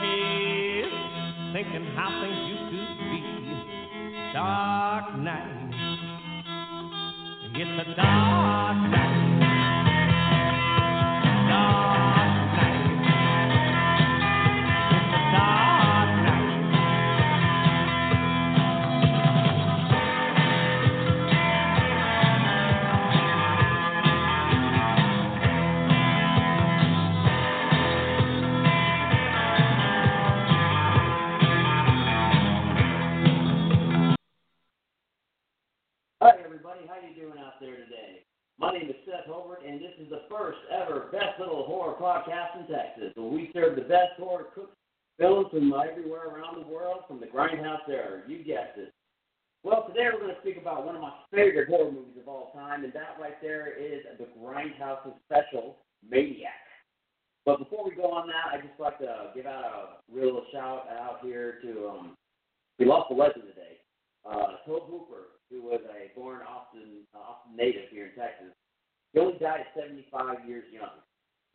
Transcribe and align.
Porches 0.00 0.92
thinking 1.52 1.86
how 1.94 2.08
things 2.20 2.48
used 2.48 2.70
to 2.70 3.04
be. 3.10 3.20
Dark 4.32 5.18
night. 5.18 5.70
It's 7.54 7.88
a 7.88 7.94
dark 7.96 8.90
night. 8.90 9.29
My 38.60 38.74
name 38.74 38.90
is 38.90 38.96
Seth 39.06 39.24
Holbrook, 39.24 39.60
and 39.66 39.80
this 39.80 39.96
is 39.98 40.10
the 40.10 40.28
first 40.28 40.58
ever 40.70 41.08
Best 41.10 41.40
Little 41.40 41.64
Horror 41.64 41.96
Podcast 41.96 42.60
in 42.60 42.66
Texas, 42.68 43.10
where 43.16 43.26
we 43.26 43.48
serve 43.54 43.74
the 43.74 43.88
best 43.88 44.12
horror 44.18 44.48
cooked 44.54 44.76
films 45.18 45.46
from 45.50 45.72
everywhere 45.72 46.28
around 46.28 46.60
the 46.60 46.68
world, 46.68 47.04
from 47.08 47.20
the 47.20 47.26
Grindhouse 47.26 47.88
era. 47.88 48.20
You 48.28 48.44
guessed 48.44 48.76
it. 48.76 48.92
Well, 49.64 49.86
today 49.88 50.08
we're 50.12 50.20
going 50.20 50.34
to 50.34 50.40
speak 50.42 50.58
about 50.60 50.84
one 50.84 50.94
of 50.94 51.00
my 51.00 51.12
favorite 51.32 51.70
horror 51.70 51.90
movies 51.90 52.20
of 52.20 52.28
all 52.28 52.52
time, 52.54 52.84
and 52.84 52.92
that 52.92 53.16
right 53.18 53.40
there 53.40 53.72
is 53.72 54.04
the 54.18 54.26
Grindhouse's 54.38 55.16
special, 55.24 55.78
Maniac. 56.06 56.52
But 57.46 57.60
before 57.60 57.88
we 57.88 57.96
go 57.96 58.12
on 58.12 58.26
that, 58.26 58.52
I'd 58.52 58.68
just 58.68 58.78
like 58.78 58.98
to 58.98 59.30
give 59.34 59.46
out 59.46 59.64
a 59.64 60.14
real 60.14 60.42
shout 60.52 60.84
out 61.00 61.20
here 61.22 61.60
to 61.62 61.88
um, 61.88 62.14
we 62.78 62.84
lost 62.84 63.10
a 63.10 63.14
legend 63.14 63.44
today. 63.48 63.80
Uh, 64.28 64.60
Tobe 64.66 64.84
Hooper, 64.84 65.40
who 65.50 65.62
was 65.62 65.80
a 65.88 66.14
born 66.18 66.40
Austin, 66.42 67.08
uh, 67.14 67.18
Austin 67.18 67.56
native 67.56 67.88
here 67.90 68.06
in 68.06 68.14
Texas, 68.14 68.52
he 69.12 69.20
only 69.20 69.38
died 69.38 69.60
at 69.60 69.80
75 69.80 70.48
years 70.48 70.64
young. 70.72 71.00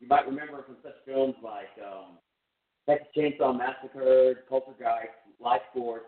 You 0.00 0.08
might 0.08 0.26
remember 0.26 0.62
from 0.64 0.76
such 0.82 0.96
films 1.06 1.34
like 1.42 1.72
um, 1.80 2.18
Texas 2.88 3.08
Chainsaw 3.16 3.56
Massacre, 3.56 4.44
Poltergeist, 4.48 5.16
Life 5.40 5.62
Force, 5.72 6.02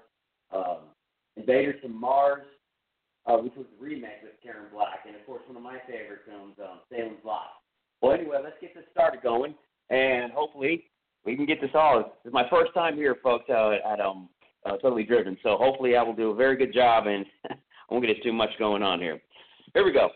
um, 0.54 0.92
Invaders 1.36 1.80
from 1.80 1.98
Mars, 1.98 2.44
uh, 3.26 3.36
which 3.36 3.54
was 3.56 3.66
the 3.78 3.84
remake 3.84 4.22
with 4.22 4.32
Karen 4.42 4.66
Black, 4.72 5.00
and 5.06 5.14
of 5.16 5.24
course 5.24 5.42
one 5.46 5.56
of 5.56 5.62
my 5.62 5.78
favorite 5.86 6.20
films, 6.26 6.54
um, 6.62 6.80
Salem's 6.90 7.24
Lot. 7.24 7.48
Well, 8.02 8.12
anyway, 8.12 8.38
let's 8.42 8.56
get 8.60 8.74
this 8.74 8.84
started 8.92 9.22
going, 9.22 9.54
and 9.90 10.32
hopefully 10.32 10.84
we 11.24 11.36
can 11.36 11.46
get 11.46 11.60
this 11.60 11.70
all. 11.74 11.98
This 12.24 12.30
is 12.30 12.32
my 12.32 12.48
first 12.50 12.72
time 12.74 12.96
here, 12.96 13.16
folks, 13.22 13.44
uh, 13.50 13.72
at 13.86 14.00
um, 14.00 14.28
uh, 14.64 14.76
Totally 14.78 15.04
Driven. 15.04 15.36
So 15.42 15.56
hopefully 15.56 15.96
I 15.96 16.02
will 16.02 16.14
do 16.14 16.30
a 16.30 16.34
very 16.34 16.56
good 16.56 16.72
job 16.72 17.06
and 17.06 17.24
I 17.50 17.54
won't 17.90 18.06
get 18.06 18.22
too 18.22 18.32
much 18.32 18.50
going 18.58 18.82
on 18.82 19.00
here. 19.00 19.20
Here 19.74 19.84
we 19.84 19.92
go. 19.92 20.08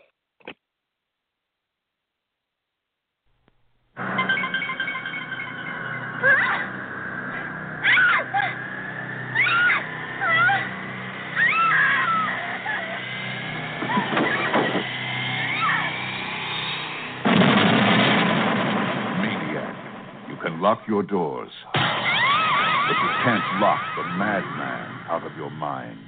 Lock 20.63 20.79
your 20.87 21.03
doors, 21.03 21.51
but 21.73 21.81
you 21.81 23.09
can't 23.25 23.43
lock 23.59 23.81
the 23.97 24.03
madman 24.15 24.87
out 25.09 25.21
of 25.25 25.35
your 25.35 25.51
mind. 25.51 25.99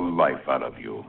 Life 0.00 0.48
out 0.48 0.62
of 0.62 0.78
you. 0.78 1.04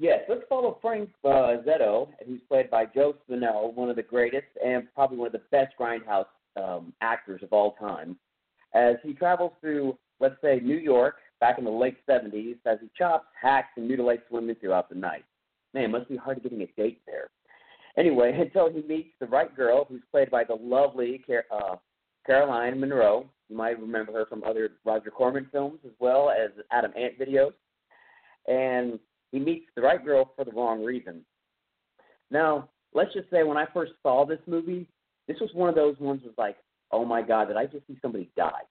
Yes, 0.00 0.20
let's 0.28 0.42
follow 0.48 0.78
Frank 0.82 1.08
uh, 1.24 1.62
Zito, 1.64 2.08
who's 2.26 2.40
played 2.48 2.68
by 2.68 2.84
Joe 2.84 3.14
Spinell, 3.28 3.72
one 3.74 3.88
of 3.88 3.96
the 3.96 4.02
greatest 4.02 4.48
and 4.64 4.92
probably 4.92 5.18
one 5.18 5.28
of 5.28 5.32
the 5.32 5.42
best 5.52 5.74
Grindhouse 5.80 6.26
um, 6.56 6.92
actors 7.00 7.42
of 7.44 7.52
all 7.52 7.76
time, 7.80 8.16
as 8.74 8.96
he 9.04 9.12
travels 9.12 9.52
through, 9.60 9.96
let's 10.18 10.34
say, 10.42 10.58
New 10.60 10.76
York 10.76 11.16
back 11.38 11.58
in 11.58 11.64
the 11.64 11.70
late 11.70 11.96
70s 12.08 12.56
as 12.66 12.78
he 12.80 12.90
chops, 12.98 13.26
hacks, 13.40 13.68
and 13.76 13.86
mutilates 13.86 14.24
women 14.30 14.56
throughout 14.60 14.88
the 14.88 14.96
night. 14.96 15.24
Man, 15.74 15.92
must 15.92 16.08
be 16.08 16.16
hard 16.16 16.42
getting 16.42 16.62
a 16.62 16.66
date 16.76 17.02
there. 17.06 17.28
Anyway, 17.96 18.36
until 18.40 18.68
he 18.68 18.82
meets 18.82 19.10
the 19.20 19.26
right 19.26 19.54
girl, 19.56 19.86
who's 19.88 20.02
played 20.10 20.30
by 20.30 20.42
the 20.42 20.56
lovely 20.56 21.24
uh, 21.52 21.76
Caroline 22.26 22.80
Munro. 22.80 23.30
You 23.48 23.56
might 23.56 23.80
remember 23.80 24.12
her 24.12 24.26
from 24.26 24.42
other 24.44 24.70
Roger 24.84 25.10
Corman 25.10 25.48
films 25.52 25.80
as 25.84 25.92
well 25.98 26.30
as 26.30 26.50
Adam 26.70 26.92
Ant 26.96 27.18
videos. 27.18 27.52
And 28.46 28.98
he 29.32 29.38
meets 29.38 29.66
the 29.74 29.82
right 29.82 30.02
girl 30.04 30.32
for 30.36 30.44
the 30.44 30.52
wrong 30.52 30.82
reason. 30.82 31.24
Now, 32.30 32.68
let's 32.94 33.12
just 33.12 33.30
say 33.30 33.42
when 33.42 33.56
I 33.56 33.66
first 33.72 33.92
saw 34.02 34.24
this 34.24 34.40
movie, 34.46 34.88
this 35.28 35.38
was 35.40 35.50
one 35.54 35.68
of 35.68 35.74
those 35.74 35.98
ones 35.98 36.22
was 36.24 36.34
like, 36.38 36.56
oh 36.90 37.04
my 37.04 37.22
god, 37.22 37.48
did 37.48 37.56
I 37.56 37.66
just 37.66 37.86
see 37.86 37.98
somebody 38.00 38.30
die? 38.36 38.62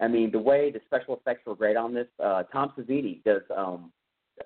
I 0.00 0.08
mean, 0.08 0.30
the 0.30 0.38
way 0.38 0.70
the 0.70 0.80
special 0.86 1.16
effects 1.16 1.46
were 1.46 1.54
great 1.54 1.76
on 1.76 1.94
this. 1.94 2.06
Uh, 2.22 2.42
Tom 2.44 2.72
Savini 2.78 3.22
does 3.24 3.42
um, 3.54 3.92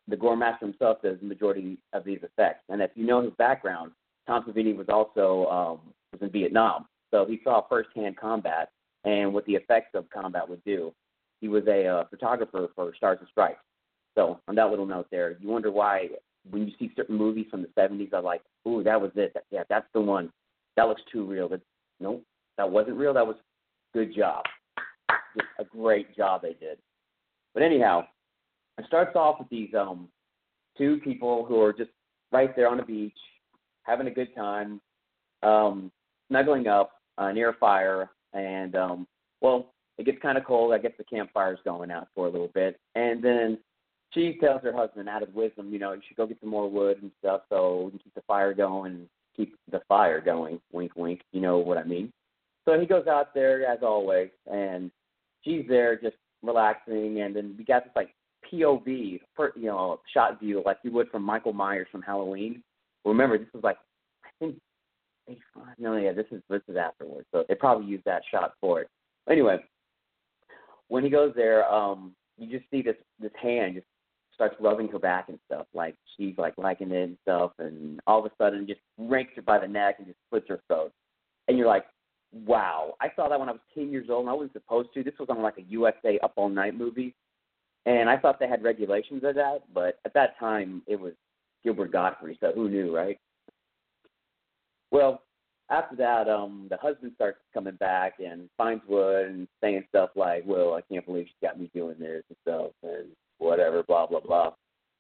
the 0.09 0.17
Gore 0.17 0.37
Master 0.37 0.67
himself 0.67 1.03
does 1.03 1.19
the 1.21 1.27
majority 1.27 1.79
of 1.93 2.05
these 2.05 2.19
effects, 2.23 2.65
and 2.69 2.83
if 2.83 2.91
you 2.95 3.07
know 3.07 3.23
his 3.23 3.33
background, 3.39 3.93
Tom 4.27 4.45
Savini 4.49 4.77
was 4.77 4.89
also 4.89 5.47
um, 5.51 5.93
was 6.13 6.23
in 6.23 6.31
Vietnam, 6.31 6.87
so 7.15 7.25
he 7.25 7.41
saw 7.45 7.63
firsthand 7.69 8.17
combat 8.17 8.71
and 9.05 9.33
what 9.33 9.47
the 9.47 9.55
effects 9.55 9.91
of 9.95 10.11
combat 10.11 10.49
would 10.49 10.65
do. 10.65 10.93
He 11.41 11.47
was 11.47 11.63
a 11.69 11.87
uh, 11.87 12.05
photographer 12.11 12.69
for 12.75 12.93
Stars 12.97 13.19
and 13.21 13.29
Stripes. 13.31 13.61
So 14.17 14.41
on 14.49 14.57
that 14.57 14.71
little 14.71 14.87
note 14.87 15.07
there, 15.13 15.37
you 15.39 15.49
wonder 15.49 15.71
why 15.71 16.09
when 16.51 16.67
you 16.67 16.73
see 16.77 16.91
certain 16.97 17.17
movies 17.17 17.47
from 17.53 17.63
the 17.63 17.69
70s, 17.79 18.13
I'm 18.13 18.25
like, 18.25 18.43
ooh, 18.67 18.83
that 18.83 19.01
was 19.01 19.13
it. 19.15 19.37
Yeah, 19.53 19.63
that's 19.69 19.87
the 19.95 20.01
one. 20.01 20.33
That 20.77 20.89
looks 20.89 21.03
too 21.13 21.25
real. 21.25 21.49
But 21.49 21.61
nope, 22.01 22.25
that 22.57 22.69
wasn't 22.69 22.97
real. 22.97 23.15
That 23.15 23.27
was 23.27 23.37
good 23.93 24.13
job. 24.17 24.43
Just 25.37 25.49
a 25.61 25.65
great 25.65 26.17
job 26.17 26.43
they 26.43 26.55
did. 26.55 26.79
But 27.53 27.63
anyhow, 27.63 28.07
it 28.77 28.87
starts 28.89 29.15
off 29.15 29.39
with 29.39 29.49
these 29.51 29.71
um 29.79 30.09
two 30.77 30.99
people 31.05 31.45
who 31.45 31.61
are 31.61 31.73
just 31.73 31.91
right 32.33 32.55
there 32.57 32.69
on 32.69 32.79
the 32.79 32.83
beach, 32.83 33.17
having 33.85 34.09
a 34.09 34.11
good 34.11 34.35
time, 34.35 34.81
um, 35.45 35.93
snuggling 36.29 36.67
up 36.67 36.91
uh, 37.19 37.33
near 37.33 37.51
a 37.51 37.55
fire, 37.55 38.11
and 38.33 38.75
um, 38.77 39.07
well, 39.41 39.73
it 39.99 40.07
gets 40.07 40.21
kind 40.21 40.39
of 40.39 40.45
cold. 40.45 40.73
I 40.73 40.79
guess 40.79 40.93
the 40.99 41.05
campfire's 41.05 41.61
going 41.65 41.91
out 41.91 42.09
for 42.15 42.27
a 42.27 42.31
little 42.31 42.51
bit, 42.55 42.79
and 42.95 43.23
then 43.23 43.59
she 44.15 44.39
tells 44.41 44.63
her 44.63 44.73
husband, 44.73 45.09
out 45.09 45.23
of 45.23 45.35
wisdom, 45.35 45.73
you 45.73 45.79
know, 45.79 45.93
you 45.93 46.01
should 46.07 46.17
go 46.17 46.27
get 46.27 46.39
some 46.41 46.49
more 46.49 46.71
wood 46.71 47.03
and 47.03 47.11
stuff 47.19 47.43
so 47.49 47.85
we 47.85 47.91
can 47.91 47.99
keep 47.99 48.15
the 48.15 48.23
fire 48.23 48.55
going, 48.55 49.09
keep 49.37 49.57
the 49.71 49.81
fire 49.89 50.21
going. 50.21 50.61
Wink, 50.73 50.93
wink. 50.97 51.23
You 51.33 51.41
know 51.41 51.59
what 51.59 51.79
I 51.79 51.85
mean? 51.85 52.13
So 52.65 52.79
he 52.79 52.87
goes 52.87 53.07
out 53.09 53.35
there 53.35 53.67
as 53.67 53.81
always, 53.83 54.31
and 54.51 54.91
she's 55.43 55.65
there 55.69 55.97
just 55.97 56.17
relaxing, 56.43 57.21
and 57.21 57.35
then 57.35 57.55
we 57.59 57.65
got 57.65 57.85
this 57.85 57.93
like 57.97 58.15
POV, 58.51 59.21
per, 59.37 59.53
you 59.57 59.67
know, 59.67 60.01
shot 60.13 60.39
view 60.41 60.63
like 60.65 60.79
you 60.83 60.93
would 60.93 61.11
from 61.11 61.23
Michael 61.23 61.53
Myers 61.53 61.89
from 61.91 62.03
Halloween. 62.03 62.63
Remember, 63.05 63.37
this 63.37 63.49
was 63.53 63.65
like 63.65 63.79
I 64.25 64.29
think 64.39 64.57
no, 65.79 65.97
yeah, 65.97 66.13
this 66.13 66.27
is 66.31 66.43
this 66.49 66.63
is 66.69 66.77
afterwards, 66.77 67.27
so 67.33 67.45
they 67.49 67.55
probably 67.55 67.87
used 67.87 68.05
that 68.05 68.23
shot 68.31 68.53
for 68.61 68.81
it. 68.83 68.89
Anyway, 69.29 69.59
when 70.89 71.05
he 71.05 71.11
goes 71.11 71.33
there, 71.35 71.71
um, 71.73 72.15
you 72.37 72.51
just 72.51 72.71
see 72.71 72.83
this 72.83 72.97
this 73.21 73.33
hand 73.41 73.75
just 73.75 73.87
starts 74.35 74.57
rubbing 74.61 74.89
her 74.89 74.99
back 74.99 75.29
and 75.29 75.39
stuff, 75.47 75.67
like 75.73 75.95
she's 76.17 76.37
like 76.37 76.55
liking 76.59 76.91
it 76.91 77.05
and 77.05 77.19
stuff, 77.23 77.53
and 77.59 78.01
all 78.07 78.19
of 78.19 78.27
a 78.27 78.31
sudden 78.37 78.67
just 78.67 78.81
rakes 78.99 79.33
her 79.37 79.43
by 79.43 79.59
the 79.59 79.69
neck 79.69 79.97
and 79.99 80.07
just 80.07 80.19
slits 80.29 80.49
her 80.49 80.61
throat, 80.67 80.93
and 81.49 81.57
you're 81.57 81.69
like, 81.69 81.87
wow! 82.33 82.95
I 83.01 83.09
saw 83.17 83.29
that 83.29 83.39
when 83.39 83.49
I 83.49 83.53
was 83.53 83.61
10 83.75 83.91
years 83.91 84.09
old, 84.11 84.23
and 84.23 84.31
I 84.31 84.35
wasn't 84.35 84.55
supposed 84.55 84.93
to. 84.95 85.03
This 85.03 85.15
was 85.19 85.29
on 85.31 85.43
like 85.43 85.59
a 85.59 85.63
USA 85.63 86.19
Up 86.23 86.33
All 86.37 86.49
Night 86.49 86.77
movie, 86.77 87.15
and 87.87 88.11
I 88.11 88.17
thought 88.17 88.39
they 88.39 88.49
had 88.49 88.63
regulations 88.63 89.23
of 89.25 89.35
that, 89.37 89.61
but 89.73 89.99
at 90.05 90.15
that 90.15 90.39
time 90.39 90.83
it 90.87 90.99
was 90.99 91.13
Gilbert 91.63 91.93
Gottfried, 91.93 92.39
so 92.41 92.53
who 92.55 92.69
knew, 92.69 92.95
right? 92.95 93.19
Well, 94.95 95.23
after 95.71 95.97
that, 95.97 96.29
um, 96.29 96.69
the 96.71 96.77
husband 96.77 97.11
starts 97.17 97.39
coming 97.53 97.75
back 97.75 98.21
and 98.25 98.49
finds 98.57 98.85
wood 98.87 99.27
and 99.27 99.49
saying 99.61 99.87
stuff 99.89 100.11
like, 100.15 100.45
"Well, 100.47 100.75
I 100.75 100.83
can't 100.83 101.05
believe 101.05 101.27
she 101.27 101.35
got 101.45 101.59
me 101.59 101.69
doing 101.75 101.99
this 101.99 102.23
and 102.29 102.39
stuff 102.43 102.71
and 102.85 103.09
whatever, 103.39 103.83
blah 103.83 104.07
blah 104.07 104.21
blah." 104.21 104.53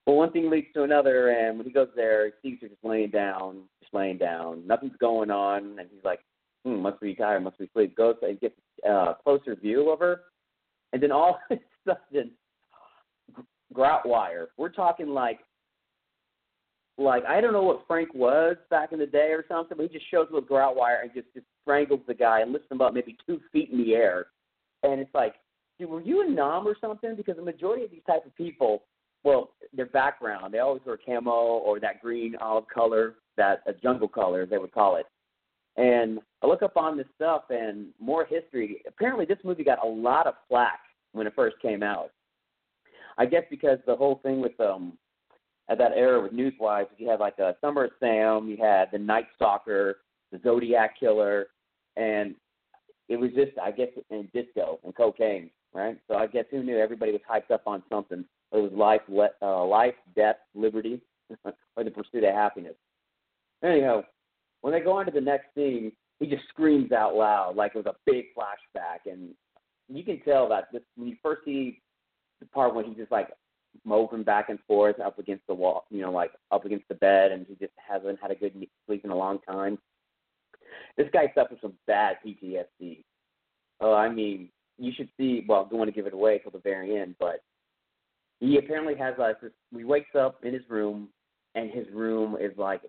Well, 0.04 0.16
one 0.16 0.32
thing 0.32 0.50
leads 0.50 0.72
to 0.74 0.82
another, 0.82 1.28
and 1.28 1.56
when 1.56 1.64
he 1.64 1.72
goes 1.72 1.90
there, 1.94 2.26
he 2.26 2.32
sees 2.42 2.60
her 2.62 2.68
just 2.68 2.84
laying 2.84 3.10
down, 3.10 3.68
just 3.80 3.94
laying 3.94 4.18
down, 4.18 4.66
nothing's 4.66 4.96
going 4.96 5.30
on, 5.30 5.78
and 5.78 5.88
he's 5.88 6.04
like, 6.04 6.24
"Hmm, 6.64 6.80
must 6.82 7.00
be 7.00 7.14
tired, 7.14 7.44
must 7.44 7.58
be 7.58 7.66
asleep." 7.66 7.94
Goes 7.94 8.16
and 8.22 8.40
gets 8.40 8.58
a 8.84 9.14
closer 9.22 9.54
view 9.54 9.90
of 9.90 10.00
her, 10.00 10.22
and 10.92 11.00
then 11.00 11.12
all 11.12 11.38
of 11.50 11.58
a 11.86 11.96
sudden, 12.10 12.32
grout 13.72 14.08
wire. 14.08 14.48
We're 14.56 14.70
talking 14.70 15.10
like 15.10 15.38
like 16.96 17.24
I 17.24 17.40
don't 17.40 17.52
know 17.52 17.62
what 17.62 17.84
Frank 17.86 18.14
was 18.14 18.56
back 18.70 18.92
in 18.92 18.98
the 18.98 19.06
day 19.06 19.30
or 19.32 19.44
something, 19.48 19.76
but 19.76 19.90
he 19.90 19.98
just 19.98 20.10
shows 20.10 20.28
with 20.30 20.46
grout 20.46 20.76
wire 20.76 21.00
and 21.02 21.12
just 21.12 21.26
just 21.34 21.46
strangles 21.62 22.00
the 22.06 22.14
guy 22.14 22.40
and 22.40 22.52
lifts 22.52 22.70
him 22.70 22.80
up 22.80 22.94
maybe 22.94 23.16
two 23.26 23.40
feet 23.52 23.70
in 23.70 23.78
the 23.78 23.94
air, 23.94 24.26
and 24.82 25.00
it's 25.00 25.14
like, 25.14 25.34
dude, 25.78 25.90
were 25.90 26.00
you 26.00 26.26
a 26.26 26.30
nom 26.30 26.66
or 26.66 26.76
something? 26.80 27.16
Because 27.16 27.36
the 27.36 27.42
majority 27.42 27.84
of 27.84 27.90
these 27.90 28.04
type 28.06 28.24
of 28.24 28.34
people, 28.36 28.84
well, 29.24 29.50
their 29.72 29.86
background, 29.86 30.54
they 30.54 30.58
always 30.58 30.82
wear 30.86 30.98
camo 31.04 31.30
or 31.30 31.80
that 31.80 32.00
green 32.00 32.36
olive 32.40 32.68
color, 32.72 33.14
that 33.36 33.62
a 33.66 33.72
jungle 33.72 34.08
color 34.08 34.46
they 34.46 34.58
would 34.58 34.72
call 34.72 34.96
it. 34.96 35.06
And 35.76 36.20
I 36.42 36.46
look 36.46 36.62
up 36.62 36.76
on 36.76 36.96
this 36.96 37.06
stuff 37.16 37.44
and 37.50 37.88
more 37.98 38.24
history. 38.24 38.82
Apparently, 38.86 39.24
this 39.24 39.38
movie 39.42 39.64
got 39.64 39.84
a 39.84 39.88
lot 39.88 40.28
of 40.28 40.34
flack 40.48 40.80
when 41.12 41.26
it 41.26 41.32
first 41.34 41.56
came 41.60 41.82
out. 41.82 42.10
I 43.18 43.26
guess 43.26 43.42
because 43.50 43.78
the 43.86 43.96
whole 43.96 44.20
thing 44.22 44.40
with 44.40 44.58
um 44.60 44.98
at 45.68 45.78
that 45.78 45.92
era 45.92 46.20
with 46.20 46.32
Newswise, 46.32 46.86
you 46.98 47.08
had 47.08 47.20
like 47.20 47.38
a 47.38 47.56
Summer 47.60 47.84
of 47.84 47.90
Sam, 48.00 48.48
you 48.48 48.56
had 48.56 48.86
the 48.92 48.98
Night 48.98 49.26
Stalker, 49.36 49.98
the 50.30 50.40
Zodiac 50.42 50.98
Killer, 50.98 51.46
and 51.96 52.34
it 53.08 53.16
was 53.16 53.30
just 53.34 53.52
I 53.62 53.70
guess 53.70 53.88
in 54.10 54.28
disco 54.34 54.78
and 54.84 54.94
cocaine, 54.94 55.50
right? 55.72 55.98
So 56.08 56.16
I 56.16 56.26
guess 56.26 56.44
who 56.50 56.62
knew 56.62 56.78
everybody 56.78 57.12
was 57.12 57.20
hyped 57.30 57.52
up 57.52 57.62
on 57.66 57.82
something. 57.88 58.24
It 58.52 58.56
was 58.56 58.72
life, 58.72 59.00
uh, 59.42 59.64
life, 59.64 59.94
death, 60.14 60.36
liberty, 60.54 61.00
or 61.44 61.84
the 61.84 61.90
pursuit 61.90 62.24
of 62.24 62.34
happiness. 62.34 62.76
Anyhow, 63.62 64.04
when 64.60 64.72
they 64.72 64.80
go 64.80 64.92
on 64.92 65.06
to 65.06 65.12
the 65.12 65.20
next 65.20 65.46
scene, 65.54 65.92
he 66.20 66.26
just 66.26 66.46
screams 66.48 66.92
out 66.92 67.14
loud 67.14 67.56
like 67.56 67.72
it 67.74 67.84
was 67.84 67.86
a 67.86 68.10
big 68.10 68.26
flashback, 68.36 69.10
and 69.10 69.30
you 69.88 70.04
can 70.04 70.20
tell 70.20 70.48
that 70.48 70.68
this, 70.72 70.82
when 70.96 71.08
you 71.08 71.16
first 71.22 71.44
see 71.44 71.80
the 72.40 72.46
part 72.46 72.74
when 72.74 72.84
he's 72.84 72.96
just 72.96 73.12
like 73.12 73.28
moving 73.84 74.22
back 74.22 74.48
and 74.48 74.58
forth 74.66 75.00
up 75.00 75.18
against 75.18 75.46
the 75.46 75.54
wall, 75.54 75.84
you 75.90 76.00
know, 76.00 76.12
like 76.12 76.32
up 76.50 76.64
against 76.64 76.88
the 76.88 76.94
bed, 76.94 77.32
and 77.32 77.46
he 77.46 77.54
just 77.54 77.72
hasn't 77.76 78.20
had 78.20 78.30
a 78.30 78.34
good 78.34 78.52
sleep 78.86 79.04
in 79.04 79.10
a 79.10 79.16
long 79.16 79.38
time. 79.48 79.78
This 80.96 81.08
guy 81.12 81.32
suffers 81.34 81.58
from 81.60 81.74
bad 81.86 82.16
PTSD. 82.24 83.04
Oh, 83.80 83.94
I 83.94 84.08
mean, 84.08 84.48
you 84.78 84.92
should 84.96 85.08
see. 85.16 85.44
Well, 85.48 85.64
I 85.66 85.68
don't 85.68 85.78
want 85.78 85.88
to 85.88 85.94
give 85.94 86.06
it 86.06 86.14
away 86.14 86.38
till 86.38 86.52
the 86.52 86.58
very 86.58 86.96
end, 86.96 87.16
but 87.18 87.42
he 88.40 88.58
apparently 88.58 88.94
has 88.96 89.14
like 89.18 89.40
this. 89.40 89.52
He 89.76 89.84
wakes 89.84 90.14
up 90.14 90.38
in 90.44 90.52
his 90.52 90.62
room, 90.68 91.08
and 91.54 91.70
his 91.70 91.86
room 91.92 92.36
is 92.40 92.52
like 92.56 92.82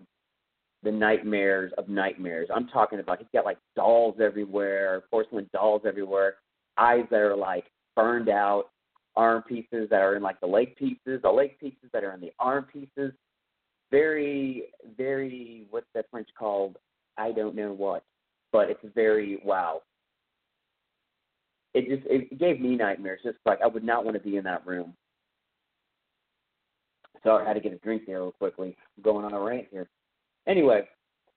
the 0.82 0.92
nightmares 0.92 1.72
of 1.78 1.88
nightmares. 1.88 2.48
I'm 2.54 2.68
talking 2.68 3.00
about 3.00 3.18
he's 3.18 3.28
got 3.32 3.44
like 3.44 3.58
dolls 3.74 4.16
everywhere, 4.22 5.04
porcelain 5.10 5.48
dolls 5.52 5.82
everywhere, 5.86 6.36
eyes 6.78 7.04
that 7.10 7.20
are 7.20 7.36
like 7.36 7.64
burned 7.94 8.28
out, 8.28 8.70
arm 9.16 9.42
pieces 9.42 9.88
that 9.90 10.02
are 10.02 10.16
in 10.16 10.22
like 10.22 10.40
the 10.40 10.46
leg 10.46 10.76
pieces, 10.76 11.20
the 11.22 11.30
leg 11.30 11.58
pieces 11.58 11.88
that 11.92 12.04
are 12.04 12.12
in 12.12 12.20
the 12.20 12.32
arm 12.38 12.66
pieces. 12.72 13.12
Very, 13.90 14.64
very, 14.96 15.66
what's 15.70 15.86
that 15.94 16.06
French 16.10 16.28
called? 16.38 16.76
I 17.16 17.32
don't 17.32 17.54
know 17.54 17.72
what, 17.72 18.04
but 18.52 18.68
it's 18.68 18.94
very 18.94 19.40
wow. 19.44 19.82
It 21.72 21.88
just 21.88 22.06
it 22.10 22.38
gave 22.38 22.60
me 22.60 22.74
nightmares. 22.74 23.20
Just 23.22 23.38
like 23.44 23.60
I 23.62 23.66
would 23.66 23.84
not 23.84 24.04
want 24.04 24.16
to 24.16 24.22
be 24.22 24.36
in 24.36 24.44
that 24.44 24.66
room. 24.66 24.94
So 27.22 27.36
I 27.36 27.44
had 27.44 27.54
to 27.54 27.60
get 27.60 27.72
a 27.72 27.78
drink 27.78 28.02
there 28.06 28.22
real 28.22 28.32
quickly. 28.32 28.76
I'm 28.96 29.02
going 29.02 29.24
on 29.24 29.32
a 29.32 29.40
rant 29.40 29.66
here. 29.70 29.88
Anyway, 30.46 30.88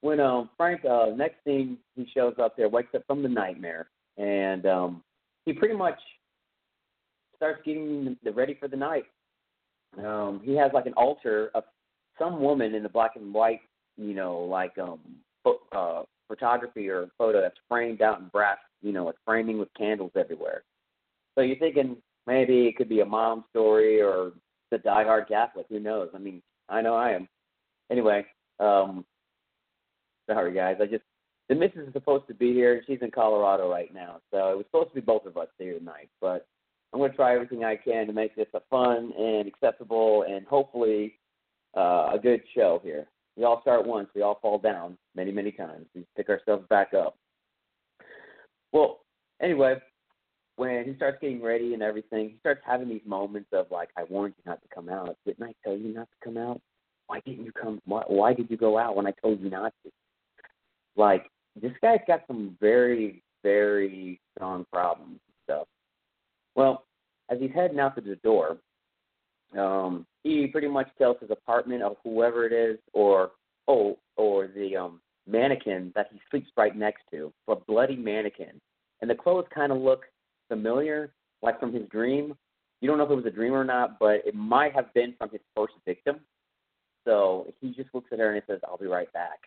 when 0.02 0.20
um 0.20 0.50
Frank 0.58 0.86
uh 0.86 1.08
next 1.16 1.44
thing 1.44 1.78
he 1.96 2.08
shows 2.14 2.36
up 2.42 2.56
there, 2.56 2.70
wakes 2.70 2.96
up 2.96 3.04
from 3.06 3.22
the 3.22 3.30
nightmare, 3.30 3.90
and 4.18 4.66
um 4.66 5.04
he 5.46 5.54
pretty 5.54 5.76
much 5.76 6.00
starts 7.39 7.62
getting 7.65 8.17
the 8.24 8.31
ready 8.31 8.55
for 8.60 8.67
the 8.67 8.75
night. 8.75 9.05
Um, 9.98 10.41
he 10.43 10.55
has 10.55 10.72
like 10.74 10.86
an 10.86 10.93
altar 10.93 11.50
of 11.55 11.63
some 12.19 12.41
woman 12.41 12.75
in 12.75 12.84
the 12.84 12.89
black 12.89 13.15
and 13.15 13.34
white, 13.34 13.62
you 13.98 14.13
know, 14.13 14.39
like 14.39 14.77
um 14.77 15.00
fo- 15.43 15.62
uh 15.72 16.03
photography 16.27 16.89
or 16.89 17.08
photo 17.17 17.41
that's 17.41 17.58
framed 17.67 18.01
out 18.01 18.19
in 18.19 18.27
brass, 18.27 18.58
you 18.81 18.91
know, 18.91 19.10
it's 19.10 19.17
framing 19.25 19.58
with 19.58 19.69
candles 19.75 20.12
everywhere. 20.15 20.63
So 21.36 21.41
you're 21.41 21.58
thinking 21.58 21.98
maybe 22.27 22.67
it 22.67 22.75
could 22.75 22.89
be 22.89 23.00
a 23.00 23.05
mom 23.05 23.46
story 23.50 24.01
or 24.01 24.34
the 24.69 24.77
diehard 24.77 25.27
Catholic, 25.29 25.65
who 25.69 25.79
knows? 25.79 26.10
I 26.13 26.19
mean, 26.19 26.41
I 26.67 26.81
know 26.81 26.96
I 26.96 27.12
am. 27.12 27.27
Anyway, 27.89 28.25
um 28.60 29.05
sorry 30.29 30.53
guys, 30.53 30.77
I 30.81 30.86
just 30.86 31.03
the 31.48 31.55
missus 31.55 31.88
is 31.88 31.93
supposed 31.93 32.27
to 32.27 32.36
be 32.36 32.53
here. 32.53 32.84
She's 32.86 33.00
in 33.01 33.10
Colorado 33.10 33.72
right 33.72 33.91
now, 33.91 34.19
so 34.29 34.51
it 34.51 34.58
was 34.58 34.65
supposed 34.67 34.89
to 34.89 34.96
be 34.96 35.01
both 35.01 35.25
of 35.25 35.36
us 35.38 35.48
here 35.58 35.79
tonight. 35.79 36.10
But 36.22 36.46
I'm 36.91 37.00
going 37.00 37.12
to 37.12 37.15
try 37.15 37.36
everything 37.36 37.63
I 37.63 37.75
can 37.75 38.08
to 38.08 38.13
make 38.13 38.36
this 38.36 38.48
a 38.53 38.62
fun 38.69 39.12
and 39.17 39.48
acceptable 39.48 40.25
and 40.27 40.46
hopefully 40.46 41.19
uh, 41.77 42.12
a 42.13 42.19
good 42.22 42.41
show 42.55 42.79
here. 42.84 43.08
We 43.38 43.43
all 43.43 43.62
start 43.62 43.86
once, 43.86 44.10
we 44.15 44.22
all 44.22 44.39
fall 44.41 44.58
down 44.58 44.98
many, 45.15 45.31
many 45.31 45.51
times. 45.51 45.86
We 45.96 46.05
pick 46.17 46.29
ourselves 46.29 46.65
back 46.69 46.93
up. 46.93 47.15
Well, 48.74 49.00
anyway, 49.41 49.75
when 50.55 50.84
he 50.84 50.96
starts 50.96 51.19
getting 51.22 51.41
ready 51.41 51.74
and 51.74 51.81
everything, 51.81 52.29
he 52.31 52.38
starts 52.39 52.62
having 52.65 52.89
these 52.89 53.05
moments 53.05 53.50
of 53.53 53.67
like, 53.72 53.89
"I 53.96 54.03
warned 54.03 54.34
you 54.38 54.43
not 54.46 54.62
to 54.62 54.67
come 54.75 54.89
out. 54.89 55.15
Didn't 55.25 55.46
I 55.46 55.53
tell 55.63 55.77
you 55.77 55.93
not 55.93 56.10
to 56.10 56.25
come 56.25 56.38
out? 56.38 56.60
Why 57.08 57.22
didn't 57.22 57.46
you 57.46 57.53
come? 57.53 57.81
Why, 57.86 58.03
why 58.08 58.34
did 58.34 58.51
you 58.51 58.58
go 58.58 58.77
out 58.77 58.96
when 58.96 59.08
I 59.08 59.13
told 59.22 59.39
you 59.39 59.50
not 59.50 59.74
to?" 59.86 59.91
Like 60.98 61.29
this 61.55 61.72
guy's 61.81 62.01
got 62.08 62.24
some 62.27 62.58
very, 62.60 63.24
very 63.41 64.19
strong 64.36 64.65
problems 64.72 65.19
and 65.27 65.36
stuff. 65.46 65.67
Well, 66.60 66.84
as 67.30 67.39
he's 67.39 67.51
heading 67.56 67.80
out 67.80 67.96
to 67.96 68.01
the 68.01 68.18
door, 68.18 68.58
um, 69.58 70.06
he 70.24 70.46
pretty 70.48 70.68
much 70.68 70.89
tells 70.98 71.16
his 71.22 71.32
apartment 71.32 71.82
of 71.84 71.96
whoever 72.04 72.46
it 72.46 72.51
is, 72.51 72.78
or 72.92 73.32
oh, 73.70 73.98
or 74.18 74.50
the 74.54 74.75
um, 74.75 75.00
mannequin 75.25 75.94
that 75.96 76.08
he 76.12 76.20
sleeps 76.30 76.50
right 76.58 76.75
next 76.75 77.04
to, 77.12 77.32
a 77.48 77.56
bloody 77.56 77.96
mannequin, 77.96 78.60
and 79.00 79.10
the 79.10 79.16
clothes 79.16 79.46
kind 79.56 79.72
of 79.72 79.78
look 79.78 80.01
familiar, 80.50 81.13
like 81.42 81.62
from 81.62 81.72
his 81.72 81.88
dream. 81.88 82.36
You 82.82 82.89
don't 82.89 82.98
know 82.98 83.06
if 83.06 83.12
it 83.12 83.16
was 83.16 83.25
a 83.25 83.32
dream 83.32 83.54
or 83.54 83.63
not, 83.63 83.98
but 83.98 84.16
it 84.25 84.36
might 84.36 84.75
have 84.75 84.94
been 84.94 85.16
from 85.18 85.30
his 85.30 85.39
first 85.56 85.75
victim. 85.86 86.18
So 87.06 87.48
he 87.62 87.72
just 87.72 87.88
looks 87.94 88.10
at 88.12 88.20
her 88.20 88.34
and 88.34 88.44
he 88.46 88.54
says, 88.54 88.60
"I'll 88.68 88.75
be 88.75 88.88
right 88.88 89.12
back. 89.13 89.39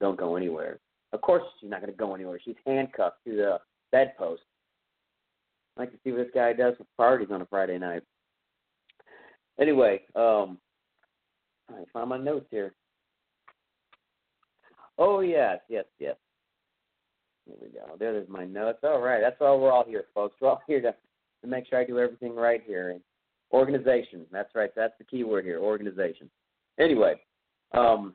Don't 0.00 0.18
go 0.18 0.34
anywhere." 0.34 0.80
Of 1.12 1.20
course, 1.20 1.44
she's 1.60 1.70
not 1.70 1.82
going 1.82 1.92
to 1.92 1.96
go 1.96 2.16
anywhere. 2.16 2.40
She's 2.44 2.56
handcuffed 2.66 3.18
to 3.28 3.36
the 3.36 3.60
bedpost. 3.92 4.42
I 5.76 5.80
like 5.80 5.92
to 5.92 5.98
see 6.04 6.12
what 6.12 6.18
this 6.18 6.34
guy 6.34 6.52
does 6.52 6.74
with 6.78 6.86
parties 6.96 7.28
on 7.30 7.42
a 7.42 7.46
Friday 7.46 7.78
night. 7.78 8.02
Anyway, 9.60 10.02
um, 10.14 10.58
I 11.70 11.82
find 11.92 12.08
my 12.08 12.18
notes 12.18 12.46
here. 12.50 12.74
Oh 14.98 15.20
yes, 15.20 15.58
yes, 15.68 15.84
yes. 15.98 16.16
Here 17.46 17.56
we 17.60 17.68
go. 17.68 17.96
There's 17.98 18.28
my 18.28 18.44
notes. 18.44 18.78
All 18.82 19.00
right, 19.00 19.20
that's 19.20 19.40
why 19.40 19.54
we're 19.54 19.72
all 19.72 19.84
here, 19.86 20.04
folks. 20.14 20.36
We're 20.40 20.50
all 20.50 20.62
here 20.66 20.80
to 20.80 20.94
to 21.42 21.48
make 21.48 21.66
sure 21.68 21.80
I 21.80 21.84
do 21.84 21.98
everything 21.98 22.36
right 22.36 22.62
here. 22.64 22.90
And 22.90 23.00
organization. 23.52 24.26
That's 24.30 24.54
right. 24.54 24.70
That's 24.74 24.94
the 24.98 25.04
key 25.04 25.24
word 25.24 25.44
here. 25.44 25.58
Organization. 25.58 26.30
Anyway, 26.78 27.14
um, 27.72 28.14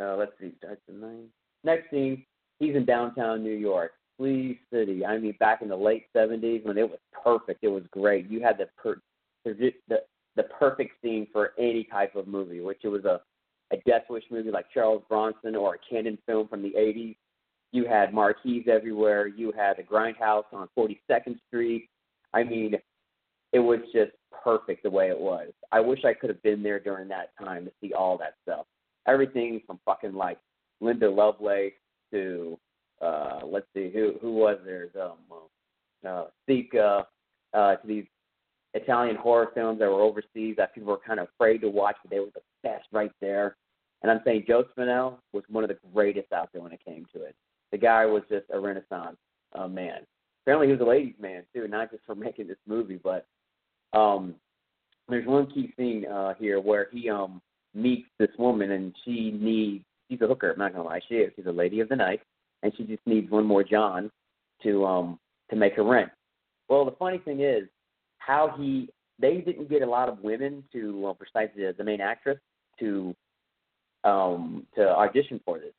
uh, 0.00 0.16
let's 0.16 0.32
see. 0.40 0.52
Starts 0.58 0.80
nine. 0.90 1.26
Next 1.64 1.90
scene. 1.90 2.24
He's 2.58 2.74
in 2.74 2.84
downtown 2.84 3.42
New 3.42 3.54
York, 3.54 3.92
City. 4.20 5.04
I 5.06 5.18
mean, 5.18 5.34
back 5.38 5.62
in 5.62 5.68
the 5.68 5.76
late 5.76 6.06
'70s 6.14 6.64
when 6.64 6.78
it 6.78 6.88
was 6.88 6.98
perfect. 7.24 7.62
It 7.62 7.68
was 7.68 7.84
great. 7.90 8.28
You 8.28 8.42
had 8.42 8.58
the 8.58 8.66
per- 8.76 9.00
the 9.44 9.72
the, 9.88 9.98
the 10.36 10.42
perfect 10.44 10.92
scene 11.02 11.26
for 11.32 11.52
any 11.58 11.84
type 11.84 12.16
of 12.16 12.26
movie, 12.26 12.60
which 12.60 12.80
it 12.82 12.88
was 12.88 13.04
a 13.04 13.20
a 13.70 13.76
Death 13.86 14.04
Wish 14.08 14.24
movie 14.30 14.50
like 14.50 14.66
Charles 14.72 15.02
Bronson 15.08 15.54
or 15.54 15.74
a 15.74 15.78
Cannon 15.90 16.18
film 16.26 16.48
from 16.48 16.62
the 16.62 16.70
80s. 16.70 17.16
You 17.72 17.84
had 17.84 18.14
marquees 18.14 18.64
everywhere. 18.66 19.26
You 19.26 19.52
had 19.52 19.76
the 19.76 19.82
Grindhouse 19.82 20.44
on 20.52 20.68
42nd 20.76 21.38
Street. 21.48 21.88
I 22.32 22.44
mean, 22.44 22.74
it 23.52 23.58
was 23.58 23.80
just 23.92 24.12
perfect 24.42 24.82
the 24.82 24.90
way 24.90 25.08
it 25.08 25.18
was. 25.18 25.52
I 25.72 25.80
wish 25.80 26.04
I 26.04 26.14
could 26.14 26.30
have 26.30 26.42
been 26.42 26.62
there 26.62 26.80
during 26.80 27.08
that 27.08 27.30
time 27.38 27.64
to 27.66 27.72
see 27.80 27.92
all 27.92 28.16
that 28.18 28.34
stuff. 28.42 28.66
Everything 29.06 29.60
from 29.66 29.80
fucking 29.84 30.14
like 30.14 30.38
Linda 30.80 31.10
Lovelace 31.10 31.72
to 32.12 32.58
uh 33.00 33.40
let's 33.44 33.66
see 33.74 33.90
who 33.92 34.14
who 34.20 34.34
was 34.34 34.58
there 34.64 34.88
um 35.00 35.18
uh 36.06 36.24
Sika 36.46 37.06
uh 37.54 37.76
to 37.76 37.86
these 37.86 38.06
Italian 38.74 39.16
horror 39.16 39.50
films 39.54 39.78
that 39.78 39.88
were 39.88 40.02
overseas 40.02 40.56
that 40.56 40.74
people 40.74 40.90
were 40.90 41.00
kind 41.06 41.20
of 41.20 41.28
afraid 41.34 41.58
to 41.62 41.68
watch, 41.68 41.96
but 42.02 42.10
they 42.10 42.20
were 42.20 42.26
the 42.34 42.42
best 42.62 42.86
right 42.92 43.10
there. 43.20 43.56
And 44.02 44.12
I'm 44.12 44.20
saying 44.24 44.44
Joe 44.46 44.64
Spinell 44.76 45.18
was 45.32 45.42
one 45.48 45.64
of 45.64 45.68
the 45.68 45.78
greatest 45.92 46.32
out 46.32 46.50
there 46.52 46.62
when 46.62 46.72
it 46.72 46.84
came 46.84 47.06
to 47.14 47.22
it. 47.22 47.34
The 47.72 47.78
guy 47.78 48.06
was 48.06 48.22
just 48.28 48.46
a 48.52 48.60
renaissance 48.60 49.16
uh, 49.54 49.66
man. 49.66 50.00
Apparently, 50.42 50.68
he 50.68 50.72
was 50.72 50.80
a 50.80 50.88
ladies' 50.88 51.14
man 51.20 51.44
too, 51.54 51.66
not 51.68 51.90
just 51.90 52.04
for 52.06 52.14
making 52.14 52.46
this 52.46 52.58
movie, 52.66 53.00
but 53.02 53.26
um, 53.92 54.34
there's 55.08 55.26
one 55.26 55.50
key 55.50 55.72
scene 55.76 56.06
uh, 56.06 56.34
here 56.38 56.60
where 56.60 56.88
he 56.92 57.08
um 57.08 57.40
meets 57.74 58.08
this 58.18 58.30
woman 58.38 58.72
and 58.72 58.94
she 59.04 59.30
needs 59.30 59.84
she's 60.08 60.20
a 60.20 60.26
hooker. 60.26 60.52
I'm 60.52 60.58
not 60.58 60.72
gonna 60.72 60.88
lie, 60.88 61.00
she 61.08 61.16
is. 61.16 61.32
She's 61.36 61.46
a 61.46 61.52
lady 61.52 61.80
of 61.80 61.88
the 61.88 61.96
night, 61.96 62.20
and 62.62 62.72
she 62.76 62.84
just 62.84 63.06
needs 63.06 63.30
one 63.30 63.44
more 63.44 63.64
John 63.64 64.10
to 64.62 64.84
um 64.84 65.18
to 65.50 65.56
make 65.56 65.74
her 65.74 65.84
rent. 65.84 66.10
Well, 66.68 66.84
the 66.84 66.92
funny 66.92 67.18
thing 67.18 67.40
is, 67.40 67.64
how 68.18 68.54
he 68.58 68.88
they 69.18 69.38
didn't 69.38 69.70
get 69.70 69.82
a 69.82 69.86
lot 69.86 70.08
of 70.08 70.20
women 70.20 70.64
to 70.72 71.00
well, 71.00 71.14
precisely 71.14 71.64
the, 71.64 71.74
the 71.76 71.84
main 71.84 72.00
actress 72.00 72.38
to 72.80 73.14
um 74.04 74.66
to 74.74 74.88
audition 74.88 75.40
for 75.44 75.58
this. 75.58 75.72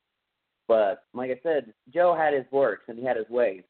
But 0.68 1.04
like 1.14 1.32
I 1.32 1.40
said, 1.42 1.74
Joe 1.94 2.16
had 2.16 2.34
his 2.34 2.46
works 2.52 2.84
and 2.88 2.98
he 2.98 3.06
had 3.06 3.18
his 3.18 3.30
ways. 3.30 3.64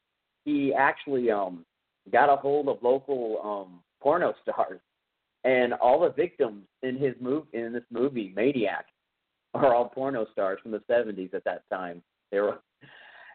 He 0.44 0.72
actually 0.74 1.30
um 1.30 1.64
got 2.12 2.32
a 2.32 2.36
hold 2.36 2.68
of 2.68 2.82
local 2.82 3.40
um 3.42 3.80
porno 4.00 4.34
stars 4.42 4.80
and 5.44 5.72
all 5.74 6.00
the 6.00 6.10
victims 6.10 6.64
in 6.82 6.98
his 6.98 7.14
move 7.20 7.44
in 7.52 7.72
this 7.72 7.84
movie, 7.90 8.32
Maniac, 8.36 8.86
are 9.54 9.74
all 9.74 9.88
porno 9.88 10.26
stars 10.32 10.58
from 10.62 10.72
the 10.72 10.82
seventies 10.86 11.30
at 11.32 11.44
that 11.44 11.62
time. 11.70 12.02
They 12.30 12.40
were 12.40 12.58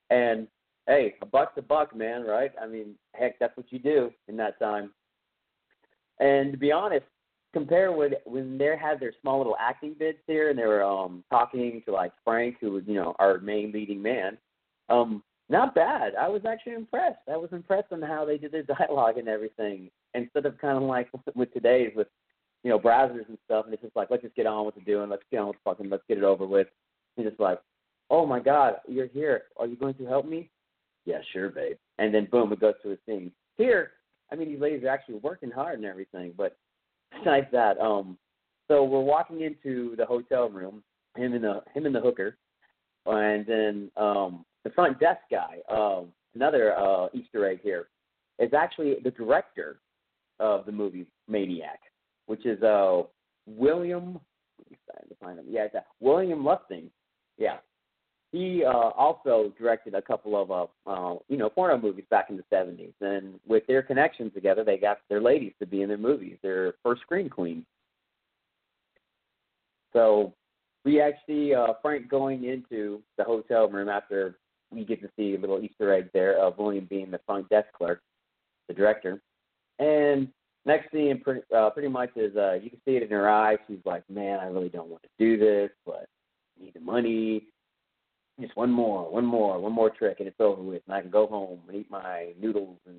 and 0.10 0.48
hey, 0.88 1.16
a 1.22 1.26
buck's 1.26 1.58
a 1.58 1.62
buck, 1.62 1.96
man, 1.96 2.24
right? 2.24 2.52
I 2.62 2.68
mean, 2.68 2.96
heck, 3.14 3.40
that's 3.40 3.56
what 3.58 3.72
you 3.72 3.80
do 3.80 4.12
in 4.28 4.38
that 4.38 4.60
time. 4.60 4.92
And 6.20 6.52
to 6.52 6.58
be 6.58 6.72
honest, 6.72 7.06
compare 7.54 7.92
with 7.92 8.14
when 8.26 8.58
they 8.58 8.76
had 8.80 9.00
their 9.00 9.14
small 9.22 9.38
little 9.38 9.56
acting 9.60 9.96
bits 9.98 10.20
here, 10.28 10.50
and 10.50 10.60
they 10.60 10.66
were 10.66 10.84
um 10.84 11.24
talking 11.30 11.82
to 11.86 11.92
like 11.92 12.12
Frank, 12.24 12.58
who 12.62 12.72
was 12.72 12.84
you 12.86 12.96
know 12.96 13.16
our 13.20 13.40
main 13.40 13.72
leading 13.72 14.02
man. 14.02 14.38
Um, 14.90 15.24
not 15.48 15.76
bad. 15.76 16.16
I 16.16 16.28
was 16.28 16.42
actually 16.48 16.74
impressed. 16.74 17.20
I 17.32 17.38
was 17.38 17.50
impressed 17.52 17.92
on 17.92 18.02
how 18.02 18.26
they 18.26 18.38
did 18.38 18.52
their 18.52 18.64
dialogue 18.80 19.18
and 19.18 19.28
everything, 19.28 19.90
instead 20.14 20.46
of 20.46 20.58
kind 20.60 20.78
of 20.78 20.84
like 20.84 21.10
with 21.36 21.54
today's 21.54 21.92
with 21.96 22.08
you 22.64 22.70
know 22.70 22.80
browsers 22.80 23.28
and 23.28 23.38
stuff, 23.46 23.66
and 23.66 23.74
it's 23.74 23.84
just 23.84 23.96
like 23.96 24.10
let's 24.12 24.24
just 24.24 24.36
get 24.36 24.48
on 24.48 24.66
with 24.66 24.76
the 24.76 24.82
doing, 24.82 25.10
let's 25.10 25.24
get 25.32 25.40
on 25.40 25.48
with 25.48 25.58
fucking, 25.64 25.90
let's 25.90 26.04
get 26.08 26.18
it 26.18 26.24
over 26.24 26.46
with. 26.46 26.68
And 27.18 27.26
just 27.26 27.40
like, 27.40 27.60
oh 28.10 28.26
my 28.26 28.40
god, 28.40 28.76
you're 28.88 29.08
here. 29.08 29.44
Are 29.58 29.68
you 29.68 29.76
going 29.76 29.96
to 29.96 30.06
help 30.06 30.26
me? 30.26 30.50
Yeah, 31.06 31.20
sure, 31.34 31.50
babe. 31.50 31.78
And 31.98 32.14
then 32.14 32.28
boom, 32.32 32.52
it 32.52 32.60
goes 32.60 32.74
to 32.84 32.92
a 32.92 32.98
scene. 33.06 33.32
Here, 33.58 33.92
I 34.32 34.36
mean, 34.36 34.50
these 34.50 34.60
ladies 34.60 34.84
are 34.84 34.90
actually 34.90 35.16
working 35.16 35.52
hard 35.52 35.76
and 35.76 35.86
everything, 35.86 36.34
but 36.36 36.58
besides 37.18 37.48
that, 37.52 37.80
um, 37.80 38.18
so 38.68 38.84
we're 38.84 39.02
walking 39.02 39.42
into 39.42 39.96
the 39.96 40.06
hotel 40.06 40.50
room, 40.50 40.84
him 41.16 41.34
and 41.34 41.44
the 41.44 41.62
him 41.74 41.86
and 41.86 41.96
the 41.96 42.02
hooker, 42.02 42.38
and 43.06 43.46
then 43.46 43.92
um, 43.96 44.46
the 44.64 44.72
front 44.72 45.00
desk 45.00 45.22
guy. 45.30 45.58
Um, 45.70 46.08
another 46.34 46.76
uh, 46.78 47.08
Easter 47.14 47.48
egg 47.48 47.60
here 47.62 47.88
is 48.40 48.54
actually 48.54 48.96
the 49.04 49.12
director 49.12 49.80
of 50.40 50.66
the 50.66 50.72
movie 50.72 51.06
Maniac, 51.28 51.80
which 52.26 52.46
is 52.46 52.62
uh, 52.64 53.04
William. 53.46 54.20
To 55.10 55.16
find 55.22 55.38
him. 55.38 55.46
Yeah, 55.50 55.66
it's, 55.66 55.76
uh, 55.76 55.82
William 56.00 56.44
Lustig. 56.44 56.90
Yeah, 57.38 57.58
he 58.36 58.65
uh, 58.65 58.70
also 58.72 59.54
directed 59.58 59.94
a 59.94 60.01
couple 60.01 60.36
of 60.36 60.51
uh, 60.51 60.89
uh, 60.89 61.18
you 61.30 61.38
know 61.38 61.50
porno 61.50 61.77
movies 61.77 62.04
back 62.10 62.30
in 62.30 62.36
the 62.36 62.44
'70s, 62.54 62.92
and 63.00 63.39
with 63.48 63.65
their 63.65 63.82
connections 63.82 64.34
together, 64.34 64.63
they 64.63 64.77
got 64.77 64.98
their 65.10 65.22
ladies 65.22 65.54
to 65.60 65.65
be 65.65 65.82
in 65.82 65.88
their 65.88 65.98
movies. 65.98 66.38
Their 66.44 66.74
first 66.84 67.01
screen 67.01 67.30
queen. 67.30 67.65
So 69.94 70.34
we 70.84 71.00
actually 71.00 71.56
uh, 71.56 71.75
Frank 71.82 72.10
going 72.10 72.44
into 72.44 73.01
the 73.18 73.24
hotel 73.24 73.70
room 73.70 73.88
after 73.88 74.38
we 74.70 74.84
get 74.84 75.01
to 75.01 75.10
see 75.15 75.36
a 75.36 75.39
little 75.39 75.62
Easter 75.62 75.94
egg 75.94 76.10
there 76.13 76.38
of 76.38 76.58
William 76.58 76.88
being 76.89 77.12
the 77.12 77.22
front 77.25 77.48
desk 77.48 77.68
clerk, 77.72 78.01
the 78.68 78.74
director, 78.74 79.22
and 79.80 80.27
next 80.65 80.92
scene 80.92 81.22
pretty 81.24 81.42
uh, 81.56 81.70
pretty 81.70 81.88
much 81.88 82.10
is 82.18 82.36
uh, 82.36 82.56
you 82.56 82.70
can 82.70 82.82
see 82.84 82.98
it 82.98 83.04
in 83.04 83.10
her 83.12 83.30
eyes. 83.30 83.60
She's 83.70 83.86
like, 83.86 84.04
"Man, 84.10 84.42
I 84.42 84.48
really 84.48 84.68
don't 84.68 84.89
want 84.89 85.04
to 85.04 85.10
do 85.18 85.38
this, 85.38 85.70
but 85.86 86.10
need 86.60 86.74
the 86.74 86.82
money." 86.82 87.46
Just 88.39 88.56
one 88.56 88.72
more, 88.72 89.10
one 89.10 89.25
more, 89.25 89.60
one 89.60 89.72
more 89.72 89.89
trick, 89.89 90.18
and 90.20 90.27
it's 90.27 90.39
over 90.39 90.62
with, 90.62 90.82
and 90.88 90.96
I 90.96 91.01
can 91.01 91.10
go 91.10 91.27
home 91.27 91.60
and 91.68 91.77
eat 91.77 91.89
my 91.89 92.34
noodles 92.39 92.77
and 92.86 92.98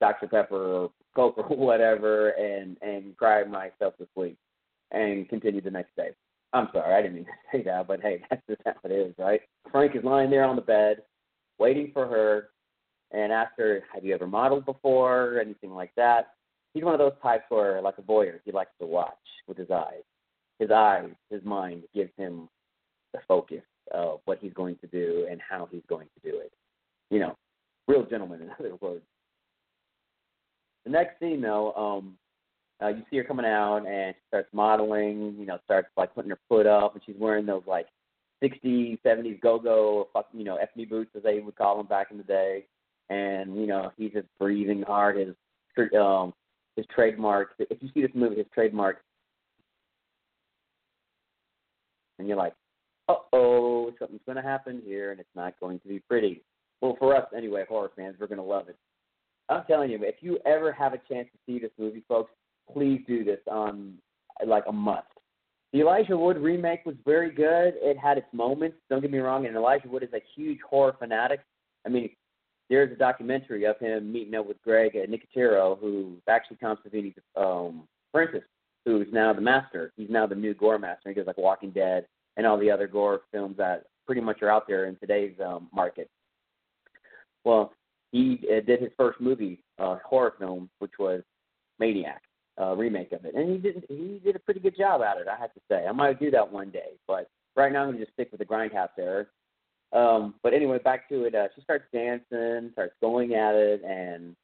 Dr 0.00 0.28
Pepper 0.28 0.56
or 0.56 0.90
Coke 1.14 1.38
or 1.50 1.56
whatever, 1.56 2.30
and 2.30 2.76
and 2.82 3.16
cry 3.16 3.42
myself 3.44 3.96
to 3.98 4.06
sleep, 4.14 4.38
and 4.90 5.28
continue 5.28 5.60
the 5.60 5.70
next 5.70 5.96
day. 5.96 6.10
I'm 6.52 6.68
sorry, 6.72 6.94
I 6.94 7.02
didn't 7.02 7.16
mean 7.16 7.24
to 7.24 7.30
say 7.58 7.64
that, 7.64 7.88
but 7.88 8.00
hey, 8.00 8.22
that's 8.30 8.42
just 8.48 8.62
how 8.64 8.74
it 8.84 8.92
is, 8.92 9.14
right? 9.18 9.40
Frank 9.70 9.96
is 9.96 10.04
lying 10.04 10.30
there 10.30 10.44
on 10.44 10.56
the 10.56 10.62
bed, 10.62 10.98
waiting 11.58 11.90
for 11.92 12.06
her, 12.06 12.50
and 13.10 13.32
asks 13.32 13.54
her, 13.58 13.82
"Have 13.92 14.04
you 14.04 14.14
ever 14.14 14.26
modeled 14.26 14.66
before, 14.66 15.34
or 15.34 15.40
anything 15.40 15.74
like 15.74 15.92
that?" 15.96 16.34
He's 16.74 16.84
one 16.84 16.94
of 16.94 16.98
those 16.98 17.12
types 17.22 17.44
where, 17.50 17.80
like 17.82 17.98
a 17.98 18.02
voyeur, 18.02 18.40
he 18.44 18.50
likes 18.52 18.72
to 18.80 18.86
watch 18.86 19.14
with 19.46 19.56
his 19.56 19.70
eyes. 19.70 20.02
His 20.58 20.70
eyes, 20.70 21.10
his 21.30 21.44
mind 21.44 21.84
gives 21.94 22.10
him 22.16 22.48
the 23.12 23.20
focus 23.28 23.62
of 23.92 24.20
what 24.24 24.38
he's 24.40 24.52
going 24.52 24.76
to 24.76 24.86
do 24.86 25.26
and 25.30 25.40
how 25.40 25.68
he's 25.70 25.82
going 25.88 26.06
to 26.06 26.30
do 26.30 26.38
it. 26.38 26.52
You 27.10 27.20
know, 27.20 27.36
real 27.88 28.04
gentleman, 28.04 28.42
in 28.42 28.50
other 28.58 28.76
words. 28.80 29.02
The 30.84 30.90
next 30.90 31.18
scene, 31.18 31.40
though, 31.40 31.72
um, 31.74 32.16
uh, 32.82 32.88
you 32.88 33.02
see 33.10 33.16
her 33.16 33.24
coming 33.24 33.46
out 33.46 33.86
and 33.86 34.14
she 34.14 34.20
starts 34.28 34.48
modeling. 34.52 35.34
You 35.38 35.46
know, 35.46 35.58
starts 35.64 35.88
like 35.96 36.14
putting 36.14 36.30
her 36.30 36.38
foot 36.48 36.66
up, 36.66 36.94
and 36.94 37.02
she's 37.06 37.16
wearing 37.18 37.46
those 37.46 37.62
like 37.66 37.86
60s, 38.42 38.98
70s 39.02 39.40
go-go, 39.40 40.08
you 40.32 40.44
know, 40.44 40.56
ethnic 40.56 40.90
boots 40.90 41.10
as 41.16 41.22
they 41.22 41.40
would 41.40 41.56
call 41.56 41.76
them 41.78 41.86
back 41.86 42.08
in 42.10 42.18
the 42.18 42.24
day. 42.24 42.66
and 43.10 43.56
you 43.56 43.66
know 43.66 43.92
he's 43.96 44.12
just 44.12 44.26
breathing 44.38 44.82
hard. 44.82 45.16
His 45.16 45.34
um 45.98 46.32
his 46.76 46.86
trademark. 46.94 47.50
If 47.58 47.82
you 47.82 47.88
see 47.94 48.02
this 48.02 48.10
movie, 48.14 48.36
his 48.36 48.46
trademark, 48.52 49.02
and 52.18 52.26
you're 52.28 52.36
like, 52.36 52.54
uh 53.08 53.14
oh, 53.32 53.92
something's 53.98 54.22
going 54.26 54.36
to 54.36 54.42
happen 54.42 54.82
here, 54.84 55.10
and 55.10 55.20
it's 55.20 55.28
not 55.34 55.58
going 55.60 55.78
to 55.80 55.88
be 55.88 55.98
pretty. 55.98 56.42
Well, 56.80 56.96
for 56.98 57.14
us 57.16 57.26
anyway, 57.36 57.64
horror 57.68 57.90
fans, 57.96 58.16
we're 58.18 58.26
going 58.26 58.38
to 58.38 58.44
love 58.44 58.68
it. 58.68 58.76
I'm 59.48 59.64
telling 59.66 59.90
you, 59.90 59.98
if 60.02 60.16
you 60.20 60.38
ever 60.46 60.72
have 60.72 60.94
a 60.94 61.00
chance 61.08 61.28
to 61.32 61.38
see 61.46 61.58
this 61.58 61.70
movie, 61.78 62.02
folks, 62.08 62.32
please 62.72 63.02
do 63.06 63.24
this 63.24 63.40
on 63.50 63.94
like 64.46 64.64
a 64.68 64.72
must. 64.72 65.06
The 65.72 65.80
Elijah 65.80 66.16
Wood 66.16 66.38
remake 66.38 66.86
was 66.86 66.94
very 67.04 67.30
good. 67.30 67.74
It 67.76 67.98
had 67.98 68.16
its 68.16 68.26
moments. 68.32 68.76
Don't 68.88 69.02
get 69.02 69.10
me 69.10 69.18
wrong. 69.18 69.46
And 69.46 69.56
Elijah 69.56 69.88
Wood 69.88 70.02
is 70.02 70.12
a 70.14 70.22
huge 70.34 70.60
horror 70.68 70.94
fanatic. 70.98 71.40
I 71.84 71.88
mean, 71.90 72.10
there's 72.70 72.92
a 72.92 72.96
documentary 72.96 73.64
of 73.64 73.78
him 73.78 74.10
meeting 74.10 74.34
up 74.34 74.46
with 74.46 74.62
Greg 74.62 74.96
at 74.96 75.10
Nicotero, 75.10 75.78
who 75.78 76.16
actually 76.28 76.56
Constantine's 76.56 77.14
um, 77.36 77.86
apprentice, 78.08 78.44
who's 78.84 79.08
now 79.12 79.32
the 79.32 79.40
master. 79.40 79.92
He's 79.96 80.08
now 80.08 80.26
the 80.26 80.34
new 80.34 80.54
gore 80.54 80.78
master. 80.78 81.08
He 81.08 81.14
does 81.14 81.26
like 81.26 81.38
Walking 81.38 81.70
Dead 81.70 82.06
and 82.36 82.46
all 82.46 82.58
the 82.58 82.70
other 82.70 82.86
gore 82.86 83.22
films 83.32 83.56
that 83.56 83.84
pretty 84.06 84.20
much 84.20 84.42
are 84.42 84.50
out 84.50 84.66
there 84.66 84.86
in 84.86 84.96
today's 84.96 85.34
um, 85.44 85.68
market. 85.72 86.10
Well, 87.44 87.72
he 88.12 88.40
uh, 88.50 88.60
did 88.60 88.80
his 88.80 88.90
first 88.96 89.20
movie, 89.20 89.62
uh, 89.78 89.96
horror 90.04 90.34
film, 90.38 90.70
which 90.78 90.92
was 90.98 91.22
Maniac, 91.78 92.22
uh, 92.60 92.74
remake 92.74 93.12
of 93.12 93.24
it, 93.24 93.34
and 93.34 93.50
he 93.50 93.58
did 93.58 93.84
he 93.88 94.20
did 94.24 94.36
a 94.36 94.40
pretty 94.40 94.60
good 94.60 94.76
job 94.76 95.02
at 95.02 95.16
it. 95.16 95.26
I 95.28 95.38
have 95.38 95.52
to 95.54 95.60
say, 95.68 95.86
I 95.86 95.92
might 95.92 96.20
do 96.20 96.30
that 96.30 96.52
one 96.52 96.70
day, 96.70 96.92
but 97.06 97.28
right 97.56 97.72
now 97.72 97.82
I'm 97.82 97.88
gonna 97.88 97.98
just 97.98 98.12
stick 98.12 98.28
with 98.30 98.38
the 98.38 98.46
grindhouse 98.46 98.88
era. 98.98 99.26
Um, 99.92 100.34
but 100.42 100.54
anyway, 100.54 100.78
back 100.78 101.08
to 101.08 101.24
it. 101.24 101.34
Uh, 101.34 101.48
she 101.54 101.62
starts 101.62 101.84
dancing, 101.92 102.70
starts 102.72 102.94
going 103.00 103.34
at 103.34 103.54
it, 103.54 103.82
and 103.84 104.34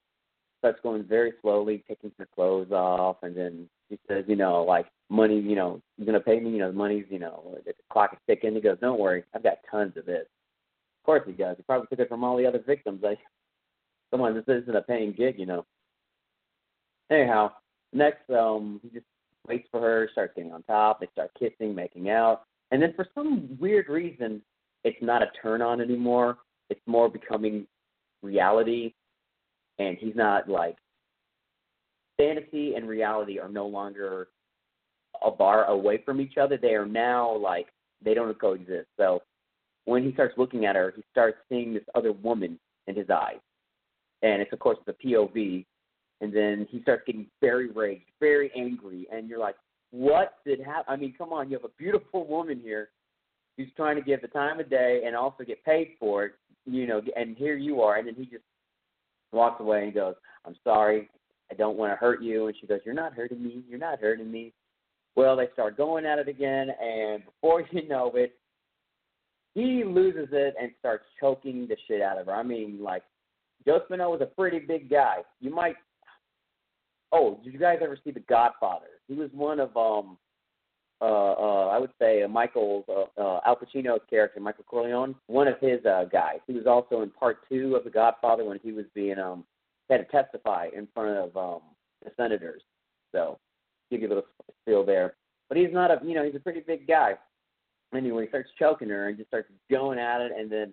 starts 0.58 0.78
going 0.82 1.04
very 1.04 1.32
slowly, 1.40 1.82
taking 1.88 2.12
her 2.18 2.28
clothes 2.34 2.70
off, 2.70 3.16
and 3.22 3.36
then 3.36 3.68
she 3.88 3.98
says, 4.08 4.24
you 4.28 4.36
know, 4.36 4.62
like 4.62 4.86
money, 5.10 5.38
you 5.38 5.56
know, 5.56 5.82
you're 5.98 6.06
gonna 6.06 6.20
pay 6.20 6.40
me, 6.40 6.50
you 6.50 6.58
know, 6.58 6.70
the 6.70 6.76
money's, 6.78 7.04
you 7.10 7.18
know, 7.18 7.56
the 7.66 7.72
clock 7.92 8.12
is 8.12 8.18
ticking. 8.26 8.54
He 8.54 8.60
goes, 8.60 8.78
don't 8.80 9.00
worry, 9.00 9.24
I've 9.34 9.42
got 9.42 9.58
tons 9.70 9.96
of 9.96 10.06
this. 10.06 10.22
Of 10.22 11.04
course 11.04 11.22
he 11.26 11.32
does. 11.32 11.56
He 11.56 11.62
probably 11.64 11.86
took 11.88 11.98
it 11.98 12.08
from 12.08 12.24
all 12.24 12.36
the 12.36 12.46
other 12.46 12.62
victims. 12.64 13.00
Like, 13.02 13.18
come 14.10 14.22
on, 14.22 14.34
this 14.34 14.44
isn't 14.46 14.76
a 14.76 14.82
paying 14.82 15.12
gig, 15.12 15.38
you 15.38 15.46
know. 15.46 15.66
Anyhow, 17.10 17.52
next, 17.92 18.30
um, 18.30 18.80
he 18.82 18.90
just 18.90 19.06
waits 19.48 19.68
for 19.70 19.80
her, 19.80 20.08
starts 20.12 20.32
getting 20.36 20.52
on 20.52 20.62
top. 20.62 21.00
They 21.00 21.08
start 21.12 21.30
kissing, 21.38 21.74
making 21.74 22.08
out, 22.08 22.42
and 22.70 22.80
then 22.80 22.92
for 22.94 23.06
some 23.14 23.56
weird 23.60 23.88
reason, 23.88 24.42
it's 24.84 25.02
not 25.02 25.22
a 25.22 25.30
turn 25.42 25.60
on 25.60 25.80
anymore. 25.80 26.38
It's 26.70 26.80
more 26.86 27.08
becoming 27.08 27.66
reality, 28.22 28.94
and 29.78 29.96
he's 29.98 30.14
not 30.14 30.48
like 30.48 30.76
fantasy 32.16 32.74
and 32.74 32.88
reality 32.88 33.38
are 33.38 33.48
no 33.48 33.66
longer 33.66 34.28
a 35.24 35.30
bar 35.30 35.64
away 35.66 36.02
from 36.04 36.20
each 36.20 36.36
other. 36.36 36.56
They 36.56 36.74
are 36.74 36.86
now 36.86 37.36
like 37.36 37.66
they 38.02 38.14
don't 38.14 38.38
coexist. 38.40 38.88
So 38.96 39.22
when 39.84 40.04
he 40.04 40.12
starts 40.12 40.34
looking 40.36 40.64
at 40.66 40.76
her, 40.76 40.92
he 40.94 41.02
starts 41.10 41.38
seeing 41.48 41.74
this 41.74 41.84
other 41.94 42.12
woman 42.12 42.58
in 42.86 42.94
his 42.96 43.10
eyes, 43.10 43.40
and 44.22 44.40
it's 44.40 44.52
of 44.52 44.58
course 44.58 44.78
the 44.86 44.92
POV. 44.92 45.64
And 46.22 46.34
then 46.34 46.66
he 46.70 46.82
starts 46.82 47.02
getting 47.06 47.26
very 47.40 47.70
raged, 47.70 48.04
very 48.20 48.50
angry, 48.54 49.06
and 49.10 49.26
you're 49.26 49.38
like, 49.38 49.56
"What 49.90 50.34
did 50.44 50.60
happen?" 50.60 50.84
I 50.86 50.96
mean, 50.96 51.14
come 51.16 51.32
on, 51.32 51.48
you 51.50 51.56
have 51.56 51.64
a 51.64 51.74
beautiful 51.78 52.26
woman 52.26 52.60
here 52.60 52.90
who's 53.56 53.72
trying 53.74 53.96
to 53.96 54.02
give 54.02 54.20
the 54.20 54.28
time 54.28 54.60
of 54.60 54.68
day 54.68 55.02
and 55.06 55.16
also 55.16 55.44
get 55.44 55.64
paid 55.64 55.96
for 55.98 56.26
it, 56.26 56.32
you 56.66 56.86
know, 56.86 57.00
and 57.16 57.36
here 57.36 57.56
you 57.56 57.80
are, 57.80 57.96
and 57.96 58.06
then 58.06 58.14
he 58.14 58.26
just 58.26 58.44
walks 59.32 59.60
away 59.60 59.84
and 59.84 59.94
goes, 59.94 60.14
"I'm 60.44 60.56
sorry, 60.62 61.08
I 61.50 61.54
don't 61.54 61.78
want 61.78 61.92
to 61.92 61.96
hurt 61.96 62.20
you," 62.22 62.48
and 62.48 62.56
she 62.56 62.66
goes, 62.66 62.80
"You're 62.84 62.94
not 62.94 63.14
hurting 63.14 63.42
me, 63.42 63.64
you're 63.66 63.78
not 63.78 63.98
hurting 63.98 64.30
me." 64.30 64.52
Well, 65.20 65.36
they 65.36 65.48
start 65.52 65.76
going 65.76 66.06
at 66.06 66.18
it 66.18 66.28
again, 66.28 66.70
and 66.82 67.22
before 67.26 67.62
you 67.72 67.86
know 67.86 68.10
it, 68.14 68.38
he 69.54 69.84
loses 69.84 70.30
it 70.32 70.54
and 70.58 70.70
starts 70.78 71.04
choking 71.20 71.68
the 71.68 71.76
shit 71.86 72.00
out 72.00 72.16
of 72.16 72.24
her. 72.24 72.32
I 72.32 72.42
mean, 72.42 72.82
like 72.82 73.02
Joe 73.66 73.80
Spinell 73.80 74.12
was 74.12 74.22
a 74.22 74.34
pretty 74.34 74.60
big 74.60 74.88
guy. 74.88 75.16
You 75.38 75.54
might. 75.54 75.76
Oh, 77.12 77.38
did 77.44 77.52
you 77.52 77.58
guys 77.58 77.80
ever 77.82 77.98
see 78.02 78.12
The 78.12 78.20
Godfather? 78.20 78.86
He 79.08 79.14
was 79.14 79.28
one 79.34 79.60
of 79.60 79.76
um, 79.76 80.16
uh, 81.02 81.04
uh, 81.04 81.66
I 81.66 81.76
would 81.76 81.92
say 82.00 82.22
uh, 82.22 82.28
Michael's 82.28 82.86
uh, 82.88 83.20
uh, 83.20 83.40
Al 83.44 83.56
Pacino's 83.56 84.00
character, 84.08 84.40
Michael 84.40 84.64
Corleone, 84.64 85.14
one 85.26 85.48
of 85.48 85.60
his 85.60 85.84
uh, 85.84 86.04
guys. 86.10 86.38
He 86.46 86.54
was 86.54 86.66
also 86.66 87.02
in 87.02 87.10
part 87.10 87.46
two 87.46 87.76
of 87.76 87.84
The 87.84 87.90
Godfather 87.90 88.44
when 88.44 88.58
he 88.62 88.72
was 88.72 88.86
being 88.94 89.18
um 89.18 89.44
had 89.90 89.98
to 89.98 90.04
testify 90.04 90.68
in 90.74 90.88
front 90.94 91.18
of 91.18 91.36
um 91.36 91.60
the 92.02 92.10
senators. 92.16 92.62
So 93.12 93.38
give 93.90 94.00
you 94.00 94.08
a 94.08 94.10
little 94.10 94.24
feel 94.64 94.84
there. 94.84 95.14
But 95.48 95.58
he's 95.58 95.72
not 95.72 95.90
a 95.90 96.00
you 96.04 96.14
know 96.14 96.24
he's 96.24 96.34
a 96.34 96.40
pretty 96.40 96.60
big 96.60 96.86
guy. 96.86 97.14
Anyway, 97.94 98.24
he 98.24 98.28
starts 98.28 98.50
choking 98.58 98.88
her 98.88 99.08
and 99.08 99.16
just 99.16 99.28
starts 99.28 99.48
going 99.70 99.98
at 99.98 100.20
it, 100.20 100.32
and 100.36 100.50
then 100.50 100.72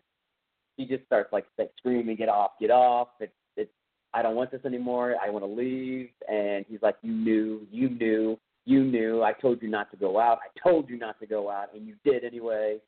he 0.78 0.86
just 0.86 1.04
starts 1.06 1.34
like, 1.34 1.46
like 1.58 1.72
screaming, 1.78 2.16
"Get 2.16 2.30
off! 2.30 2.52
Get 2.60 2.70
off!" 2.70 3.10
It's 3.20 3.34
it's 3.56 3.72
I 4.14 4.22
don't 4.22 4.36
want 4.36 4.52
this 4.52 4.66
anymore. 4.66 5.16
I 5.22 5.30
want 5.30 5.44
to 5.44 5.52
leave. 5.52 6.10
And 6.30 6.66
he's 6.70 6.82
like, 6.82 6.96
"You 7.02 7.12
knew, 7.12 7.68
you 7.72 7.90
knew, 7.90 8.38
you 8.66 8.84
knew. 8.84 9.24
I 9.24 9.34
told 9.34 9.62
you 9.62 9.68
not 9.68 9.90
to 9.92 9.98
go 9.98 10.20
out. 10.20 10.40
I 10.44 10.70
told 10.70 10.90
you 10.90 10.98
not 10.98 11.20
to 11.20 11.26
go 11.26 11.50
out, 11.50 11.74
and 11.74 11.88
you 11.88 11.96
did 12.06 12.24
anyway." 12.24 12.80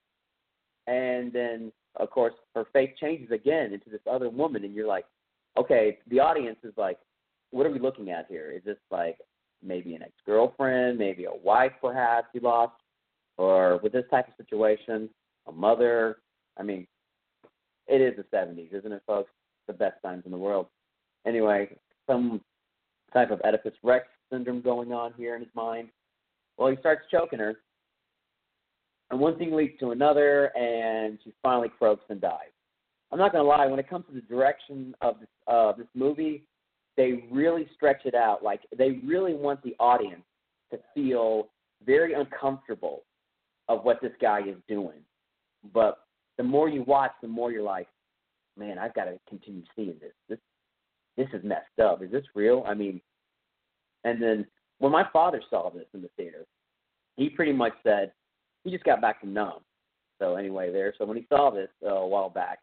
And 0.88 1.34
then 1.34 1.72
of 1.96 2.10
course 2.12 2.34
her 2.56 2.66
face 2.72 2.92
changes 3.00 3.32
again 3.32 3.74
into 3.74 3.90
this 3.90 4.02
other 4.10 4.30
woman, 4.30 4.64
and 4.64 4.74
you're 4.74 4.88
like, 4.88 5.06
okay, 5.58 6.00
the 6.10 6.20
audience 6.20 6.58
is 6.64 6.74
like, 6.78 6.98
what 7.52 7.66
are 7.66 7.72
we 7.72 7.80
looking 7.80 8.12
at 8.12 8.28
here? 8.30 8.52
Is 8.52 8.64
this 8.64 8.78
like 8.92 9.18
maybe 9.64 9.96
an 9.96 10.04
ex 10.04 10.12
girlfriend, 10.26 10.98
maybe 10.98 11.26
a 11.26 11.36
wife 11.44 11.74
perhaps 11.82 12.28
you 12.34 12.42
lost? 12.42 12.74
Or 13.38 13.80
with 13.82 13.94
this 13.94 14.06
type 14.12 14.28
of 14.28 14.34
situation, 14.38 15.10
a 15.48 15.52
mother? 15.52 16.18
I 16.58 16.64
mean, 16.64 16.88
it 17.88 18.02
is 18.02 18.14
the 18.18 18.38
70s, 18.38 18.74
isn't 18.74 18.92
it, 18.92 19.02
folks? 19.08 19.32
The 19.68 19.74
best 19.74 20.02
times 20.04 20.24
in 20.26 20.32
the 20.32 20.38
world. 20.38 20.68
Anyway, 21.26 21.70
some 22.08 22.42
type 23.14 23.32
of 23.32 23.42
Oedipus 23.46 23.74
Rex 23.84 24.08
syndrome 24.32 24.62
going 24.62 24.92
on 24.92 25.14
here 25.18 25.36
in 25.36 25.42
his 25.42 25.50
mind. 25.56 25.90
Well, 26.58 26.70
he 26.70 26.78
starts 26.78 27.04
choking 27.10 27.40
her, 27.40 27.56
and 29.12 29.20
one 29.20 29.38
thing 29.38 29.56
leads 29.56 29.80
to 29.80 29.92
another, 29.92 30.56
and 30.58 31.18
she 31.24 31.34
finally 31.42 31.70
croaks 31.78 32.04
and 32.10 32.22
dies. 32.22 32.52
I'm 33.12 33.18
not 33.18 33.32
gonna 33.32 33.48
lie, 33.48 33.66
when 33.66 33.80
it 33.80 33.90
comes 33.90 34.06
to 34.08 34.14
the 34.14 34.22
direction 34.22 34.94
of 35.02 35.20
this 35.20 35.30
uh, 35.48 35.72
this 35.74 35.88
movie, 35.96 36.44
they 37.00 37.24
really 37.32 37.66
stretch 37.74 38.02
it 38.04 38.14
out. 38.14 38.44
Like 38.44 38.60
they 38.78 39.00
really 39.06 39.34
want 39.34 39.64
the 39.64 39.74
audience 39.80 40.26
to 40.70 40.78
feel 40.94 41.48
very 41.86 42.14
uncomfortable 42.14 43.04
of 43.70 43.86
what 43.86 44.02
this 44.02 44.12
guy 44.22 44.42
is 44.42 44.58
doing. 44.68 45.00
But 45.74 46.00
the 46.38 46.44
more 46.44 46.68
you 46.68 46.84
watch, 46.84 47.12
the 47.22 47.30
more 47.30 47.54
you're 47.54 47.64
like, 47.64 47.88
man, 48.58 48.78
I've 48.78 48.94
got 48.94 49.06
to 49.06 49.18
continue 49.30 49.64
seeing 49.78 49.96
this. 50.02 50.12
This 50.28 50.40
this 51.16 51.28
is 51.32 51.42
messed 51.42 51.80
up. 51.82 52.04
Is 52.04 52.12
this 52.12 52.26
real? 52.36 52.66
I 52.68 52.74
mean, 52.74 53.00
and 54.04 54.22
then 54.22 54.46
when 54.80 54.92
my 54.92 55.06
father 55.14 55.42
saw 55.50 55.70
this 55.70 55.88
in 55.94 56.02
the 56.02 56.10
theater, 56.18 56.46
he 57.16 57.30
pretty 57.30 57.54
much 57.54 57.74
said 57.82 58.12
he 58.66 58.72
just 58.72 58.84
got 58.84 59.00
back 59.00 59.22
from 59.22 59.34
Numb. 59.34 59.62
So 60.20 60.36
anyway, 60.36 60.70
there. 60.74 60.94
So 60.98 61.06
when 61.06 61.16
he 61.16 61.26
saw 61.30 61.50
this 61.50 61.70
uh, 61.82 61.92
a 61.92 62.08
while 62.08 62.30
back, 62.30 62.60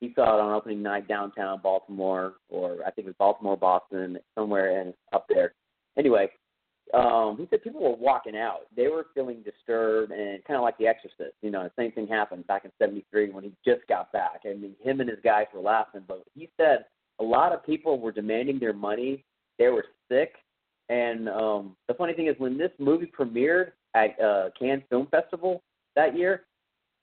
he 0.00 0.12
saw 0.14 0.36
it 0.36 0.40
on 0.40 0.52
opening 0.52 0.82
night 0.82 1.08
downtown 1.08 1.60
Baltimore, 1.62 2.34
or 2.48 2.78
I 2.86 2.90
think 2.90 3.06
it 3.06 3.10
was 3.10 3.16
Baltimore, 3.18 3.56
Boston, 3.56 4.18
somewhere 4.36 4.80
in 4.80 4.94
up 5.12 5.26
there. 5.28 5.54
Anyway, 5.98 6.30
um, 6.94 7.36
he 7.38 7.46
said 7.50 7.62
people 7.62 7.82
were 7.82 7.96
walking 7.96 8.36
out. 8.36 8.60
They 8.74 8.88
were 8.88 9.06
feeling 9.14 9.42
disturbed 9.42 10.12
and 10.12 10.42
kind 10.44 10.56
of 10.56 10.62
like 10.62 10.78
The 10.78 10.86
Exorcist. 10.86 11.34
You 11.42 11.50
know, 11.50 11.64
the 11.64 11.82
same 11.82 11.92
thing 11.92 12.06
happened 12.06 12.46
back 12.46 12.64
in 12.64 12.70
'73 12.78 13.30
when 13.30 13.44
he 13.44 13.52
just 13.64 13.86
got 13.88 14.12
back. 14.12 14.42
I 14.44 14.54
mean, 14.54 14.74
him 14.82 15.00
and 15.00 15.10
his 15.10 15.18
guys 15.22 15.46
were 15.52 15.60
laughing, 15.60 16.02
but 16.06 16.22
he 16.34 16.48
said 16.56 16.84
a 17.20 17.24
lot 17.24 17.52
of 17.52 17.66
people 17.66 17.98
were 17.98 18.12
demanding 18.12 18.58
their 18.58 18.72
money. 18.72 19.24
They 19.58 19.68
were 19.68 19.86
sick, 20.08 20.34
and 20.88 21.28
um, 21.28 21.76
the 21.88 21.94
funny 21.94 22.14
thing 22.14 22.28
is, 22.28 22.36
when 22.38 22.56
this 22.56 22.70
movie 22.78 23.10
premiered 23.18 23.72
at 23.94 24.18
uh, 24.20 24.50
Cannes 24.58 24.84
Film 24.88 25.08
Festival 25.10 25.62
that 25.96 26.16
year, 26.16 26.44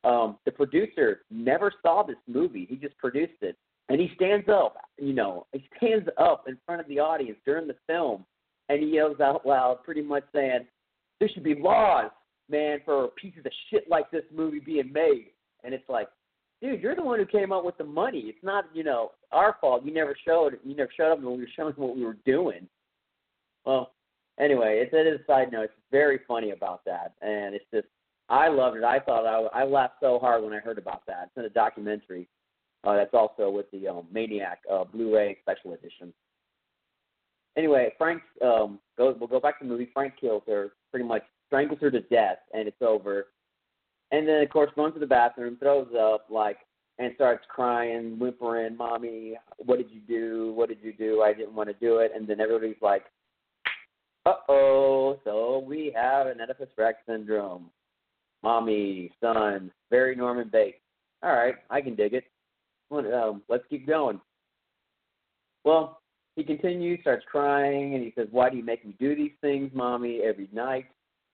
um, 0.06 0.38
the 0.46 0.52
producer 0.52 1.22
never 1.32 1.74
saw 1.82 2.04
this 2.04 2.16
movie. 2.28 2.68
He 2.70 2.76
just 2.76 2.98
produced 2.98 3.42
it, 3.42 3.58
and 3.90 4.00
he 4.00 4.12
stands 4.16 4.48
up. 4.48 4.78
You 4.98 5.14
know, 5.14 5.48
he 5.52 5.68
stands 5.78 6.08
up 6.18 6.46
in 6.48 6.58
front 6.66 6.80
of 6.80 6.88
the 6.88 7.00
audience 7.00 7.40
during 7.46 7.68
the 7.68 7.76
film, 7.88 8.26
and 8.70 8.82
he 8.82 8.90
yells 8.90 9.20
out 9.20 9.46
loud, 9.46 9.84
pretty 9.84 10.04
much 10.04 10.24
saying, 10.34 10.68
"There 11.20 11.30
should 11.30 11.44
be 11.44 11.56
laws, 11.56 12.12
man, 12.50 12.80
for 12.86 13.10
pieces 13.10 13.46
of 13.46 13.52
shit 13.70 13.90
like 13.90 14.12
this 14.12 14.26
movie 14.32 14.60
being 14.60 14.94
made." 14.94 15.32
And 15.64 15.74
it's 15.74 15.90
like, 15.90 16.08
dude, 16.62 16.82
you're 16.82 16.96
the 16.96 17.04
one 17.04 17.20
who 17.20 17.26
came 17.26 17.52
up 17.52 17.66
with 17.66 17.78
the 17.78 17.84
money. 17.84 18.20
It's 18.28 18.44
not, 18.44 18.66
you 18.74 18.84
know, 18.84 19.14
our 19.32 19.58
fault. 19.60 19.84
You 19.84 19.94
never 19.94 20.16
showed. 20.24 20.60
You 20.64 20.76
never 20.76 20.92
showed 20.96 21.14
up 21.14 21.22
when 21.22 21.36
we 21.36 21.42
were 21.42 21.50
showing 21.56 21.74
what 21.74 21.96
we 21.96 22.06
were 22.06 22.18
doing. 22.26 22.68
Well, 23.66 23.94
anyway, 24.40 24.84
it's 24.84 24.94
it 24.94 25.08
is 25.08 25.22
a 25.22 25.26
side 25.26 25.52
note. 25.52 25.64
It's 25.64 25.74
very 25.92 26.20
funny 26.28 26.52
about 26.52 26.86
that, 26.86 27.14
and 27.22 27.56
it's 27.56 27.66
just 27.74 27.88
I 28.30 28.48
loved 28.48 28.78
it. 28.78 28.84
I 28.84 29.00
thought 29.00 29.26
I, 29.26 29.62
I 29.62 29.66
laughed 29.66 29.96
so 30.00 30.18
hard 30.20 30.44
when 30.44 30.54
I 30.54 30.60
heard 30.60 30.78
about 30.78 31.06
that. 31.08 31.26
It's 31.28 31.38
in 31.38 31.46
a 31.46 31.50
documentary. 31.50 32.28
Uh, 32.84 32.96
that's 32.96 33.14
also 33.14 33.50
with 33.50 33.70
the 33.72 33.88
um, 33.88 34.08
Maniac 34.12 34.60
uh, 34.72 34.84
Blu-ray 34.84 35.38
Special 35.42 35.74
Edition. 35.74 36.14
Anyway, 37.58 37.94
Frank 37.98 38.22
um, 38.44 38.80
goes. 38.98 39.16
We'll 39.20 39.28
go 39.28 39.40
back 39.40 39.60
to 39.60 39.66
the 39.66 39.72
movie. 39.72 39.90
Frank 39.94 40.14
kills 40.20 40.44
her, 40.48 40.74
pretty 40.92 41.06
much 41.06 41.24
strangles 41.48 41.80
her 41.82 41.90
to 41.90 42.02
death, 42.02 42.38
and 42.54 42.68
it's 42.68 42.82
over. 42.82 43.28
And 44.12 44.28
then, 44.28 44.42
of 44.42 44.50
course, 44.50 44.70
runs 44.76 44.94
to 44.96 45.00
the 45.00 45.08
bathroom, 45.08 45.58
throws 45.60 45.88
up, 46.00 46.28
like, 46.30 46.58
and 47.00 47.12
starts 47.16 47.46
crying, 47.50 48.20
whimpering, 48.20 48.78
"Mommy, 48.78 49.38
what 49.58 49.78
did 49.78 49.90
you 49.90 50.02
do? 50.02 50.54
What 50.54 50.70
did 50.70 50.80
you 50.82 50.94
do? 50.94 51.22
I 51.22 51.34
didn't 51.34 51.56
want 51.56 51.70
to 51.70 51.76
do 51.76 51.98
it." 52.00 52.12
And 52.16 52.28
then 52.28 52.40
everybody's 52.40 52.82
like, 52.82 53.06
"Uh 54.26 54.36
oh, 54.48 55.20
so 55.24 55.60
we 55.60 55.92
have 55.96 56.28
an 56.28 56.42
Oedipus 56.42 56.70
Rex 56.78 57.00
syndrome." 57.08 57.72
Mommy, 58.46 59.12
son, 59.20 59.72
very 59.90 60.16
Norman 60.16 60.50
Bates. 60.54 60.78
All 61.24 61.34
right, 61.34 61.56
I 61.72 61.82
can 61.82 61.96
dig 61.96 62.14
it. 62.14 62.26
Um, 62.92 63.42
let's 63.50 63.64
keep 63.72 63.88
going. 63.88 64.22
Well, 65.64 66.00
he 66.36 66.44
continues, 66.44 67.00
starts 67.02 67.26
crying, 67.30 67.96
and 67.96 68.04
he 68.04 68.14
says, 68.16 68.28
Why 68.30 68.52
do 68.52 68.58
you 68.58 68.64
make 68.64 68.86
me 68.86 68.96
do 69.00 69.16
these 69.16 69.32
things, 69.42 69.72
mommy, 69.74 70.22
every 70.24 70.48
night? 70.54 70.86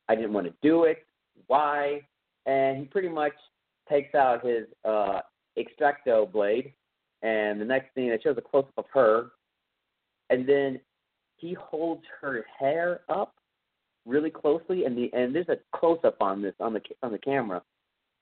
I 0.07 0.15
didn't 0.15 0.31
want 0.31 0.47
to 0.47 0.53
do 0.61 0.85
it. 0.85 1.05
Why? 1.47 1.99
And 2.45 2.77
he 2.77 2.85
pretty 2.85 3.09
much 3.09 3.33
takes 3.89 4.15
out 4.15 4.45
his 4.45 4.67
uh, 4.85 5.19
X-Acto 5.57 6.31
blade, 6.31 6.71
and 7.23 7.59
the 7.59 7.65
next 7.65 7.93
thing 7.93 8.05
it 8.05 8.21
shows 8.23 8.37
a 8.37 8.41
close 8.41 8.63
up 8.77 8.85
of 8.85 8.91
her, 8.93 9.31
and 10.29 10.47
then 10.47 10.79
he 11.35 11.53
holds 11.55 12.03
her 12.21 12.45
hair 12.57 13.01
up 13.09 13.33
really 14.05 14.29
closely, 14.29 14.85
and 14.85 14.97
the 14.97 15.09
and 15.13 15.33
there's 15.33 15.49
a 15.49 15.57
close 15.75 15.99
up 16.03 16.17
on 16.21 16.41
this 16.41 16.55
on 16.59 16.73
the 16.73 16.81
on 17.03 17.11
the 17.11 17.17
camera, 17.17 17.61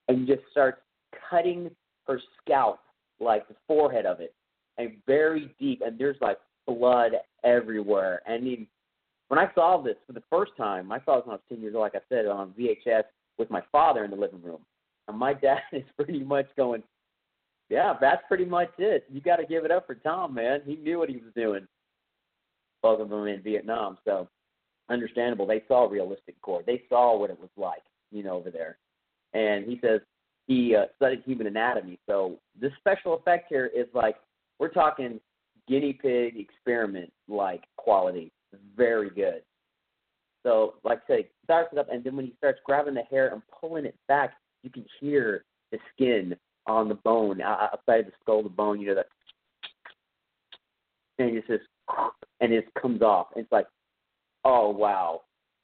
and 0.07 0.27
just 0.27 0.41
starts 0.51 0.79
cutting 1.29 1.69
her 2.07 2.19
scalp, 2.41 2.79
like 3.19 3.47
the 3.47 3.55
forehead 3.67 4.05
of 4.05 4.19
it, 4.19 4.33
and 4.77 4.93
very 5.07 5.53
deep, 5.59 5.81
and 5.85 5.97
there's 5.99 6.17
like 6.21 6.37
blood 6.67 7.11
everywhere. 7.43 8.21
And 8.25 8.47
I 8.47 8.67
when 9.29 9.39
I 9.39 9.53
saw 9.53 9.81
this 9.81 9.95
for 10.07 10.13
the 10.13 10.23
first 10.29 10.51
time, 10.57 10.91
I 10.91 10.99
saw 11.05 11.17
this 11.17 11.25
when 11.25 11.33
I 11.33 11.35
was 11.35 11.41
10 11.49 11.61
years 11.61 11.75
old, 11.75 11.81
like 11.81 11.95
I 11.95 12.01
said, 12.09 12.25
on 12.25 12.53
VHS 12.59 13.03
with 13.37 13.49
my 13.49 13.61
father 13.71 14.03
in 14.03 14.11
the 14.11 14.17
living 14.17 14.41
room. 14.41 14.61
And 15.07 15.17
my 15.17 15.33
dad 15.41 15.61
is 15.71 15.83
pretty 15.95 16.23
much 16.23 16.47
going, 16.57 16.83
yeah, 17.69 17.93
that's 18.01 18.23
pretty 18.27 18.45
much 18.45 18.71
it. 18.79 19.05
You 19.11 19.21
got 19.21 19.35
to 19.35 19.45
give 19.45 19.65
it 19.65 19.71
up 19.71 19.85
for 19.85 19.95
Tom, 19.95 20.33
man. 20.33 20.61
He 20.65 20.75
knew 20.75 20.97
what 20.97 21.09
he 21.09 21.17
was 21.17 21.31
doing. 21.35 21.67
Both 22.81 23.01
of 23.01 23.09
them 23.09 23.27
in 23.27 23.41
Vietnam, 23.41 23.97
so 24.05 24.27
understandable. 24.89 25.45
They 25.45 25.63
saw 25.67 25.85
realistic 25.85 26.41
gore. 26.41 26.63
They 26.65 26.83
saw 26.89 27.17
what 27.17 27.29
it 27.29 27.39
was 27.39 27.49
like, 27.57 27.83
you 28.11 28.23
know, 28.23 28.35
over 28.35 28.51
there. 28.51 28.77
And 29.33 29.65
he 29.65 29.79
says 29.81 30.01
he 30.47 30.75
uh, 30.75 30.85
studied 30.95 31.21
human 31.25 31.47
anatomy. 31.47 31.99
So 32.07 32.39
this 32.59 32.71
special 32.79 33.15
effect 33.15 33.45
here 33.49 33.69
is 33.75 33.87
like 33.93 34.15
we're 34.59 34.69
talking 34.69 35.19
guinea 35.67 35.93
pig 35.93 36.37
experiment 36.37 37.11
like 37.27 37.63
quality. 37.77 38.31
Very 38.75 39.09
good. 39.09 39.43
So, 40.43 40.75
like 40.83 41.01
I 41.09 41.13
say, 41.13 41.29
starts 41.43 41.69
it 41.73 41.79
up, 41.79 41.87
and 41.91 42.03
then 42.03 42.15
when 42.15 42.25
he 42.25 42.33
starts 42.37 42.59
grabbing 42.65 42.93
the 42.93 43.03
hair 43.03 43.33
and 43.33 43.41
pulling 43.59 43.85
it 43.85 43.95
back, 44.07 44.33
you 44.63 44.69
can 44.69 44.85
hear 44.99 45.43
the 45.71 45.77
skin 45.93 46.35
on 46.65 46.87
the 46.87 46.95
bone 46.95 47.41
outside 47.41 48.07
the 48.07 48.11
skull, 48.21 48.41
the 48.41 48.49
bone. 48.49 48.79
You 48.79 48.87
know 48.87 48.95
that, 48.95 49.07
and 51.19 51.37
it 51.37 51.45
just 51.47 51.63
and 52.39 52.53
it 52.53 52.65
comes 52.81 53.01
off. 53.01 53.27
And 53.35 53.43
it's 53.43 53.51
like, 53.51 53.67
oh 54.45 54.69
wow. 54.69 55.21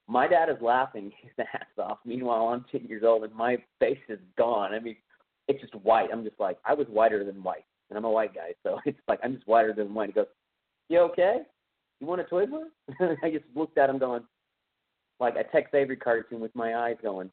My 0.08 0.28
dad 0.28 0.50
is 0.50 0.62
laughing 0.62 1.12
his 1.22 1.32
ass 1.54 1.66
off. 1.78 2.00
Meanwhile, 2.06 2.48
I'm 2.48 2.66
10 2.72 2.88
years 2.88 3.04
old 3.06 3.24
and 3.24 3.34
my 3.34 3.58
face 3.80 3.98
is 4.08 4.20
gone. 4.38 4.74
I 4.74 4.80
mean, 4.80 4.98
it's 5.48 5.62
just 5.62 5.76
white. 5.76 6.10
I'm 6.12 6.24
just 6.24 6.40
like, 6.40 6.58
I 6.66 6.74
was 6.74 6.88
whiter 6.88 7.24
than 7.24 7.42
white 7.44 7.66
and 7.90 7.98
I'm 7.98 8.06
a 8.06 8.12
white 8.12 8.34
guy, 8.34 8.54
so 8.64 8.80
it's 8.86 9.00
like 9.08 9.20
I'm 9.24 9.36
just 9.36 9.48
whiter 9.48 9.74
than 9.74 9.94
white. 9.94 10.10
He 10.10 10.14
goes, 10.14 10.28
"You 10.90 11.00
okay? 11.02 11.40
You 12.00 12.08
want 12.08 12.22
a 12.22 12.26
toy 12.26 12.46
Twizzler?" 12.46 13.18
I 13.24 13.32
just 13.32 13.46
looked 13.56 13.78
at 13.78 13.90
him, 13.90 14.00
going, 14.00 14.24
like 15.20 15.36
a 15.36 15.44
Tex 15.44 15.70
Avery 15.74 15.98
cartoon 15.98 16.40
with 16.40 16.56
my 16.56 16.76
eyes 16.76 16.98
going, 17.02 17.32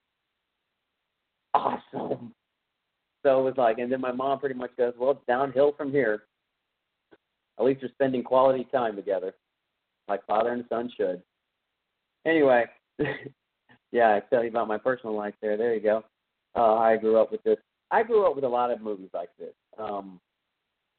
"Awesome." 1.55 2.35
So 3.24 3.40
it 3.40 3.44
was 3.44 3.55
like, 3.57 3.78
and 3.78 3.90
then 3.90 4.00
my 4.00 4.12
mom 4.12 4.40
pretty 4.40 4.55
much 4.55 4.76
goes, 4.76 4.94
"Well, 4.98 5.12
it's 5.12 5.26
downhill 5.26 5.72
from 5.76 5.90
here." 5.90 6.24
At 7.59 7.66
least 7.66 7.83
you're 7.83 7.90
spending 7.90 8.24
quality 8.24 8.66
time 8.72 8.96
together, 8.96 9.35
like 10.09 10.24
father 10.26 10.52
and 10.52 10.64
son 10.68 10.90
should. 10.96 11.22
Anyway, 12.26 12.64
yeah, 13.92 14.14
I 14.16 14.20
tell 14.30 14.42
you 14.42 14.50
about 14.50 14.68
my 14.68 14.78
personal 14.78 15.16
life 15.16 15.35
there. 15.42 15.56
There 15.56 15.74
you 15.74 15.80
go. 15.80 16.04
Uh, 16.54 16.74
I 16.76 16.96
grew 16.96 17.20
up 17.20 17.32
with 17.32 17.42
this. 17.42 17.58
I 17.90 18.02
grew 18.02 18.26
up 18.26 18.35
with 18.35 18.44
a 18.44 18.48
lot 18.48 18.70
of 18.70 18.80
movies 18.80 19.11
like 19.12 19.30
this. 19.38 19.54
Um, 19.78 20.20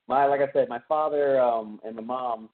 my 0.07 0.25
like 0.25 0.41
I 0.41 0.51
said, 0.51 0.69
my 0.69 0.81
father 0.87 1.39
um, 1.39 1.79
and 1.83 1.95
my 1.95 2.01
mom, 2.01 2.49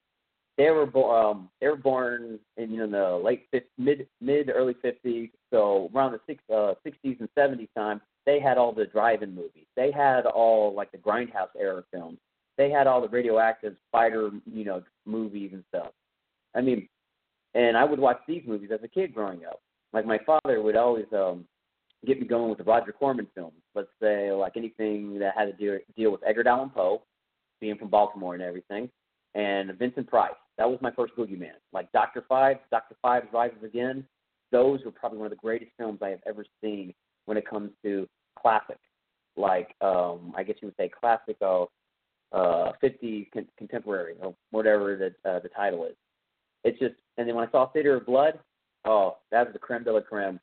they 0.58 0.70
were 0.70 0.86
born 0.86 1.26
um, 1.26 1.50
they 1.60 1.68
were 1.68 1.76
born 1.76 2.40
in 2.58 2.72
you 2.72 2.86
know 2.86 3.18
the 3.20 3.24
late 3.24 3.48
50, 3.52 3.68
mid 3.78 4.08
mid 4.22 4.50
early 4.50 4.76
fifties, 4.82 5.30
so 5.52 5.90
around 5.96 6.12
the 6.12 6.20
six, 6.28 6.44
uh, 6.50 6.74
60s 6.86 7.20
and 7.20 7.30
70s 7.38 7.70
time, 7.76 8.02
they 8.26 8.40
had 8.40 8.58
all 8.58 8.74
the 8.74 8.86
drive-in 8.86 9.34
movies. 9.34 9.66
They 9.76 9.92
had 9.92 10.26
all 10.26 10.74
like 10.74 10.92
the 10.92 10.98
grindhouse 10.98 11.50
era 11.58 11.84
films. 11.92 12.20
They 12.58 12.70
had 12.70 12.88
all 12.88 13.02
the 13.02 13.08
radioactive 13.08 13.76
spider 13.88 14.30
you 14.46 14.66
know 14.66 14.84
movies 15.06 15.52
and 15.54 15.64
stuff. 15.70 15.92
I 16.56 16.62
mean, 16.62 16.88
and 17.56 17.78
I 17.78 17.84
would 17.84 18.00
watch 18.00 18.20
these 18.28 18.44
movies 18.46 18.70
as 18.74 18.80
a 18.84 18.88
kid 18.88 19.14
growing 19.14 19.46
up. 19.46 19.62
Like 19.94 20.06
my 20.06 20.20
father 20.26 20.62
would 20.62 20.76
always 20.76 21.06
um 21.14 21.46
get 22.06 22.20
me 22.20 22.28
going 22.28 22.50
with 22.50 22.60
the 22.60 22.64
Roger 22.64 22.92
Corman 22.92 23.28
films. 23.36 23.62
Let's 23.76 23.90
say 24.02 24.32
like 24.32 24.54
anything 24.56 25.20
that 25.20 25.34
had 25.36 25.46
to 25.46 25.54
deal 25.54 25.80
deal 25.96 26.12
with 26.12 26.22
Edgar 26.26 26.48
Allan 26.48 26.70
Poe 26.70 27.04
being 27.60 27.78
from 27.78 27.90
Baltimore 27.90 28.34
and 28.34 28.44
everything, 28.44 28.90
and 29.36 29.78
Vincent 29.78 30.08
Price. 30.08 30.32
That 30.58 30.70
was 30.70 30.80
my 30.82 30.92
first 30.92 31.16
boogeyman. 31.16 31.58
Like 31.74 31.92
Doctor 31.92 32.24
Phibes, 32.30 32.60
Doctor 32.72 32.96
Phibes 33.04 33.32
Rises 33.34 33.64
Again. 33.64 34.06
Those 34.52 34.80
were 34.84 34.92
probably 34.92 35.20
one 35.20 35.28
of 35.28 35.32
the 35.32 35.38
greatest 35.38 35.72
films 35.78 36.00
I 36.02 36.10
have 36.10 36.22
ever 36.28 36.44
seen 36.62 36.94
when 37.26 37.38
it 37.38 37.48
comes 37.48 37.72
to 37.84 38.08
classic. 38.40 38.80
Like 39.36 39.76
um, 39.82 40.34
I 40.36 40.44
guess 40.44 40.58
you 40.62 40.68
would 40.68 40.76
say 40.78 40.90
classic 40.90 41.38
uh, 41.42 41.64
uh, 42.32 42.72
50s 42.84 43.32
con- 43.32 43.48
contemporary 43.58 44.16
or 44.22 44.36
whatever 44.52 44.96
the 44.96 45.30
uh, 45.30 45.40
the 45.40 45.50
title 45.50 45.86
is. 45.86 45.96
It's 46.64 46.80
just, 46.80 46.96
and 47.18 47.28
then 47.28 47.36
when 47.36 47.48
I 47.48 47.52
saw 47.52 47.70
Theater 47.72 47.96
of 47.96 48.06
Blood, 48.06 48.40
oh, 48.86 49.18
that 49.32 49.46
was 49.46 49.54
the 49.54 49.60
creme 49.60 49.84
de 49.84 49.94
la 49.94 50.02
creme. 50.02 50.40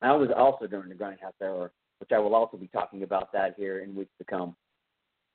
I 0.00 0.12
was 0.12 0.30
also 0.36 0.66
during 0.66 0.88
the 0.88 0.94
Grindhouse 0.94 1.32
era, 1.40 1.70
which 1.98 2.10
I 2.12 2.18
will 2.18 2.34
also 2.34 2.56
be 2.56 2.68
talking 2.68 3.02
about 3.02 3.32
that 3.32 3.54
here 3.56 3.80
in 3.80 3.94
weeks 3.94 4.10
to 4.18 4.24
come. 4.24 4.56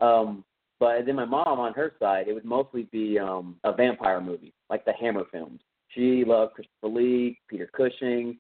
Um, 0.02 0.44
but 0.80 1.06
then 1.06 1.16
my 1.16 1.26
mom, 1.26 1.60
on 1.60 1.74
her 1.74 1.94
side, 2.00 2.28
it 2.28 2.34
would 2.34 2.46
mostly 2.46 2.84
be 2.92 3.18
um, 3.18 3.56
a 3.64 3.74
vampire 3.74 4.22
movie, 4.22 4.54
like 4.70 4.86
the 4.86 4.94
Hammer 4.94 5.24
films. 5.32 5.62
She 5.90 6.24
loved 6.26 6.54
Christopher 6.54 6.90
Lee, 6.90 7.40
Peter 7.48 7.70
Cushing, 7.76 8.38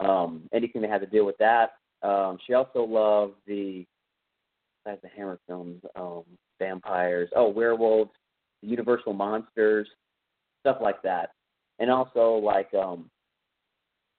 um, 0.00 0.42
anything 0.52 0.82
that 0.82 0.90
had 0.90 1.00
to 1.00 1.06
deal 1.06 1.24
with 1.24 1.38
that. 1.38 1.74
Um, 2.02 2.38
she 2.46 2.54
also 2.54 2.82
loved 2.82 3.34
the, 3.46 3.86
besides 4.84 5.00
the 5.02 5.08
Hammer 5.16 5.38
films, 5.46 5.82
um, 5.96 6.24
vampires, 6.58 7.30
oh, 7.36 7.48
werewolves, 7.48 8.10
Universal 8.60 9.12
monsters, 9.12 9.88
stuff 10.68 10.82
like 10.82 11.02
that, 11.02 11.30
and 11.78 11.90
also 11.90 12.34
like 12.34 12.72
um, 12.74 13.10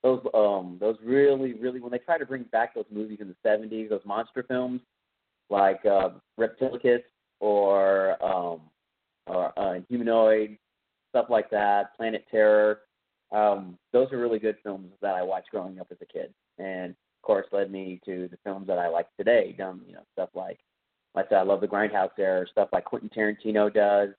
those 0.03 0.21
um, 0.33 0.77
those 0.79 0.95
really, 1.03 1.53
really 1.53 1.79
when 1.79 1.91
they 1.91 1.99
try 1.99 2.17
to 2.17 2.25
bring 2.25 2.43
back 2.51 2.73
those 2.73 2.85
movies 2.91 3.19
in 3.21 3.27
the 3.27 3.49
'70s, 3.49 3.89
those 3.89 4.01
monster 4.05 4.43
films 4.47 4.81
like 5.49 5.83
uh, 5.85 6.09
Reptilicus 6.39 7.03
or 7.39 8.23
um, 8.23 8.61
or 9.27 9.57
uh, 9.57 9.79
Humanoid, 9.89 10.57
stuff 11.09 11.27
like 11.29 11.49
that, 11.51 11.95
Planet 11.95 12.25
Terror. 12.29 12.79
Um, 13.31 13.77
those 13.93 14.11
are 14.11 14.17
really 14.17 14.39
good 14.39 14.57
films 14.63 14.91
that 15.01 15.13
I 15.13 15.21
watched 15.21 15.51
growing 15.51 15.79
up 15.79 15.87
as 15.91 15.97
a 16.01 16.05
kid, 16.05 16.33
and 16.57 16.91
of 16.91 17.21
course 17.21 17.45
led 17.51 17.71
me 17.71 17.99
to 18.05 18.27
the 18.31 18.37
films 18.43 18.67
that 18.67 18.79
I 18.79 18.87
like 18.87 19.07
today. 19.17 19.53
Done, 19.57 19.81
you 19.85 19.93
know, 19.93 20.03
stuff 20.13 20.29
like, 20.33 20.59
like 21.13 21.27
I 21.27 21.29
said, 21.29 21.37
I 21.37 21.43
love 21.43 21.61
the 21.61 21.67
Grindhouse 21.67 22.17
era, 22.17 22.45
stuff 22.51 22.69
like 22.73 22.85
Quentin 22.85 23.09
Tarantino 23.15 23.71
does, 23.71 24.09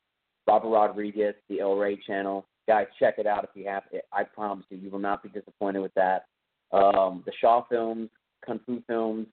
Robert 0.47 0.69
Rodriguez, 0.69 1.35
the 1.49 1.61
El 1.61 1.77
Rey 1.77 1.99
channel. 2.07 2.47
Guys, 2.67 2.87
check 2.99 3.15
it 3.19 3.27
out 3.27 3.45
if 3.45 3.51
you 3.55 3.69
have 3.69 3.85
it. 3.93 4.07
I 4.13 4.25
promise 4.25 4.67
you, 4.71 4.79
you 4.79 4.91
will 4.91 4.99
not 4.99 5.23
be 5.23 5.29
disappointed 5.29 5.81
with 5.81 5.95
that. 5.95 6.27
Um, 6.73 7.23
the 7.27 7.33
Shaw 7.41 7.65
films, 7.69 8.11
Kung 8.45 8.61
Fu 8.65 8.83
films, 8.87 9.27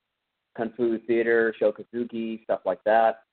Kung 0.55 0.71
Fu 0.75 0.97
Theater, 1.05 1.53
Sho 1.59 1.71
Kosugi, 1.71 2.43
stuff 2.43 2.61
like 2.65 2.83
that. 2.85 3.23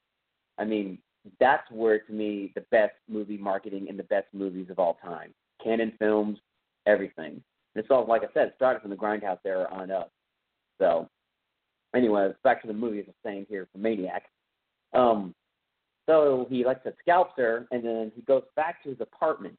I 0.59 0.65
mean, 0.65 0.99
that's 1.41 1.69
where 1.71 1.99
to 1.99 2.13
me 2.13 2.53
the 2.55 2.65
best 2.71 2.95
movie 3.09 3.39
marketing 3.39 3.87
and 3.89 3.99
the 3.99 4.05
best 4.05 4.27
movies 4.33 4.67
of 4.71 4.79
all 4.79 4.99
time. 5.03 5.33
Cannon 5.63 5.93
films, 5.99 6.39
everything. 6.87 7.33
And 7.33 7.83
it's 7.83 7.89
all 7.91 8.07
like 8.07 8.23
I 8.23 8.33
said, 8.35 8.53
started 8.57 8.81
from 8.81 8.91
the 8.91 8.97
Grindhouse 8.97 9.39
era 9.45 9.67
on 9.73 9.91
up. 9.91 10.11
So, 10.79 11.09
anyway, 11.95 12.31
back 12.43 12.61
to 12.63 12.69
the 12.69 12.75
movie 12.75 13.01
as 13.01 13.07
I 13.09 13.29
saying 13.29 13.47
here 13.49 13.67
for 13.73 13.79
Maniac. 13.79 14.25
Um, 14.93 15.35
so 16.07 16.47
he 16.51 16.65
like 16.65 16.83
to 16.85 16.93
scalps 17.01 17.35
her, 17.37 17.67
and 17.71 17.85
then 17.85 18.13
he 18.15 18.23
goes 18.23 18.43
back 18.57 18.83
to 18.83 18.91
his 18.91 19.01
apartment, 19.01 19.57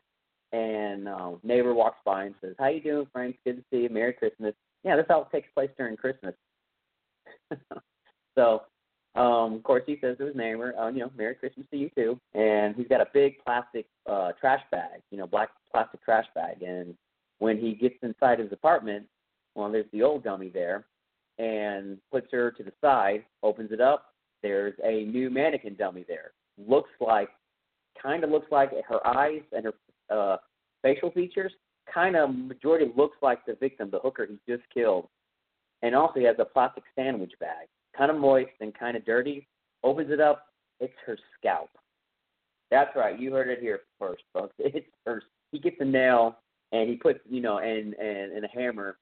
and 0.51 1.08
uh, 1.08 1.31
neighbor 1.43 1.73
walks 1.73 1.99
by 2.05 2.25
and 2.25 2.36
says, 2.41 2.55
"How 2.60 2.67
you 2.67 2.81
doing, 2.81 3.08
Frank? 3.12 3.38
Good 3.45 3.58
to 3.58 3.63
see 3.71 3.84
you. 3.84 3.89
Merry 3.89 4.13
Christmas." 4.13 4.53
Yeah, 4.84 4.95
this 4.95 5.05
all 5.10 5.25
takes 5.31 5.49
place 5.53 5.71
during 5.77 5.97
Christmas. 5.97 6.36
so 8.36 8.62
Um, 9.15 9.53
of 9.53 9.63
course, 9.63 9.84
he 9.86 9.97
says 10.01 10.17
to 10.17 10.25
his 10.25 10.36
neighbor, 10.36 10.77
uh, 10.77 10.89
you 10.89 10.99
know, 10.99 11.12
Merry 11.17 11.36
Christmas 11.36 11.65
to 11.71 11.77
you 11.77 11.89
too. 11.95 12.19
And 12.34 12.75
he's 12.75 12.88
got 12.88 12.99
a 12.99 13.08
big 13.13 13.38
plastic 13.45 13.86
uh, 14.10 14.34
trash 14.39 14.62
bag, 14.71 15.01
you 15.10 15.17
know, 15.17 15.25
black 15.25 15.49
plastic 15.71 16.03
trash 16.03 16.25
bag. 16.36 16.62
And 16.62 16.95
when 17.39 17.58
he 17.58 17.73
gets 17.73 17.95
inside 18.01 18.39
his 18.39 18.51
apartment, 18.51 19.05
well, 19.55 19.71
there's 19.71 19.86
the 19.93 20.03
old 20.03 20.23
dummy 20.25 20.49
there, 20.49 20.86
and 21.39 21.97
puts 22.12 22.27
her 22.31 22.51
to 22.51 22.63
the 22.63 22.73
side, 22.81 23.23
opens 23.41 23.71
it 23.71 23.79
up. 23.79 24.14
There's 24.45 24.75
a 24.84 25.05
new 25.05 25.31
mannequin 25.31 25.73
dummy 25.73 26.05
there. 26.08 26.34
Looks 26.55 26.91
like, 27.01 27.29
kind 27.99 28.23
of 28.23 28.29
looks 28.29 28.51
like 28.51 28.69
her 28.88 29.05
eyes 29.08 29.41
and 29.51 29.65
her 29.65 29.73
uh, 30.15 30.38
facial 30.84 31.10
features 31.10 31.51
kind 31.91 32.15
of 32.15 32.36
majority 32.36 32.91
looks 32.95 33.17
like 33.23 33.43
the 33.47 33.55
victim, 33.60 33.89
the 33.89 33.97
hooker 33.97 34.27
he 34.27 34.38
just 34.47 34.63
killed. 34.71 35.08
And 35.81 35.95
also 35.95 36.19
he 36.19 36.25
has 36.25 36.36
a 36.38 36.45
plastic 36.45 36.84
sandwich 36.95 37.34
bag, 37.39 37.67
kind 37.97 38.12
of 38.12 38.17
moist 38.17 38.51
and 38.62 38.71
kind 38.77 38.95
of 38.95 39.03
dirty. 39.03 39.47
Opens 39.84 40.12
it 40.12 40.19
up, 40.19 40.45
it's 40.79 40.93
her 41.08 41.17
scalp. 41.39 41.71
That's 42.69 42.95
right, 42.95 43.19
you 43.19 43.34
heard 43.34 43.49
it 43.49 43.60
here 43.60 43.81
first, 43.99 44.21
folks. 44.31 44.53
It's 44.60 44.86
her. 45.08 45.23
He 45.51 45.58
gets 45.58 45.77
a 45.79 45.86
nail 45.86 46.38
and 46.71 46.88
he 46.88 46.97
puts, 46.97 47.19
you 47.27 47.41
know, 47.41 47.58
and 47.58 47.95
and, 47.95 48.34
and 48.34 48.45
a 48.45 48.49
hammer, 48.49 48.97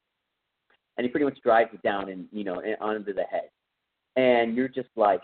and 0.97 1.03
he 1.03 1.11
pretty 1.11 1.25
much 1.25 1.41
drives 1.43 1.71
it 1.73 1.81
down 1.81 2.09
and 2.09 2.27
you 2.31 2.45
know 2.45 2.61
and 2.61 2.77
onto 2.79 3.13
the 3.13 3.23
head. 3.23 3.49
And 4.15 4.55
you're 4.55 4.67
just 4.67 4.89
like, 4.95 5.21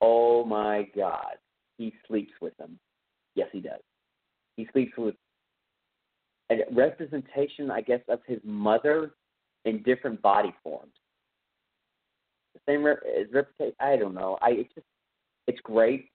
oh 0.00 0.44
my 0.44 0.88
god, 0.96 1.36
he 1.78 1.94
sleeps 2.06 2.32
with 2.40 2.56
them. 2.56 2.78
Yes, 3.34 3.48
he 3.52 3.60
does. 3.60 3.80
He 4.56 4.68
sleeps 4.72 4.92
with 4.98 5.14
a 6.50 6.58
representation, 6.72 7.70
I 7.70 7.80
guess, 7.80 8.00
of 8.08 8.20
his 8.26 8.40
mother 8.44 9.12
in 9.64 9.82
different 9.82 10.20
body 10.20 10.54
forms. 10.62 10.92
The 12.54 12.60
same 12.66 12.82
rep- 12.82 13.02
reputation. 13.32 13.74
I 13.80 13.96
don't 13.96 14.14
know. 14.14 14.36
I 14.42 14.50
it's 14.50 14.74
just 14.74 14.86
it's 15.46 15.60
great. 15.60 16.08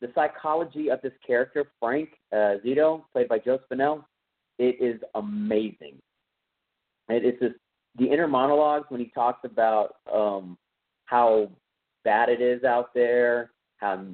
The 0.00 0.10
psychology 0.14 0.90
of 0.90 1.00
this 1.02 1.12
character, 1.26 1.64
Frank 1.80 2.10
uh, 2.32 2.56
Zito, 2.64 3.04
played 3.12 3.28
by 3.28 3.38
Joe 3.38 3.58
Spinell, 3.70 4.04
it 4.58 4.76
is 4.80 5.00
amazing. 5.14 5.96
It 7.08 7.24
is 7.24 7.34
just 7.40 7.54
the 7.96 8.06
inner 8.06 8.28
monologues 8.28 8.86
when 8.88 9.00
he 9.00 9.10
talks 9.14 9.40
about 9.44 9.96
um, 10.12 10.58
how 11.14 11.48
bad 12.02 12.28
it 12.28 12.40
is 12.40 12.64
out 12.64 12.92
there, 12.92 13.52
how 13.76 14.04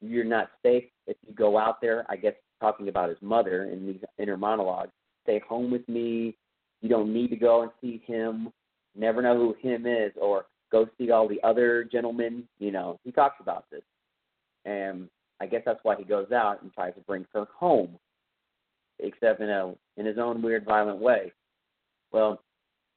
you're 0.00 0.24
not 0.24 0.50
safe 0.60 0.82
if 1.06 1.16
you 1.24 1.32
go 1.32 1.56
out 1.56 1.80
there. 1.80 2.04
I 2.08 2.16
guess 2.16 2.34
talking 2.60 2.88
about 2.88 3.10
his 3.10 3.18
mother 3.20 3.66
in 3.66 3.86
these 3.86 4.00
inner 4.18 4.36
monologues. 4.36 4.90
Stay 5.22 5.40
home 5.48 5.70
with 5.70 5.88
me. 5.88 6.36
You 6.80 6.88
don't 6.88 7.14
need 7.14 7.28
to 7.28 7.36
go 7.36 7.62
and 7.62 7.70
see 7.80 8.02
him. 8.04 8.52
Never 8.96 9.22
know 9.22 9.36
who 9.36 9.54
him 9.60 9.86
is, 9.86 10.10
or 10.20 10.46
go 10.72 10.88
see 10.98 11.12
all 11.12 11.28
the 11.28 11.40
other 11.44 11.84
gentlemen. 11.84 12.42
You 12.58 12.72
know, 12.72 12.98
he 13.04 13.12
talks 13.12 13.36
about 13.40 13.66
this, 13.70 13.82
and 14.64 15.08
I 15.40 15.46
guess 15.46 15.62
that's 15.64 15.84
why 15.84 15.94
he 15.94 16.02
goes 16.02 16.32
out 16.32 16.62
and 16.62 16.72
tries 16.72 16.94
to 16.94 17.00
bring 17.02 17.24
her 17.34 17.46
home, 17.56 18.00
except 18.98 19.40
in 19.40 19.48
a 19.48 19.74
in 19.96 20.06
his 20.06 20.18
own 20.18 20.42
weird, 20.42 20.64
violent 20.64 20.98
way. 20.98 21.32
Well, 22.10 22.40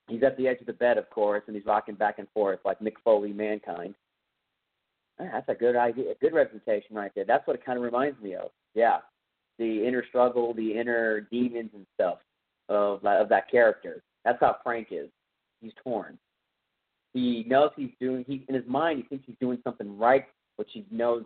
he's 0.08 0.24
at 0.24 0.38
the 0.38 0.48
edge 0.48 0.60
of 0.60 0.68
the 0.68 0.74
bed, 0.74 0.98
of 0.98 1.10
course, 1.10 1.44
and 1.48 1.56
he's 1.56 1.66
rocking 1.66 1.96
back 1.96 2.20
and 2.20 2.28
forth 2.34 2.60
like 2.66 2.80
Mick 2.80 2.96
Foley, 3.04 3.34
Mankind. 3.34 3.96
Ah, 5.20 5.30
that's 5.34 5.50
a 5.50 5.56
good 5.56 5.76
idea, 5.76 6.12
a 6.12 6.16
good 6.16 6.34
representation 6.34 6.96
right 6.96 7.12
there. 7.16 7.26
That's 7.26 7.46
what 7.48 7.56
it 7.56 7.66
kind 7.66 7.78
of 7.78 7.84
reminds 7.84 8.20
me 8.22 8.36
of. 8.36 8.50
Yeah, 8.74 8.98
the 9.60 9.86
inner 9.86 10.04
struggle, 10.08 10.54
the 10.54 10.74
inner 10.78 11.22
demons 11.32 11.72
and 11.74 11.86
stuff 11.94 12.20
of 12.70 13.06
of 13.06 13.30
that 13.30 13.50
character. 13.50 14.02
That's 14.26 14.40
how 14.40 14.58
Frank 14.64 14.88
is. 14.92 15.10
He's 15.62 15.74
torn. 15.84 16.18
He 17.14 17.46
knows 17.48 17.72
he's 17.76 17.92
doing. 18.00 18.26
He 18.28 18.46
in 18.48 18.56
his 18.56 18.68
mind 18.68 18.98
he 19.00 19.04
thinks 19.04 19.26
he's 19.28 19.36
doing 19.40 19.60
something 19.64 19.98
right, 19.98 20.26
but 20.58 20.68
he 20.72 20.86
knows 20.92 21.24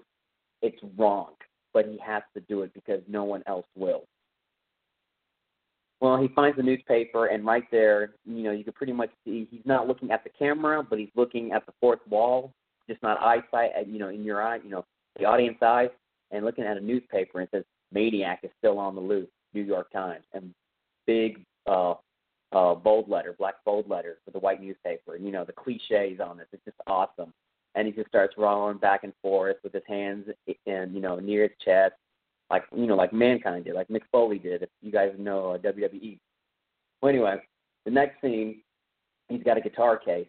it's 0.62 0.80
wrong. 0.98 1.34
But 1.74 1.86
he 1.86 1.98
has 2.06 2.24
to 2.34 2.42
do 2.42 2.62
it 2.62 2.74
because 2.74 3.02
no 3.08 3.24
one 3.24 3.44
else 3.48 3.66
will. 3.76 4.06
Well, 6.02 6.18
he 6.18 6.28
finds 6.30 6.58
the 6.58 6.64
newspaper, 6.64 7.28
and 7.28 7.46
right 7.46 7.64
there, 7.72 8.16
you 8.26 8.44
know, 8.44 8.52
you 8.52 8.64
can 8.64 8.74
pretty 8.74 8.94
much 8.94 9.10
see 9.24 9.48
he's 9.50 9.66
not 9.66 9.88
looking 9.88 10.12
at 10.12 10.24
the 10.24 10.30
camera, 10.30 10.84
but 10.84 11.00
he's 11.00 11.10
looking 11.16 11.52
at 11.54 11.66
the 11.66 11.72
fourth 11.80 12.02
wall, 12.10 12.52
just 12.90 13.02
not 13.02 13.22
eyesight, 13.22 13.88
you 13.88 13.98
know, 13.98 14.10
in 14.10 14.24
your 14.24 14.44
eye, 14.44 14.60
you 14.64 14.70
know, 14.70 14.86
the 15.18 15.26
audience 15.26 15.58
eyes, 15.62 15.90
and 16.32 16.44
looking 16.44 16.66
at 16.66 16.78
a 16.78 16.82
newspaper, 16.82 17.40
and 17.40 17.50
says 17.52 17.64
Maniac 17.92 18.42
is 18.44 18.52
still 18.58 18.78
on 18.78 18.94
the 18.94 19.02
loose, 19.02 19.30
New 19.54 19.64
York 19.64 19.90
Times, 19.92 20.26
and 20.34 20.54
big 21.08 21.44
uh, 21.66 21.94
uh, 22.52 22.76
bold 22.76 23.10
letter, 23.10 23.34
black 23.38 23.56
bold 23.66 23.90
letter 23.90 24.18
for 24.26 24.32
the 24.32 24.40
white 24.40 24.62
newspaper. 24.62 25.16
And, 25.16 25.26
you 25.26 25.32
know, 25.32 25.46
the 25.46 25.54
cliches 25.54 26.20
on 26.20 26.38
this. 26.38 26.48
It's 26.52 26.66
just 26.66 26.78
awesome. 26.88 27.34
And 27.76 27.88
he 27.88 27.94
just 27.94 28.08
starts 28.08 28.36
rolling 28.38 28.78
back 28.78 29.04
and 29.04 29.14
forth 29.22 29.58
with 29.64 29.74
his 29.74 29.84
hands 29.88 30.28
and, 30.66 30.94
you 30.94 31.02
know, 31.02 31.20
near 31.20 31.44
his 31.44 31.52
chest, 31.64 31.96
like, 32.50 32.64
you 32.76 32.86
know, 32.86 32.96
like 32.96 33.14
Mankind 33.14 33.66
did, 33.66 33.76
like 33.76 33.88
Mick 33.88 34.02
Foley 34.12 34.40
did, 34.40 34.64
if 34.64 34.70
you 34.82 34.92
guys 34.92 35.12
know 35.18 35.52
uh, 35.52 35.58
WWE. 35.58 36.20
Well, 37.02 37.10
anyway, 37.10 37.38
the 37.86 37.92
next 37.92 38.22
scene, 38.22 38.62
he's 39.30 39.44
got 39.44 39.58
a 39.58 39.62
guitar 39.62 39.98
case. 39.98 40.28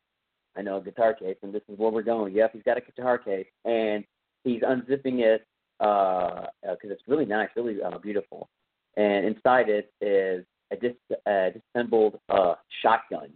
I 0.57 0.63
know 0.63 0.79
a 0.79 0.83
guitar 0.83 1.13
case, 1.13 1.37
and 1.43 1.53
this 1.53 1.63
is 1.69 1.79
where 1.79 1.91
we're 1.91 2.03
going. 2.03 2.35
Yep, 2.35 2.53
he's 2.55 2.63
got 2.63 2.79
a 2.79 2.81
guitar 2.81 3.19
case, 3.19 3.47
and 3.65 4.05
he's 4.45 4.63
unzipping 4.63 5.21
it 5.21 5.47
because 5.79 6.49
uh, 6.65 6.71
uh 6.71 6.77
it's 6.83 7.03
really 7.07 7.27
nice, 7.27 7.49
really 7.57 7.83
uh, 7.83 7.99
beautiful. 7.99 8.49
And 8.97 9.27
inside 9.27 9.69
it 9.69 9.93
is 10.01 10.45
a 10.73 10.77
dis- 10.77 11.19
disassembled 11.27 12.19
uh, 12.31 12.55
shotgun. 12.83 13.31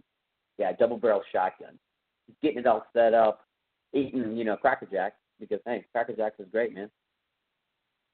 Yeah, 0.57 0.71
double 0.73 0.97
barrel 0.97 1.21
shotgun. 1.31 1.77
He's 2.25 2.35
getting 2.41 2.59
it 2.59 2.67
all 2.67 2.85
set 2.93 3.13
up, 3.13 3.45
eating, 3.93 4.35
you 4.35 4.43
know, 4.43 4.57
Cracker 4.57 4.87
Jacks 4.91 5.15
because 5.39 5.59
hey, 5.65 5.85
Cracker 5.91 6.13
Jacks 6.13 6.39
is 6.39 6.47
great, 6.51 6.73
man. 6.73 6.89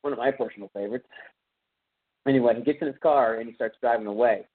One 0.08 0.14
of 0.14 0.20
my 0.20 0.32
personal 0.32 0.72
favorites. 0.74 1.06
Anyway, 2.26 2.56
he 2.56 2.64
gets 2.64 2.78
in 2.80 2.88
his 2.88 2.96
car 3.04 3.40
and 3.40 3.50
he 3.50 3.54
starts 3.56 3.76
driving 3.82 4.08
away. 4.08 4.46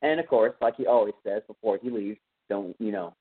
And 0.00 0.18
of 0.18 0.26
course, 0.26 0.54
like 0.62 0.76
he 0.76 0.86
always 0.86 1.12
says 1.22 1.42
before 1.46 1.78
he 1.82 1.90
leaves, 1.90 2.16
don't 2.48 2.74
you 2.78 2.90
know, 2.90 3.14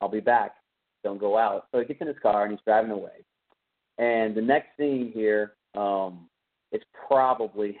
I'll 0.00 0.08
be 0.08 0.18
back. 0.18 0.56
Don't 1.04 1.20
go 1.20 1.38
out. 1.38 1.68
So 1.70 1.78
he 1.78 1.84
gets 1.84 2.00
in 2.00 2.08
his 2.08 2.16
car 2.20 2.42
and 2.42 2.50
he's 2.50 2.64
driving 2.66 2.90
away. 2.90 3.24
And 3.98 4.34
the 4.34 4.42
next 4.42 4.70
scene 4.76 5.12
here 5.14 5.52
um, 5.76 6.28
is 6.72 6.82
probably 7.06 7.76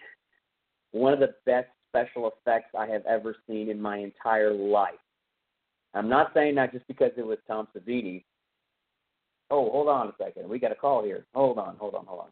one 0.92 1.12
of 1.12 1.18
the 1.18 1.34
best 1.44 1.70
special 1.88 2.30
effects 2.30 2.72
I 2.78 2.86
have 2.86 3.04
ever 3.04 3.34
seen 3.48 3.68
in 3.68 3.82
my 3.82 3.96
entire 3.96 4.54
life. 4.54 4.94
I'm 5.92 6.08
not 6.08 6.30
saying 6.34 6.54
that 6.54 6.72
just 6.72 6.86
because 6.86 7.10
it 7.16 7.26
was 7.26 7.38
Tom 7.48 7.66
Savini. 7.76 8.22
Oh, 9.50 9.68
hold 9.72 9.88
on 9.88 10.06
a 10.06 10.12
second. 10.22 10.48
We 10.48 10.60
got 10.60 10.70
a 10.70 10.76
call 10.76 11.02
here. 11.02 11.26
Hold 11.34 11.58
on, 11.58 11.74
hold 11.80 11.96
on, 11.96 12.06
hold 12.06 12.20
on. 12.20 12.28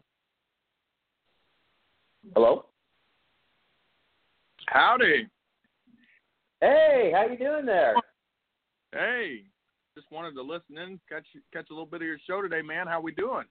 Hello? 2.34 2.66
Howdy. 4.66 5.28
Hey, 6.60 7.12
how 7.14 7.26
you 7.30 7.38
doing 7.38 7.64
there? 7.64 7.94
Hey, 8.92 9.42
just 9.94 10.10
wanted 10.10 10.34
to 10.34 10.42
listen 10.42 10.76
in, 10.76 11.00
catch 11.08 11.24
catch 11.52 11.70
a 11.70 11.72
little 11.72 11.86
bit 11.86 12.02
of 12.02 12.06
your 12.06 12.18
show 12.26 12.42
today, 12.42 12.62
man. 12.62 12.86
How 12.86 13.00
we 13.00 13.12
doing? 13.12 13.44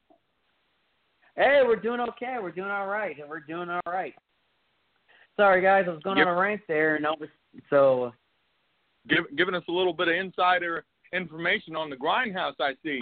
Hey, 1.36 1.62
we're 1.66 1.76
doing 1.76 2.00
okay. 2.02 2.38
We're 2.42 2.52
doing 2.52 2.70
all 2.70 2.88
right. 2.88 3.16
We're 3.28 3.40
doing 3.40 3.70
all 3.70 3.82
right. 3.88 4.14
Sorry, 5.36 5.62
guys, 5.62 5.86
I 5.88 5.92
was 5.92 6.02
going 6.04 6.18
yep. 6.18 6.28
on 6.28 6.34
a 6.34 6.40
rant 6.40 6.62
there, 6.68 6.96
and 6.96 7.06
was, 7.20 7.30
so. 7.70 8.12
Give, 9.08 9.24
giving 9.38 9.54
us 9.56 9.64
a 9.70 9.72
little 9.72 9.94
bit 9.94 10.08
of 10.08 10.16
insider 10.16 10.84
information 11.14 11.76
on 11.76 11.90
the 11.90 11.96
grindhouse, 11.96 12.56
I 12.60 12.74
see. 12.84 13.02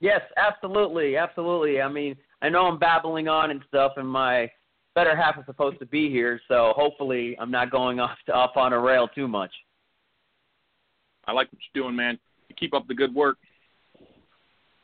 Yes, 0.00 0.20
absolutely, 0.36 1.16
absolutely. 1.16 1.80
I 1.80 1.88
mean, 1.88 2.14
I 2.40 2.48
know 2.48 2.66
I'm 2.66 2.78
babbling 2.78 3.28
on 3.28 3.50
and 3.50 3.62
stuff, 3.68 3.92
and 3.96 4.08
my 4.08 4.50
better 4.94 5.16
half 5.16 5.38
is 5.38 5.46
supposed 5.46 5.78
to 5.80 5.86
be 5.86 6.10
here, 6.10 6.40
so 6.48 6.72
hopefully 6.76 7.36
I'm 7.40 7.50
not 7.50 7.70
going 7.70 8.00
off 8.00 8.16
to, 8.26 8.32
off 8.32 8.56
on 8.56 8.72
a 8.72 8.78
rail 8.78 9.08
too 9.08 9.28
much. 9.28 9.52
I 11.26 11.32
like 11.32 11.52
what 11.52 11.60
you're 11.72 11.84
doing, 11.84 11.96
man. 11.96 12.18
Keep 12.58 12.74
up 12.74 12.88
the 12.88 12.94
good 12.94 13.14
work. 13.14 13.38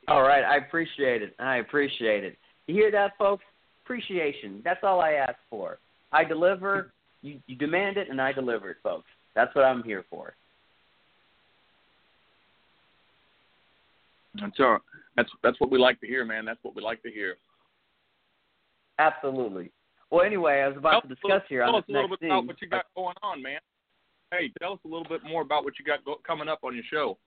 All 0.07 0.23
right, 0.23 0.45
I 0.45 0.57
appreciate 0.57 1.23
it. 1.23 1.35
I 1.39 1.57
appreciate 1.57 2.25
it. 2.25 2.37
You 2.67 2.75
hear 2.75 2.91
that, 2.91 3.13
folks? 3.19 3.45
Appreciation. 3.85 4.61
That's 4.65 4.81
all 4.83 5.01
I 5.01 5.13
ask 5.13 5.37
for. 5.49 5.79
I 6.13 6.25
deliver. 6.25 6.93
You, 7.23 7.41
you 7.47 7.57
demand 7.57 7.97
it, 7.97 8.11
and 8.11 8.21
I 8.21 8.33
deliver 8.33 8.71
it, 8.71 8.77
folks. 8.83 9.07
That's 9.35 9.55
what 9.55 9.65
I'm 9.65 9.83
here 9.83 10.05
for. 10.11 10.35
That's 14.41 14.61
all. 14.61 14.79
That's 15.17 15.31
that's 15.43 15.61
what 15.61 15.71
we 15.71 15.79
like 15.79 16.01
to 16.01 16.07
hear, 16.07 16.25
man. 16.25 16.45
That's 16.45 16.59
what 16.63 16.75
we 16.75 16.83
like 16.83 17.03
to 17.03 17.11
hear. 17.11 17.37
Absolutely. 18.99 19.71
Well, 20.11 20.25
anyway, 20.25 20.61
I 20.61 20.69
was 20.69 20.77
about 20.77 20.91
tell 20.91 21.01
to 21.03 21.09
discuss 21.09 21.43
here 21.49 21.65
tell 21.65 21.75
on 21.75 21.81
us 21.81 21.85
this 21.89 21.95
a 21.95 22.01
little 22.01 22.17
bit 22.17 22.27
about 22.27 22.47
what 22.47 22.63
you 22.63 22.69
got 22.69 22.85
going 22.97 23.17
on, 23.23 23.43
man. 23.43 23.59
Hey, 24.31 24.51
tell 24.61 24.75
us 24.75 24.79
a 24.85 24.89
little 24.89 25.07
bit 25.09 25.23
more 25.25 25.43
about 25.43 25.65
what 25.65 25.75
you 25.79 25.85
got 25.85 26.05
go- 26.05 26.21
coming 26.27 26.49
up 26.49 26.61
on 26.63 26.75
your 26.75 26.85
show. 26.91 27.19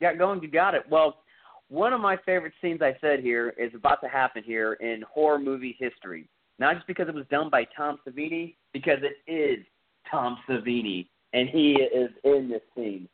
Got 0.00 0.18
going, 0.18 0.42
you 0.42 0.48
got 0.48 0.74
it. 0.74 0.84
Well, 0.88 1.22
one 1.68 1.92
of 1.92 2.00
my 2.00 2.16
favorite 2.26 2.52
scenes 2.60 2.82
I 2.82 2.96
said 3.00 3.20
here 3.20 3.54
is 3.58 3.72
about 3.74 4.00
to 4.02 4.08
happen 4.08 4.42
here 4.42 4.74
in 4.74 5.02
horror 5.02 5.38
movie 5.38 5.76
history. 5.78 6.28
Not 6.58 6.74
just 6.74 6.86
because 6.86 7.08
it 7.08 7.14
was 7.14 7.26
done 7.30 7.48
by 7.50 7.64
Tom 7.76 7.98
Savini, 8.06 8.56
because 8.72 8.98
it 9.02 9.30
is 9.30 9.64
Tom 10.10 10.38
Savini, 10.48 11.06
and 11.32 11.48
he 11.48 11.72
is 11.72 12.10
in 12.24 12.48
this 12.50 12.62
scene. 12.76 13.08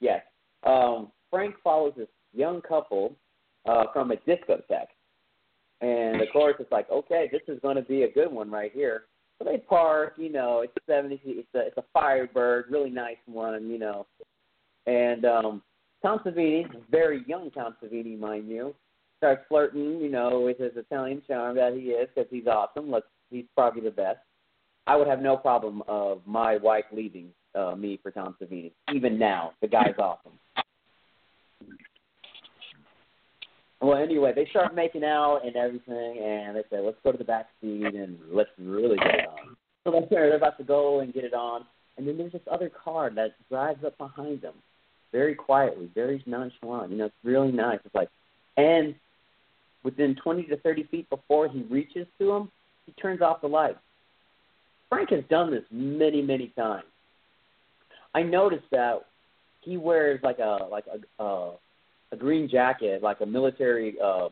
Yes. 0.00 0.22
Um, 0.64 1.12
Frank 1.30 1.56
follows 1.62 1.92
his 1.96 2.08
young 2.32 2.62
couple 2.62 3.16
uh, 3.66 3.84
from 3.92 4.10
a 4.10 4.16
discotheque. 4.16 4.93
And 5.84 6.22
of 6.22 6.28
course, 6.32 6.54
it's 6.58 6.72
like, 6.72 6.88
okay, 6.90 7.28
this 7.30 7.42
is 7.46 7.60
going 7.60 7.76
to 7.76 7.82
be 7.82 8.04
a 8.04 8.10
good 8.10 8.32
one 8.32 8.50
right 8.50 8.72
here. 8.72 9.04
So 9.38 9.44
they 9.44 9.58
park, 9.58 10.14
you 10.16 10.30
know, 10.30 10.60
it's 10.60 10.72
seventy. 10.88 11.20
It's 11.26 11.54
a 11.54 11.66
it's 11.66 11.76
a 11.76 11.84
Firebird, 11.92 12.66
really 12.70 12.90
nice 12.90 13.22
one, 13.26 13.68
you 13.68 13.78
know. 13.78 14.06
And 14.86 15.24
um, 15.24 15.62
Tom 16.02 16.20
Savini, 16.24 16.64
very 16.90 17.24
young 17.26 17.50
Tom 17.50 17.74
Savini, 17.82 18.18
mind 18.18 18.48
you, 18.48 18.74
starts 19.18 19.44
flirting, 19.48 20.00
you 20.00 20.10
know, 20.10 20.40
with 20.40 20.58
his 20.58 20.72
Italian 20.76 21.20
charm 21.26 21.56
that 21.56 21.74
he 21.74 21.90
is, 21.90 22.08
because 22.14 22.30
he's 22.30 22.46
awesome. 22.46 22.90
Let's, 22.90 23.06
he's 23.30 23.44
probably 23.54 23.82
the 23.82 23.90
best. 23.90 24.18
I 24.86 24.96
would 24.96 25.08
have 25.08 25.20
no 25.20 25.36
problem 25.36 25.82
of 25.88 26.20
my 26.26 26.58
wife 26.58 26.84
leaving 26.92 27.28
uh, 27.54 27.74
me 27.74 27.98
for 28.02 28.10
Tom 28.10 28.36
Savini. 28.40 28.72
Even 28.94 29.18
now, 29.18 29.52
the 29.60 29.68
guy's 29.68 29.98
awesome. 29.98 30.38
Well, 33.84 33.98
anyway, 33.98 34.32
they 34.34 34.46
start 34.46 34.74
making 34.74 35.04
out 35.04 35.42
and 35.44 35.56
everything, 35.56 36.18
and 36.18 36.56
they 36.56 36.62
say, 36.70 36.80
"Let's 36.80 36.96
go 37.04 37.12
to 37.12 37.18
the 37.18 37.24
back 37.24 37.50
seat 37.60 37.94
and 37.94 38.18
let's 38.30 38.48
really 38.58 38.96
get 38.96 39.14
it 39.14 39.28
on." 39.28 39.56
So 39.84 40.06
they're 40.08 40.34
about 40.34 40.56
to 40.56 40.64
go 40.64 41.00
and 41.00 41.12
get 41.12 41.24
it 41.24 41.34
on, 41.34 41.66
and 41.98 42.08
then 42.08 42.16
there's 42.16 42.32
this 42.32 42.40
other 42.50 42.70
car 42.70 43.10
that 43.10 43.34
drives 43.50 43.84
up 43.84 43.98
behind 43.98 44.40
them, 44.40 44.54
very 45.12 45.34
quietly, 45.34 45.90
very 45.94 46.22
nonchalant. 46.24 46.92
You 46.92 46.96
know, 46.96 47.04
it's 47.06 47.14
really 47.24 47.52
nice. 47.52 47.78
It's 47.84 47.94
like, 47.94 48.08
and 48.56 48.94
within 49.82 50.14
20 50.14 50.44
to 50.44 50.56
30 50.56 50.84
feet 50.84 51.10
before 51.10 51.46
he 51.46 51.60
reaches 51.64 52.06
to 52.18 52.32
him, 52.32 52.50
he 52.86 52.92
turns 52.92 53.20
off 53.20 53.42
the 53.42 53.48
lights. 53.48 53.78
Frank 54.88 55.10
has 55.10 55.24
done 55.28 55.50
this 55.50 55.64
many, 55.70 56.22
many 56.22 56.48
times. 56.56 56.86
I 58.14 58.22
noticed 58.22 58.70
that 58.70 59.04
he 59.60 59.76
wears 59.76 60.22
like 60.22 60.38
a 60.38 60.68
like 60.70 60.86
a 60.86 61.22
uh, 61.22 61.50
a 62.14 62.16
green 62.16 62.48
jacket, 62.48 63.02
like 63.02 63.20
a 63.20 63.26
military 63.26 63.96
uh 64.02 64.28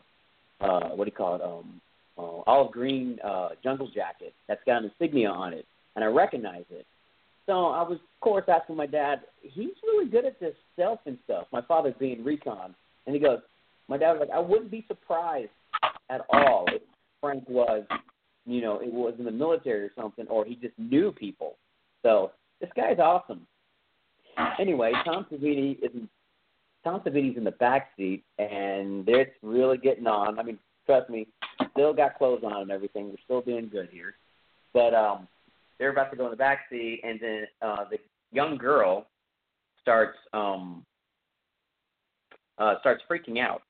uh 0.60 0.88
what 0.90 1.04
do 1.04 1.10
you 1.10 1.16
call 1.16 1.34
it? 1.36 1.42
Um 1.42 1.80
uh, 2.18 2.50
olive 2.50 2.72
green 2.72 3.18
uh 3.24 3.50
jungle 3.62 3.88
jacket 3.94 4.34
that's 4.48 4.60
got 4.66 4.82
an 4.82 4.90
insignia 4.90 5.28
on 5.28 5.52
it 5.52 5.66
and 5.96 6.04
I 6.04 6.08
recognize 6.08 6.64
it. 6.70 6.86
So 7.46 7.66
I 7.66 7.82
was 7.82 7.98
of 7.98 8.20
course 8.20 8.44
asking 8.48 8.76
my 8.76 8.86
dad, 8.86 9.22
he's 9.42 9.74
really 9.82 10.08
good 10.08 10.24
at 10.24 10.38
this 10.40 10.54
stealth 10.72 11.00
and 11.06 11.18
stuff. 11.24 11.46
My 11.52 11.62
father's 11.62 11.94
being 11.98 12.24
recon 12.24 12.74
and 13.06 13.14
he 13.14 13.20
goes, 13.20 13.40
My 13.88 13.98
dad 13.98 14.12
was 14.12 14.20
like, 14.20 14.36
I 14.36 14.40
wouldn't 14.40 14.70
be 14.70 14.84
surprised 14.88 15.50
at 16.10 16.22
all 16.30 16.66
if 16.68 16.82
Frank 17.20 17.48
was 17.48 17.84
you 18.44 18.60
know, 18.60 18.80
it 18.80 18.92
was 18.92 19.14
in 19.18 19.24
the 19.24 19.30
military 19.30 19.84
or 19.84 19.90
something, 19.96 20.26
or 20.28 20.44
he 20.44 20.56
just 20.56 20.76
knew 20.78 21.12
people. 21.12 21.54
So 22.02 22.32
this 22.60 22.70
guy's 22.74 22.98
awesome. 22.98 23.46
Anyway, 24.58 24.92
Tom 25.04 25.26
Savini 25.30 25.78
is 25.82 25.90
Tom 26.84 27.00
Savini's 27.00 27.36
in 27.36 27.44
the 27.44 27.52
back 27.52 27.90
seat, 27.96 28.24
and 28.38 29.08
it's 29.08 29.34
really 29.42 29.78
getting 29.78 30.06
on. 30.06 30.38
I 30.38 30.42
mean, 30.42 30.58
trust 30.86 31.08
me, 31.10 31.26
still 31.72 31.92
got 31.92 32.18
clothes 32.18 32.42
on 32.44 32.62
and 32.62 32.70
everything. 32.70 33.08
We're 33.08 33.16
still 33.24 33.40
doing 33.40 33.68
good 33.68 33.88
here, 33.92 34.14
but 34.74 34.94
um, 34.94 35.28
they're 35.78 35.90
about 35.90 36.10
to 36.10 36.16
go 36.16 36.24
in 36.24 36.30
the 36.30 36.36
back 36.36 36.66
seat, 36.70 37.00
and 37.04 37.20
then 37.20 37.46
uh, 37.60 37.84
the 37.90 37.98
young 38.32 38.56
girl 38.56 39.06
starts 39.80 40.16
um 40.32 40.86
uh 42.58 42.74
starts 42.80 43.02
freaking 43.10 43.40
out 43.40 43.62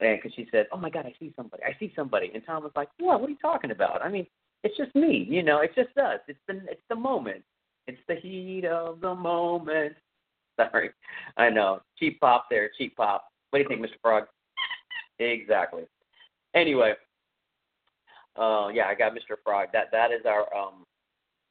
and 0.00 0.18
because 0.18 0.34
she 0.34 0.48
said, 0.50 0.66
"Oh 0.72 0.76
my 0.76 0.90
God, 0.90 1.06
I 1.06 1.14
see 1.18 1.32
somebody! 1.36 1.62
I 1.62 1.76
see 1.78 1.92
somebody!" 1.94 2.30
And 2.34 2.44
Tom 2.44 2.62
was 2.62 2.72
like, 2.76 2.88
"What? 2.98 3.20
What 3.20 3.28
are 3.28 3.30
you 3.30 3.38
talking 3.40 3.70
about? 3.70 4.02
I 4.02 4.08
mean, 4.08 4.26
it's 4.62 4.76
just 4.76 4.94
me. 4.94 5.26
You 5.28 5.42
know, 5.42 5.60
it's 5.60 5.74
just 5.74 5.96
us. 5.98 6.20
It's 6.28 6.38
the 6.46 6.54
it's 6.70 6.82
the 6.88 6.96
moment. 6.96 7.42
It's 7.86 8.00
the 8.08 8.16
heat 8.16 8.64
of 8.64 9.00
the 9.00 9.14
moment." 9.14 9.94
Sorry, 10.70 10.90
I 11.36 11.50
know. 11.50 11.80
Cheap 11.98 12.20
pop 12.20 12.46
there, 12.50 12.70
cheap 12.78 12.96
pop. 12.96 13.24
What 13.50 13.58
do 13.58 13.62
you 13.62 13.68
think, 13.68 13.80
Mr. 13.80 14.00
Frog? 14.02 14.24
exactly. 15.18 15.84
Anyway, 16.54 16.94
uh, 18.36 18.68
yeah, 18.72 18.86
I 18.86 18.94
got 18.94 19.12
Mr. 19.12 19.36
Frog. 19.42 19.68
That 19.72 19.90
that 19.92 20.10
is 20.10 20.26
our 20.26 20.54
um, 20.56 20.84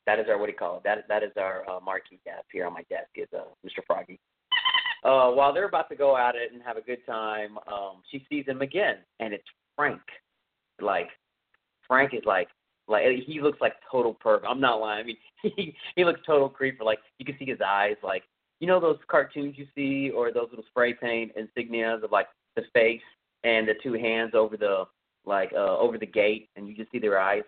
that 0.06 0.20
is 0.20 0.26
our 0.30 0.38
what 0.38 0.48
do 0.48 0.52
you 0.52 0.58
call 0.58 0.78
it? 0.78 0.84
That 0.84 1.06
that 1.10 1.24
is 1.24 1.32
our 1.38 1.70
uh, 1.70 1.80
marquee 1.80 2.20
gap 2.26 2.46
here 2.52 2.66
on 2.66 2.74
my 2.74 2.84
desk 2.89 3.10
is 3.16 3.28
uh, 3.34 3.44
Mr. 3.66 3.84
Froggy 3.88 4.20
uh, 5.04 5.30
while 5.32 5.54
they're 5.54 5.68
about 5.68 5.89
to 5.89 5.96
go 5.96 6.18
at 6.18 6.36
it 6.36 6.54
and 6.54 6.62
have 6.62 6.78
a 6.78 6.82
good 6.82 7.06
time, 7.06 7.58
um, 7.72 8.02
she 8.10 8.26
sees 8.30 8.46
him 8.46 8.62
again, 8.62 8.98
and 9.20 9.34
it's 9.34 9.44
Frank. 9.76 10.02
Like 10.82 11.10
Frank 11.88 12.13
is 12.13 12.24
like 12.26 12.48
like 12.88 13.04
he 13.26 13.42
looks 13.42 13.60
like 13.62 13.74
total 13.89 14.18
perv. 14.24 14.42
I'm 14.48 14.62
not 14.62 14.80
lying. 14.80 15.04
I 15.04 15.08
mean, 15.08 15.18
he 15.56 15.76
he 15.96 16.06
looks 16.06 16.22
total 16.26 16.50
creeper. 16.50 16.84
Like 16.84 17.00
you 17.20 17.26
can 17.26 17.38
see 17.38 17.46
his 17.46 17.60
eyes. 17.66 17.96
Like 18.02 18.24
you 18.63 18.67
know 18.67 18.80
those 18.80 18.97
cartoons 19.12 19.56
you 19.58 19.67
see, 19.76 20.10
or 20.10 20.32
those 20.32 20.47
little 20.49 20.63
spray 20.69 20.93
paint 20.93 21.34
insignias 21.36 22.02
of 22.02 22.13
like 22.13 22.28
the 22.56 22.62
face 22.73 23.02
and 23.43 23.67
the 23.67 23.73
two 23.84 23.91
hands 23.91 24.32
over 24.34 24.56
the 24.56 24.86
like 25.26 25.52
uh 25.52 25.78
over 25.78 25.97
the 25.97 26.06
gate, 26.06 26.47
and 26.56 26.65
you 26.65 26.73
just 26.73 26.89
see 26.89 26.97
their 26.97 27.19
eyes. 27.19 27.43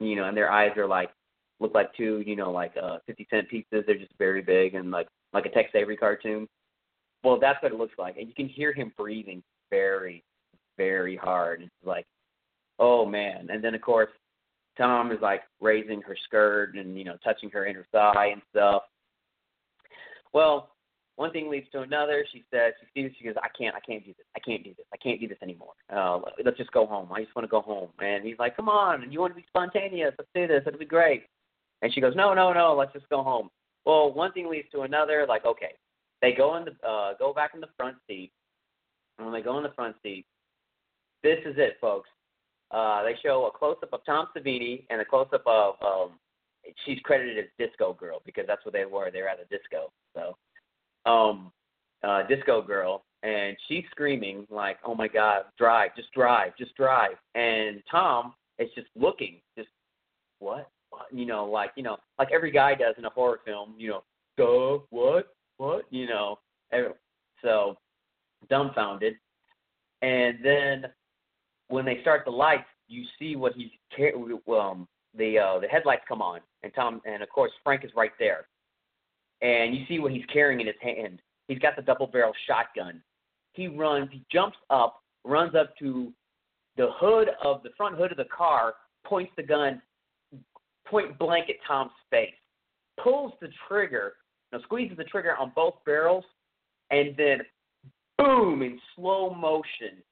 You 0.00 0.16
know, 0.16 0.24
and 0.24 0.36
their 0.36 0.52
eyes 0.52 0.76
are 0.76 0.86
like 0.86 1.08
look 1.60 1.72
like 1.72 1.96
two, 1.96 2.22
you 2.26 2.36
know, 2.36 2.50
like 2.50 2.74
uh 2.76 2.98
50 3.06 3.26
cent 3.30 3.48
pieces. 3.48 3.84
They're 3.86 3.96
just 3.96 4.12
very 4.18 4.42
big 4.42 4.74
and 4.74 4.90
like 4.90 5.08
like 5.32 5.46
a 5.46 5.48
Tex 5.48 5.70
Avery 5.74 5.96
cartoon. 5.96 6.46
Well, 7.22 7.40
that's 7.40 7.62
what 7.62 7.72
it 7.72 7.78
looks 7.78 7.94
like, 7.96 8.18
and 8.18 8.28
you 8.28 8.34
can 8.34 8.46
hear 8.46 8.74
him 8.74 8.92
breathing 8.98 9.42
very, 9.70 10.22
very 10.76 11.16
hard. 11.16 11.62
It's 11.62 11.86
like, 11.86 12.04
oh 12.78 13.06
man! 13.06 13.48
And 13.50 13.64
then 13.64 13.74
of 13.74 13.80
course, 13.80 14.10
Tom 14.76 15.10
is 15.10 15.22
like 15.22 15.40
raising 15.62 16.02
her 16.02 16.18
skirt 16.26 16.74
and 16.76 16.98
you 16.98 17.04
know 17.04 17.16
touching 17.24 17.48
her 17.48 17.64
inner 17.64 17.86
thigh 17.92 18.32
and 18.32 18.42
stuff. 18.50 18.82
Well, 20.34 20.70
one 21.16 21.30
thing 21.30 21.48
leads 21.48 21.70
to 21.70 21.82
another. 21.82 22.26
She 22.32 22.42
says 22.52 22.74
she 22.80 23.02
sees 23.02 23.12
she 23.16 23.24
goes, 23.24 23.34
I 23.40 23.48
can't, 23.56 23.74
I 23.74 23.80
can't 23.80 24.04
do 24.04 24.12
this, 24.18 24.26
I 24.36 24.40
can't 24.40 24.64
do 24.64 24.74
this, 24.76 24.84
I 24.92 24.96
can't 24.96 25.20
do 25.20 25.28
this 25.28 25.38
anymore. 25.42 25.72
Uh, 25.88 26.20
let's 26.44 26.58
just 26.58 26.72
go 26.72 26.86
home. 26.86 27.08
I 27.12 27.22
just 27.22 27.34
want 27.36 27.44
to 27.44 27.50
go 27.50 27.62
home. 27.62 27.90
And 28.00 28.24
he's 28.24 28.38
like, 28.38 28.56
Come 28.56 28.68
on, 28.68 29.10
you 29.10 29.20
want 29.20 29.32
to 29.32 29.40
be 29.40 29.46
spontaneous? 29.48 30.12
Let's 30.18 30.30
do 30.34 30.48
this. 30.48 30.64
It'll 30.66 30.78
be 30.78 30.84
great. 30.84 31.22
And 31.82 31.94
she 31.94 32.00
goes, 32.00 32.14
No, 32.16 32.34
no, 32.34 32.52
no. 32.52 32.74
Let's 32.76 32.92
just 32.92 33.08
go 33.08 33.22
home. 33.22 33.48
Well, 33.86 34.12
one 34.12 34.32
thing 34.32 34.50
leads 34.50 34.68
to 34.72 34.80
another. 34.82 35.24
Like, 35.28 35.44
okay, 35.44 35.74
they 36.20 36.32
go 36.32 36.56
in 36.56 36.64
the 36.64 36.88
uh, 36.88 37.14
go 37.16 37.32
back 37.32 37.52
in 37.54 37.60
the 37.60 37.68
front 37.76 37.96
seat, 38.08 38.32
and 39.18 39.26
when 39.26 39.32
they 39.32 39.42
go 39.42 39.56
in 39.56 39.62
the 39.62 39.72
front 39.76 39.94
seat, 40.02 40.26
this 41.22 41.38
is 41.46 41.54
it, 41.58 41.76
folks. 41.80 42.10
Uh, 42.72 43.04
they 43.04 43.14
show 43.22 43.46
a 43.46 43.56
close 43.56 43.76
up 43.84 43.92
of 43.92 44.04
Tom 44.04 44.26
Savini 44.36 44.84
and 44.90 45.00
a 45.00 45.04
close 45.04 45.28
up 45.32 45.44
of 45.46 45.74
um, 45.80 46.18
she's 46.84 46.98
credited 47.00 47.38
as 47.38 47.50
Disco 47.58 47.92
Girl 47.94 48.22
because 48.24 48.44
that's 48.46 48.64
what 48.64 48.72
they 48.72 48.84
were. 48.84 49.10
They 49.10 49.22
were 49.22 49.28
at 49.28 49.38
a 49.40 49.44
disco, 49.44 49.92
so 50.14 50.36
um, 51.10 51.52
uh, 52.02 52.26
Disco 52.26 52.62
Girl, 52.62 53.04
and 53.22 53.56
she's 53.68 53.84
screaming 53.90 54.46
like, 54.50 54.78
"Oh 54.84 54.94
my 54.94 55.08
God, 55.08 55.44
drive, 55.58 55.94
just 55.96 56.12
drive, 56.12 56.52
just 56.58 56.74
drive!" 56.74 57.16
And 57.34 57.82
Tom 57.90 58.34
is 58.58 58.68
just 58.74 58.88
looking, 58.96 59.40
just 59.56 59.68
what, 60.38 60.70
you 61.12 61.26
know, 61.26 61.44
like 61.44 61.70
you 61.76 61.82
know, 61.82 61.96
like 62.18 62.28
every 62.32 62.50
guy 62.50 62.74
does 62.74 62.94
in 62.98 63.04
a 63.04 63.10
horror 63.10 63.40
film, 63.44 63.74
you 63.78 63.90
know, 63.90 64.02
duh, 64.36 64.84
what, 64.90 65.34
what? 65.56 65.84
You 65.90 66.06
know, 66.06 66.38
so 67.42 67.76
dumbfounded. 68.48 69.14
And 70.02 70.38
then 70.42 70.86
when 71.68 71.84
they 71.84 72.00
start 72.02 72.24
the 72.24 72.30
lights, 72.30 72.68
you 72.88 73.04
see 73.18 73.36
what 73.36 73.54
he's 73.54 73.70
um 74.48 74.86
the 75.16 75.38
uh 75.38 75.58
the 75.60 75.68
headlights 75.68 76.02
come 76.08 76.22
on 76.22 76.40
and 76.62 76.72
Tom 76.74 77.00
and 77.04 77.22
of 77.22 77.28
course 77.28 77.52
Frank 77.62 77.84
is 77.84 77.90
right 77.96 78.12
there. 78.18 78.46
And 79.42 79.74
you 79.74 79.84
see 79.88 79.98
what 79.98 80.12
he's 80.12 80.24
carrying 80.32 80.60
in 80.60 80.66
his 80.66 80.76
hand. 80.80 81.20
He's 81.48 81.58
got 81.58 81.76
the 81.76 81.82
double 81.82 82.06
barrel 82.06 82.32
shotgun. 82.46 83.02
He 83.52 83.68
runs, 83.68 84.08
he 84.10 84.24
jumps 84.32 84.56
up, 84.70 85.02
runs 85.24 85.54
up 85.54 85.76
to 85.78 86.12
the 86.76 86.88
hood 86.98 87.28
of 87.42 87.62
the 87.62 87.70
front 87.76 87.96
hood 87.96 88.10
of 88.10 88.16
the 88.16 88.24
car, 88.24 88.74
points 89.04 89.32
the 89.36 89.42
gun 89.42 89.80
point 90.86 91.18
blank 91.18 91.48
at 91.48 91.56
Tom's 91.66 91.92
face, 92.10 92.34
pulls 93.02 93.32
the 93.40 93.48
trigger, 93.68 94.14
now 94.52 94.60
squeezes 94.62 94.96
the 94.96 95.04
trigger 95.04 95.36
on 95.36 95.52
both 95.54 95.74
barrels, 95.86 96.24
and 96.90 97.16
then 97.16 97.38
boom 98.18 98.62
in 98.62 98.78
slow 98.96 99.34
motion. 99.34 100.02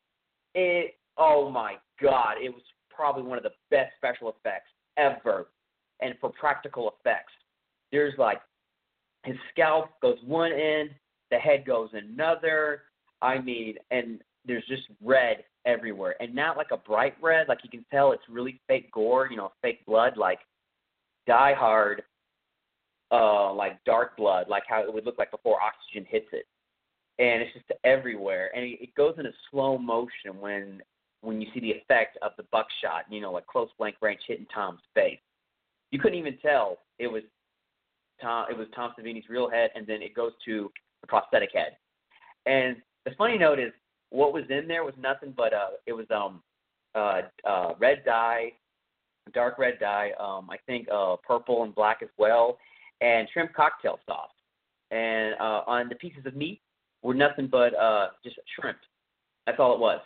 It 0.55 0.95
oh 1.19 1.51
my 1.51 1.77
god, 2.01 2.35
it 2.43 2.51
was 2.51 2.63
probably 2.91 3.23
one 3.23 3.39
of 3.39 3.45
the 3.45 3.53
best 3.71 3.93
special 3.97 4.29
effects 4.29 4.69
ever. 4.97 5.49
And 6.01 6.15
for 6.21 6.31
practical 6.31 6.93
effects, 6.99 7.33
there's 7.91 8.15
like 8.19 8.41
his 9.25 9.37
scalp 9.53 9.91
goes 10.01 10.19
one 10.27 10.53
end, 10.53 10.91
the 11.31 11.39
head 11.39 11.65
goes 11.65 11.91
another. 11.93 12.83
I 13.21 13.39
mean, 13.39 13.77
and 13.91 14.21
there's 14.45 14.67
just 14.67 14.83
red 15.01 15.45
everywhere, 15.65 16.17
and 16.21 16.35
not 16.35 16.57
like 16.57 16.73
a 16.73 16.77
bright 16.77 17.15
red, 17.23 17.47
like 17.49 17.59
you 17.63 17.71
can 17.71 17.85
tell 17.93 18.11
it's 18.11 18.23
really 18.29 18.61
fake 18.67 18.91
gore, 18.91 19.29
you 19.31 19.37
know, 19.37 19.53
fake 19.63 19.87
blood, 19.87 20.17
like 20.17 20.41
Die 21.29 21.55
Hard 21.55 22.03
uh, 23.13 23.53
like 23.53 23.85
dark 23.85 24.17
blood, 24.17 24.47
like 24.49 24.65
how 24.67 24.83
it 24.83 24.93
would 24.93 25.05
look 25.05 25.19
like 25.19 25.31
before 25.31 25.59
oxygen 25.61 26.07
hits 26.09 26.29
it, 26.33 26.47
and 27.19 27.43
it's 27.43 27.53
just 27.53 27.71
everywhere. 27.85 28.51
And 28.57 28.65
it, 28.65 28.95
goes 28.97 29.15
into 29.19 29.31
slow 29.51 29.77
motion 29.77 30.41
when 30.41 30.83
when 31.23 31.41
you 31.41 31.49
see 31.55 31.61
the 31.61 31.71
effect 31.71 32.19
of 32.21 32.33
the 32.37 32.43
buckshot, 32.53 33.05
you 33.09 33.21
know, 33.21 33.33
like 33.33 33.47
close 33.47 33.69
blank 33.79 33.97
range 34.03 34.21
hitting 34.27 34.47
Tom's 34.53 34.81
face. 34.95 35.19
You 35.91 35.99
couldn't 35.99 36.19
even 36.19 36.37
tell 36.39 36.79
it 36.99 37.07
was 37.07 37.23
Tom. 38.21 38.47
It 38.51 38.59
was 38.59 38.67
Tom 38.75 38.93
Savini's 38.99 39.29
real 39.29 39.49
head, 39.49 39.71
and 39.75 39.87
then 39.87 40.03
it 40.03 40.15
goes 40.15 40.33
to 40.45 40.71
the 41.01 41.07
prosthetic 41.07 41.51
head. 41.55 41.77
And 42.47 42.77
the 43.05 43.13
funny 43.17 43.39
note 43.39 43.59
is 43.59 43.73
what 44.11 44.33
was 44.33 44.45
in 44.51 44.69
there 44.69 44.85
was 44.85 44.95
nothing 44.99 45.33
but 45.37 45.53
uh, 45.55 45.71
it 45.87 45.93
was 45.93 46.07
um, 46.15 46.43
uh, 46.95 47.23
uh, 47.49 47.75
red 47.79 48.05
dye, 48.05 48.53
dark 49.33 49.59
red 49.59 49.79
dye. 49.79 50.11
Um, 50.19 50.49
I 50.51 50.57
think 50.67 50.89
uh, 50.93 51.17
purple 51.27 51.63
and 51.63 51.75
black 51.75 51.99
as 52.03 52.11
well, 52.19 52.59
and 53.01 53.29
shrimp 53.33 53.53
cocktail 53.55 53.99
sauce. 54.07 54.29
And 54.91 55.35
uh, 55.41 55.63
on 55.67 55.89
the 55.89 55.95
pieces 55.95 56.27
of 56.27 56.37
meat 56.37 56.61
were 57.03 57.15
nothing 57.15 57.47
but 57.47 57.75
uh, 57.79 58.09
just 58.25 58.37
shrimp. 58.59 58.79
That's 59.47 59.59
all 59.59 59.75
it 59.75 59.81
was. 59.81 60.01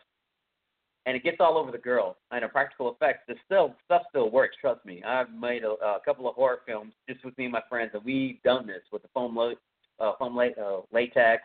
And 1.07 1.17
it 1.17 1.23
gets 1.23 1.37
all 1.39 1.57
over 1.57 1.71
the 1.71 1.79
girl. 1.79 2.17
And 2.33 2.45
a 2.45 2.49
practical 2.49 2.93
effects, 2.93 3.21
the 3.29 3.37
still 3.45 3.75
stuff 3.85 4.03
still 4.11 4.29
works. 4.31 4.57
Trust 4.61 4.85
me. 4.85 5.03
I've 5.05 5.33
made 5.33 5.63
a, 5.63 5.71
a 5.83 6.01
couple 6.05 6.29
of 6.29 6.35
horror 6.35 6.59
films 6.67 6.93
just 7.09 7.25
with 7.25 7.39
me 7.39 7.45
and 7.45 7.53
my 7.53 7.63
friends, 7.69 7.93
and 7.95 8.05
we've 8.05 8.43
done 8.43 8.67
this 8.67 8.83
with 8.93 9.03
the 9.03 9.09
foam, 9.15 9.37
lo- 9.37 9.55
uh, 10.01 10.13
foam 10.19 10.37
la- 10.37 10.45
uh, 10.61 10.81
latex, 10.93 11.45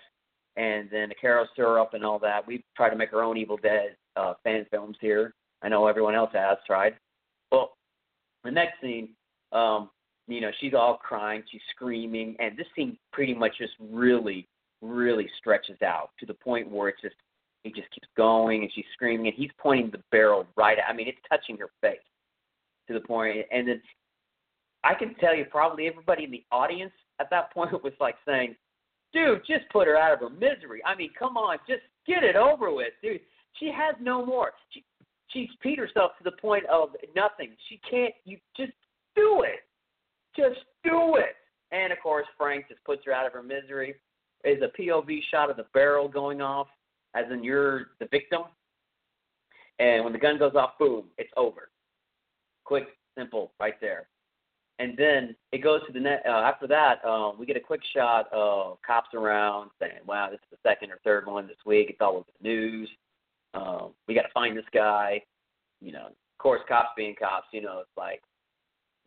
and 0.58 0.90
then 0.92 1.10
the 1.10 1.16
Karo 1.16 1.46
syrup 1.56 1.92
and 1.94 2.04
all 2.04 2.20
that. 2.20 2.46
We've 2.46 2.64
tried 2.76 2.90
to 2.90 2.96
make 2.96 3.14
our 3.14 3.22
own 3.22 3.38
Evil 3.38 3.58
Dead 3.58 3.96
uh, 4.16 4.34
fan 4.44 4.66
films 4.72 4.98
here. 5.00 5.34
I 5.62 5.70
know 5.70 5.86
everyone 5.88 6.16
else 6.16 6.32
has 6.34 6.58
tried. 6.66 6.96
Well, 7.52 7.74
the 8.44 8.52
next 8.52 8.82
scene, 8.82 9.10
um, 9.52 9.92
you 10.28 10.42
know, 10.42 10.52
she's 10.60 10.74
all 10.74 10.98
crying, 10.98 11.44
she's 11.52 11.62
screaming, 11.76 12.36
and 12.40 12.58
this 12.58 12.68
scene 12.76 12.98
pretty 13.14 13.36
much 13.36 13.52
just 13.60 13.74
really, 13.80 14.48
really 14.82 15.30
stretches 15.38 15.82
out 15.84 16.10
to 16.20 16.26
the 16.26 16.34
point 16.34 16.70
where 16.70 16.90
it's 16.90 17.02
just 17.02 17.16
it 17.64 17.76
just 17.76 17.92
keeps 17.92 18.08
going, 18.18 18.62
and 18.62 18.72
she's 18.74 18.86
screaming, 18.94 19.28
and 19.28 19.36
he's 19.36 19.52
pointing 19.58 19.92
the 19.92 20.02
barrel 20.12 20.46
right 20.58 20.78
at. 20.78 20.90
I 20.90 20.94
mean, 20.94 21.08
it's 21.08 21.20
touching 21.30 21.58
her 21.58 21.70
face 21.82 22.00
to 22.88 22.94
the 22.94 23.02
point, 23.02 23.46
and 23.52 23.68
then 23.68 23.82
I 24.84 24.94
can 24.96 25.14
tell 25.16 25.36
you, 25.36 25.46
probably 25.46 25.88
everybody 25.88 26.24
in 26.24 26.32
the 26.32 26.44
audience 26.52 26.94
at 27.20 27.30
that 27.30 27.54
point 27.54 27.72
was 27.84 27.94
like 28.00 28.16
saying, 28.26 28.56
"Dude, 29.14 29.42
just 29.48 29.70
put 29.72 29.88
her 29.88 29.98
out 29.98 30.14
of 30.14 30.20
her 30.20 30.30
misery." 30.30 30.82
I 30.86 30.96
mean, 30.96 31.12
come 31.18 31.38
on, 31.38 31.58
just 31.68 31.84
get 32.08 32.24
it 32.24 32.36
over 32.36 32.74
with, 32.74 32.94
dude. 33.02 33.22
She 33.60 33.68
has 33.68 33.96
no 34.02 34.26
more. 34.26 34.52
She 34.72 34.84
she's 35.30 35.50
peed 35.64 35.78
herself 35.78 36.12
to 36.18 36.24
the 36.24 36.38
point 36.42 36.66
of 36.66 36.90
nothing. 37.16 37.52
She 37.70 37.80
can't. 37.90 38.14
You 38.26 38.38
just 38.58 38.74
do 39.16 39.44
it. 39.44 39.60
Just 40.36 40.66
do 40.84 41.18
it. 41.18 41.36
And 41.72 41.94
of 41.94 42.00
course, 42.02 42.26
Frank 42.38 42.68
just 42.68 42.84
puts 42.84 43.06
her 43.06 43.14
out 43.14 43.26
of 43.26 43.34
her 43.34 43.44
misery. 43.44 43.96
Is 44.44 44.62
a 44.64 44.82
POV 44.82 45.20
shot 45.30 45.52
of 45.52 45.58
the 45.58 45.68
barrel 45.72 46.08
going 46.08 46.42
off, 46.42 46.66
as 47.16 47.26
in 47.32 47.44
you're 47.44 47.88
the 48.00 48.08
victim. 48.12 48.44
And 49.80 50.04
when 50.04 50.14
the 50.14 50.20
gun 50.20 50.38
goes 50.38 50.54
off, 50.56 50.78
boom, 50.80 51.06
it's 51.18 51.32
over. 51.36 51.70
Quick, 52.66 52.88
simple, 53.18 53.54
right 53.60 53.80
there. 53.82 54.08
And 54.80 54.98
then 54.98 55.36
it 55.52 55.60
goes 55.60 55.82
to 55.86 55.94
the 55.94 56.00
net. 56.00 56.24
Uh, 56.26 56.32
after 56.32 56.68
that, 56.68 57.04
um, 57.06 57.38
we 57.38 57.46
get 57.46 57.58
a 57.58 57.60
quick 57.62 57.82
shot 57.94 58.28
of 58.32 58.78
cops 58.86 59.14
around 59.14 59.70
saying, 59.80 60.00
"Wow, 60.06 60.30
this 60.32 60.40
is 60.40 60.58
the 60.58 60.70
second 60.70 60.92
or 60.92 61.00
third 61.04 61.28
one 61.28 61.48
this 61.48 61.64
week. 61.66 61.90
It's 61.90 62.02
all 62.02 62.18
over 62.18 62.32
the 62.40 62.48
news. 62.48 62.90
Um, 63.54 63.94
we 64.08 64.16
got 64.16 64.24
to 64.24 64.32
find 64.34 64.58
this 64.58 64.66
guy." 64.74 65.24
You 65.82 65.92
know, 65.92 66.08
of 66.08 66.38
course, 66.40 66.62
cops 66.68 66.90
being 66.98 67.16
cops, 67.16 67.48
you 67.52 67.62
know, 67.62 67.80
it's 67.80 67.98
like 67.98 68.22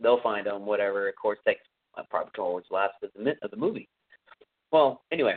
they'll 0.01 0.21
find 0.23 0.47
him, 0.47 0.65
whatever. 0.67 1.09
Of 1.09 1.17
course, 1.17 1.39
takes 1.45 1.63
uh, 1.97 2.03
probably 2.09 2.31
towards 2.37 2.69
the 2.69 2.75
last 2.75 2.95
of 3.03 3.11
the 3.17 3.35
of 3.43 3.51
the 3.51 3.57
movie. 3.57 3.89
Well, 4.71 5.03
anyway, 5.11 5.37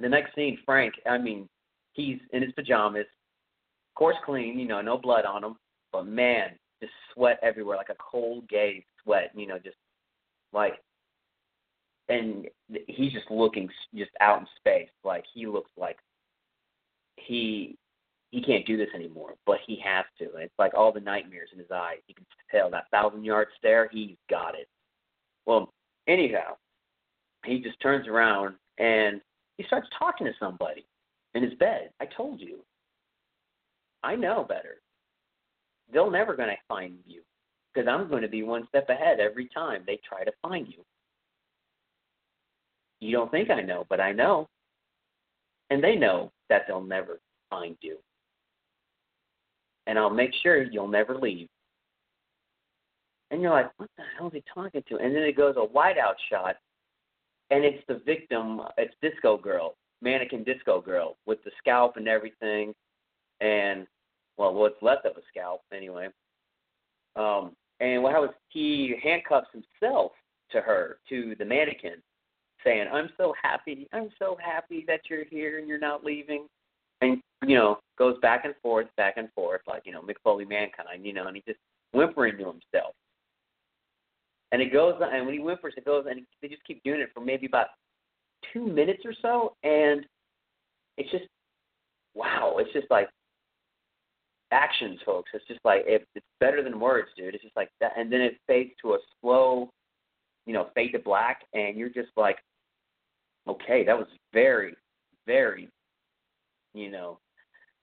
the 0.00 0.08
next 0.08 0.34
scene, 0.34 0.58
Frank. 0.64 0.94
I 1.06 1.18
mean, 1.18 1.48
he's 1.92 2.18
in 2.32 2.42
his 2.42 2.52
pajamas, 2.52 3.06
of 3.06 3.94
course, 3.94 4.16
clean. 4.24 4.58
You 4.58 4.66
know, 4.66 4.80
no 4.80 4.98
blood 4.98 5.24
on 5.24 5.44
him, 5.44 5.56
but 5.92 6.06
man, 6.06 6.50
just 6.80 6.92
sweat 7.14 7.38
everywhere, 7.42 7.76
like 7.76 7.90
a 7.90 7.96
cold 7.98 8.48
gay 8.48 8.84
sweat. 9.02 9.30
You 9.34 9.46
know, 9.46 9.58
just 9.58 9.76
like, 10.52 10.74
and 12.08 12.46
he's 12.86 13.12
just 13.12 13.30
looking 13.30 13.68
just 13.94 14.10
out 14.20 14.40
in 14.40 14.46
space. 14.56 14.90
Like 15.04 15.24
he 15.32 15.46
looks 15.46 15.70
like 15.76 15.98
he 17.16 17.76
he 18.30 18.42
can't 18.42 18.66
do 18.66 18.76
this 18.76 18.88
anymore, 18.94 19.34
but 19.46 19.58
he 19.66 19.80
has 19.84 20.04
to. 20.18 20.32
And 20.34 20.44
it's 20.44 20.58
like 20.58 20.72
all 20.74 20.92
the 20.92 21.00
nightmares 21.00 21.50
in 21.52 21.58
his 21.58 21.70
eyes. 21.70 21.98
You 22.08 22.14
can 22.14 22.26
tell 22.50 22.70
that 22.70 22.90
thousand 22.90 23.24
yard 23.24 23.48
stare. 23.58 23.88
He's 23.92 24.16
got 24.30 24.54
it. 24.54 24.68
Well, 25.44 25.72
anyhow, 26.08 26.56
he 27.44 27.60
just 27.60 27.80
turns 27.80 28.08
around 28.08 28.54
and 28.78 29.20
he 29.58 29.64
starts 29.64 29.88
talking 29.98 30.26
to 30.26 30.32
somebody 30.40 30.86
in 31.34 31.42
his 31.42 31.54
bed. 31.54 31.90
I 32.00 32.06
told 32.06 32.40
you. 32.40 32.58
I 34.02 34.16
know 34.16 34.44
better. 34.48 34.80
They're 35.92 36.10
never 36.10 36.34
going 36.34 36.48
to 36.48 36.56
find 36.68 36.94
you 37.06 37.22
because 37.72 37.88
I'm 37.88 38.08
going 38.08 38.22
to 38.22 38.28
be 38.28 38.42
one 38.42 38.66
step 38.68 38.88
ahead 38.88 39.20
every 39.20 39.48
time 39.48 39.82
they 39.86 40.00
try 40.06 40.24
to 40.24 40.32
find 40.42 40.66
you. 40.68 40.84
You 43.00 43.12
don't 43.12 43.30
think 43.30 43.50
I 43.50 43.60
know, 43.60 43.86
but 43.88 44.00
I 44.00 44.12
know. 44.12 44.48
And 45.70 45.82
they 45.82 45.96
know 45.96 46.30
that 46.48 46.62
they'll 46.66 46.82
never 46.82 47.20
find 47.50 47.76
you. 47.80 47.96
And 49.86 49.98
I'll 49.98 50.10
make 50.10 50.32
sure 50.42 50.62
you'll 50.62 50.88
never 50.88 51.16
leave. 51.16 51.48
And 53.30 53.40
you're 53.40 53.50
like, 53.50 53.70
what 53.78 53.88
the 53.96 54.04
hell 54.16 54.28
is 54.28 54.34
he 54.34 54.44
talking 54.54 54.82
to? 54.88 54.96
And 54.98 55.16
then 55.16 55.22
it 55.22 55.36
goes 55.36 55.56
a 55.56 55.66
whiteout 55.66 56.14
shot, 56.30 56.56
and 57.50 57.64
it's 57.64 57.82
the 57.88 58.00
victim, 58.04 58.60
it's 58.76 58.94
Disco 59.00 59.38
Girl, 59.38 59.74
mannequin 60.02 60.44
Disco 60.44 60.80
Girl, 60.80 61.16
with 61.26 61.42
the 61.44 61.50
scalp 61.58 61.96
and 61.96 62.08
everything, 62.08 62.74
and 63.40 63.86
well, 64.36 64.54
what's 64.54 64.80
left 64.82 65.06
of 65.06 65.16
a 65.16 65.20
scalp 65.28 65.62
anyway. 65.72 66.08
Um, 67.16 67.52
and 67.80 68.02
what 68.02 68.12
was 68.14 68.30
he 68.48 68.94
handcuffs 69.02 69.48
himself 69.52 70.12
to 70.50 70.60
her, 70.60 70.98
to 71.08 71.34
the 71.38 71.44
mannequin, 71.44 72.02
saying, 72.64 72.88
"I'm 72.92 73.10
so 73.16 73.34
happy, 73.40 73.88
I'm 73.92 74.10
so 74.18 74.36
happy 74.42 74.84
that 74.86 75.00
you're 75.08 75.24
here 75.24 75.58
and 75.58 75.68
you're 75.68 75.78
not 75.78 76.04
leaving," 76.04 76.46
and 77.00 77.20
you 77.46 77.56
know 77.56 77.78
goes 77.98 78.18
back 78.20 78.44
and 78.44 78.54
forth, 78.62 78.88
back 78.96 79.14
and 79.16 79.32
forth, 79.32 79.62
like 79.66 79.82
you 79.84 79.92
know 79.92 80.02
Mick 80.02 80.16
Foley 80.24 80.44
mankind, 80.44 81.04
you 81.04 81.12
know, 81.12 81.26
and 81.26 81.36
he 81.36 81.42
just 81.46 81.60
whimpering 81.92 82.38
to 82.38 82.44
himself. 82.44 82.94
And 84.52 84.60
it 84.60 84.72
goes, 84.72 85.00
and 85.00 85.24
when 85.24 85.34
he 85.34 85.40
whimpers, 85.40 85.74
it 85.76 85.84
goes, 85.84 86.04
and 86.08 86.26
they 86.40 86.48
just 86.48 86.64
keep 86.64 86.82
doing 86.82 87.00
it 87.00 87.10
for 87.14 87.20
maybe 87.20 87.46
about 87.46 87.68
two 88.52 88.66
minutes 88.66 89.02
or 89.04 89.14
so, 89.20 89.54
and 89.62 90.04
it's 90.96 91.10
just, 91.10 91.24
wow, 92.14 92.56
it's 92.58 92.72
just 92.72 92.90
like 92.90 93.08
actions, 94.50 95.00
folks. 95.04 95.30
It's 95.34 95.46
just 95.46 95.60
like 95.64 95.82
it, 95.86 96.06
it's 96.14 96.26
better 96.40 96.62
than 96.62 96.78
words, 96.78 97.08
dude. 97.16 97.34
It's 97.34 97.44
just 97.44 97.56
like 97.56 97.70
that, 97.80 97.92
and 97.96 98.12
then 98.12 98.20
it 98.20 98.38
fades 98.46 98.72
to 98.82 98.92
a 98.92 98.98
slow, 99.20 99.70
you 100.46 100.52
know, 100.52 100.68
fade 100.74 100.92
to 100.92 100.98
black, 100.98 101.42
and 101.54 101.76
you're 101.76 101.88
just 101.88 102.10
like, 102.16 102.38
okay, 103.48 103.84
that 103.84 103.96
was 103.96 104.08
very, 104.32 104.74
very, 105.26 105.68
you 106.74 106.90
know, 106.90 107.18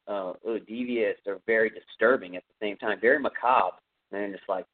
uh, 0.08 0.34
devious 0.68 1.18
or 1.26 1.40
very 1.46 1.70
disturbing 1.70 2.36
at 2.36 2.44
the 2.48 2.66
same 2.66 2.78
time, 2.78 3.00
very 3.00 3.20
macabre, 3.20 3.78
and 4.12 4.34
just 4.34 4.48
like 4.50 4.66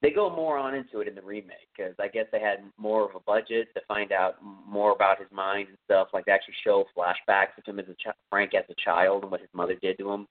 they 0.00 0.10
go 0.10 0.30
more 0.30 0.58
on 0.58 0.74
into 0.74 1.00
it 1.00 1.08
in 1.08 1.14
the 1.14 1.22
remake 1.22 1.68
because 1.76 1.94
I 1.98 2.08
guess 2.08 2.26
they 2.30 2.40
had 2.40 2.58
more 2.76 3.04
of 3.04 3.16
a 3.16 3.20
budget 3.20 3.68
to 3.74 3.80
find 3.88 4.12
out 4.12 4.36
more 4.42 4.92
about 4.92 5.18
his 5.18 5.28
mind 5.32 5.68
and 5.68 5.78
stuff. 5.84 6.08
Like 6.12 6.26
they 6.26 6.32
actually 6.32 6.54
show 6.62 6.84
flashbacks 6.96 7.58
of 7.58 7.64
him 7.64 7.80
as 7.80 7.86
a 7.88 7.94
ch- 7.94 8.14
Frank 8.30 8.54
as 8.54 8.64
a 8.70 8.74
child 8.82 9.22
and 9.22 9.30
what 9.30 9.40
his 9.40 9.50
mother 9.52 9.74
did 9.82 9.98
to 9.98 10.10
him. 10.10 10.28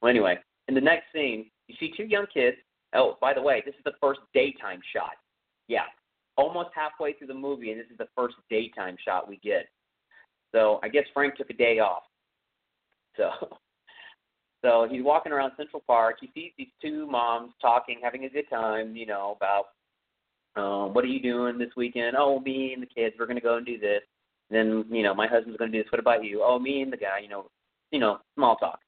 Well, 0.00 0.10
anyway, 0.10 0.38
in 0.68 0.74
the 0.74 0.80
next 0.80 1.06
scene, 1.12 1.50
you 1.66 1.74
see 1.80 1.92
two 1.96 2.04
young 2.04 2.26
kids. 2.32 2.56
Oh, 2.94 3.16
by 3.20 3.34
the 3.34 3.42
way, 3.42 3.62
this 3.64 3.74
is 3.74 3.84
the 3.84 3.92
first 4.00 4.20
daytime 4.32 4.80
shot. 4.94 5.12
Yeah, 5.66 5.84
almost 6.36 6.70
halfway 6.74 7.12
through 7.12 7.28
the 7.28 7.34
movie, 7.34 7.70
and 7.70 7.80
this 7.80 7.90
is 7.90 7.98
the 7.98 8.08
first 8.16 8.36
daytime 8.48 8.96
shot 9.04 9.28
we 9.28 9.38
get. 9.38 9.68
So 10.52 10.80
I 10.82 10.88
guess 10.88 11.04
Frank 11.12 11.36
took 11.36 11.50
a 11.50 11.54
day 11.54 11.78
off. 11.80 12.02
So 13.16 13.30
so 14.62 14.86
he's 14.90 15.02
walking 15.02 15.32
around 15.32 15.52
Central 15.56 15.82
Park. 15.86 16.16
He 16.20 16.30
sees 16.34 16.52
these 16.58 16.68
two 16.82 17.06
moms 17.06 17.52
talking, 17.60 18.00
having 18.02 18.24
a 18.24 18.28
good 18.28 18.48
time, 18.50 18.94
you 18.96 19.06
know, 19.06 19.36
about 19.36 19.66
um, 20.60 20.92
what 20.94 21.04
are 21.04 21.08
you 21.08 21.20
doing 21.20 21.58
this 21.58 21.70
weekend? 21.76 22.16
Oh, 22.18 22.40
me 22.40 22.72
and 22.72 22.82
the 22.82 22.86
kids, 22.86 23.14
we're 23.18 23.26
gonna 23.26 23.40
go 23.40 23.56
and 23.56 23.66
do 23.66 23.78
this. 23.78 24.02
then, 24.50 24.84
you 24.90 25.02
know, 25.02 25.14
my 25.14 25.26
husband's 25.26 25.58
gonna 25.58 25.72
do 25.72 25.82
this. 25.82 25.92
What 25.92 26.00
about 26.00 26.24
you? 26.24 26.42
Oh, 26.44 26.58
me 26.58 26.82
and 26.82 26.92
the 26.92 26.96
guy, 26.96 27.20
you 27.22 27.28
know, 27.28 27.50
you 27.90 28.00
know, 28.00 28.18
small 28.34 28.56
talk. 28.56 28.80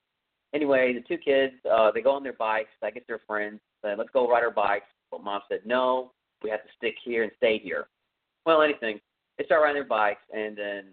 Anyway, 0.54 0.92
the 0.92 1.00
two 1.00 1.18
kids, 1.22 1.54
uh, 1.70 1.90
they 1.92 2.02
go 2.02 2.12
on 2.12 2.22
their 2.22 2.34
bikes. 2.34 2.70
I 2.82 2.90
guess 2.90 3.04
they're 3.08 3.20
friends. 3.26 3.60
Said, 3.80 3.96
Let's 3.96 4.10
go 4.12 4.28
ride 4.28 4.44
our 4.44 4.50
bikes. 4.50 4.86
But 5.10 5.22
mom 5.22 5.42
said, 5.48 5.60
no, 5.64 6.12
we 6.42 6.50
have 6.50 6.62
to 6.62 6.68
stick 6.76 6.94
here 7.04 7.22
and 7.22 7.32
stay 7.36 7.58
here. 7.58 7.86
Well, 8.44 8.62
anything. 8.62 8.98
They 9.38 9.44
start 9.44 9.62
riding 9.62 9.76
their 9.76 9.88
bikes, 9.88 10.22
and 10.34 10.56
then 10.56 10.84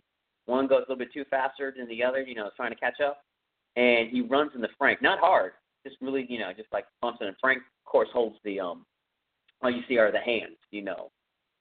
one 0.46 0.68
goes 0.68 0.80
a 0.80 0.82
little 0.82 0.98
bit 0.98 1.14
too 1.14 1.26
faster 1.30 1.74
than 1.76 1.88
the 1.88 2.04
other, 2.04 2.22
you 2.22 2.36
know, 2.36 2.50
trying 2.56 2.72
to 2.72 2.80
catch 2.80 3.02
up 3.06 3.22
and 3.80 4.10
he 4.10 4.20
runs 4.20 4.52
into 4.56 4.68
Frank, 4.78 5.02
not 5.02 5.20
hard, 5.20 5.54
just 5.88 5.96
really, 6.02 6.26
you 6.28 6.38
know, 6.38 6.52
just 6.56 6.68
like 6.74 6.84
bumps 7.02 7.20
in. 7.22 7.28
And 7.28 7.36
Frank, 7.40 7.60
of 7.60 7.90
course, 7.90 8.10
holds 8.12 8.36
the 8.44 8.60
um, 8.60 8.86
all 9.62 9.72
you 9.72 9.84
see 9.88 9.98
are 9.98 10.12
the 10.12 10.20
hands, 10.20 10.58
you 10.70 10.82
know, 10.82 11.12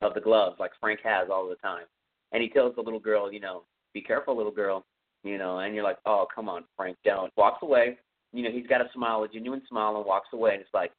of 0.03 0.15
the 0.15 0.21
gloves, 0.21 0.57
like 0.59 0.73
Frank 0.81 0.99
has 1.05 1.29
all 1.33 1.49
the 1.49 1.55
time. 1.57 1.85
And 2.33 2.43
he 2.43 2.49
tells 2.49 2.75
the 2.75 2.83
little 2.83 2.99
girl, 2.99 3.33
you 3.33 3.39
know, 3.39 3.63
be 3.95 4.01
careful, 4.01 4.37
little 4.37 4.53
girl, 4.53 4.85
you 5.23 5.39
know. 5.39 5.61
And 5.61 5.77
you're 5.77 5.85
like, 5.85 5.99
oh, 6.07 6.27
come 6.35 6.49
on, 6.49 6.65
Frank, 6.77 6.97
don't. 7.05 7.33
Walks 7.37 7.63
away. 7.63 7.99
You 8.33 8.43
know, 8.43 8.51
he's 8.51 8.67
got 8.67 8.81
a 8.81 8.89
smile, 8.93 9.23
a 9.23 9.29
genuine 9.29 9.63
smile, 9.69 9.97
and 9.97 10.05
walks 10.05 10.29
away. 10.33 10.55
And 10.55 10.61
it's 10.61 10.75
like, 10.75 10.91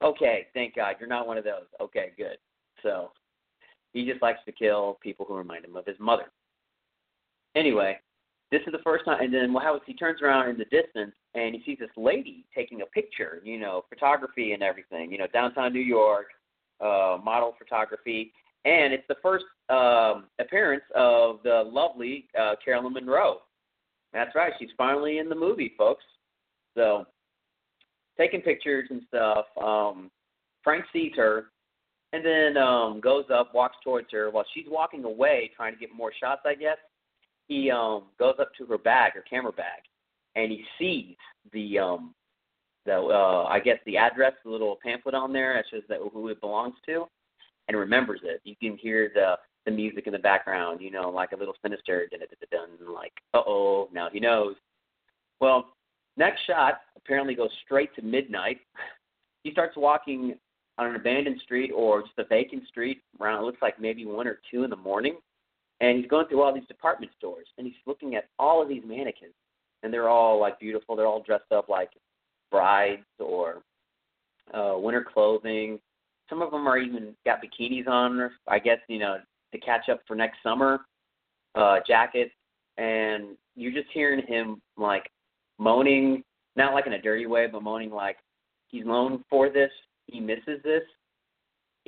okay, 0.00 0.46
thank 0.54 0.76
God, 0.76 0.94
you're 1.00 1.08
not 1.08 1.26
one 1.26 1.38
of 1.38 1.44
those. 1.44 1.66
Okay, 1.80 2.12
good. 2.16 2.36
So 2.84 3.10
he 3.92 4.08
just 4.08 4.22
likes 4.22 4.40
to 4.46 4.52
kill 4.52 4.98
people 5.02 5.26
who 5.28 5.36
remind 5.36 5.64
him 5.64 5.74
of 5.74 5.86
his 5.86 5.98
mother. 5.98 6.30
Anyway, 7.56 7.98
this 8.52 8.60
is 8.66 8.72
the 8.72 8.78
first 8.84 9.06
time. 9.06 9.20
And 9.20 9.34
then 9.34 9.52
what 9.52 9.64
happens? 9.64 9.82
He 9.86 9.94
turns 9.94 10.20
around 10.22 10.50
in 10.50 10.58
the 10.58 10.66
distance 10.66 11.12
and 11.34 11.54
he 11.54 11.62
sees 11.64 11.78
this 11.80 11.90
lady 11.96 12.44
taking 12.54 12.82
a 12.82 12.86
picture. 12.86 13.40
You 13.42 13.58
know, 13.58 13.84
photography 13.88 14.52
and 14.52 14.62
everything. 14.62 15.10
You 15.10 15.18
know, 15.18 15.26
downtown 15.32 15.72
New 15.72 15.80
York, 15.80 16.26
uh, 16.80 17.18
model 17.24 17.54
photography, 17.58 18.32
and 18.64 18.92
it's 18.92 19.08
the 19.08 19.16
first 19.22 19.46
um, 19.70 20.26
appearance 20.38 20.84
of 20.94 21.38
the 21.42 21.64
lovely 21.66 22.28
uh, 22.38 22.54
Carolyn 22.64 22.92
Munro. 22.92 23.38
That's 24.12 24.34
right. 24.34 24.52
She's 24.58 24.68
finally 24.76 25.18
in 25.18 25.30
the 25.30 25.34
movie, 25.34 25.72
folks. 25.78 26.04
So 26.76 27.06
taking 28.18 28.42
pictures 28.42 28.86
and 28.90 29.02
stuff. 29.08 29.46
Um, 29.62 30.10
Frank 30.62 30.84
sees 30.92 31.12
her 31.16 31.46
and 32.12 32.24
then 32.24 32.62
um 32.62 33.00
goes 33.00 33.24
up, 33.32 33.54
walks 33.54 33.76
towards 33.82 34.08
her. 34.12 34.30
While 34.30 34.44
she's 34.54 34.66
walking 34.68 35.04
away, 35.04 35.50
trying 35.56 35.72
to 35.72 35.80
get 35.80 35.88
more 35.94 36.12
shots, 36.20 36.42
I 36.44 36.54
guess, 36.54 36.76
he 37.52 37.70
um 37.70 38.04
goes 38.18 38.36
up 38.40 38.54
to 38.56 38.66
her 38.66 38.78
bag, 38.78 39.12
her 39.12 39.24
camera 39.28 39.52
bag, 39.52 39.82
and 40.36 40.50
he 40.50 40.64
sees 40.78 41.16
the 41.52 41.78
um 41.78 42.14
the 42.86 42.94
uh 42.94 43.44
I 43.44 43.60
guess 43.60 43.78
the 43.86 43.96
address, 43.96 44.32
the 44.44 44.50
little 44.50 44.78
pamphlet 44.82 45.14
on 45.14 45.32
there 45.32 45.54
that 45.54 45.64
shows 45.70 45.82
that 45.88 45.98
who 46.12 46.28
it 46.28 46.40
belongs 46.40 46.74
to, 46.86 47.04
and 47.68 47.76
remembers 47.76 48.20
it. 48.24 48.40
You 48.44 48.56
can 48.56 48.76
hear 48.76 49.10
the 49.14 49.36
the 49.64 49.70
music 49.70 50.06
in 50.06 50.12
the 50.12 50.18
background, 50.18 50.80
you 50.80 50.90
know, 50.90 51.08
like 51.08 51.30
a 51.32 51.36
little 51.36 51.54
sinister, 51.62 52.08
dun, 52.50 52.68
like, 52.92 53.12
uh 53.32 53.42
oh, 53.46 53.88
now 53.92 54.08
he 54.12 54.18
knows. 54.18 54.56
Well, 55.40 55.66
next 56.16 56.40
shot 56.46 56.80
apparently 56.96 57.36
goes 57.36 57.50
straight 57.64 57.94
to 57.94 58.02
midnight. 58.02 58.58
He 59.44 59.52
starts 59.52 59.76
walking 59.76 60.34
on 60.78 60.86
an 60.86 60.96
abandoned 60.96 61.40
street 61.42 61.70
or 61.74 62.02
just 62.02 62.18
a 62.18 62.24
vacant 62.24 62.66
street 62.66 63.02
around 63.20 63.42
it 63.42 63.46
looks 63.46 63.62
like 63.62 63.78
maybe 63.80 64.06
one 64.06 64.26
or 64.26 64.40
two 64.50 64.64
in 64.64 64.70
the 64.70 64.76
morning 64.76 65.16
and 65.82 65.98
he's 65.98 66.06
going 66.06 66.26
through 66.28 66.40
all 66.40 66.54
these 66.54 66.66
department 66.68 67.12
stores 67.18 67.48
and 67.58 67.66
he's 67.66 67.76
looking 67.86 68.14
at 68.14 68.28
all 68.38 68.62
of 68.62 68.68
these 68.68 68.84
mannequins 68.86 69.34
and 69.82 69.92
they're 69.92 70.08
all 70.08 70.40
like 70.40 70.58
beautiful. 70.58 70.96
They're 70.96 71.06
all 71.06 71.22
dressed 71.22 71.52
up 71.52 71.68
like 71.68 71.90
brides 72.50 73.02
or 73.18 73.62
uh 74.54 74.74
winter 74.78 75.04
clothing. 75.04 75.78
Some 76.30 76.40
of 76.40 76.50
them 76.50 76.66
are 76.66 76.78
even 76.78 77.14
got 77.26 77.40
bikinis 77.42 77.86
on 77.86 78.30
i 78.48 78.58
guess 78.58 78.78
you 78.88 78.98
know 78.98 79.18
to 79.52 79.58
catch 79.58 79.90
up 79.90 80.00
for 80.06 80.14
next 80.14 80.38
summer 80.42 80.80
uh 81.56 81.76
jackets 81.86 82.32
and 82.78 83.36
you're 83.54 83.72
just 83.72 83.88
hearing 83.92 84.24
him 84.26 84.62
like 84.78 85.10
moaning 85.58 86.24
not 86.56 86.72
like 86.72 86.86
in 86.86 86.94
a 86.94 87.02
dirty 87.02 87.26
way 87.26 87.46
but 87.46 87.62
moaning 87.62 87.90
like 87.90 88.16
he's 88.68 88.86
known 88.86 89.24
for 89.28 89.50
this. 89.50 89.70
He 90.06 90.20
misses 90.20 90.62
this, 90.64 90.82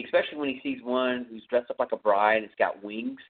especially 0.03 0.39
when 0.39 0.49
he 0.49 0.61
sees 0.63 0.83
one 0.83 1.27
who's 1.31 1.43
dressed 1.49 1.71
up 1.71 1.79
like 1.79 1.93
a 1.93 1.97
bride 1.97 2.43
it's 2.43 2.55
got 2.59 2.83
wings 2.83 3.21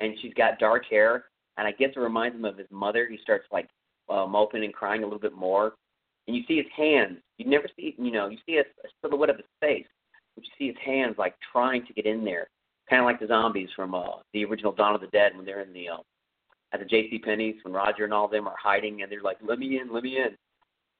and 0.00 0.14
she's 0.20 0.34
got 0.34 0.58
dark 0.58 0.84
hair. 0.88 1.26
And 1.56 1.66
I 1.66 1.72
guess 1.72 1.90
it 1.94 2.00
reminds 2.00 2.36
him 2.36 2.44
of 2.44 2.56
his 2.56 2.66
mother. 2.70 3.06
He 3.08 3.18
starts 3.22 3.46
like 3.52 3.68
uh, 4.08 4.26
moping 4.26 4.64
and 4.64 4.72
crying 4.72 5.02
a 5.02 5.06
little 5.06 5.20
bit 5.20 5.34
more. 5.34 5.74
And 6.26 6.36
you 6.36 6.42
see 6.46 6.56
his 6.56 6.66
hands. 6.76 7.18
You 7.38 7.48
never 7.48 7.66
see, 7.76 7.94
you 7.98 8.10
know, 8.10 8.28
you 8.28 8.38
see 8.46 8.56
a, 8.56 8.60
a 8.60 8.88
silhouette 9.00 9.30
of 9.30 9.36
his 9.36 9.46
face, 9.60 9.86
but 10.34 10.44
you 10.44 10.50
see 10.58 10.66
his 10.68 10.76
hands 10.84 11.16
like 11.18 11.34
trying 11.52 11.86
to 11.86 11.92
get 11.92 12.06
in 12.06 12.24
there, 12.24 12.48
kind 12.88 13.00
of 13.00 13.06
like 13.06 13.20
the 13.20 13.26
zombies 13.26 13.68
from 13.74 13.94
uh, 13.94 14.20
the 14.32 14.44
original 14.44 14.72
Dawn 14.72 14.94
of 14.94 15.00
the 15.00 15.08
Dead 15.08 15.32
when 15.36 15.44
they're 15.44 15.62
in 15.62 15.72
the 15.72 15.88
um, 15.88 16.02
at 16.72 16.80
the 16.80 16.86
J.C. 16.86 17.18
Penney's 17.18 17.56
when 17.64 17.74
Roger 17.74 18.04
and 18.04 18.14
all 18.14 18.26
of 18.26 18.30
them 18.30 18.46
are 18.46 18.54
hiding 18.62 19.02
and 19.02 19.10
they're 19.10 19.22
like, 19.22 19.38
"Let 19.42 19.58
me 19.58 19.80
in, 19.80 19.92
let 19.92 20.04
me 20.04 20.18
in." 20.18 20.36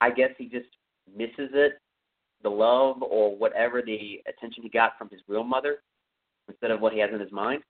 I 0.01 0.11
guess 0.11 0.31
he 0.37 0.47
just 0.47 0.67
misses 1.17 1.51
it 1.53 1.75
the 2.43 2.49
love 2.49 3.03
or 3.03 3.37
whatever 3.37 3.83
the 3.83 4.21
attention 4.27 4.63
he 4.63 4.69
got 4.69 4.97
from 4.99 5.09
his 5.11 5.21
real 5.29 5.45
mother 5.45 5.83
instead 6.49 6.71
of 6.71 6.81
what 6.81 6.93
he 6.93 6.99
has 6.99 7.11
in 7.13 7.21
his 7.21 7.33
mind. 7.33 7.63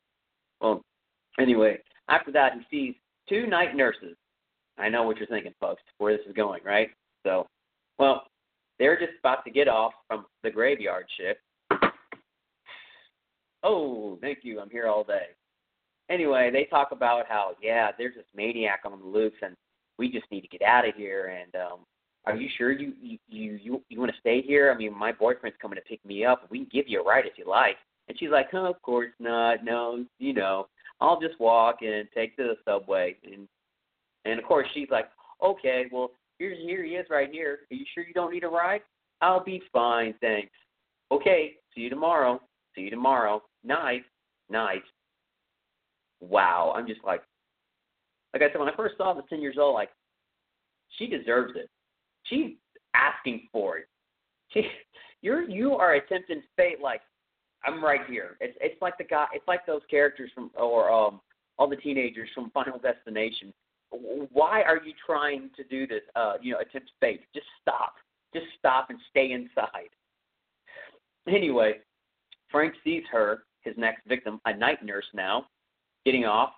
Well, 0.61 0.83
anyway, 1.41 1.79
after 2.09 2.33
that, 2.33 2.53
he 2.55 2.65
sees 2.71 2.95
two 3.29 3.47
night 3.47 3.75
nurses. 3.77 4.17
I 4.79 4.89
know 4.89 5.03
what 5.03 5.19
you're 5.19 5.27
thinking, 5.27 5.55
folks, 5.61 5.83
where 5.99 6.17
this 6.17 6.27
is 6.27 6.35
going, 6.35 6.63
right? 6.65 6.89
So, 7.25 7.47
well, 7.99 8.25
they're 8.79 8.99
just 8.99 9.19
about 9.21 9.45
to 9.45 9.51
get 9.51 9.69
off 9.69 9.93
from 10.09 10.25
the 10.43 10.51
graveyard 10.51 11.07
shift. 11.17 11.41
Oh, 13.63 14.19
thank 14.23 14.39
you. 14.43 14.59
I'm 14.59 14.71
here 14.71 14.89
all 14.89 15.05
day. 15.05 15.27
Anyway, 16.09 16.51
they 16.51 16.65
talk 16.65 16.89
about 16.93 17.27
how, 17.29 17.53
yeah, 17.63 17.91
there's 17.97 18.15
this 18.15 18.25
maniac 18.35 18.81
on 18.85 18.99
the 18.99 19.07
loose, 19.07 19.35
and 19.43 19.55
we 19.99 20.11
just 20.11 20.25
need 20.31 20.41
to 20.41 20.49
get 20.49 20.63
out 20.63 20.89
of 20.89 20.95
here. 20.95 21.27
And 21.41 21.55
um, 21.63 21.81
are 22.27 22.35
you 22.35 22.49
sure 22.57 22.73
you 22.73 22.95
you 23.01 23.19
you 23.29 23.83
you 23.89 24.01
want 24.01 24.11
to 24.11 24.21
stay 24.21 24.43
here? 24.43 24.73
I 24.73 24.77
mean, 24.77 24.97
my 24.97 25.13
boyfriend's 25.13 25.59
coming 25.61 25.77
to 25.77 25.83
pick 25.83 26.05
me 26.05 26.25
up. 26.25 26.47
We 26.51 26.59
can 26.59 26.69
give 26.73 26.89
you 26.89 27.01
a 27.01 27.05
ride 27.05 27.27
if 27.27 27.37
you 27.37 27.47
like." 27.47 27.77
And 28.09 28.19
she's 28.19 28.31
like, 28.31 28.49
"Oh, 28.55 28.67
of 28.67 28.81
course 28.83 29.13
not. 29.21 29.63
No, 29.63 30.05
you 30.19 30.33
know, 30.33 30.67
I'll 31.01 31.21
just 31.21 31.39
walk 31.41 31.83
and 31.83 32.09
take 32.15 32.37
to 32.37 32.45
the 32.45 32.57
subway." 32.65 33.17
And 33.25 33.49
and 34.25 34.39
of 34.39 34.45
course 34.45 34.67
she's 34.75 34.91
like, 34.91 35.09
"Okay, 35.43 35.87
well 35.91 36.13
here 36.39 36.55
here 36.55 36.83
he 36.85 36.93
is 36.93 37.07
right 37.11 37.31
here. 37.31 37.61
Are 37.71 37.75
you 37.75 37.85
sure 37.95 38.05
you 38.05 38.15
don't 38.15 38.33
need 38.33 38.45
a 38.45 38.49
ride? 38.49 38.83
I'll 39.21 39.45
be 39.45 39.63
fine, 39.73 40.15
thanks. 40.21 40.53
Okay, 41.11 41.57
see 41.75 41.83
you 41.83 41.91
tomorrow. 41.91 42.41
See 42.75 42.83
you 42.83 42.91
tomorrow. 42.91 43.43
Night, 43.65 44.05
night." 44.49 44.83
Wow, 46.21 46.75
I'm 46.77 46.87
just 46.87 47.03
like, 47.03 47.23
like 48.35 48.43
I 48.43 48.53
said 48.53 48.59
when 48.59 48.69
I 48.69 48.77
first 48.77 48.97
saw 48.99 49.15
this 49.15 49.25
ten 49.31 49.41
years 49.41 49.57
old, 49.59 49.75
like 49.75 49.91
she 50.99 51.07
deserves 51.07 51.55
it 51.57 51.71
she's 52.25 52.53
asking 52.95 53.49
for 53.53 53.79
it. 53.79 53.87
She, 54.53 54.63
you're 55.23 55.43
you 55.43 55.75
are 55.75 55.95
attempting 55.95 56.43
fate 56.57 56.81
like 56.83 57.01
I'm 57.65 57.85
right 57.85 58.01
here. 58.09 58.37
It's 58.41 58.57
it's 58.61 58.81
like 58.81 58.97
the 58.99 59.05
guy. 59.05 59.27
It's 59.35 59.47
like 59.47 59.67
those 59.67 59.83
characters 59.91 60.31
from 60.35 60.51
or 60.57 60.91
um 60.91 61.21
all 61.59 61.69
the 61.69 61.77
teenagers 61.77 62.29
from 62.35 62.51
Final 62.51 62.79
Destination. 62.79 63.53
Why 63.91 64.63
are 64.63 64.81
you 64.83 64.93
trying 65.05 65.51
to 65.57 65.65
do 65.65 65.87
this? 65.87 66.03
Uh, 66.15 66.35
you 66.41 66.53
know, 66.53 66.61
attempt 66.61 66.91
fate. 67.01 67.23
Just 67.35 67.47
stop. 67.61 67.95
Just 68.33 68.47
stop 68.59 68.89
and 68.91 68.99
stay 69.11 69.33
inside. 69.33 69.91
Anyway, 71.29 71.75
Frank 72.51 72.75
sees 72.85 73.03
her, 73.11 73.45
his 73.63 73.75
next 73.77 74.07
victim, 74.07 74.41
a 74.47 74.57
night 74.57 74.83
nurse 74.85 75.05
now, 75.13 75.47
getting 76.05 76.25
off, 76.25 76.53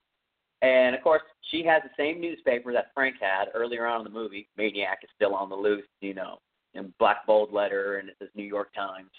and 0.63 0.95
of 0.95 1.03
course, 1.03 1.23
she 1.51 1.65
has 1.65 1.83
the 1.83 1.91
same 1.97 2.21
newspaper 2.21 2.73
that 2.73 2.93
Frank 2.95 3.17
had 3.21 3.47
earlier 3.55 3.87
on 3.87 4.01
in 4.01 4.05
the 4.05 4.19
movie. 4.19 4.49
Maniac 4.57 5.01
is 5.03 5.11
still 5.17 5.35
on 5.35 5.49
the 5.49 5.57
loose, 5.57 5.85
you 6.01 6.15
know, 6.15 6.39
in 6.75 6.95
black 6.99 7.27
bold 7.27 7.53
letter, 7.53 7.99
and 7.99 8.09
it 8.09 8.17
says 8.21 8.29
New 8.35 8.45
York 8.45 8.73
Times. 8.75 9.11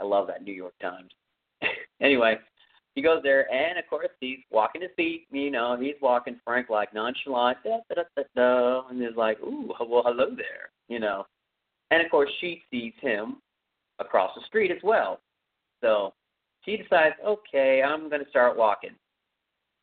I 0.00 0.04
love 0.04 0.26
that 0.28 0.42
New 0.42 0.54
York 0.54 0.74
Times. 0.80 1.10
anyway, 2.00 2.38
he 2.94 3.02
goes 3.02 3.22
there, 3.22 3.52
and 3.52 3.78
of 3.78 3.86
course, 3.88 4.08
he's 4.20 4.38
walking 4.50 4.82
his 4.82 4.90
feet. 4.96 5.26
You 5.30 5.50
know, 5.50 5.76
he's 5.80 5.94
walking 6.00 6.40
Frank 6.44 6.70
like 6.70 6.94
nonchalant, 6.94 7.58
da, 7.64 7.78
da, 7.94 8.02
da, 8.16 8.22
da, 8.34 8.88
and 8.88 9.00
he's 9.00 9.16
like, 9.16 9.40
"Ooh, 9.40 9.72
well, 9.80 10.02
hello 10.04 10.34
there," 10.34 10.70
you 10.88 10.98
know. 10.98 11.26
And 11.90 12.04
of 12.04 12.10
course, 12.10 12.30
she 12.40 12.62
sees 12.70 12.92
him 13.00 13.36
across 13.98 14.34
the 14.34 14.42
street 14.46 14.70
as 14.70 14.82
well. 14.82 15.20
So 15.80 16.14
she 16.64 16.76
decides, 16.76 17.14
okay, 17.24 17.82
I'm 17.82 18.08
going 18.08 18.22
to 18.22 18.30
start 18.30 18.56
walking. 18.56 18.94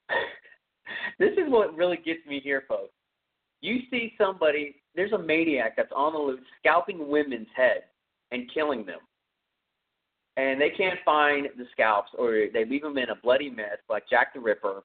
this 1.19 1.33
is 1.33 1.49
what 1.49 1.75
really 1.75 1.97
gets 1.97 2.25
me 2.27 2.39
here, 2.43 2.63
folks. 2.67 2.93
You 3.61 3.79
see 3.89 4.13
somebody, 4.17 4.75
there's 4.95 5.13
a 5.13 5.17
maniac 5.17 5.75
that's 5.75 5.91
on 5.95 6.13
the 6.13 6.19
loose 6.19 6.39
scalping 6.59 7.09
women's 7.09 7.47
heads 7.55 7.85
and 8.31 8.51
killing 8.53 8.85
them. 8.85 8.99
And 10.37 10.61
they 10.61 10.69
can't 10.69 10.99
find 11.03 11.47
the 11.57 11.65
scalps 11.71 12.11
or 12.17 12.45
they 12.53 12.63
leave 12.63 12.83
them 12.83 12.97
in 12.97 13.09
a 13.09 13.15
bloody 13.15 13.49
mess 13.49 13.77
like 13.89 14.07
Jack 14.09 14.33
the 14.33 14.39
Ripper. 14.39 14.83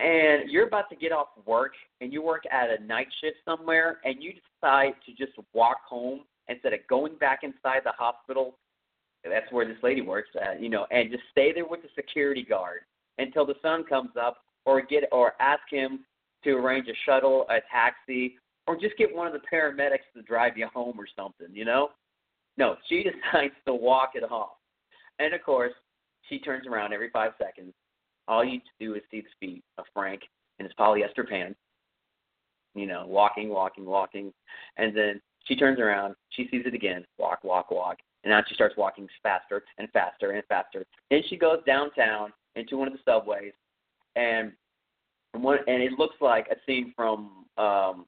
And 0.00 0.50
you're 0.50 0.66
about 0.66 0.90
to 0.90 0.96
get 0.96 1.12
off 1.12 1.28
work 1.46 1.74
and 2.00 2.12
you 2.12 2.20
work 2.20 2.42
at 2.50 2.68
a 2.68 2.82
night 2.84 3.06
shift 3.20 3.36
somewhere 3.44 4.00
and 4.04 4.20
you 4.20 4.32
decide 4.32 4.94
to 5.06 5.12
just 5.12 5.38
walk 5.54 5.78
home 5.88 6.22
instead 6.48 6.72
of 6.72 6.80
going 6.88 7.14
back 7.16 7.40
inside 7.44 7.82
the 7.84 7.92
hospital. 7.96 8.56
That's 9.24 9.50
where 9.52 9.66
this 9.66 9.76
lady 9.84 10.00
works 10.00 10.30
at, 10.40 10.60
you 10.60 10.68
know, 10.68 10.86
and 10.90 11.10
just 11.10 11.22
stay 11.30 11.52
there 11.52 11.66
with 11.66 11.82
the 11.82 11.88
security 11.94 12.42
guard 12.42 12.80
until 13.18 13.46
the 13.46 13.54
sun 13.62 13.84
comes 13.84 14.10
up, 14.20 14.38
or 14.64 14.80
get 14.80 15.04
or 15.12 15.34
ask 15.40 15.62
him 15.70 16.00
to 16.42 16.50
arrange 16.52 16.88
a 16.88 16.94
shuttle, 17.06 17.46
a 17.50 17.58
taxi, 17.70 18.36
or 18.66 18.76
just 18.76 18.96
get 18.96 19.14
one 19.14 19.26
of 19.26 19.32
the 19.32 19.40
paramedics 19.52 20.10
to 20.14 20.22
drive 20.22 20.56
you 20.56 20.66
home 20.72 20.98
or 20.98 21.06
something. 21.14 21.48
You 21.52 21.64
know? 21.64 21.90
No, 22.58 22.76
she 22.88 23.04
decides 23.32 23.54
to 23.66 23.74
walk 23.74 24.12
it 24.14 24.24
off, 24.24 24.56
and 25.18 25.34
of 25.34 25.42
course, 25.42 25.72
she 26.28 26.38
turns 26.38 26.66
around 26.66 26.92
every 26.92 27.10
five 27.10 27.32
seconds. 27.38 27.72
All 28.28 28.44
you 28.44 28.60
do 28.80 28.94
is 28.94 29.02
see 29.10 29.22
the 29.22 29.46
feet 29.46 29.64
of 29.78 29.84
Frank 29.92 30.22
in 30.58 30.66
his 30.66 30.74
polyester 30.78 31.28
pants. 31.28 31.58
You 32.74 32.86
know, 32.86 33.04
walking, 33.06 33.50
walking, 33.50 33.84
walking, 33.84 34.32
and 34.78 34.96
then 34.96 35.20
she 35.44 35.56
turns 35.56 35.78
around. 35.78 36.14
She 36.30 36.48
sees 36.50 36.62
it 36.64 36.74
again. 36.74 37.04
Walk, 37.18 37.44
walk, 37.44 37.70
walk. 37.70 37.98
And 38.24 38.30
now 38.30 38.42
she 38.48 38.54
starts 38.54 38.76
walking 38.76 39.08
faster 39.22 39.64
and 39.78 39.90
faster 39.90 40.30
and 40.30 40.42
faster. 40.46 40.86
Then 41.10 41.22
she 41.28 41.36
goes 41.36 41.58
downtown 41.66 42.32
into 42.54 42.76
one 42.76 42.88
of 42.88 42.94
the 42.94 43.00
subways, 43.04 43.52
and 44.16 44.52
one 45.32 45.58
and 45.66 45.82
it 45.82 45.92
looks 45.98 46.16
like 46.20 46.46
a 46.50 46.56
scene 46.66 46.92
from 46.94 47.46
um 47.58 48.06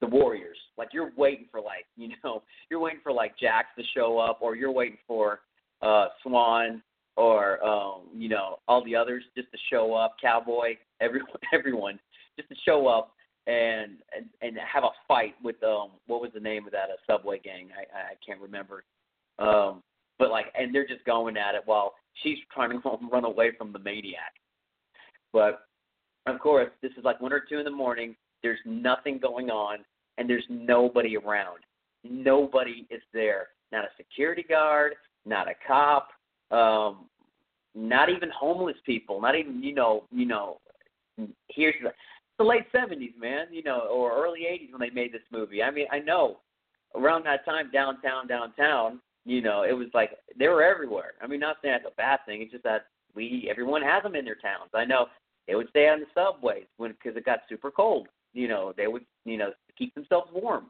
the 0.00 0.06
Warriors. 0.06 0.58
Like 0.76 0.88
you're 0.92 1.12
waiting 1.16 1.46
for 1.50 1.60
like 1.60 1.86
you 1.96 2.10
know 2.22 2.42
you're 2.70 2.80
waiting 2.80 3.00
for 3.02 3.12
like 3.12 3.38
Jax 3.38 3.68
to 3.78 3.84
show 3.94 4.18
up, 4.18 4.38
or 4.40 4.56
you're 4.56 4.72
waiting 4.72 4.98
for 5.06 5.40
uh 5.82 6.08
Swan 6.22 6.82
or 7.16 7.62
um 7.64 8.02
you 8.14 8.28
know 8.28 8.58
all 8.68 8.84
the 8.84 8.96
others 8.96 9.24
just 9.36 9.50
to 9.52 9.58
show 9.70 9.94
up. 9.94 10.16
Cowboy, 10.20 10.76
everyone, 11.00 11.30
everyone. 11.52 12.00
just 12.36 12.48
to 12.48 12.56
show 12.64 12.86
up 12.86 13.12
and 13.46 13.98
and 14.14 14.26
and 14.42 14.56
have 14.58 14.84
a 14.84 14.90
fight 15.08 15.34
with 15.42 15.62
um 15.62 15.90
what 16.06 16.20
was 16.20 16.30
the 16.34 16.40
name 16.40 16.66
of 16.66 16.72
that 16.72 16.88
uh, 16.90 16.96
subway 17.06 17.38
gang? 17.38 17.68
I 17.76 17.98
I 17.98 18.14
can't 18.26 18.40
remember. 18.40 18.84
Um, 19.38 19.82
but 20.20 20.30
like, 20.30 20.52
and 20.56 20.72
they're 20.72 20.86
just 20.86 21.04
going 21.04 21.36
at 21.36 21.56
it 21.56 21.62
while 21.64 21.94
she's 22.22 22.38
trying 22.54 22.70
to 22.70 22.98
run 23.10 23.24
away 23.24 23.52
from 23.56 23.72
the 23.72 23.80
maniac. 23.80 24.34
But 25.32 25.62
of 26.26 26.38
course, 26.38 26.70
this 26.82 26.92
is 26.96 27.04
like 27.04 27.20
one 27.20 27.32
or 27.32 27.40
two 27.40 27.58
in 27.58 27.64
the 27.64 27.70
morning. 27.70 28.14
There's 28.42 28.58
nothing 28.64 29.18
going 29.18 29.50
on, 29.50 29.78
and 30.20 30.28
there's 30.28 30.44
nobody 30.50 31.16
around. 31.16 31.60
Nobody 32.04 32.86
is 32.90 33.00
there. 33.12 33.48
Not 33.72 33.84
a 33.84 33.88
security 33.96 34.44
guard, 34.46 34.92
not 35.24 35.48
a 35.48 35.54
cop, 35.66 36.08
um, 36.50 37.06
not 37.74 38.10
even 38.10 38.28
homeless 38.38 38.76
people. 38.84 39.20
Not 39.20 39.36
even 39.36 39.62
you 39.62 39.74
know 39.74 40.04
you 40.12 40.26
know. 40.26 40.60
Here's 41.48 41.74
the 41.82 41.90
the 42.38 42.44
late 42.44 42.66
seventies, 42.70 43.12
man. 43.18 43.46
You 43.50 43.62
know, 43.62 43.80
or 43.90 44.12
early 44.12 44.46
eighties 44.46 44.68
when 44.72 44.80
they 44.80 44.94
made 44.94 45.12
this 45.12 45.22
movie. 45.32 45.62
I 45.62 45.70
mean, 45.70 45.86
I 45.90 45.98
know 45.98 46.40
around 46.94 47.24
that 47.24 47.44
time, 47.44 47.70
downtown, 47.72 48.26
downtown. 48.26 49.00
You 49.24 49.40
know, 49.40 49.62
it 49.62 49.72
was 49.72 49.88
like 49.94 50.10
they 50.38 50.48
were 50.48 50.62
everywhere. 50.62 51.12
I 51.22 51.26
mean, 51.26 51.40
not 51.40 51.56
saying 51.62 51.78
that's 51.82 51.92
a 51.92 51.96
bad 51.96 52.20
thing. 52.26 52.42
It's 52.42 52.52
just 52.52 52.64
that 52.64 52.86
we 53.14 53.48
everyone 53.50 53.82
has 53.82 54.02
them 54.02 54.16
in 54.16 54.24
their 54.24 54.34
towns. 54.34 54.70
I 54.74 54.84
know 54.84 55.06
they 55.46 55.54
would 55.54 55.70
stay 55.70 55.88
on 55.88 56.00
the 56.00 56.06
subways 56.14 56.64
when 56.76 56.92
because 56.92 57.16
it 57.16 57.24
got 57.24 57.40
super 57.48 57.70
cold. 57.70 58.08
You 58.32 58.48
know, 58.48 58.72
they 58.76 58.86
would 58.86 59.04
you 59.24 59.36
know 59.36 59.52
keep 59.76 59.94
themselves 59.94 60.30
warm. 60.32 60.66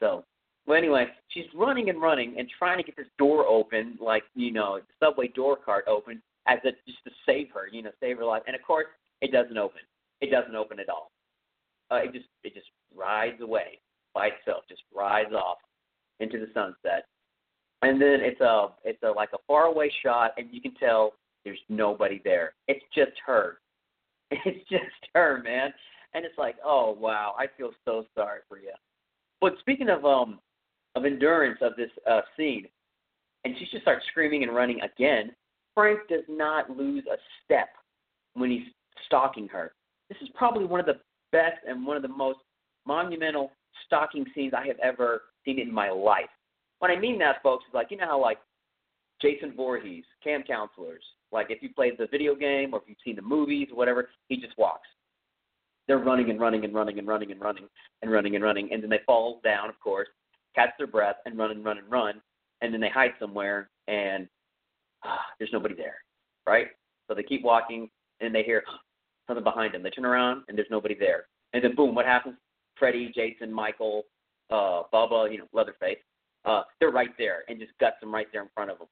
So, 0.00 0.24
well, 0.66 0.78
anyway, 0.78 1.06
she's 1.28 1.46
running 1.54 1.90
and 1.90 2.00
running 2.00 2.36
and 2.38 2.48
trying 2.58 2.78
to 2.78 2.84
get 2.84 2.96
this 2.96 3.06
door 3.18 3.46
open, 3.46 3.98
like 4.00 4.24
you 4.34 4.52
know, 4.52 4.78
the 4.78 5.06
subway 5.06 5.28
door 5.28 5.56
cart 5.56 5.84
open, 5.88 6.22
as 6.46 6.58
a 6.64 6.70
just 6.86 7.04
to 7.04 7.10
save 7.26 7.48
her, 7.52 7.68
you 7.70 7.82
know, 7.82 7.90
save 8.00 8.18
her 8.18 8.24
life. 8.24 8.42
And 8.46 8.56
of 8.56 8.62
course, 8.62 8.86
it 9.20 9.32
doesn't 9.32 9.58
open. 9.58 9.80
It 10.20 10.30
doesn't 10.30 10.54
open 10.54 10.80
at 10.80 10.88
all. 10.88 11.10
Uh, 11.90 11.96
it 11.96 12.12
just 12.12 12.26
it 12.44 12.54
just 12.54 12.66
rides 12.96 13.40
away 13.40 13.78
by 14.14 14.28
itself, 14.28 14.64
just 14.68 14.82
rides 14.94 15.32
off 15.32 15.58
into 16.20 16.38
the 16.38 16.48
sunset. 16.52 17.06
And 17.82 18.00
then 18.00 18.20
it's 18.20 18.40
a 18.40 18.68
it's 18.84 19.02
a 19.02 19.10
like 19.10 19.30
a 19.34 19.38
faraway 19.46 19.90
shot, 20.02 20.32
and 20.36 20.48
you 20.50 20.60
can 20.60 20.74
tell 20.74 21.12
there's 21.44 21.60
nobody 21.68 22.20
there. 22.24 22.54
It's 22.66 22.84
just 22.94 23.12
her. 23.26 23.58
It's 24.44 24.68
just 24.68 24.84
her, 25.14 25.42
man. 25.42 25.72
And 26.18 26.26
it's 26.26 26.36
like, 26.36 26.56
oh 26.64 26.96
wow, 26.98 27.36
I 27.38 27.46
feel 27.56 27.70
so 27.84 28.04
sorry 28.16 28.40
for 28.48 28.58
you. 28.58 28.72
But 29.40 29.52
speaking 29.60 29.88
of 29.88 30.04
um 30.04 30.40
of 30.96 31.04
endurance 31.04 31.60
of 31.62 31.76
this 31.76 31.90
uh 32.10 32.22
scene, 32.36 32.66
and 33.44 33.54
she 33.56 33.66
just 33.70 33.82
starts 33.82 34.04
screaming 34.10 34.42
and 34.42 34.52
running 34.52 34.80
again. 34.80 35.30
Frank 35.76 36.00
does 36.08 36.24
not 36.28 36.76
lose 36.76 37.04
a 37.06 37.14
step 37.44 37.68
when 38.34 38.50
he's 38.50 38.66
stalking 39.06 39.46
her. 39.46 39.74
This 40.08 40.18
is 40.20 40.28
probably 40.34 40.64
one 40.64 40.80
of 40.80 40.86
the 40.86 40.98
best 41.30 41.58
and 41.68 41.86
one 41.86 41.96
of 41.96 42.02
the 42.02 42.08
most 42.08 42.40
monumental 42.84 43.52
stalking 43.86 44.26
scenes 44.34 44.54
I 44.58 44.66
have 44.66 44.80
ever 44.82 45.22
seen 45.44 45.60
in 45.60 45.72
my 45.72 45.88
life. 45.88 46.30
What 46.80 46.90
I 46.90 46.98
mean 46.98 47.16
that, 47.20 47.44
folks, 47.44 47.64
is 47.68 47.74
like 47.74 47.92
you 47.92 47.96
know 47.96 48.06
how 48.06 48.20
like 48.20 48.38
Jason 49.22 49.52
Voorhees, 49.54 50.04
camp 50.24 50.48
counselors, 50.48 51.04
like 51.30 51.46
if 51.50 51.62
you 51.62 51.68
played 51.72 51.92
the 51.96 52.08
video 52.10 52.34
game 52.34 52.74
or 52.74 52.80
if 52.80 52.88
you've 52.88 52.98
seen 53.04 53.14
the 53.14 53.22
movies 53.22 53.68
or 53.70 53.76
whatever, 53.76 54.08
he 54.28 54.36
just 54.36 54.58
walks. 54.58 54.88
They're 55.88 55.98
running 55.98 56.30
and 56.30 56.38
running 56.38 56.64
and 56.64 56.74
running 56.74 56.98
and 56.98 57.08
running 57.08 57.32
and 57.32 57.40
running 57.40 57.64
and 58.02 58.12
running 58.12 58.34
and 58.34 58.44
running, 58.44 58.68
and 58.72 58.82
then 58.82 58.90
they 58.90 59.00
fall 59.06 59.40
down, 59.42 59.70
of 59.70 59.80
course, 59.80 60.08
catch 60.54 60.70
their 60.78 60.86
breath, 60.86 61.16
and 61.24 61.36
run 61.38 61.50
and 61.50 61.64
run 61.64 61.78
and 61.78 61.90
run, 61.90 62.20
and 62.60 62.72
then 62.72 62.80
they 62.80 62.90
hide 62.90 63.12
somewhere, 63.18 63.70
and 63.88 64.28
ah, 65.04 65.24
there's 65.38 65.52
nobody 65.52 65.74
there, 65.74 65.96
right? 66.46 66.68
So 67.08 67.14
they 67.14 67.22
keep 67.22 67.42
walking, 67.42 67.88
and 68.20 68.34
they 68.34 68.42
hear 68.42 68.62
something 69.26 69.42
behind 69.42 69.74
them. 69.74 69.82
They 69.82 69.90
turn 69.90 70.04
around, 70.04 70.42
and 70.48 70.56
there's 70.56 70.68
nobody 70.70 70.94
there, 70.94 71.24
and 71.54 71.64
then 71.64 71.74
boom, 71.74 71.94
what 71.94 72.06
happens? 72.06 72.36
Freddy, 72.78 73.10
Jason, 73.14 73.52
Michael, 73.52 74.04
uh, 74.50 74.82
Bubba, 74.92 75.32
you 75.32 75.38
know, 75.38 75.48
Leatherface, 75.52 75.98
uh, 76.44 76.62
they're 76.80 76.90
right 76.90 77.10
there, 77.18 77.44
and 77.48 77.58
just 77.58 77.72
guts 77.80 77.96
them 78.00 78.12
right 78.14 78.26
there 78.32 78.42
in 78.42 78.48
front 78.54 78.70
of 78.70 78.78
them, 78.78 78.88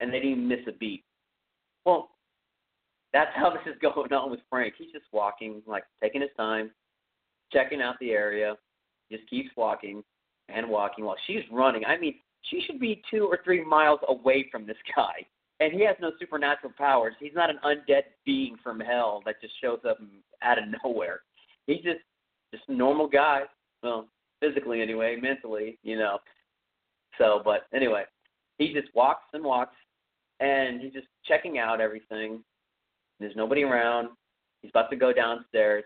and 0.00 0.12
they 0.12 0.20
didn't 0.20 0.46
miss 0.46 0.60
a 0.68 0.72
beat. 0.72 1.04
Well, 1.86 2.10
that's 3.14 3.30
how 3.34 3.48
this 3.48 3.62
is 3.66 3.78
going 3.94 4.12
on 4.12 4.30
with 4.30 4.40
Frank. 4.50 4.74
He's 4.76 4.92
just 4.92 5.06
walking, 5.12 5.62
like 5.66 5.84
taking 6.02 6.20
his 6.20 6.30
time, 6.36 6.70
checking 7.50 7.80
out 7.80 7.94
the 8.00 8.10
area, 8.10 8.56
just 9.10 9.28
keeps 9.30 9.48
walking 9.56 10.02
and 10.50 10.68
walking 10.68 11.06
while 11.06 11.16
she's 11.26 11.42
running. 11.50 11.86
I 11.86 11.96
mean, 11.96 12.16
she 12.50 12.62
should 12.66 12.78
be 12.78 13.00
two 13.10 13.26
or 13.26 13.38
three 13.42 13.64
miles 13.64 14.00
away 14.08 14.46
from 14.52 14.66
this 14.66 14.76
guy. 14.96 15.26
And 15.60 15.72
he 15.72 15.86
has 15.86 15.96
no 16.00 16.10
supernatural 16.18 16.72
powers. 16.76 17.14
He's 17.20 17.32
not 17.34 17.48
an 17.48 17.60
undead 17.64 18.02
being 18.26 18.56
from 18.62 18.80
hell 18.80 19.22
that 19.24 19.40
just 19.40 19.54
shows 19.62 19.78
up 19.88 19.98
out 20.42 20.58
of 20.58 20.64
nowhere. 20.84 21.20
He's 21.66 21.82
just 21.82 22.00
just 22.52 22.64
a 22.68 22.74
normal 22.74 23.08
guy. 23.08 23.42
Well, 23.82 24.08
physically 24.40 24.82
anyway, 24.82 25.16
mentally, 25.20 25.78
you 25.82 25.96
know. 25.96 26.18
So, 27.18 27.40
but 27.44 27.66
anyway, 27.72 28.02
he 28.58 28.72
just 28.72 28.92
walks 28.94 29.24
and 29.32 29.44
walks 29.44 29.76
and 30.40 30.80
he's 30.80 30.92
just 30.92 31.06
checking 31.24 31.58
out 31.58 31.80
everything. 31.80 32.42
There's 33.20 33.36
nobody 33.36 33.62
around. 33.62 34.08
He's 34.62 34.70
about 34.70 34.90
to 34.90 34.96
go 34.96 35.12
downstairs. 35.12 35.84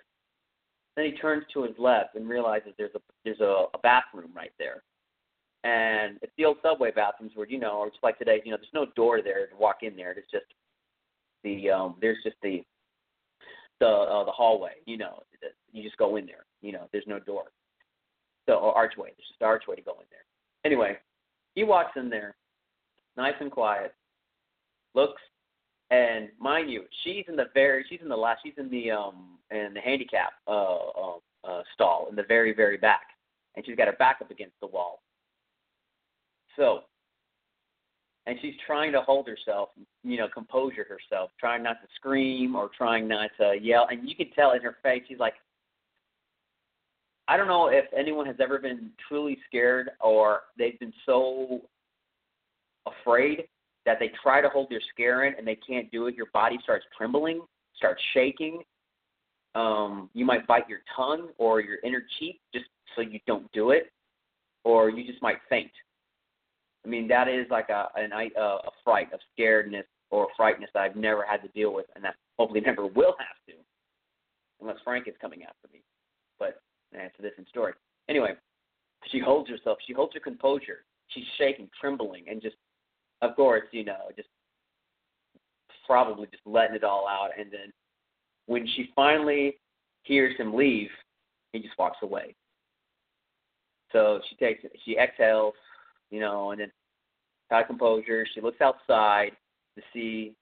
Then 0.97 1.07
he 1.07 1.13
turns 1.13 1.45
to 1.53 1.63
his 1.63 1.75
left 1.79 2.17
and 2.17 2.29
realizes 2.29 2.73
there's 2.77 2.95
a 2.95 3.01
there's 3.25 3.41
a, 3.41 3.67
a 3.75 3.79
bathroom 3.83 4.31
right 4.35 4.53
there. 4.59 4.83
And 5.65 6.19
it's 6.23 6.33
the 6.39 6.45
old 6.45 6.59
subway 6.63 6.91
bathrooms 6.91 7.33
where 7.35 7.49
you 7.49 7.59
know, 7.59 7.79
or 7.79 7.91
just 7.91 8.03
like 8.03 8.19
today, 8.19 8.41
you 8.45 8.51
know, 8.51 8.57
there's 8.57 8.69
no 8.75 8.87
door 8.97 9.23
there 9.23 9.47
to 9.47 9.57
walk 9.57 9.79
in 9.83 9.97
there. 9.97 10.13
It's 10.13 10.31
just 10.31 10.47
the 11.45 11.71
um 11.71 11.97
there's 12.01 12.23
just 12.25 12.37
the 12.43 12.63
the 13.81 13.87
uh, 13.87 14.25
the 14.25 14.33
hallway. 14.33 14.73
You 14.87 14.99
know, 14.99 15.23
you 15.73 15.83
just 15.83 15.97
go 15.99 16.17
in 16.17 16.27
there. 16.27 16.47
You 16.63 16.73
know, 16.73 16.89
there's 16.93 17.07
no 17.07 17.19
door. 17.19 17.45
So 18.47 18.55
or 18.55 18.75
archway. 18.75 19.09
There's 19.09 19.29
just 19.29 19.41
an 19.41 19.47
archway 19.47 19.77
to 19.77 19.83
go 19.83 19.93
in 19.93 20.07
there. 20.11 20.25
Anyway, 20.65 20.97
he 21.55 21.65
walks 21.65 21.93
in 21.97 22.09
there, 22.09 22.37
nice 23.17 23.35
and 23.41 23.51
quiet, 23.51 23.95
looks, 24.95 25.21
and 25.91 26.29
mind 26.39 26.71
you, 26.71 26.85
she's 27.03 27.25
in 27.29 27.37
the 27.37 27.47
very, 27.55 27.85
she's 27.89 28.01
in 28.03 28.09
the 28.09 28.17
last, 28.17 28.41
she's 28.45 28.55
in 28.59 28.71
the 28.71 28.91
um 28.91 29.39
in 29.51 29.73
the 29.75 29.81
handicap 29.81 30.33
uh, 30.47 30.77
uh, 30.77 31.17
uh 31.45 31.63
stall 31.75 32.09
in 32.11 32.17
the 32.17 32.25
very 32.25 32.55
very 32.55 32.77
back, 32.77 33.07
and 33.57 33.65
she's 33.65 33.77
got 33.77 33.87
her 33.87 33.95
back 33.95 34.19
up 34.21 34.31
against 34.31 34.59
the 34.61 34.67
wall. 34.67 35.01
So, 36.57 36.81
and 38.27 38.37
she's 38.43 38.55
trying 38.67 38.93
to 38.93 39.01
hold 39.01 39.29
herself, 39.29 39.71
you 40.03 40.19
know, 40.19 40.29
composure 40.29 40.87
herself, 40.89 41.31
trying 41.39 41.63
not 41.63 41.81
to 41.81 41.89
scream 41.95 42.57
or 42.57 42.69
trying 42.77 43.09
not 43.09 43.31
to 43.41 43.55
yell, 43.61 43.87
and 43.91 44.09
you 44.09 44.15
can 44.15 44.31
tell 44.33 44.53
in 44.53 44.61
her 44.63 44.77
face, 44.83 45.03
she's 45.09 45.19
like, 45.19 45.35
I 47.29 47.37
don't 47.37 47.47
know 47.47 47.69
if 47.69 47.85
anyone 47.97 48.27
has 48.27 48.37
ever 48.41 48.59
been 48.59 48.91
truly 49.07 49.39
scared 49.47 49.91
or 50.01 50.43
they've 50.59 50.79
been 50.81 50.95
so 51.05 51.61
afraid 52.87 53.45
that 53.89 53.99
they 53.99 54.11
try 54.23 54.43
to 54.43 54.51
hold 54.51 54.69
their 54.69 54.83
scare 54.93 55.25
in 55.25 55.35
and 55.39 55.47
they 55.47 55.57
can't 55.57 55.91
do 55.91 56.09
it. 56.09 56.15
Your 56.15 56.27
body 56.35 56.59
starts 56.63 56.85
trembling, 56.95 57.41
starts 57.75 58.03
shaking. 58.13 58.61
Um, 59.55 60.11
you 60.13 60.27
might 60.27 60.47
bite 60.47 60.69
your 60.69 60.81
tongue 60.95 61.29
or 61.39 61.63
your 61.63 61.79
inner 61.83 62.03
cheek 62.19 62.39
just 62.53 62.67
so 62.95 63.01
you 63.01 63.19
don't 63.27 63.51
do 63.53 63.71
it, 63.71 63.91
or 64.63 64.91
you 64.91 65.07
just 65.11 65.23
might 65.23 65.39
faint. 65.49 65.71
I 66.85 66.89
mean, 66.89 67.09
that 67.09 67.29
is 67.29 67.47
like 67.51 67.71
a 67.71 67.89
an, 67.97 68.13
a, 68.13 68.41
a 68.41 68.71
fright, 68.85 69.09
a 69.15 69.41
scaredness 69.41 69.85
or 70.11 70.25
a 70.25 70.35
frightness 70.37 70.69
that 70.75 70.81
I've 70.81 70.97
never 70.97 71.25
had 71.25 71.41
to 71.43 71.49
deal 71.49 71.73
with, 71.73 71.87
and 71.95 72.05
that 72.05 72.17
hopefully 72.39 72.61
never 72.67 72.87
will 72.87 73.17
have 73.19 73.39
to, 73.47 73.55
unless 74.61 74.77
Frank 74.85 75.09
is 75.09 75.15
coming 75.19 75.45
after 75.45 75.67
me. 75.73 75.81
But 76.39 76.61
that's 76.93 77.15
a 77.19 77.23
different 77.23 77.49
story. 77.49 77.73
Anyway, 78.11 78.35
she 79.11 79.19
holds 79.19 79.49
herself. 79.49 79.79
She 79.87 79.95
holds 79.95 80.13
her 80.13 80.21
composure. 80.21 80.85
She's 81.09 81.25
shaking, 81.39 81.71
trembling, 81.81 82.27
and 82.29 82.43
just, 82.43 82.57
of 83.23 83.37
course, 83.37 83.65
you 83.73 83.85
know, 83.85 84.11
just 84.17 84.29
probably 85.87 86.27
just 86.27 86.43
letting 86.47 86.77
it 86.77 86.85
all 86.85 87.07
out. 87.09 87.31
And 87.39 87.51
then 87.51 87.73
when 88.47 88.67
she 88.67 88.91
finally 88.95 89.57
hears 90.03 90.37
him 90.37 90.55
leave, 90.55 90.91
he 91.53 91.61
just 91.61 91.79
walks 91.79 91.99
away. 92.03 92.35
So 93.93 94.21
she 94.29 94.37
takes. 94.37 94.63
She 94.85 94.99
exhales, 94.99 95.55
you 96.11 96.21
know, 96.21 96.51
and 96.51 96.61
then 96.61 96.71
got 97.51 97.67
composure. 97.67 98.27
She 98.35 98.41
looks 98.41 98.61
outside 98.61 99.31
to 99.77 99.83
see 99.93 100.35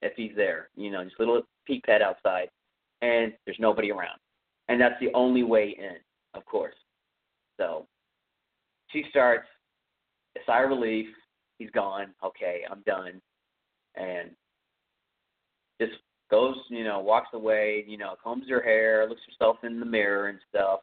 if 0.00 0.12
he's 0.16 0.32
there. 0.34 0.68
You 0.76 0.90
know, 0.90 1.04
just 1.04 1.16
a 1.16 1.20
little 1.20 1.42
peek 1.66 1.84
head 1.86 2.00
outside, 2.00 2.48
and 3.02 3.34
there's 3.44 3.58
nobody 3.60 3.90
around 3.92 4.18
and 4.68 4.80
that's 4.80 4.98
the 5.00 5.12
only 5.14 5.42
way 5.42 5.76
in, 5.78 5.96
of 6.34 6.44
course. 6.44 6.74
So 7.58 7.86
she 8.90 9.04
starts 9.10 9.48
a 10.36 10.40
sigh 10.46 10.64
of 10.64 10.70
relief. 10.70 11.06
He's 11.58 11.70
gone. 11.70 12.08
Okay, 12.24 12.62
I'm 12.70 12.82
done, 12.86 13.20
and 13.94 14.30
just 15.80 15.94
goes, 16.30 16.56
you 16.68 16.84
know, 16.84 17.00
walks 17.00 17.28
away. 17.32 17.84
You 17.86 17.98
know, 17.98 18.14
combs 18.22 18.48
her 18.48 18.62
hair, 18.62 19.08
looks 19.08 19.22
herself 19.26 19.56
in 19.62 19.80
the 19.80 19.86
mirror 19.86 20.28
and 20.28 20.38
stuff. 20.48 20.80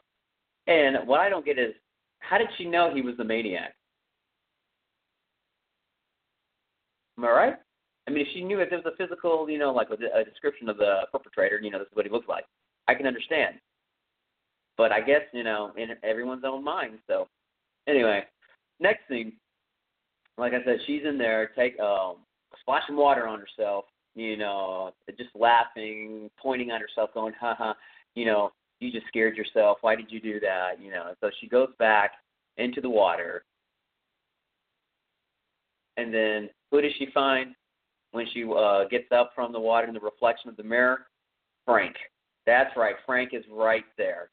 And 0.68 1.08
what 1.08 1.20
I 1.20 1.30
don't 1.30 1.46
get 1.46 1.60
is, 1.60 1.74
how 2.20 2.38
did 2.38 2.48
she 2.58 2.66
know 2.66 2.94
he 2.94 3.02
was 3.02 3.18
the 3.18 3.24
maniac? 3.24 3.76
Am 7.18 7.26
I 7.26 7.30
right? 7.30 7.56
I 8.08 8.12
mean, 8.12 8.26
if 8.26 8.34
she 8.34 8.44
knew 8.44 8.60
if 8.60 8.70
there 8.70 8.82
was 8.84 8.92
a 8.92 8.98
physical, 8.98 9.50
you 9.50 9.58
know, 9.58 9.72
like 9.72 9.90
a, 9.90 10.20
a 10.20 10.24
description 10.24 10.68
of 10.70 10.78
the 10.78 11.02
perpetrator, 11.12 11.60
you 11.62 11.70
know, 11.70 11.80
this 11.80 11.88
is 11.88 11.96
what 11.96 12.06
he 12.06 12.12
looks 12.12 12.28
like, 12.28 12.46
I 12.88 12.96
can 12.96 13.08
understand. 13.08 13.56
But 14.78 14.92
I 14.92 15.02
guess 15.02 15.22
you 15.34 15.44
know, 15.44 15.72
in 15.78 15.90
everyone's 16.04 16.44
own 16.46 16.64
mind. 16.64 16.98
So 17.08 17.28
anyway, 17.88 18.24
next 18.80 19.02
scene, 19.08 19.34
like 20.38 20.54
I 20.54 20.64
said, 20.64 20.80
she's 20.86 21.04
in 21.08 21.18
there, 21.18 21.52
take 21.56 21.80
um, 21.80 22.18
splashing 22.62 22.96
water 22.96 23.28
on 23.28 23.40
herself. 23.40 23.86
You 24.16 24.38
know, 24.38 24.92
just 25.18 25.32
laughing, 25.36 26.30
pointing 26.42 26.70
at 26.72 26.82
herself, 26.82 27.14
going, 27.14 27.34
"Ha 27.40 27.56
ha." 27.58 27.76
You 28.16 28.26
know, 28.26 28.52
you 28.80 28.92
just 28.92 29.08
scared 29.08 29.36
yourself. 29.36 29.80
Why 29.82 29.96
did 29.96 30.12
you 30.12 30.20
do 30.20 30.40
that? 30.42 30.82
You 30.82 30.92
know. 30.92 31.14
So 31.22 31.32
she 31.40 31.48
goes 31.48 31.70
back 31.80 32.12
into 32.58 32.80
the 32.80 32.90
water, 32.90 33.44
and 35.98 36.14
then 36.14 36.50
who 36.72 36.82
does 36.82 36.92
she 36.98 37.08
find 37.14 37.56
when 38.12 38.28
she 38.34 38.44
uh, 38.44 38.86
gets 38.86 39.12
up 39.12 39.32
from 39.34 39.52
the 39.52 39.60
water 39.60 39.88
in 39.88 39.94
the 39.94 40.00
reflection 40.00 40.50
of 40.50 40.58
the 40.58 40.64
mirror? 40.64 41.08
Frank. 41.66 41.96
That's 42.46 42.76
right. 42.76 42.96
Frank 43.06 43.34
is 43.34 43.44
right 43.50 43.86
there, 43.98 44.30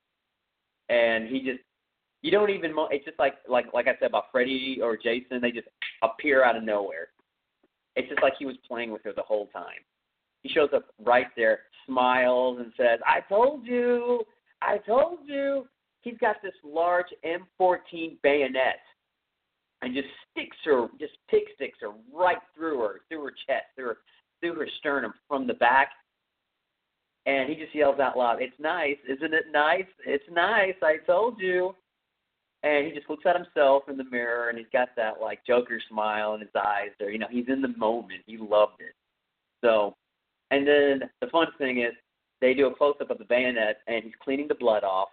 and 0.89 1.29
he 1.29 1.41
just 1.41 1.61
you 2.23 2.31
don't 2.31 2.51
even 2.51 2.75
it's 2.91 3.05
just 3.05 3.19
like 3.19 3.35
like 3.49 3.73
like 3.73 3.87
I 3.89 3.95
said 3.99 4.09
about 4.09 4.25
Freddy 4.31 4.79
or 4.83 4.97
Jason. 4.97 5.41
They 5.41 5.53
just 5.53 5.69
appear 6.03 6.45
out 6.45 6.57
of 6.57 6.63
nowhere. 6.63 7.09
It's 7.97 8.09
just 8.09 8.23
like 8.23 8.35
he 8.39 8.47
was 8.47 8.57
playing 8.69 8.93
with 8.93 9.03
her 9.05 9.13
the 9.13 9.23
whole 9.23 9.47
time. 9.47 9.81
He 10.43 10.49
shows 10.49 10.71
up 10.75 10.87
right 11.05 11.27
there, 11.37 11.61
smiles, 11.87 12.59
and 12.61 12.73
says, 12.77 13.01
"I 13.07 13.21
told 13.29 13.67
you, 13.67 14.25
I 14.63 14.79
told 14.79 15.21
you." 15.27 15.69
He's 16.03 16.17
got 16.19 16.37
this 16.43 16.55
large 16.65 17.13
M14 17.25 18.17
bayonet 18.23 18.81
and 19.83 19.95
just 19.95 20.09
sticks 20.31 20.57
her, 20.65 20.89
just 20.99 21.13
pick 21.29 21.45
sticks 21.55 21.79
her 21.83 21.91
right 22.13 22.39
through 22.55 22.81
her, 22.81 23.01
through 23.09 23.25
her 23.25 23.35
chest, 23.47 23.67
through 23.77 23.89
her, 23.89 23.99
through 24.41 24.55
her 24.55 24.69
sternum 24.79 25.13
from 25.29 25.47
the 25.47 25.55
back. 25.55 25.91
And 27.27 27.51
he 27.51 27.55
just 27.55 27.75
yells 27.75 28.01
out 28.01 28.17
loud, 28.17 28.41
"It's 28.41 28.59
nice, 28.59 28.99
isn't 29.07 29.35
it 29.35 29.51
nice? 29.53 29.87
It's 30.07 30.29
nice. 30.31 30.77
I 30.83 30.99
told 30.99 31.39
you." 31.39 31.77
And 32.63 32.87
he 32.87 32.93
just 32.93 33.09
looks 33.09 33.25
at 33.27 33.37
himself 33.37 33.85
in 33.89 33.97
the 33.97 34.05
mirror, 34.05 34.51
and 34.51 34.59
he's 34.59 34.67
got 34.73 34.89
that 34.97 35.21
like 35.21 35.47
Joker 35.47 35.81
smile 35.89 36.35
in 36.35 36.41
his 36.41 36.51
eyes. 36.55 36.91
There, 36.99 37.11
you 37.11 37.19
know, 37.19 37.29
he's 37.31 37.49
in 37.49 37.63
the 37.63 37.75
moment. 37.77 38.21
He 38.27 38.37
loved 38.37 38.81
it. 38.81 38.95
So, 39.63 39.97
and 40.51 40.67
then 40.67 41.09
the 41.21 41.29
fun 41.29 41.47
thing 41.57 41.81
is, 41.81 41.95
they 42.41 42.55
do 42.55 42.67
a 42.67 42.75
close 42.75 42.97
up 43.01 43.11
of 43.11 43.19
the 43.19 43.25
bayonet, 43.25 43.79
and 43.87 44.05
he's 44.05 44.13
cleaning 44.23 44.49
the 44.49 44.55
blood 44.55 44.85
off, 44.85 45.09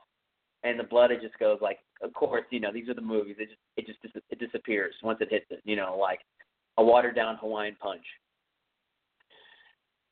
and 0.64 0.80
the 0.80 0.84
blood 0.84 1.12
it 1.12 1.22
just 1.22 1.38
goes 1.40 1.60
like 1.62 1.80
of 2.02 2.14
course 2.14 2.44
you 2.50 2.60
know 2.60 2.72
these 2.72 2.90
are 2.90 2.94
the 2.94 3.02
movies 3.02 3.36
it 3.40 3.50
just 3.50 3.60
it 3.78 3.88
just 3.88 4.26
it 4.30 4.40
disappears 4.40 4.94
once 5.04 5.20
it 5.22 5.30
hits 5.30 5.46
it 5.50 5.62
you 5.66 5.76
know 5.76 5.98
like 6.00 6.20
a 6.78 6.84
watered 6.84 7.16
down 7.16 7.38
hawaiian 7.40 7.76
punch 7.80 8.04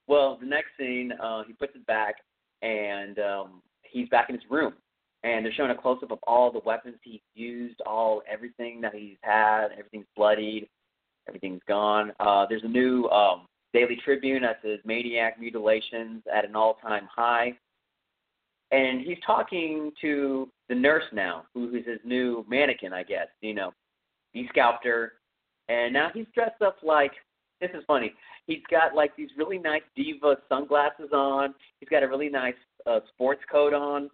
well 0.07 0.38
the 0.39 0.45
next 0.45 0.69
scene 0.77 1.11
uh 1.21 1.43
he 1.45 1.53
puts 1.53 1.75
it 1.75 1.86
back 1.86 2.15
and 2.61 3.19
um 3.19 3.61
he's 3.83 4.09
back 4.09 4.29
in 4.29 4.36
his 4.36 4.43
room 4.49 4.73
and 5.26 5.43
they're 5.43 5.53
showing 5.53 5.71
a 5.71 5.76
close 5.76 5.97
up 6.01 6.11
of 6.11 6.19
all 6.26 6.51
the 6.51 6.61
weapons 6.65 6.95
he's 7.03 7.19
used 7.34 7.82
all 7.86 8.21
everything 8.32 8.80
that 8.80 8.93
he's 8.93 9.17
had 9.21 9.67
everything's 9.78 10.05
bloodied 10.15 10.69
everything's 11.28 11.61
gone 11.67 12.13
uh 12.19 12.45
there's 12.47 12.63
a 12.63 12.67
new 12.67 13.05
um 13.09 13.45
daily 13.73 13.97
tribune 14.05 14.43
that 14.43 14.59
says 14.63 14.80
maniac 14.86 15.39
mutilations 15.39 16.23
at 16.34 16.45
an 16.45 16.55
all 16.55 16.76
time 16.76 17.07
high 17.13 17.51
and 18.71 19.01
he's 19.01 19.17
talking 19.26 19.91
to 20.01 20.49
the 20.69 20.76
nurse 20.76 21.03
now, 21.13 21.45
who 21.53 21.76
is 21.76 21.86
his 21.86 21.99
new 22.03 22.45
mannequin, 22.49 22.93
I 22.93 23.03
guess. 23.03 23.28
You 23.41 23.53
know, 23.53 23.73
he 24.34 24.47
scalped 24.49 24.86
her, 24.86 25.13
and 25.69 25.93
now 25.93 26.09
he's 26.13 26.28
dressed 26.34 26.61
up 26.61 26.78
like. 26.84 27.11
This 27.61 27.69
is 27.73 27.84
funny. 27.88 28.13
He's 28.47 28.61
got 28.69 28.93
like 28.93 29.15
these 29.15 29.30
really 29.38 29.57
nice 29.57 29.82
diva 29.95 30.36
sunglasses 30.49 31.09
on. 31.13 31.55
He's 31.80 31.88
got 31.88 32.03
a 32.03 32.07
really 32.07 32.28
nice 32.28 32.53
uh, 32.86 32.99
sports 33.13 33.41
coat 33.49 33.73
on, 33.73 34.09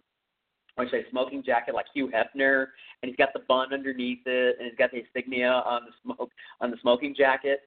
should 0.78 0.88
I 0.88 0.90
say 0.90 1.04
smoking 1.10 1.42
jacket 1.44 1.74
like 1.74 1.86
Hugh 1.94 2.08
Hefner, 2.08 2.66
and 3.02 3.08
he's 3.08 3.16
got 3.16 3.32
the 3.32 3.40
bun 3.48 3.72
underneath 3.72 4.20
it, 4.26 4.56
and 4.58 4.68
he's 4.68 4.78
got 4.78 4.90
the 4.90 4.98
insignia 4.98 5.50
on 5.50 5.82
the 5.84 5.92
smoke 6.02 6.30
on 6.60 6.70
the 6.70 6.76
smoking 6.80 7.14
jacket, 7.14 7.60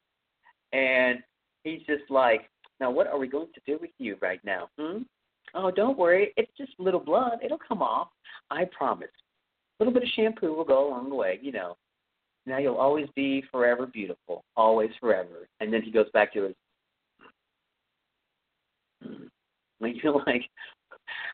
and 0.74 1.20
he's 1.64 1.82
just 1.82 2.10
like, 2.10 2.50
now 2.80 2.90
what 2.92 3.08
are 3.08 3.18
we 3.18 3.28
going 3.28 3.48
to 3.54 3.62
do 3.66 3.78
with 3.80 3.92
you 4.00 4.18
right 4.22 4.40
now? 4.44 4.70
Hmm? 4.80 5.04
Oh, 5.54 5.72
don't 5.72 5.98
worry. 5.98 6.34
It's 6.36 6.52
just 6.58 6.72
little 6.80 7.00
blood. 7.00 7.40
It'll 7.44 7.60
come 7.66 7.82
off. 7.82 8.10
I 8.52 8.66
promise. 8.78 9.08
A 9.80 9.84
little 9.84 9.94
bit 9.94 10.04
of 10.04 10.10
shampoo 10.16 10.54
will 10.54 10.66
go 10.66 10.88
a 10.88 10.90
long 10.90 11.16
way, 11.16 11.40
you 11.42 11.52
know. 11.52 11.78
Now 12.46 12.58
you'll 12.58 12.76
always 12.76 13.08
be 13.16 13.44
forever 13.52 13.86
beautiful. 13.86 14.44
Always 14.56 14.92
forever. 15.00 15.48
And 15.60 15.74
then 15.74 15.82
he 15.82 15.92
goes 15.92 16.10
back 16.14 16.34
to 16.34 16.44
his 16.44 16.56
like 19.80 19.96
you're 20.04 20.14
like 20.26 20.44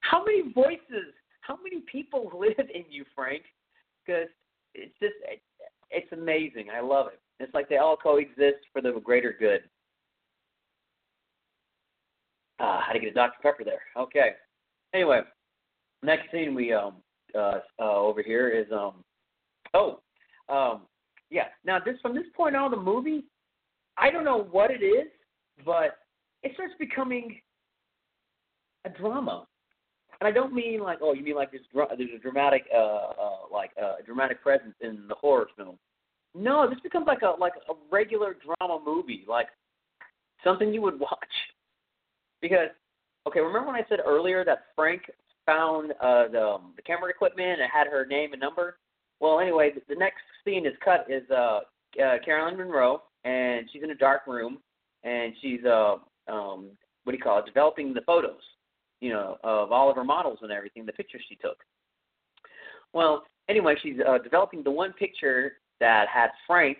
how 0.01 0.23
many 0.23 0.51
voices, 0.53 1.13
how 1.51 1.57
many 1.63 1.83
people 1.91 2.31
live 2.39 2.67
in 2.73 2.85
you, 2.89 3.05
Frank? 3.15 3.43
Because 4.05 4.27
it's 4.73 4.93
just 4.99 5.13
it, 5.29 5.41
it's 5.89 6.11
amazing. 6.13 6.67
I 6.75 6.81
love 6.81 7.07
it. 7.07 7.19
It's 7.39 7.53
like 7.53 7.67
they 7.69 7.77
all 7.77 7.97
coexist 7.97 8.65
for 8.71 8.81
the 8.81 8.93
greater 9.03 9.35
good. 9.37 9.61
Uh, 12.59 12.79
how 12.79 12.93
to 12.93 12.99
get 12.99 13.09
a 13.09 13.13
Dr. 13.13 13.37
Pepper 13.41 13.63
there. 13.63 13.81
Okay. 13.97 14.31
Anyway, 14.93 15.21
next 16.03 16.31
scene 16.31 16.53
we 16.53 16.73
um 16.73 16.95
uh, 17.35 17.59
uh 17.79 17.95
over 17.95 18.21
here 18.21 18.49
is 18.49 18.67
um 18.71 19.03
oh 19.73 20.01
um 20.49 20.81
yeah 21.29 21.45
now 21.63 21.79
this 21.79 21.95
from 22.01 22.13
this 22.13 22.25
point 22.35 22.55
on 22.55 22.71
the 22.71 22.77
movie 22.77 23.23
I 23.97 24.11
don't 24.11 24.25
know 24.25 24.47
what 24.51 24.69
it 24.69 24.83
is 24.83 25.07
but 25.63 25.99
it 26.43 26.51
starts 26.55 26.73
becoming 26.77 27.39
a 28.83 28.89
drama 28.89 29.47
and 30.21 30.27
I 30.27 30.31
don't 30.31 30.53
mean 30.53 30.79
like 30.79 30.99
oh 31.01 31.13
you 31.13 31.23
mean 31.23 31.35
like 31.35 31.51
there's 31.51 31.65
there's 31.97 32.09
a 32.15 32.19
dramatic 32.19 32.63
uh 32.73 32.77
uh 32.77 33.37
like 33.51 33.71
uh, 33.81 33.95
a 33.99 34.03
dramatic 34.05 34.41
presence 34.41 34.75
in 34.79 35.05
the 35.09 35.15
horror 35.15 35.47
film 35.57 35.77
no 36.33 36.69
this 36.69 36.79
becomes 36.79 37.07
like 37.07 37.23
a 37.23 37.33
like 37.39 37.53
a 37.69 37.73
regular 37.91 38.35
drama 38.35 38.79
movie 38.85 39.25
like 39.27 39.47
something 40.43 40.73
you 40.73 40.81
would 40.81 40.99
watch 40.99 41.33
because 42.41 42.69
okay, 43.27 43.39
remember 43.39 43.67
when 43.67 43.75
I 43.75 43.85
said 43.87 43.99
earlier 44.05 44.43
that 44.45 44.65
Frank 44.75 45.03
found 45.45 45.91
uh, 46.01 46.27
the 46.31 46.41
um, 46.41 46.73
the 46.75 46.81
camera 46.81 47.09
equipment 47.09 47.61
and 47.61 47.69
had 47.71 47.87
her 47.87 48.05
name 48.05 48.33
and 48.33 48.41
number? 48.41 48.77
Well, 49.19 49.39
anyway, 49.39 49.71
the, 49.73 49.81
the 49.87 49.99
next 49.99 50.21
scene 50.43 50.65
is 50.65 50.73
cut 50.83 51.05
is 51.09 51.23
uh, 51.29 51.59
uh, 52.03 52.17
Caroline 52.25 52.57
Munro, 52.57 53.03
and 53.23 53.67
she's 53.71 53.83
in 53.83 53.91
a 53.91 53.95
dark 53.95 54.25
room, 54.27 54.57
and 55.03 55.33
she's 55.41 55.63
uh, 55.65 55.95
um, 56.27 56.69
what 57.03 57.11
do 57.11 57.17
you 57.17 57.23
call 57.23 57.39
it? 57.39 57.45
Developing 57.45 57.93
the 57.93 58.01
photos, 58.01 58.41
you 59.01 59.09
know, 59.09 59.37
of 59.43 59.71
all 59.71 59.89
of 59.89 59.95
her 59.95 60.03
models 60.03 60.39
and 60.41 60.51
everything, 60.51 60.85
the 60.85 60.93
pictures 60.93 61.21
she 61.27 61.35
took. 61.35 61.57
Well, 62.93 63.23
anyway, 63.49 63.75
she's 63.81 63.97
uh, 64.07 64.19
developing 64.19 64.63
the 64.63 64.71
one 64.71 64.93
picture 64.93 65.53
that 65.79 66.07
had 66.07 66.29
Frank 66.47 66.79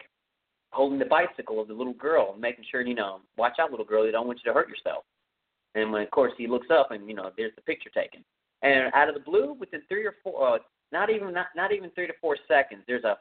holding 0.72 1.00
the 1.00 1.06
bicycle 1.06 1.60
of 1.60 1.68
the 1.68 1.74
little 1.74 1.94
girl, 1.94 2.36
making 2.40 2.66
sure, 2.70 2.82
you 2.82 2.96
know, 2.96 3.20
watch 3.38 3.54
out, 3.60 3.72
little 3.72 3.86
girl, 3.86 4.06
they 4.06 4.12
don't 4.12 4.28
want 4.28 4.40
you 4.44 4.50
to 4.52 4.58
hurt 4.58 4.70
yourself. 4.70 5.04
And 5.76 5.92
when, 5.92 6.02
of 6.02 6.12
course, 6.12 6.34
he 6.38 6.48
looks 6.48 6.68
up 6.72 6.92
and 6.92 7.08
you 7.08 7.16
know 7.16 7.32
there's 7.38 7.56
the 7.56 7.62
picture 7.62 7.90
taken. 7.90 8.24
And 8.62 8.94
out 8.94 9.10
of 9.10 9.16
the 9.16 9.22
blue, 9.22 9.54
within 9.54 9.82
three 9.88 10.06
or 10.06 10.16
four, 10.24 10.56
uh, 10.56 10.60
not 10.92 11.10
even 11.10 11.34
not 11.34 11.48
not 11.56 11.72
even 11.72 11.90
three 11.92 12.08
to 12.08 12.14
four 12.20 12.38
seconds, 12.48 12.84
there's 12.88 13.04
a 13.04 13.18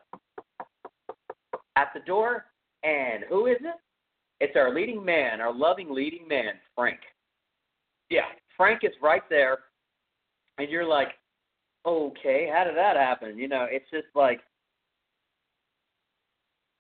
at 1.77 1.89
the 1.95 2.01
door. 2.01 2.47
And 2.83 3.25
who 3.29 3.47
is 3.47 3.59
it? 3.61 3.77
It's 4.41 4.57
our 4.57 4.75
leading 4.75 5.05
man, 5.05 5.41
our 5.41 5.55
loving 5.55 5.93
leading 5.93 6.27
man, 6.27 6.55
Frank. 6.75 6.99
Yeah, 8.09 8.27
Frank 8.61 8.81
is 8.83 8.93
right 9.01 9.23
there, 9.31 9.61
and 10.59 10.69
you're 10.69 10.87
like, 10.87 11.13
okay, 11.87 12.47
how 12.53 12.65
did 12.65 12.77
that 12.77 12.95
happen? 12.95 13.39
You 13.39 13.49
know, 13.49 13.67
it's 13.71 13.89
just 13.91 14.09
like 14.15 14.41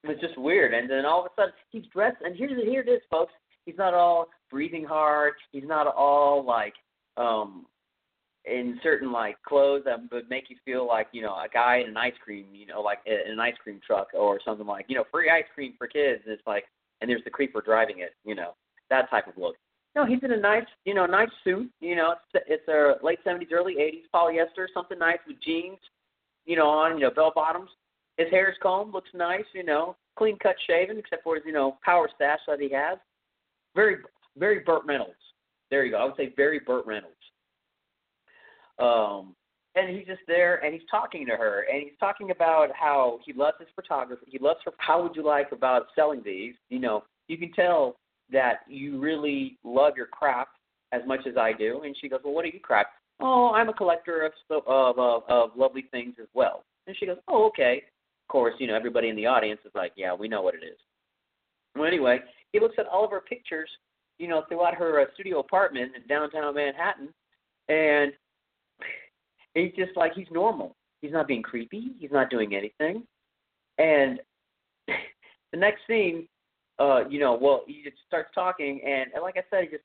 it's 0.04 0.20
just 0.20 0.36
weird. 0.36 0.74
And 0.74 0.90
then 0.90 1.06
all 1.06 1.20
of 1.20 1.32
a 1.32 1.40
sudden, 1.40 1.54
he's 1.70 1.86
dressed, 1.90 2.18
and 2.22 2.36
here's 2.36 2.50
here 2.66 2.82
it 2.82 2.90
is, 2.90 3.00
folks. 3.10 3.32
He's 3.64 3.78
not 3.78 3.94
all 3.94 4.26
breathing 4.50 4.84
hard. 4.84 5.32
He's 5.52 5.64
not 5.66 5.86
all 5.86 6.44
like 6.44 6.74
um 7.16 7.64
in 8.44 8.78
certain 8.82 9.10
like 9.10 9.36
clothes 9.48 9.84
that 9.86 10.00
would 10.12 10.28
make 10.28 10.50
you 10.50 10.56
feel 10.66 10.86
like 10.86 11.06
you 11.12 11.22
know 11.22 11.32
a 11.32 11.48
guy 11.50 11.78
in 11.78 11.88
an 11.88 11.96
ice 11.96 12.12
cream, 12.22 12.48
you 12.52 12.66
know, 12.66 12.82
like 12.82 12.98
in 13.06 13.32
an 13.32 13.40
ice 13.40 13.56
cream 13.62 13.80
truck 13.86 14.08
or 14.12 14.38
something 14.44 14.66
like 14.66 14.84
you 14.90 14.96
know 14.96 15.04
free 15.10 15.30
ice 15.30 15.48
cream 15.54 15.72
for 15.78 15.86
kids. 15.86 16.20
And 16.26 16.34
it's 16.34 16.46
like 16.46 16.64
and 17.00 17.08
there's 17.08 17.24
the 17.24 17.30
creeper 17.30 17.62
driving 17.62 18.00
it, 18.00 18.10
you 18.22 18.34
know, 18.34 18.50
that 18.90 19.08
type 19.08 19.28
of 19.28 19.38
look. 19.38 19.56
No, 19.96 20.06
he's 20.06 20.22
in 20.22 20.32
a 20.32 20.36
nice, 20.36 20.66
you 20.84 20.94
know, 20.94 21.04
nice 21.06 21.28
suit. 21.42 21.70
You 21.80 21.96
know, 21.96 22.14
it's 22.34 22.44
it's 22.48 22.68
a 22.68 23.04
late 23.04 23.18
seventies, 23.24 23.48
early 23.52 23.74
eighties 23.80 24.04
polyester, 24.14 24.66
something 24.72 24.98
nice 24.98 25.18
with 25.26 25.42
jeans, 25.42 25.78
you 26.46 26.56
know, 26.56 26.68
on 26.68 26.98
you 26.98 27.04
know 27.04 27.10
bell 27.10 27.32
bottoms. 27.34 27.70
His 28.16 28.28
hair's 28.30 28.56
combed, 28.62 28.92
looks 28.92 29.10
nice, 29.14 29.44
you 29.52 29.64
know, 29.64 29.96
clean 30.16 30.38
cut 30.38 30.56
shaven, 30.66 30.98
except 30.98 31.24
for 31.24 31.34
his 31.34 31.44
you 31.44 31.52
know 31.52 31.78
power 31.84 32.08
stash 32.14 32.38
that 32.46 32.60
he 32.60 32.70
has. 32.70 32.98
Very 33.74 33.96
very 34.36 34.60
Burt 34.60 34.82
Reynolds. 34.86 35.14
There 35.70 35.84
you 35.84 35.92
go. 35.92 35.98
I 35.98 36.04
would 36.04 36.16
say 36.16 36.32
very 36.36 36.60
Burt 36.60 36.86
Reynolds. 36.86 37.16
Um, 38.78 39.34
and 39.76 39.96
he's 39.96 40.06
just 40.06 40.22
there 40.26 40.64
and 40.64 40.74
he's 40.74 40.82
talking 40.90 41.26
to 41.26 41.36
her 41.36 41.64
and 41.70 41.82
he's 41.82 41.98
talking 42.00 42.30
about 42.30 42.68
how 42.74 43.20
he 43.24 43.32
loves 43.32 43.56
his 43.60 43.68
photography. 43.74 44.26
He 44.28 44.38
loves 44.38 44.60
her. 44.64 44.72
How 44.78 45.02
would 45.02 45.14
you 45.14 45.24
like 45.24 45.52
about 45.52 45.86
selling 45.94 46.22
these? 46.24 46.54
You 46.70 46.80
know, 46.80 47.04
you 47.28 47.38
can 47.38 47.52
tell 47.52 47.96
that 48.32 48.60
you 48.68 49.00
really 49.00 49.58
love 49.64 49.94
your 49.96 50.06
craft 50.06 50.50
as 50.92 51.02
much 51.06 51.20
as 51.26 51.36
I 51.36 51.52
do. 51.52 51.82
And 51.84 51.96
she 52.00 52.08
goes, 52.08 52.20
well, 52.24 52.34
what 52.34 52.44
do 52.44 52.50
you 52.52 52.60
craft? 52.60 52.90
"Oh, 53.20 53.52
I'm 53.54 53.68
a 53.68 53.72
collector 53.72 54.22
of 54.22 54.32
of 54.66 54.98
of, 54.98 55.22
of 55.28 55.50
lovely 55.56 55.86
things 55.90 56.14
as 56.20 56.28
well." 56.34 56.64
And 56.86 56.96
she 56.96 57.06
goes, 57.06 57.18
"Oh, 57.28 57.46
okay." 57.46 57.84
Of 58.24 58.32
course, 58.32 58.54
you 58.58 58.66
know 58.66 58.74
everybody 58.74 59.08
in 59.08 59.16
the 59.16 59.26
audience 59.26 59.60
is 59.64 59.72
like, 59.74 59.92
"Yeah, 59.96 60.14
we 60.14 60.28
know 60.28 60.42
what 60.42 60.54
it 60.54 60.64
is." 60.64 60.78
Well, 61.76 61.86
anyway, 61.86 62.20
he 62.52 62.60
looks 62.60 62.76
at 62.78 62.86
all 62.86 63.04
of 63.04 63.10
her 63.10 63.20
pictures, 63.20 63.68
you 64.18 64.28
know, 64.28 64.44
throughout 64.48 64.74
her 64.74 65.00
uh, 65.00 65.04
studio 65.14 65.40
apartment 65.40 65.92
in 65.94 66.06
downtown 66.08 66.54
Manhattan, 66.54 67.12
and 67.68 68.12
he's 69.54 69.72
just 69.76 69.96
like 69.96 70.12
he's 70.14 70.30
normal. 70.30 70.76
He's 71.02 71.12
not 71.12 71.28
being 71.28 71.42
creepy. 71.42 71.92
He's 71.98 72.10
not 72.12 72.30
doing 72.30 72.54
anything. 72.54 73.04
And 73.78 74.20
the 74.88 75.56
next 75.56 75.80
scene, 75.86 76.28
uh, 76.80 77.08
you 77.08 77.20
know, 77.20 77.38
well, 77.40 77.62
he 77.66 77.82
just 77.84 77.96
starts 78.08 78.30
talking, 78.34 78.80
and, 78.84 79.12
and 79.12 79.22
like 79.22 79.36
I 79.36 79.42
said, 79.50 79.68
just 79.70 79.84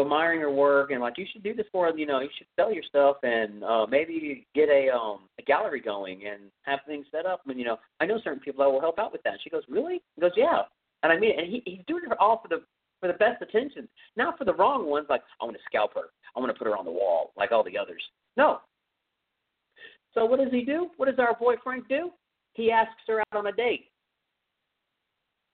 admiring 0.00 0.40
her 0.40 0.50
work 0.50 0.90
and 0.90 1.00
like 1.00 1.18
you 1.18 1.26
should 1.32 1.42
do 1.42 1.54
this 1.54 1.66
for 1.70 1.90
you 1.96 2.06
know 2.06 2.20
you 2.20 2.28
should 2.38 2.46
sell 2.56 2.72
your 2.72 2.82
stuff 2.82 3.16
and 3.22 3.62
uh 3.62 3.86
maybe 3.86 4.46
get 4.54 4.68
a 4.68 4.88
um 4.88 5.20
a 5.38 5.42
gallery 5.42 5.80
going 5.80 6.26
and 6.26 6.50
have 6.62 6.80
things 6.86 7.04
set 7.12 7.26
up 7.26 7.42
and 7.46 7.58
you 7.58 7.64
know 7.64 7.76
I 8.00 8.06
know 8.06 8.18
certain 8.24 8.40
people 8.40 8.64
that 8.64 8.70
will 8.70 8.80
help 8.80 8.98
out 8.98 9.12
with 9.12 9.22
that. 9.24 9.34
She 9.42 9.50
goes, 9.50 9.62
Really? 9.68 10.00
He 10.14 10.20
goes, 10.20 10.30
Yeah. 10.36 10.62
And 11.02 11.12
I 11.12 11.18
mean 11.18 11.38
and 11.38 11.46
he 11.46 11.62
he's 11.66 11.84
doing 11.86 12.04
it 12.06 12.16
all 12.18 12.40
for 12.40 12.48
the 12.48 12.62
for 13.00 13.08
the 13.08 13.18
best 13.18 13.42
intentions, 13.42 13.88
not 14.16 14.38
for 14.38 14.44
the 14.44 14.54
wrong 14.54 14.88
ones 14.88 15.06
like 15.10 15.22
I 15.40 15.44
want 15.44 15.56
to 15.56 15.62
scalp 15.66 15.94
her. 15.94 16.10
I 16.36 16.40
want 16.40 16.52
to 16.52 16.58
put 16.58 16.66
her 16.66 16.76
on 16.76 16.84
the 16.84 16.90
wall 16.90 17.32
like 17.36 17.52
all 17.52 17.64
the 17.64 17.76
others. 17.76 18.02
No. 18.36 18.60
So 20.14 20.24
what 20.24 20.38
does 20.40 20.52
he 20.52 20.62
do? 20.62 20.88
What 20.96 21.06
does 21.06 21.18
our 21.18 21.34
boy 21.34 21.54
Frank 21.62 21.88
do? 21.88 22.10
He 22.54 22.70
asks 22.70 22.92
her 23.08 23.20
out 23.20 23.38
on 23.38 23.46
a 23.46 23.52
date. 23.52 23.86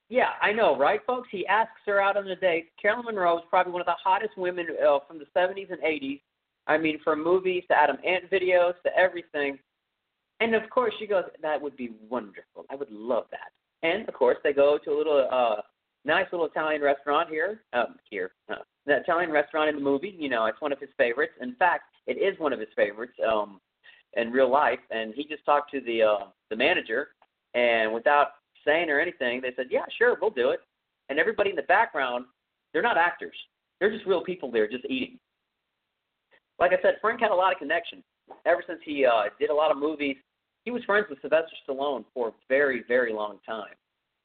Yeah, 0.09 0.30
I 0.40 0.52
know, 0.52 0.76
right, 0.76 1.00
folks? 1.06 1.28
He 1.30 1.46
asks 1.46 1.80
her 1.86 2.00
out 2.00 2.16
on 2.16 2.26
a 2.28 2.36
date. 2.36 2.70
Carolyn 2.80 3.04
Munro 3.04 3.36
is 3.38 3.44
probably 3.50 3.72
one 3.72 3.82
of 3.82 3.86
the 3.86 3.96
hottest 4.02 4.38
women 4.38 4.66
uh, 4.82 4.98
from 5.06 5.18
the 5.18 5.26
70s 5.36 5.70
and 5.70 5.80
80s. 5.82 6.20
I 6.66 6.78
mean, 6.78 6.98
from 7.02 7.22
movies 7.22 7.64
to 7.68 7.76
Adam 7.76 7.96
Ant 8.06 8.30
videos 8.30 8.74
to 8.84 8.96
everything. 8.96 9.59
And 10.40 10.54
of 10.54 10.68
course, 10.70 10.94
she 10.98 11.06
goes, 11.06 11.24
"That 11.42 11.61
would 11.61 11.76
be 11.76 11.90
wonderful. 12.09 12.64
I 12.70 12.76
would 12.76 12.90
love 12.90 13.24
that." 13.32 13.50
And 13.82 14.09
of 14.09 14.14
course, 14.14 14.38
they 14.44 14.52
go 14.52 14.78
to 14.78 14.90
a 14.90 14.96
little 14.96 15.28
uh, 15.30 15.62
nice 16.04 16.26
little 16.30 16.46
Italian 16.46 16.82
restaurant 16.82 17.28
here. 17.28 17.62
Um, 17.72 17.96
here, 18.09 18.32
uh, 18.50 18.56
the 18.86 18.98
Italian 18.98 19.30
restaurant 19.30 19.68
in 19.68 19.74
the 19.74 19.80
movie. 19.80 20.14
You 20.16 20.28
know, 20.28 20.46
it's 20.46 20.61
one 20.61 20.72
of 20.72 20.78
his 20.78 20.90
favorites. 20.96 21.32
In 21.40 21.54
fact, 21.56 21.84
it 22.06 22.18
is 22.18 22.38
one 22.38 22.52
of 22.52 22.61
his 22.61 22.68
favorites 22.76 23.14
um, 23.28 23.61
in 24.14 24.30
real 24.30 24.50
life. 24.50 24.78
And 24.90 25.12
he 25.14 25.24
just 25.24 25.44
talked 25.44 25.70
to 25.72 25.80
the 25.80 26.02
uh, 26.02 26.26
the 26.50 26.56
manager, 26.56 27.09
and 27.54 27.92
without 27.92 28.28
saying 28.64 28.90
or 28.90 29.00
anything, 29.00 29.40
they 29.40 29.52
said, 29.56 29.66
"Yeah, 29.70 29.84
sure, 29.96 30.16
we'll 30.20 30.30
do 30.30 30.50
it." 30.50 30.61
And 31.09 31.18
everybody 31.18 31.50
in 31.50 31.56
the 31.56 31.62
background, 31.62 32.26
they're 32.72 32.82
not 32.82 32.96
actors; 32.96 33.36
they're 33.80 33.90
just 33.90 34.06
real 34.06 34.22
people 34.22 34.50
there, 34.50 34.68
just 34.68 34.84
eating. 34.88 35.18
Like 36.59 36.72
I 36.72 36.82
said, 36.82 36.96
Frank 37.00 37.20
had 37.20 37.30
a 37.30 37.34
lot 37.34 37.52
of 37.52 37.59
connection 37.59 38.02
ever 38.44 38.62
since 38.66 38.80
he 38.84 39.06
uh, 39.06 39.24
did 39.38 39.50
a 39.50 39.54
lot 39.54 39.70
of 39.70 39.76
movies. 39.76 40.16
He 40.64 40.70
was 40.70 40.82
friends 40.84 41.06
with 41.09 41.20
Sylvester 41.20 41.56
Stallone 41.66 42.04
for 42.12 42.28
a 42.28 42.32
very, 42.48 42.82
very 42.86 43.12
long 43.12 43.38
time. 43.46 43.74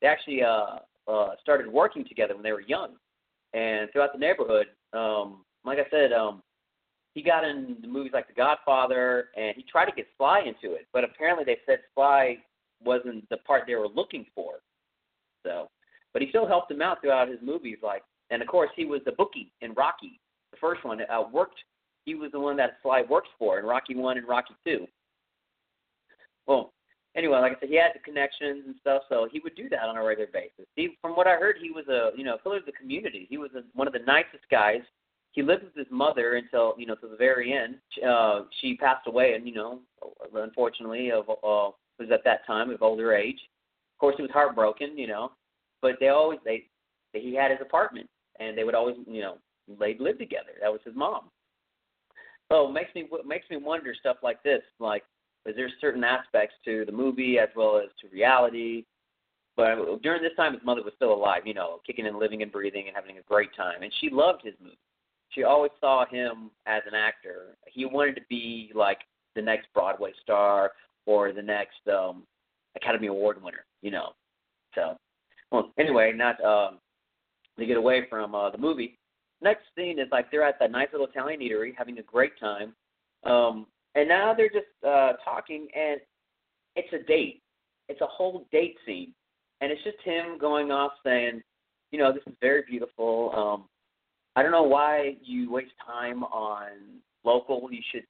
They 0.02 0.08
actually 0.08 0.44
uh, 0.44 0.80
uh, 1.08 1.30
started 1.42 1.68
working 1.68 2.06
together 2.06 2.34
when 2.34 2.44
they 2.44 2.52
were 2.52 2.62
young, 2.62 2.96
and 3.54 3.90
throughout 3.92 4.14
the 4.14 4.20
neighborhood. 4.20 4.68
Um, 4.94 5.46
like 5.64 5.80
I 5.80 5.90
said, 5.90 6.12
um, 6.12 6.42
he 7.14 7.22
got 7.22 7.44
in 7.44 7.78
the 7.82 7.88
movies 7.88 8.12
like 8.14 8.28
The 8.28 8.34
Godfather, 8.34 9.30
and 9.38 9.56
he 9.56 9.64
tried 9.64 9.86
to 9.86 9.92
get 9.96 10.08
Sly 10.18 10.40
into 10.40 10.76
it, 10.76 10.88
but 10.92 11.04
apparently 11.04 11.46
they 11.46 11.58
said 11.66 11.80
Sly 11.94 12.38
wasn't 12.86 13.28
the 13.30 13.38
part 13.38 13.64
they 13.68 13.76
were 13.76 13.88
looking 13.88 14.26
for. 14.36 14.56
So, 15.46 15.70
but 16.14 16.22
he 16.22 16.30
still 16.30 16.48
helped 16.48 16.72
him 16.72 16.82
out 16.82 17.02
throughout 17.02 17.28
his 17.28 17.40
movies. 17.42 17.78
Like, 17.84 18.04
and 18.30 18.42
of 18.42 18.48
course, 18.48 18.70
he 18.76 18.86
was 18.86 19.02
the 19.06 19.12
bookie 19.14 19.52
in 19.62 19.74
Rocky, 19.74 20.20
the 20.52 20.58
first 20.58 20.84
one. 20.84 21.02
Uh, 21.02 21.24
worked. 21.32 21.60
He 22.06 22.16
was 22.16 22.32
the 22.32 22.40
one 22.40 22.58
that 22.58 22.78
Sly 22.82 23.04
works 23.10 23.30
for 23.40 23.60
in 23.60 23.66
Rocky 23.66 23.96
One 23.96 24.18
and 24.18 24.28
Rocky 24.28 24.56
Two. 24.66 24.88
Well, 26.48 26.74
anyway, 27.16 27.40
like 27.40 27.54
I 27.58 27.60
said, 27.62 27.70
he 27.70 27.76
had 27.76 27.92
the 27.94 28.00
connections 28.00 28.64
and 28.66 28.76
stuff, 28.82 29.04
so 29.10 29.28
he 29.32 29.40
would 29.40 29.56
do 29.56 29.70
that 29.70 29.84
on 29.84 29.98
a 29.98 30.04
regular 30.04 30.30
basis. 30.32 30.66
He, 30.76 30.98
from 31.02 31.12
what 31.12 31.28
I 31.28 31.36
heard, 31.36 31.58
he 31.62 31.72
was 31.72 31.88
a 31.88 32.12
you 32.18 32.24
know 32.24 32.38
pillar 32.38 32.58
of 32.58 32.66
the 32.66 32.72
community. 32.74 33.28
He 33.30 33.38
was 33.38 33.52
a, 33.56 33.62
one 33.74 33.88
of 33.88 33.94
the 33.94 34.00
nicest 34.00 34.44
guys. 34.52 34.82
He 35.32 35.42
lived 35.42 35.64
with 35.64 35.76
his 35.76 35.88
mother 35.90 36.36
until 36.36 36.76
you 36.78 36.86
know 36.86 36.96
to 36.96 37.08
the 37.08 37.16
very 37.16 37.54
end. 37.54 37.76
Uh, 38.08 38.42
she 38.62 38.76
passed 38.76 39.08
away, 39.08 39.34
and 39.34 39.48
you 39.48 39.54
know, 39.54 39.80
unfortunately, 40.36 41.12
of 41.12 41.30
uh, 41.30 41.72
was 42.00 42.10
at 42.12 42.24
that 42.24 42.46
time 42.46 42.70
of 42.70 42.82
older 42.82 43.14
age. 43.14 43.40
Of 43.96 44.00
course, 44.00 44.16
he 44.18 44.22
was 44.22 44.32
heartbroken, 44.32 44.98
you 44.98 45.08
know, 45.08 45.32
but 45.82 45.94
they 46.00 46.10
always 46.10 46.40
they, 46.44 46.66
he 47.14 47.36
had 47.36 47.52
his 47.52 47.60
apartment, 47.62 48.10
and 48.40 48.58
they 48.58 48.64
would 48.64 48.76
always 48.76 48.96
you 49.08 49.22
know 49.22 49.38
they'd 49.80 50.00
live 50.00 50.18
together. 50.18 50.52
That 50.62 50.72
was 50.72 50.82
his 50.84 50.96
mom. 50.96 51.30
So 52.52 52.68
it 52.68 52.74
makes 52.74 52.94
me 52.96 53.08
makes 53.26 53.50
me 53.50 53.58
wonder 53.58 53.94
stuff 53.98 54.18
like 54.22 54.44
this, 54.44 54.62
like 54.80 55.04
is 55.46 55.56
there 55.56 55.70
certain 55.82 56.04
aspects 56.04 56.56
to 56.66 56.86
the 56.86 56.92
movie 56.92 57.38
as 57.40 57.50
well 57.56 57.78
as 57.78 57.90
to 58.02 58.08
reality? 58.14 58.86
But 59.56 60.02
during 60.02 60.24
this 60.24 60.32
time, 60.36 60.54
his 60.54 60.64
mother 60.64 60.82
was 60.82 60.94
still 60.96 61.14
alive, 61.14 61.44
you 61.46 61.54
know, 61.54 61.80
kicking 61.86 62.08
and 62.08 62.18
living 62.18 62.42
and 62.42 62.52
breathing 62.52 62.88
and 62.88 62.96
having 62.96 63.18
a 63.18 63.22
great 63.22 63.56
time, 63.56 63.84
and 63.84 63.92
she 64.02 64.10
loved 64.10 64.42
his 64.44 64.56
movie. 64.62 64.78
She 65.30 65.44
always 65.44 65.72
saw 65.80 66.06
him 66.06 66.52
as 66.66 66.84
an 66.88 66.96
actor. 66.96 67.58
He 67.68 67.86
wanted 67.86 68.16
to 68.16 68.22
be 68.30 68.72
like 68.74 69.00
the 69.36 69.42
next 69.42 69.68
Broadway 69.74 70.12
star 70.22 70.72
or 71.06 71.32
the 71.32 71.42
next 71.42 71.88
um 71.92 72.24
Academy 72.76 73.08
Award 73.08 73.42
winner, 73.42 73.66
you 73.82 73.92
know. 73.92 74.14
So, 74.76 74.98
well, 75.52 75.72
anyway, 75.78 76.12
not 76.16 76.44
um 76.44 76.80
to 77.60 77.66
get 77.66 77.78
away 77.78 78.08
from 78.10 78.34
uh, 78.34 78.50
the 78.50 78.58
movie. 78.58 78.98
Next 79.42 79.64
scene 79.78 80.00
is 80.00 80.08
like 80.12 80.32
they're 80.32 80.44
at 80.44 80.60
that 80.60 80.72
nice 80.72 80.88
little 80.92 81.08
Italian 81.08 81.42
eatery 81.42 81.74
having 81.78 81.98
a 82.00 82.04
great 82.04 82.32
time, 82.40 82.74
um, 83.26 83.68
and 83.96 84.08
now 84.08 84.34
they're 84.34 84.50
just 84.50 84.66
uh, 84.88 85.14
talking, 85.24 85.68
and 85.76 86.00
it's 86.76 86.92
a 86.94 87.06
date. 87.06 87.42
It's 87.90 88.02
a 88.02 88.08
whole 88.08 88.48
date 88.52 88.78
scene, 88.86 89.14
and 89.62 89.72
it's 89.72 89.84
just 89.84 89.98
him 90.04 90.38
going 90.40 90.72
off 90.72 90.94
saying, 91.04 91.42
you 91.92 92.00
know, 92.00 92.12
this 92.12 92.24
is 92.26 92.34
very 92.42 92.64
beautiful. 92.68 93.32
Um, 93.36 93.66
I 94.36 94.42
don't 94.42 94.52
know 94.52 94.64
why 94.64 95.18
you 95.22 95.52
waste 95.52 95.74
time 95.86 96.24
on 96.24 96.70
local. 97.24 97.70
You 97.72 97.82
should 97.92 98.06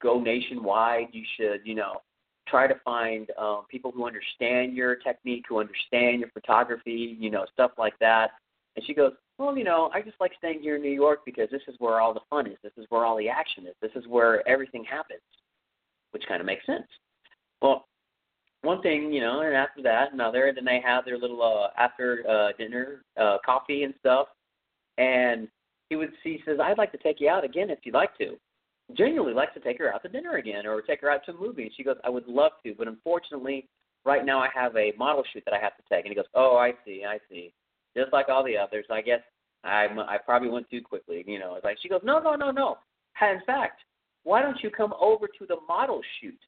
go 0.00 0.20
nationwide. 0.20 1.08
You 1.12 1.24
should, 1.36 1.60
you 1.64 1.74
know, 1.74 2.00
try 2.48 2.66
to 2.66 2.74
find 2.84 3.30
um, 3.38 3.62
people 3.70 3.90
who 3.90 4.06
understand 4.06 4.74
your 4.74 4.96
technique, 4.96 5.44
who 5.48 5.60
understand 5.60 6.20
your 6.20 6.30
photography, 6.30 7.16
you 7.18 7.30
know, 7.30 7.44
stuff 7.52 7.72
like 7.78 7.98
that. 8.00 8.30
And 8.76 8.84
she 8.84 8.94
goes, 8.94 9.12
well, 9.38 9.56
you 9.56 9.64
know, 9.64 9.90
I 9.92 10.00
just 10.00 10.20
like 10.20 10.32
staying 10.38 10.60
here 10.60 10.76
in 10.76 10.82
New 10.82 10.92
York 10.92 11.20
because 11.24 11.48
this 11.50 11.62
is 11.68 11.74
where 11.78 12.00
all 12.00 12.14
the 12.14 12.20
fun 12.30 12.46
is. 12.46 12.56
This 12.62 12.72
is 12.76 12.86
where 12.88 13.04
all 13.04 13.16
the 13.16 13.28
action 13.28 13.66
is. 13.66 13.74
This 13.82 13.90
is 13.94 14.04
where 14.08 14.46
everything 14.48 14.84
happens, 14.84 15.20
which 16.12 16.24
kind 16.26 16.40
of 16.40 16.46
makes 16.46 16.64
sense. 16.66 16.86
Well, 17.60 17.86
one 18.62 18.82
thing, 18.82 19.12
you 19.12 19.20
know, 19.20 19.40
and 19.40 19.54
after 19.54 19.82
that, 19.82 20.12
another, 20.12 20.46
and 20.46 20.56
then 20.56 20.64
they 20.64 20.80
have 20.84 21.04
their 21.04 21.18
little 21.18 21.42
uh, 21.42 21.68
after 21.80 22.24
uh, 22.28 22.52
dinner 22.58 23.02
uh, 23.20 23.38
coffee 23.44 23.82
and 23.84 23.94
stuff. 24.00 24.28
And 24.98 25.48
he 25.88 25.96
would, 25.96 26.12
he 26.24 26.42
says, 26.44 26.58
I'd 26.62 26.78
like 26.78 26.92
to 26.92 26.98
take 26.98 27.20
you 27.20 27.28
out 27.28 27.44
again 27.44 27.70
if 27.70 27.80
you'd 27.84 27.94
like 27.94 28.16
to 28.18 28.36
genuinely 28.94 29.34
likes 29.34 29.54
to 29.54 29.60
take 29.60 29.78
her 29.78 29.92
out 29.92 30.02
to 30.02 30.08
dinner 30.08 30.36
again 30.36 30.66
or 30.66 30.80
take 30.80 31.00
her 31.00 31.10
out 31.10 31.24
to 31.26 31.32
a 31.32 31.40
movie. 31.40 31.62
And 31.62 31.72
she 31.76 31.82
goes, 31.82 31.96
I 32.04 32.10
would 32.10 32.26
love 32.26 32.52
to, 32.64 32.74
but 32.76 32.88
unfortunately, 32.88 33.68
right 34.04 34.24
now 34.24 34.38
I 34.38 34.48
have 34.54 34.76
a 34.76 34.92
model 34.96 35.24
shoot 35.32 35.42
that 35.44 35.54
I 35.54 35.60
have 35.60 35.76
to 35.76 35.82
take. 35.90 36.04
And 36.04 36.12
he 36.12 36.14
goes, 36.14 36.30
Oh, 36.34 36.56
I 36.56 36.72
see, 36.84 37.02
I 37.06 37.18
see. 37.28 37.52
Just 37.96 38.12
like 38.12 38.28
all 38.28 38.44
the 38.44 38.56
others, 38.56 38.84
I 38.90 39.00
guess 39.00 39.20
I 39.64 39.86
I 40.08 40.18
probably 40.24 40.48
went 40.48 40.70
too 40.70 40.80
quickly. 40.82 41.24
You 41.26 41.38
know, 41.38 41.54
it's 41.54 41.64
like 41.64 41.78
she 41.82 41.88
goes, 41.88 42.02
No, 42.04 42.20
no, 42.20 42.34
no, 42.34 42.50
no. 42.50 42.78
In 43.20 43.40
fact, 43.46 43.80
why 44.24 44.42
don't 44.42 44.62
you 44.62 44.70
come 44.70 44.94
over 45.00 45.26
to 45.26 45.46
the 45.46 45.56
model 45.68 46.00
shoot 46.20 46.38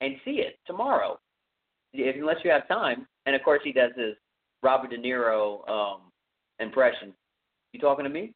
and 0.00 0.16
see 0.24 0.42
it 0.42 0.58
tomorrow, 0.66 1.18
if, 1.92 2.16
unless 2.16 2.36
you 2.44 2.50
have 2.50 2.68
time? 2.68 3.06
And 3.26 3.34
of 3.34 3.42
course, 3.42 3.60
he 3.64 3.72
does 3.72 3.92
his 3.96 4.14
Robert 4.62 4.90
De 4.90 4.98
Niro 4.98 5.68
um, 5.68 6.00
impression. 6.60 7.12
You 7.72 7.80
talking 7.80 8.04
to 8.04 8.10
me? 8.10 8.32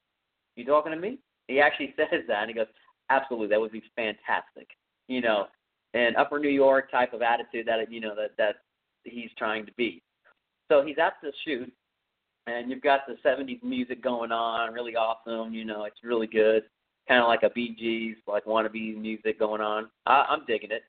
You 0.56 0.64
talking 0.64 0.92
to 0.92 0.98
me? 0.98 1.18
He 1.46 1.60
actually 1.60 1.94
says 1.96 2.22
that, 2.28 2.42
and 2.42 2.48
he 2.50 2.54
goes, 2.54 2.66
absolutely. 3.10 3.48
That 3.48 3.60
would 3.60 3.72
be 3.72 3.82
fantastic 3.96 4.68
you 5.08 5.20
know 5.20 5.46
an 5.94 6.14
upper 6.16 6.38
new 6.38 6.48
york 6.48 6.90
type 6.90 7.12
of 7.12 7.22
attitude 7.22 7.66
that 7.66 7.90
you 7.90 8.00
know 8.00 8.14
that 8.14 8.30
that 8.36 8.56
he's 9.04 9.30
trying 9.38 9.64
to 9.64 9.72
be. 9.72 10.02
So 10.70 10.84
he's 10.84 10.98
at 11.02 11.14
the 11.22 11.32
shoot 11.44 11.72
and 12.46 12.70
you've 12.70 12.82
got 12.82 13.00
the 13.06 13.16
70s 13.26 13.62
music 13.62 14.02
going 14.02 14.30
on 14.30 14.72
really 14.72 14.94
awesome 14.94 15.52
you 15.52 15.64
know 15.64 15.84
it's 15.84 16.04
really 16.04 16.26
good. 16.26 16.64
Kind 17.08 17.22
of 17.22 17.28
like 17.28 17.42
a 17.42 17.48
Gees 17.54 18.16
like 18.26 18.44
wannabe 18.44 19.00
music 19.00 19.38
going 19.38 19.62
on. 19.62 19.88
I, 20.06 20.26
i'm 20.28 20.44
digging 20.46 20.70
it. 20.70 20.82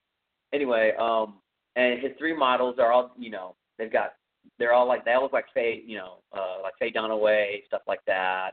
Anyway 0.53 0.91
um 0.99 1.35
and 1.75 2.01
his 2.01 2.11
three 2.17 2.35
models 2.35 2.75
are 2.77 2.91
all 2.91 3.11
you 3.17 3.31
know 3.31 3.55
they've 3.77 3.91
got 3.91 4.13
they're 4.57 4.73
all 4.73 4.87
like 4.87 5.05
they 5.05 5.11
all 5.11 5.23
look 5.23 5.33
like 5.33 5.45
Faye, 5.53 5.83
you 5.85 5.97
know, 5.97 6.17
uh, 6.33 6.61
like 6.63 6.73
Faye 6.79 6.91
Dunaway, 6.91 7.65
stuff 7.67 7.81
like 7.87 7.99
that. 8.07 8.51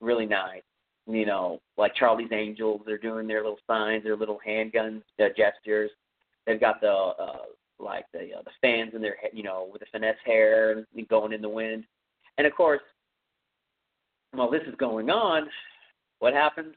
Really 0.00 0.26
nice 0.26 0.62
you 1.06 1.26
know, 1.26 1.60
like 1.76 1.94
Charlie's 1.94 2.32
Angels, 2.32 2.82
they're 2.86 2.98
doing 2.98 3.26
their 3.26 3.42
little 3.42 3.58
signs, 3.66 4.04
their 4.04 4.16
little 4.16 4.38
handguns 4.46 5.02
uh, 5.18 5.28
gestures. 5.36 5.90
They've 6.46 6.60
got 6.60 6.80
the 6.80 6.90
uh, 6.90 7.42
like 7.78 8.06
the 8.12 8.34
uh, 8.38 8.42
the 8.44 8.50
fans 8.60 8.92
in 8.94 9.02
their 9.02 9.16
head, 9.16 9.30
you 9.32 9.42
know, 9.42 9.68
with 9.72 9.80
the 9.80 9.86
finesse 9.92 10.16
hair 10.24 10.84
going 11.08 11.32
in 11.32 11.42
the 11.42 11.48
wind. 11.48 11.84
And 12.38 12.46
of 12.46 12.54
course, 12.54 12.80
while 14.32 14.50
this 14.50 14.62
is 14.66 14.74
going 14.76 15.10
on, 15.10 15.48
what 16.20 16.34
happens? 16.34 16.74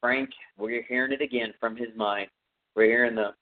Frank, 0.00 0.30
we're 0.58 0.82
hearing 0.82 1.12
it 1.12 1.22
again 1.22 1.52
from 1.58 1.76
his 1.76 1.88
mind. 1.96 2.28
We're 2.74 2.84
hearing 2.84 3.16
the 3.16 3.32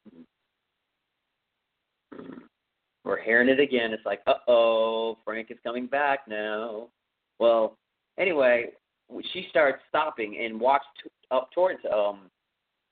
we're 3.05 3.21
hearing 3.21 3.49
it 3.49 3.61
again. 3.61 3.93
It's 3.93 4.07
like, 4.07 4.23
uh 4.27 4.35
oh, 4.49 5.19
Frank 5.25 5.51
is 5.51 5.59
coming 5.63 5.87
back 5.87 6.21
now. 6.27 6.89
Well, 7.39 7.77
anyway, 8.19 8.71
she 9.33 9.47
starts 9.51 9.79
stopping 9.89 10.39
and 10.43 10.61
walks 10.61 10.87
t- 11.03 11.11
up 11.31 11.51
towards 11.53 11.81
um 11.93 12.31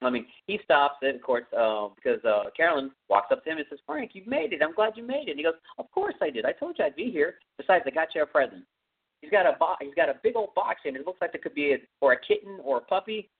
I 0.04 0.10
mean, 0.10 0.26
he 0.48 0.58
stops 0.64 0.96
it, 1.02 1.14
of 1.14 1.22
course, 1.22 1.44
uh, 1.56 1.88
because 1.94 2.18
uh, 2.24 2.50
Carolyn 2.56 2.90
walks 3.08 3.28
up 3.30 3.44
to 3.44 3.50
him 3.50 3.58
and 3.58 3.66
says, 3.70 3.78
"Frank, 3.86 4.10
you've 4.14 4.26
made 4.26 4.52
it. 4.52 4.60
I'm 4.60 4.74
glad 4.74 4.94
you 4.96 5.06
made 5.06 5.28
it." 5.28 5.30
And 5.30 5.38
he 5.38 5.44
goes, 5.44 5.54
"Of 5.78 5.88
course 5.92 6.14
I 6.20 6.28
did. 6.28 6.44
I 6.44 6.50
told 6.50 6.76
you 6.76 6.84
I'd 6.84 6.96
be 6.96 7.10
here. 7.10 7.36
Besides, 7.56 7.84
I 7.86 7.90
got 7.90 8.08
you 8.14 8.22
a 8.22 8.26
present." 8.26 8.64
He's 9.20 9.30
got 9.30 9.46
a 9.46 9.54
bo- 9.58 9.76
he's 9.80 9.94
got 9.94 10.08
a 10.08 10.18
big 10.22 10.34
old 10.34 10.54
box 10.54 10.80
in 10.84 10.96
it. 10.96 11.06
Looks 11.06 11.20
like 11.20 11.34
it 11.34 11.42
could 11.42 11.54
be 11.54 11.74
a, 11.74 11.76
for 12.00 12.12
a 12.12 12.20
kitten 12.20 12.58
or 12.64 12.78
a 12.78 12.80
puppy. 12.80 13.30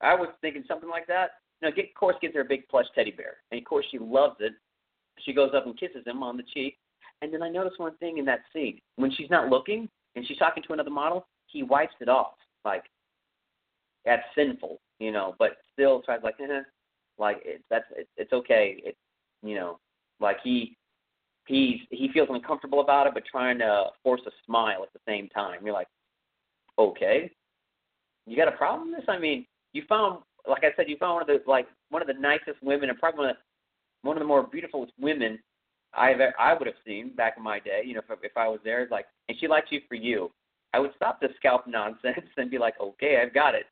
I 0.00 0.14
was 0.14 0.28
thinking 0.40 0.64
something 0.66 0.88
like 0.88 1.06
that. 1.08 1.32
No, 1.62 1.70
get, 1.70 1.90
of 1.90 1.94
course, 1.94 2.16
gives 2.22 2.34
her 2.34 2.40
a 2.40 2.46
big 2.46 2.66
plush 2.68 2.86
teddy 2.94 3.10
bear, 3.10 3.38
and 3.50 3.58
of 3.58 3.64
course 3.66 3.84
she 3.90 3.98
loves 3.98 4.36
it. 4.40 4.54
She 5.24 5.32
goes 5.34 5.50
up 5.54 5.66
and 5.66 5.78
kisses 5.78 6.06
him 6.06 6.22
on 6.22 6.36
the 6.36 6.42
cheek. 6.54 6.78
And 7.22 7.32
then 7.32 7.42
I 7.42 7.48
notice 7.48 7.72
one 7.78 7.96
thing 7.96 8.18
in 8.18 8.24
that 8.26 8.40
scene 8.52 8.80
when 8.96 9.10
she's 9.10 9.30
not 9.30 9.48
looking 9.48 9.88
and 10.14 10.26
she's 10.26 10.36
talking 10.36 10.62
to 10.64 10.72
another 10.72 10.90
model, 10.90 11.26
he 11.46 11.62
wipes 11.62 11.94
it 12.00 12.08
off 12.08 12.34
like 12.64 12.84
that's 14.04 14.22
sinful, 14.34 14.80
you 14.98 15.12
know, 15.12 15.34
but 15.38 15.56
still 15.72 16.00
tries 16.02 16.20
like, 16.22 16.36
eh, 16.40 16.60
like 17.18 17.38
it, 17.44 17.62
that's 17.70 17.84
it, 17.96 18.08
it's 18.16 18.32
okay. 18.32 18.80
It, 18.84 18.96
you 19.42 19.54
know, 19.54 19.78
like 20.20 20.38
he 20.42 20.76
he's 21.46 21.80
he 21.90 22.10
feels 22.12 22.28
uncomfortable 22.30 22.80
about 22.80 23.06
it, 23.06 23.14
but 23.14 23.24
trying 23.30 23.58
to 23.58 23.86
force 24.02 24.20
a 24.26 24.30
smile 24.46 24.82
at 24.82 24.92
the 24.92 25.00
same 25.06 25.28
time. 25.28 25.64
You're 25.64 25.74
like, 25.74 25.88
okay, 26.78 27.30
you 28.26 28.36
got 28.36 28.48
a 28.48 28.56
problem 28.56 28.90
with 28.90 29.00
this? 29.00 29.06
I 29.08 29.18
mean, 29.18 29.46
you 29.72 29.82
found, 29.88 30.22
like 30.48 30.64
I 30.64 30.74
said, 30.76 30.88
you 30.88 30.96
found 30.98 31.14
one 31.14 31.22
of 31.22 31.28
the 31.28 31.50
like 31.50 31.66
one 31.90 32.02
of 32.02 32.08
the 32.08 32.14
nicest 32.14 32.62
women 32.62 32.90
and 32.90 32.98
probably 32.98 33.18
one 33.18 33.30
of 33.30 33.36
the, 33.36 34.08
one 34.08 34.16
of 34.16 34.20
the 34.20 34.26
more 34.26 34.44
beautiful 34.44 34.86
women 35.00 35.38
I've 35.94 36.20
I 36.38 36.54
would 36.54 36.66
have 36.66 36.76
seen 36.86 37.14
back 37.16 37.34
in 37.36 37.42
my 37.42 37.58
day. 37.58 37.82
You 37.84 37.94
know, 37.94 38.02
if 38.08 38.18
if 38.22 38.36
I 38.36 38.48
was 38.48 38.60
there, 38.64 38.86
like, 38.90 39.06
and 39.28 39.38
she 39.38 39.48
likes 39.48 39.68
you 39.70 39.80
for 39.88 39.94
you. 39.94 40.30
I 40.76 40.78
would 40.78 40.92
stop 40.94 41.20
the 41.20 41.28
scalp 41.36 41.66
nonsense 41.66 42.28
and 42.36 42.50
be 42.50 42.58
like, 42.58 42.74
okay, 42.80 43.20
I've 43.22 43.34
got 43.34 43.54
it. 43.54 43.64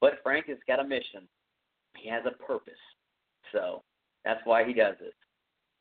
But 0.00 0.14
Frank 0.22 0.46
has 0.48 0.58
got 0.66 0.80
a 0.80 0.84
mission. 0.84 1.28
He 1.96 2.08
has 2.08 2.24
a 2.26 2.42
purpose. 2.42 2.74
So 3.52 3.82
that's 4.24 4.40
why 4.44 4.64
he 4.64 4.72
does 4.72 4.96
it. 5.00 5.14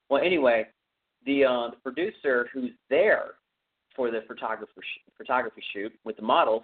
Well, 0.09 0.21
anyway, 0.23 0.67
the 1.25 1.45
uh, 1.45 1.69
the 1.71 1.77
producer 1.83 2.47
who's 2.53 2.71
there 2.89 3.35
for 3.95 4.11
the 4.11 4.21
photographer 4.27 4.81
sh- 4.81 5.11
photography 5.17 5.63
shoot 5.73 5.91
with 6.03 6.15
the 6.15 6.21
models 6.21 6.63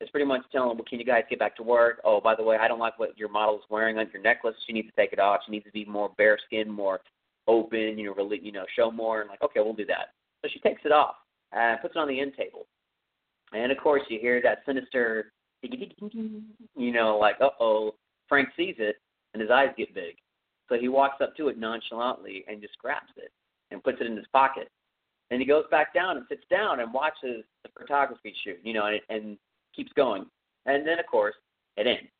is 0.00 0.08
pretty 0.10 0.26
much 0.26 0.42
telling 0.52 0.76
well, 0.76 0.84
can 0.88 0.98
you 0.98 1.04
guys 1.04 1.24
get 1.28 1.38
back 1.38 1.56
to 1.56 1.62
work? 1.62 2.00
Oh, 2.04 2.20
by 2.20 2.34
the 2.34 2.42
way, 2.42 2.56
I 2.56 2.68
don't 2.68 2.78
like 2.78 2.98
what 2.98 3.18
your 3.18 3.28
model 3.28 3.56
is 3.56 3.64
wearing 3.70 3.98
on 3.98 4.08
your 4.12 4.22
necklace. 4.22 4.54
She 4.66 4.72
needs 4.72 4.88
to 4.88 4.94
take 4.96 5.12
it 5.12 5.18
off. 5.18 5.40
She 5.46 5.52
needs 5.52 5.64
to 5.66 5.72
be 5.72 5.84
more 5.84 6.10
bare 6.16 6.38
skin, 6.46 6.70
more 6.70 7.00
open, 7.46 7.98
you 7.98 8.06
know, 8.06 8.14
really, 8.14 8.40
you 8.42 8.52
know, 8.52 8.64
show 8.74 8.90
more. 8.90 9.20
And 9.20 9.30
like, 9.30 9.42
okay, 9.42 9.60
we'll 9.60 9.74
do 9.74 9.86
that. 9.86 10.12
So 10.42 10.50
she 10.52 10.58
takes 10.60 10.82
it 10.84 10.92
off 10.92 11.16
and 11.52 11.80
puts 11.80 11.96
it 11.96 11.98
on 11.98 12.08
the 12.08 12.20
end 12.20 12.32
table. 12.36 12.66
And 13.52 13.70
of 13.70 13.78
course, 13.78 14.02
you 14.08 14.18
hear 14.18 14.40
that 14.42 14.58
sinister, 14.66 15.32
you 15.62 16.92
know, 16.92 17.18
like, 17.18 17.36
uh 17.40 17.50
oh. 17.60 17.94
Frank 18.28 18.48
sees 18.56 18.74
it, 18.78 18.96
and 19.32 19.40
his 19.40 19.50
eyes 19.52 19.68
get 19.76 19.94
big. 19.94 20.16
So 20.68 20.76
he 20.76 20.88
walks 20.88 21.20
up 21.20 21.36
to 21.36 21.46
it 21.46 21.58
nonchalantly 21.58 22.44
and 22.48 22.60
just 22.60 22.76
grabs 22.78 23.12
it 23.16 23.30
and 23.70 23.84
puts 23.84 23.98
it 24.00 24.06
in 24.08 24.16
his 24.16 24.26
pocket. 24.32 24.68
And 25.30 25.40
he 25.40 25.46
goes 25.46 25.64
back 25.70 25.94
down 25.94 26.16
and 26.16 26.26
sits 26.28 26.42
down 26.50 26.80
and 26.80 26.92
watches 26.92 27.44
the 27.62 27.70
photography 27.78 28.34
shoot, 28.42 28.58
you 28.64 28.72
know, 28.72 28.86
and, 28.86 29.00
and 29.08 29.38
keeps 29.74 29.92
going. 29.92 30.26
And 30.66 30.86
then, 30.86 30.98
of 30.98 31.06
course, 31.06 31.34
it 31.76 31.86
ends. 31.86 32.10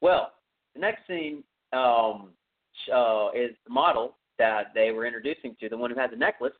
Well, 0.00 0.32
the 0.74 0.80
next 0.80 1.06
scene 1.08 1.42
um, 1.72 2.28
uh, 2.94 3.30
is 3.34 3.56
the 3.66 3.72
model 3.72 4.16
that 4.38 4.72
they 4.74 4.92
were 4.92 5.04
introducing 5.04 5.56
to, 5.58 5.68
the 5.68 5.76
one 5.76 5.90
who 5.90 5.98
had 5.98 6.12
the 6.12 6.16
necklace. 6.16 6.52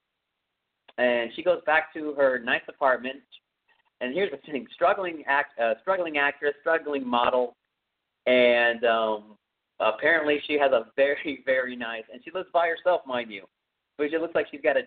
And 0.98 1.30
she 1.34 1.42
goes 1.42 1.60
back 1.64 1.92
to 1.94 2.12
her 2.14 2.38
nice 2.40 2.62
apartment. 2.68 3.20
And 4.00 4.14
here's 4.14 4.30
the 4.30 4.36
thing: 4.38 4.66
struggling 4.74 5.24
act, 5.26 5.58
uh, 5.58 5.74
struggling 5.80 6.18
actress, 6.18 6.54
struggling 6.60 7.06
model, 7.06 7.56
and 8.26 8.84
um, 8.84 9.36
apparently 9.80 10.40
she 10.46 10.58
has 10.58 10.72
a 10.72 10.86
very, 10.96 11.42
very 11.46 11.76
nice. 11.76 12.04
And 12.12 12.20
she 12.24 12.30
lives 12.32 12.48
by 12.52 12.68
herself, 12.68 13.02
mind 13.06 13.30
you, 13.30 13.44
but 13.96 14.12
it 14.12 14.20
looks 14.20 14.34
like 14.34 14.46
she's 14.50 14.60
got 14.60 14.76
a 14.76 14.82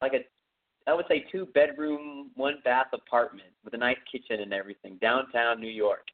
like 0.00 0.12
a 0.12 0.20
I 0.86 0.94
would 0.94 1.06
say 1.08 1.24
two 1.32 1.46
bedroom, 1.54 2.30
one 2.34 2.56
bath 2.64 2.88
apartment 2.92 3.48
with 3.64 3.74
a 3.74 3.78
nice 3.78 3.96
kitchen 4.10 4.40
and 4.40 4.52
everything, 4.52 4.98
downtown 5.00 5.60
New 5.60 5.68
York. 5.68 6.06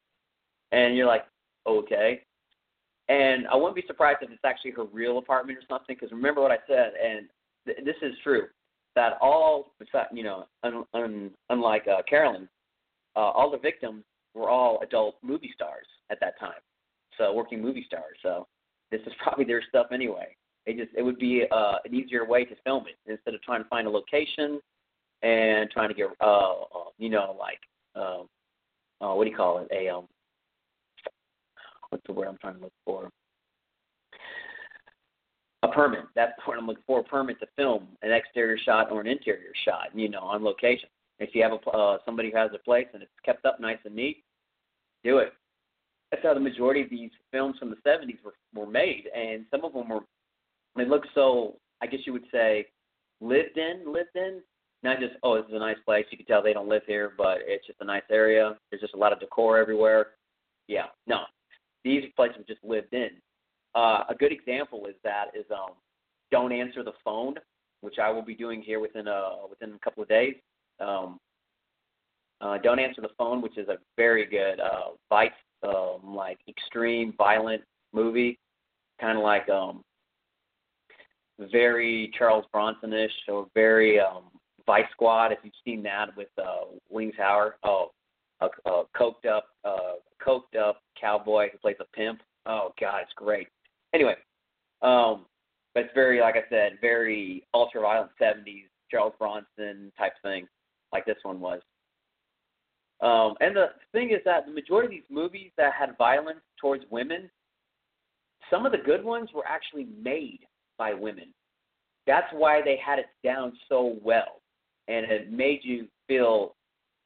And 0.70 0.96
you're 0.96 1.06
like, 1.06 1.24
okay. 1.66 2.22
And 3.08 3.48
I 3.48 3.56
wouldn't 3.56 3.74
be 3.74 3.82
surprised 3.88 4.18
if 4.22 4.30
it's 4.30 4.44
actually 4.44 4.70
her 4.72 4.84
real 4.84 5.18
apartment 5.18 5.58
or 5.58 5.62
something, 5.68 5.96
because 5.96 6.12
remember 6.12 6.40
what 6.40 6.52
I 6.52 6.58
said, 6.68 6.92
and 7.04 7.28
th- 7.66 7.84
this 7.84 7.96
is 8.02 8.14
true, 8.22 8.46
that 8.96 9.18
all, 9.20 9.72
you 10.12 10.22
know, 10.22 10.46
un- 10.62 10.84
un- 10.94 11.30
unlike 11.48 11.86
uh, 11.88 12.02
Carolyn, 12.08 12.48
uh, 13.16 13.20
all 13.30 13.50
the 13.50 13.58
victims 13.58 14.04
were 14.34 14.48
all 14.48 14.80
adult 14.82 15.16
movie 15.22 15.52
stars 15.54 15.86
at 16.10 16.18
that 16.20 16.38
time, 16.38 16.60
so 17.18 17.32
working 17.32 17.60
movie 17.60 17.84
stars. 17.86 18.16
So 18.22 18.46
this 18.90 19.00
is 19.06 19.12
probably 19.22 19.44
their 19.44 19.62
stuff 19.68 19.88
anyway. 19.92 20.36
It 20.66 20.76
just 20.76 20.90
it 20.96 21.02
would 21.02 21.18
be 21.18 21.44
uh, 21.50 21.76
an 21.84 21.94
easier 21.94 22.26
way 22.26 22.44
to 22.44 22.54
film 22.64 22.84
it 22.86 22.96
instead 23.10 23.34
of 23.34 23.42
trying 23.42 23.62
to 23.62 23.68
find 23.68 23.86
a 23.86 23.90
location 23.90 24.60
and 25.22 25.70
trying 25.70 25.88
to 25.88 25.94
get 25.94 26.06
uh, 26.20 26.52
uh 26.52 26.64
you 26.98 27.10
know 27.10 27.36
like 27.38 27.58
um 27.94 28.26
uh, 29.00 29.14
what 29.14 29.24
do 29.24 29.30
you 29.30 29.36
call 29.36 29.58
it 29.58 29.68
a 29.70 29.88
um 29.88 30.06
what's 31.90 32.04
the 32.06 32.12
word 32.12 32.28
I'm 32.28 32.38
trying 32.38 32.54
to 32.56 32.60
look 32.60 32.72
for 32.84 33.10
a 35.62 35.68
permit 35.68 36.04
that's 36.14 36.32
what 36.44 36.58
I'm 36.58 36.66
looking 36.66 36.84
for 36.86 37.00
a 37.00 37.04
permit 37.04 37.38
to 37.40 37.46
film 37.56 37.88
an 38.02 38.12
exterior 38.12 38.58
shot 38.58 38.90
or 38.90 39.00
an 39.00 39.06
interior 39.06 39.52
shot 39.64 39.88
you 39.94 40.08
know 40.08 40.20
on 40.20 40.44
location 40.44 40.88
if 41.18 41.34
you 41.34 41.42
have 41.42 41.52
a 41.52 41.70
uh, 41.70 41.98
somebody 42.04 42.30
who 42.30 42.38
has 42.38 42.50
a 42.54 42.58
place 42.58 42.86
and 42.94 43.02
it's 43.02 43.12
kept 43.24 43.44
up 43.44 43.60
nice 43.60 43.78
and 43.84 43.94
neat 43.94 44.24
do 45.04 45.18
it 45.18 45.32
that's 46.10 46.22
how 46.22 46.34
the 46.34 46.40
majority 46.40 46.80
of 46.82 46.90
these 46.90 47.10
films 47.30 47.56
from 47.58 47.70
the 47.70 47.76
70s 47.86 48.18
were 48.24 48.34
were 48.54 48.70
made 48.70 49.04
and 49.14 49.44
some 49.50 49.64
of 49.64 49.72
them 49.72 49.88
were 49.88 50.00
they 50.76 50.84
look 50.84 51.04
so, 51.14 51.56
I 51.82 51.86
guess 51.86 52.00
you 52.06 52.12
would 52.12 52.26
say, 52.32 52.66
lived 53.20 53.58
in, 53.58 53.92
lived 53.92 54.14
in. 54.14 54.40
Not 54.82 54.98
just, 54.98 55.14
oh, 55.22 55.36
this 55.36 55.46
is 55.48 55.54
a 55.54 55.58
nice 55.58 55.76
place. 55.84 56.06
You 56.10 56.16
can 56.16 56.26
tell 56.26 56.42
they 56.42 56.54
don't 56.54 56.68
live 56.68 56.82
here, 56.86 57.12
but 57.16 57.38
it's 57.42 57.66
just 57.66 57.80
a 57.80 57.84
nice 57.84 58.02
area. 58.10 58.56
There's 58.70 58.80
just 58.80 58.94
a 58.94 58.98
lot 58.98 59.12
of 59.12 59.20
decor 59.20 59.58
everywhere. 59.58 60.08
Yeah, 60.68 60.86
no, 61.06 61.20
these 61.84 62.04
places 62.16 62.44
just 62.46 62.64
lived 62.64 62.94
in. 62.94 63.10
Uh, 63.74 64.04
a 64.08 64.14
good 64.14 64.32
example 64.32 64.86
is 64.86 64.94
that 65.04 65.26
is 65.34 65.44
um, 65.50 65.74
don't 66.30 66.52
answer 66.52 66.82
the 66.82 66.92
phone, 67.04 67.34
which 67.80 67.98
I 67.98 68.10
will 68.10 68.22
be 68.22 68.34
doing 68.34 68.62
here 68.62 68.80
within 68.80 69.06
a 69.08 69.36
within 69.48 69.74
a 69.74 69.78
couple 69.78 70.02
of 70.02 70.08
days. 70.08 70.34
Um, 70.80 71.18
uh, 72.40 72.58
don't 72.58 72.78
answer 72.78 73.00
the 73.02 73.10
phone, 73.18 73.42
which 73.42 73.58
is 73.58 73.68
a 73.68 73.76
very 73.96 74.24
good 74.24 74.60
uh, 74.60 74.92
vice, 75.08 75.30
um, 75.62 76.14
like 76.14 76.38
extreme 76.48 77.12
violent 77.18 77.62
movie, 77.92 78.38
kind 79.00 79.18
of 79.18 79.24
like 79.24 79.48
um, 79.50 79.82
very 81.52 82.10
Charles 82.16 82.44
Bronson-ish 82.50 83.12
or 83.28 83.46
very 83.54 84.00
um, 84.00 84.24
Vice 84.66 84.86
Squad. 84.92 85.32
If 85.32 85.38
you've 85.42 85.52
seen 85.64 85.82
that 85.82 86.16
with 86.16 86.28
uh, 86.38 86.64
Wings 86.88 87.14
Hauser, 87.18 87.56
oh, 87.64 87.90
a, 88.40 88.46
a 88.68 88.84
coked 88.98 89.26
up, 89.26 89.46
uh, 89.64 89.94
coked 90.26 90.56
up 90.58 90.80
cowboy 90.98 91.50
who 91.50 91.58
plays 91.58 91.76
a 91.80 91.96
pimp. 91.96 92.20
Oh 92.46 92.72
God, 92.80 93.00
it's 93.02 93.12
great. 93.16 93.48
Anyway, 93.94 94.14
um, 94.82 95.26
but 95.74 95.84
it's 95.84 95.94
very, 95.94 96.20
like 96.20 96.36
I 96.36 96.48
said, 96.48 96.78
very 96.80 97.46
ultra 97.54 97.80
violent 97.80 98.10
'70s 98.20 98.68
Charles 98.90 99.14
Bronson 99.18 99.92
type 99.98 100.12
thing, 100.22 100.46
like 100.92 101.06
this 101.06 101.18
one 101.22 101.40
was. 101.40 101.60
Um, 103.00 103.34
and 103.40 103.56
the 103.56 103.66
thing 103.92 104.10
is 104.10 104.20
that 104.24 104.46
the 104.46 104.52
majority 104.52 104.86
of 104.86 104.90
these 105.02 105.14
movies 105.16 105.50
that 105.56 105.72
had 105.78 105.96
violence 105.96 106.40
towards 106.60 106.84
women, 106.90 107.30
some 108.50 108.66
of 108.66 108.72
the 108.72 108.78
good 108.78 109.02
ones 109.02 109.30
were 109.34 109.46
actually 109.46 109.86
made 110.02 110.40
by 110.76 110.92
women. 110.92 111.32
That's 112.06 112.26
why 112.32 112.60
they 112.62 112.78
had 112.84 112.98
it 112.98 113.06
down 113.24 113.52
so 113.68 113.96
well, 114.02 114.42
and 114.88 115.06
it 115.10 115.32
made 115.32 115.60
you 115.62 115.86
feel 116.08 116.56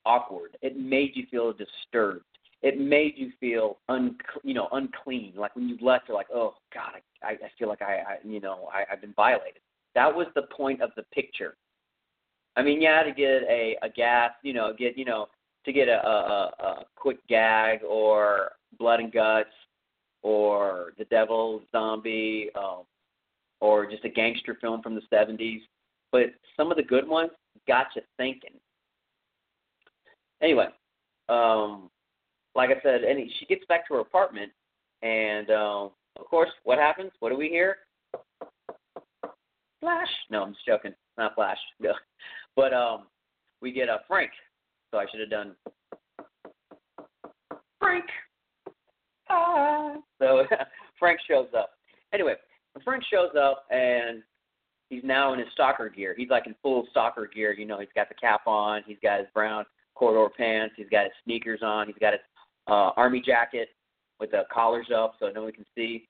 awkward. 0.04 0.56
It 0.62 0.76
made 0.76 1.12
you 1.14 1.26
feel 1.30 1.52
disturbed. 1.52 2.24
It 2.64 2.80
made 2.80 3.12
you 3.16 3.30
feel 3.38 3.76
un, 3.90 4.16
you 4.42 4.54
know, 4.54 4.68
unclean. 4.72 5.34
Like 5.36 5.54
when 5.54 5.68
you 5.68 5.76
left, 5.82 6.08
you're 6.08 6.16
like, 6.16 6.28
oh 6.34 6.54
God, 6.72 7.02
I, 7.22 7.32
I 7.32 7.50
feel 7.58 7.68
like 7.68 7.82
I, 7.82 7.96
I 7.96 8.16
you 8.24 8.40
know, 8.40 8.70
I, 8.72 8.84
I've 8.90 9.02
been 9.02 9.12
violated. 9.14 9.60
That 9.94 10.12
was 10.12 10.26
the 10.34 10.44
point 10.56 10.80
of 10.80 10.90
the 10.96 11.02
picture. 11.14 11.56
I 12.56 12.62
mean, 12.62 12.80
yeah, 12.80 13.02
to 13.02 13.12
get 13.12 13.42
a 13.48 13.76
a 13.82 13.90
gas, 13.90 14.30
you 14.42 14.54
know, 14.54 14.72
get 14.76 14.96
you 14.96 15.04
know, 15.04 15.28
to 15.66 15.72
get 15.74 15.88
a 15.88 16.06
a, 16.06 16.52
a 16.58 16.84
quick 16.96 17.18
gag 17.28 17.80
or 17.86 18.52
blood 18.78 19.00
and 19.00 19.12
guts 19.12 19.50
or 20.22 20.94
the 20.96 21.04
devil 21.04 21.60
zombie, 21.70 22.48
um, 22.56 22.84
or 23.60 23.88
just 23.88 24.04
a 24.06 24.08
gangster 24.08 24.56
film 24.58 24.82
from 24.82 24.94
the 24.94 25.02
70s. 25.12 25.60
But 26.10 26.32
some 26.56 26.70
of 26.70 26.78
the 26.78 26.82
good 26.82 27.06
ones 27.06 27.30
got 27.68 27.88
you 27.94 28.02
thinking. 28.16 28.54
Anyway, 30.42 30.68
um, 31.28 31.90
like 32.54 32.70
I 32.70 32.80
said, 32.82 33.00
she 33.38 33.46
gets 33.46 33.64
back 33.66 33.86
to 33.88 33.94
her 33.94 34.00
apartment, 34.00 34.52
and 35.02 35.50
uh, 35.50 35.88
of 36.18 36.26
course, 36.28 36.50
what 36.64 36.78
happens? 36.78 37.10
What 37.20 37.30
do 37.30 37.36
we 37.36 37.48
hear? 37.48 37.76
Flash. 39.80 40.08
No, 40.30 40.42
I'm 40.42 40.52
just 40.54 40.66
joking. 40.66 40.94
Not 41.18 41.34
Flash. 41.34 41.58
But 42.56 42.72
um, 42.72 43.06
we 43.60 43.72
get 43.72 43.88
a 43.88 43.94
uh, 43.94 43.98
Frank. 44.06 44.30
So 44.92 44.98
I 44.98 45.06
should 45.10 45.18
have 45.18 45.30
done 45.30 45.56
Frank. 47.80 48.04
Ah. 49.28 49.96
So 50.20 50.44
Frank 51.00 51.18
shows 51.28 51.48
up. 51.58 51.70
Anyway, 52.12 52.34
Frank 52.84 53.02
shows 53.12 53.30
up 53.36 53.64
and 53.70 54.22
he's 54.88 55.02
now 55.02 55.32
in 55.32 55.40
his 55.40 55.48
stalker 55.52 55.88
gear. 55.88 56.14
He's 56.16 56.30
like 56.30 56.46
in 56.46 56.54
full 56.62 56.86
stalker 56.92 57.28
gear. 57.32 57.52
You 57.52 57.66
know, 57.66 57.80
he's 57.80 57.88
got 57.94 58.08
the 58.08 58.14
cap 58.14 58.46
on. 58.46 58.82
He's 58.86 58.98
got 59.02 59.18
his 59.18 59.28
brown 59.34 59.64
corridor 59.96 60.32
pants. 60.36 60.74
He's 60.76 60.88
got 60.90 61.04
his 61.04 61.12
sneakers 61.24 61.60
on. 61.62 61.88
He's 61.88 61.98
got 62.00 62.12
his 62.12 62.22
uh, 62.66 62.90
army 62.96 63.22
jacket 63.24 63.68
with 64.20 64.30
the 64.30 64.42
collars 64.52 64.86
up 64.94 65.14
so 65.18 65.30
no 65.34 65.42
one 65.42 65.52
can 65.52 65.66
see. 65.74 66.06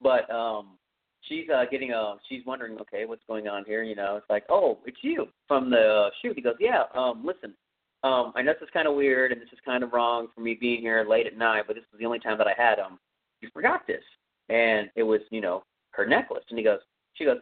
But 0.00 0.30
um, 0.30 0.78
she's 1.22 1.48
uh, 1.54 1.64
getting 1.70 1.92
a. 1.92 2.16
She's 2.28 2.44
wondering, 2.46 2.78
okay, 2.80 3.04
what's 3.06 3.22
going 3.26 3.48
on 3.48 3.64
here? 3.64 3.82
You 3.82 3.96
know, 3.96 4.16
it's 4.16 4.28
like, 4.28 4.44
oh, 4.50 4.78
it's 4.84 4.98
you 5.02 5.26
from 5.48 5.70
the 5.70 6.10
shoot. 6.20 6.36
He 6.36 6.42
goes, 6.42 6.56
yeah. 6.60 6.84
Um, 6.94 7.24
listen, 7.24 7.54
um, 8.02 8.32
I 8.36 8.42
know 8.42 8.52
this 8.52 8.62
is 8.62 8.72
kind 8.72 8.86
of 8.86 8.94
weird 8.94 9.32
and 9.32 9.40
this 9.40 9.48
is 9.52 9.58
kind 9.64 9.82
of 9.82 9.92
wrong 9.92 10.28
for 10.34 10.42
me 10.42 10.54
being 10.60 10.80
here 10.80 11.06
late 11.08 11.26
at 11.26 11.38
night, 11.38 11.64
but 11.66 11.74
this 11.74 11.84
is 11.92 11.98
the 11.98 12.06
only 12.06 12.18
time 12.20 12.38
that 12.38 12.46
I 12.46 12.54
had 12.56 12.78
um. 12.78 12.98
You 13.40 13.50
forgot 13.52 13.86
this, 13.86 14.02
and 14.48 14.88
it 14.96 15.02
was, 15.02 15.20
you 15.30 15.42
know, 15.42 15.64
her 15.90 16.06
necklace. 16.06 16.44
And 16.48 16.58
he 16.58 16.64
goes, 16.64 16.78
she 17.12 17.26
goes, 17.26 17.38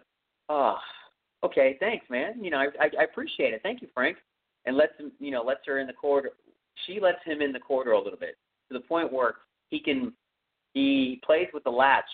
oh, 0.48 0.76
okay, 1.44 1.76
thanks, 1.78 2.06
man. 2.10 2.42
You 2.42 2.50
know, 2.50 2.58
I, 2.58 2.66
I, 2.80 2.90
I 3.00 3.04
appreciate 3.04 3.54
it. 3.54 3.60
Thank 3.62 3.82
you, 3.82 3.88
Frank. 3.94 4.16
And 4.64 4.76
lets 4.76 4.98
him, 4.98 5.12
you 5.18 5.30
know, 5.30 5.42
lets 5.42 5.60
her 5.66 5.78
in 5.78 5.86
the 5.86 5.92
corridor. 5.92 6.30
She 6.86 7.00
lets 7.00 7.18
him 7.24 7.40
in 7.40 7.52
the 7.52 7.58
corridor 7.58 7.92
a 7.92 8.02
little 8.02 8.18
bit 8.18 8.36
to 8.68 8.78
the 8.78 8.84
point 8.84 9.12
where 9.12 9.34
he 9.70 9.80
can 9.80 10.12
he 10.74 11.20
plays 11.24 11.48
with 11.52 11.64
the 11.64 11.70
latch, 11.70 12.04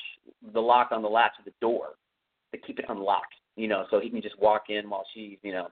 the 0.53 0.61
lock 0.61 0.89
on 0.91 1.03
the 1.03 1.09
latch 1.09 1.33
of 1.39 1.45
the 1.45 1.53
door 1.61 1.91
to 2.53 2.59
keep 2.59 2.79
it 2.79 2.87
unlocked. 2.89 3.35
You 3.57 3.69
know, 3.69 3.87
so 3.91 4.01
he 4.01 4.11
can 4.11 4.23
just 4.23 4.39
walk 4.39 4.65
in 4.69 4.89
while 4.89 5.05
she's, 5.15 5.37
you 5.43 5.53
know, 5.53 5.69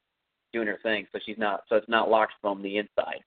doing 0.53 0.67
her 0.67 0.79
thing. 0.83 1.07
So 1.13 1.19
she's 1.25 1.39
not, 1.39 1.63
so 1.69 1.77
it's 1.77 1.89
not 1.89 2.11
locked 2.11 2.33
from 2.41 2.63
the 2.63 2.79
inside. 2.79 3.21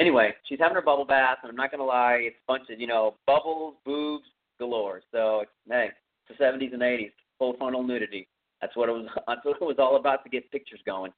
Anyway, 0.00 0.32
she's 0.48 0.60
having 0.60 0.76
her 0.76 0.82
bubble 0.82 1.04
bath, 1.04 1.38
and 1.42 1.50
I'm 1.50 1.56
not 1.56 1.72
gonna 1.72 1.84
lie, 1.84 2.20
it's 2.22 2.36
a 2.36 2.52
bunch 2.52 2.70
of, 2.70 2.80
you 2.80 2.86
know, 2.86 3.16
bubbles, 3.26 3.74
boobs 3.84 4.26
galore. 4.58 5.02
So 5.10 5.40
it's 5.40 5.50
hey, 5.68 5.90
it's 6.28 6.38
the 6.38 6.44
70s 6.44 6.72
and 6.72 6.82
80s, 6.82 7.12
full 7.38 7.54
frontal 7.58 7.82
nudity. 7.82 8.28
That's 8.60 8.76
what 8.76 8.88
it 8.88 8.92
was. 8.92 9.06
That's 9.26 9.44
what 9.44 9.56
it 9.60 9.64
was 9.64 9.76
all 9.78 9.96
about 9.96 10.22
to 10.24 10.30
get 10.30 10.50
pictures 10.50 10.80
going. 10.86 11.12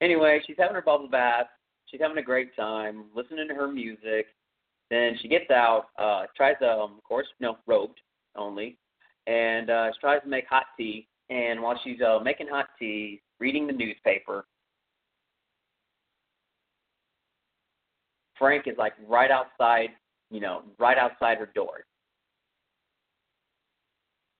Anyway, 0.00 0.40
she's 0.46 0.56
having 0.58 0.74
her 0.74 0.82
bubble 0.82 1.08
bath. 1.08 1.46
She's 1.90 2.00
having 2.00 2.18
a 2.18 2.22
great 2.22 2.54
time, 2.54 3.04
listening 3.14 3.48
to 3.48 3.54
her 3.54 3.66
music. 3.68 4.26
Then 4.90 5.16
she 5.20 5.28
gets 5.28 5.50
out, 5.50 5.86
uh, 5.98 6.24
tries 6.36 6.56
to, 6.60 6.68
um, 6.68 6.94
of 6.96 7.04
course, 7.04 7.26
no, 7.40 7.58
robed 7.66 8.00
only, 8.36 8.76
and 9.26 9.70
uh, 9.70 9.90
she 9.92 10.00
tries 10.00 10.22
to 10.22 10.28
make 10.28 10.46
hot 10.48 10.66
tea. 10.76 11.08
And 11.30 11.60
while 11.62 11.78
she's 11.82 12.00
uh, 12.00 12.18
making 12.22 12.48
hot 12.48 12.66
tea, 12.78 13.22
reading 13.38 13.66
the 13.66 13.72
newspaper, 13.72 14.46
Frank 18.36 18.66
is 18.66 18.76
like 18.78 18.94
right 19.06 19.30
outside, 19.30 19.90
you 20.30 20.40
know, 20.40 20.62
right 20.78 20.98
outside 20.98 21.38
her 21.38 21.50
door. 21.54 21.84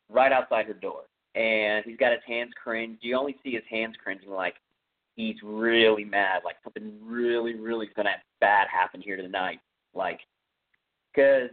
Right 0.08 0.32
outside 0.32 0.66
her 0.66 0.74
door. 0.74 1.02
And 1.36 1.84
he's 1.84 1.96
got 1.96 2.10
his 2.10 2.22
hands 2.26 2.50
cringed. 2.60 2.98
You 3.02 3.16
only 3.16 3.36
see 3.44 3.52
his 3.52 3.62
hands 3.70 3.94
cringing 4.02 4.30
like 4.30 4.54
he's 5.20 5.42
really 5.42 6.04
mad, 6.04 6.42
like 6.44 6.56
something 6.64 6.92
really, 7.02 7.54
really 7.54 7.88
gonna 7.94 8.10
bad 8.40 8.68
happen 8.68 9.00
here 9.00 9.16
tonight. 9.16 9.60
Like 9.94 10.20
because 11.12 11.50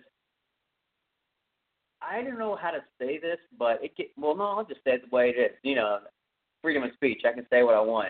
I 2.02 2.22
don't 2.22 2.40
know 2.40 2.56
how 2.56 2.72
to 2.72 2.80
say 3.00 3.20
this, 3.20 3.40
but 3.58 3.84
it 3.84 3.96
get 3.98 4.12
well. 4.18 4.36
No, 4.36 4.44
I'll 4.44 4.66
just 4.66 4.84
say 4.84 4.92
it 4.92 5.10
the 5.10 5.16
way 5.16 5.30
it 5.36 5.40
is. 5.40 5.58
You 5.64 5.76
know, 5.76 6.00
freedom 6.62 6.84
of 6.84 6.92
speech. 6.94 7.24
I 7.28 7.34
can 7.34 7.48
say 7.50 7.64
what 7.64 7.76
I 7.76 7.82
want. 7.82 8.10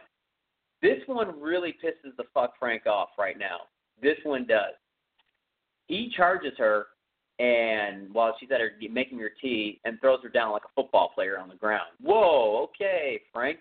This 0.81 0.99
one 1.07 1.39
really 1.39 1.75
pisses 1.83 2.15
the 2.17 2.25
fuck 2.33 2.53
Frank 2.59 2.85
off 2.85 3.09
right 3.17 3.37
now. 3.37 3.61
This 4.01 4.17
one 4.23 4.45
does. 4.45 4.73
He 5.87 6.11
charges 6.15 6.53
her, 6.57 6.87
and 7.39 8.13
while 8.13 8.35
she's 8.39 8.51
at 8.51 8.59
her 8.59 8.71
making 8.91 9.19
her 9.19 9.31
tea, 9.41 9.79
and 9.85 9.99
throws 10.01 10.19
her 10.21 10.29
down 10.29 10.51
like 10.51 10.65
a 10.65 10.81
football 10.81 11.11
player 11.15 11.39
on 11.39 11.49
the 11.49 11.55
ground. 11.55 11.87
Whoa, 12.01 12.63
okay, 12.65 13.21
Frank. 13.33 13.59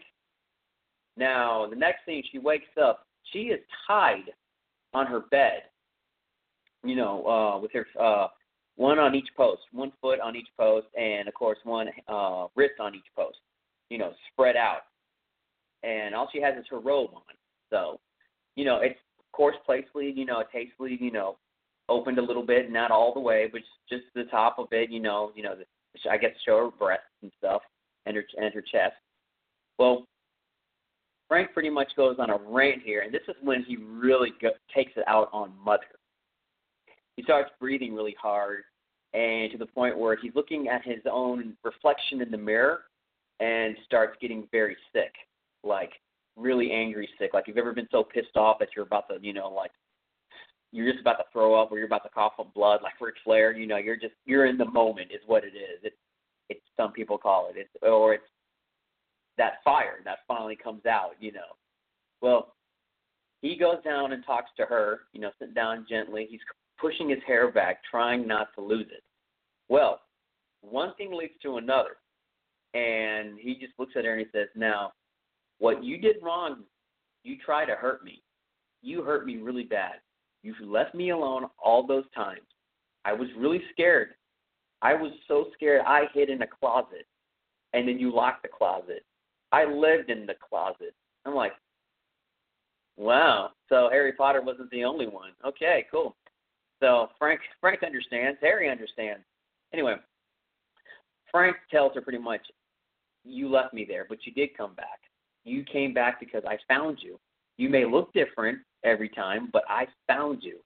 Now 1.17 1.67
the 1.69 1.77
next 1.77 2.05
thing 2.05 2.23
she 2.31 2.39
wakes 2.39 2.67
up, 2.81 3.07
she 3.33 3.41
is 3.41 3.61
tied 3.87 4.31
on 4.95 5.07
her 5.07 5.21
bed 5.31 5.63
you 6.87 6.97
know, 6.97 7.27
uh, 7.27 7.61
with 7.61 7.73
her 7.73 7.87
uh, 8.01 8.29
one 8.77 8.99
on 8.99 9.15
each 9.15 9.29
post, 9.37 9.63
one 9.73 9.93
foot 10.01 10.21
on 10.21 10.37
each 10.37 10.49
post, 10.59 10.87
and 10.99 11.29
of 11.29 11.35
course 11.35 11.59
one 11.65 11.89
uh, 12.09 12.47
wrist 12.55 12.75
on 12.81 12.95
each 12.95 13.07
post. 13.17 13.39
You 13.91 13.99
know, 13.99 14.13
spread 14.33 14.57
out, 14.57 14.83
and 15.83 16.15
all 16.15 16.29
she 16.33 16.41
has 16.41 16.57
is 16.59 16.65
her 16.71 16.81
robe 16.81 17.11
on. 17.15 17.23
So, 17.71 18.01
you 18.55 18.65
know, 18.65 18.81
it's 18.81 18.99
of 19.19 19.33
course 19.33 19.57
placefully, 19.65 20.13
you 20.15 20.25
know, 20.25 20.43
tastefully, 20.53 20.97
you 21.01 21.11
know, 21.11 21.37
opened 21.89 22.19
a 22.19 22.23
little 22.23 22.45
bit, 22.45 22.71
not 22.71 22.91
all 22.91 23.15
the 23.15 23.21
way, 23.21 23.49
but 23.51 23.61
just 23.89 24.05
the 24.15 24.25
top 24.25 24.59
of 24.59 24.69
it. 24.73 24.91
You 24.91 25.01
know, 25.01 25.33
you 25.35 25.43
know, 25.43 25.55
the, 25.55 26.11
I 26.11 26.17
guess 26.17 26.33
show 26.45 26.59
her 26.59 26.71
breasts 26.71 27.05
and 27.23 27.33
stuff, 27.39 27.63
and 28.07 28.17
her 28.17 28.25
and 28.37 28.55
her 28.55 28.63
chest. 28.63 28.95
Well, 29.79 30.07
Frank 31.29 31.53
pretty 31.53 31.71
much 31.71 31.89
goes 31.97 32.17
on 32.19 32.31
a 32.31 32.37
rant 32.37 32.83
here, 32.83 33.03
and 33.03 33.13
this 33.13 33.23
is 33.29 33.35
when 33.43 33.65
he 33.65 33.77
really 33.77 34.33
go, 34.41 34.51
takes 34.75 34.93
it 34.97 35.05
out 35.09 35.29
on 35.33 35.53
Mother 35.65 35.87
he 37.17 37.23
starts 37.23 37.51
breathing 37.59 37.95
really 37.95 38.15
hard 38.21 38.63
and 39.15 39.51
to 39.51 39.59
the 39.59 39.67
point 39.67 39.99
where 39.99 40.17
he's 40.17 40.35
looking 40.35 40.69
at 40.69 40.85
his 40.85 41.01
own 41.11 41.55
reflection 41.65 42.21
in 42.21 42.31
the 42.31 42.37
mirror 42.37 42.83
and 43.41 43.77
starts 43.85 44.17
getting 44.21 44.47
very 44.53 44.77
sick, 44.93 45.13
like 45.65 45.93
really 46.37 46.71
angry 46.71 47.09
sick. 47.19 47.31
Like 47.33 47.49
you've 47.49 47.57
ever 47.57 47.73
been 47.73 47.89
so 47.91 48.05
pissed 48.05 48.37
off 48.37 48.59
that 48.59 48.69
you're 48.77 48.85
about 48.85 49.09
to, 49.09 49.19
you 49.21 49.33
know, 49.33 49.49
like 49.49 49.71
you're 50.73 50.91
just 50.91 51.01
about 51.01 51.17
to 51.17 51.25
throw 51.33 51.61
up 51.61 51.73
or 51.73 51.79
you're 51.79 51.87
about 51.87 52.03
to 52.05 52.11
cough 52.11 52.35
up 52.39 52.53
blood, 52.53 52.81
like 52.83 53.01
Ric 53.01 53.15
Flair. 53.25 53.53
You 53.53 53.67
know, 53.67 53.79
you're 53.79 53.97
just 53.97 54.15
you're 54.27 54.47
in 54.47 54.59
the 54.59 54.67
moment 54.67 55.11
is 55.11 55.21
what 55.27 55.45
it 55.45 55.55
is. 55.57 55.81
It's 55.83 55.97
it's 56.51 56.61
some 56.77 56.93
people 56.93 57.17
call 57.17 57.49
it. 57.49 57.59
It's 57.59 57.71
or 57.83 58.15
it's 58.15 58.25
that 59.39 59.63
fire 59.65 60.01
that 60.05 60.19
finally 60.27 60.57
comes 60.57 60.87
out. 60.87 61.13
You 61.21 61.33
know, 61.33 61.57
well, 62.21 62.55
he 63.43 63.57
goes 63.57 63.83
down 63.85 64.13
and 64.13 64.25
talks 64.25 64.51
to 64.57 64.65
her. 64.65 65.01
You 65.13 65.21
know, 65.21 65.31
sit 65.39 65.55
down 65.55 65.87
gently. 65.89 66.27
He's 66.31 66.41
pushing 66.81 67.09
his 67.09 67.21
hair 67.27 67.51
back, 67.51 67.79
trying 67.91 68.27
not 68.27 68.49
to 68.55 68.61
lose 68.61 68.87
it. 68.91 69.03
Well, 69.69 70.01
one 70.61 70.95
thing 70.97 71.13
leads 71.13 71.35
to 71.43 71.59
another. 71.59 71.97
And 72.75 73.39
he 73.39 73.55
just 73.55 73.73
looks 73.79 73.93
at 73.97 74.05
her 74.05 74.13
and 74.13 74.21
he 74.21 74.27
says, 74.39 74.49
Now, 74.55 74.93
what 75.59 75.83
you 75.83 75.99
did 75.99 76.17
wrong, 76.23 76.65
you 77.23 77.37
tried 77.39 77.67
to 77.67 77.75
hurt 77.75 78.05
me. 78.05 78.23
You 78.83 79.03
hurt 79.03 79.27
me 79.27 79.39
really 79.39 79.65
bad. 79.65 79.95
You 80.43 80.55
left 80.61 80.95
me 80.95 81.11
alone 81.11 81.47
all 81.59 81.87
those 81.87 82.05
times. 82.15 82.47
I 83.05 83.13
was 83.13 83.29
really 83.37 83.63
scared. 83.73 84.11
I 84.83 84.95
was 84.95 85.13
so 85.27 85.47
scared 85.55 85.83
I 85.87 86.05
hid 86.13 86.29
in 86.29 86.43
a 86.43 86.47
closet. 86.47 87.07
And 87.73 87.89
then 87.89 87.99
you 87.99 88.15
locked 88.15 88.43
the 88.43 88.49
closet. 88.49 89.05
I 89.57 89.65
lived 89.65 90.11
in 90.11 90.27
the 90.27 90.35
closet. 90.35 90.95
I'm 91.25 91.35
like, 91.35 91.53
wow. 92.99 93.51
So 93.71 93.89
Harry 93.91 94.13
Potter 94.13 94.43
wasn't 94.43 94.71
the 94.71 94.85
only 94.85 95.07
one. 95.07 95.31
Okay, 95.47 95.87
cool. 95.91 96.15
So 96.81 97.09
Frank 97.19 97.41
Frank 97.61 97.83
understands. 97.83 98.39
Harry 98.43 98.69
understands. 98.69 99.23
Anyway, 99.73 99.95
Frank 101.31 101.57
tells 101.71 101.95
her 101.95 102.03
pretty 102.03 102.19
much, 102.19 102.43
"You 103.25 103.49
left 103.49 103.73
me 103.73 103.87
there, 103.89 104.05
but 104.07 104.19
you 104.27 104.33
did 104.33 104.55
come 104.57 104.75
back. 104.75 105.01
You 105.45 105.65
came 105.65 105.95
back 105.95 106.21
because 106.21 106.43
I 106.47 106.59
found 106.69 106.99
you. 107.01 107.19
You 107.57 107.71
may 107.71 107.87
look 107.87 108.13
different 108.13 108.59
every 108.85 109.09
time, 109.09 109.49
but 109.55 109.63
I 109.71 109.87
found 110.07 110.43
you." 110.43 110.59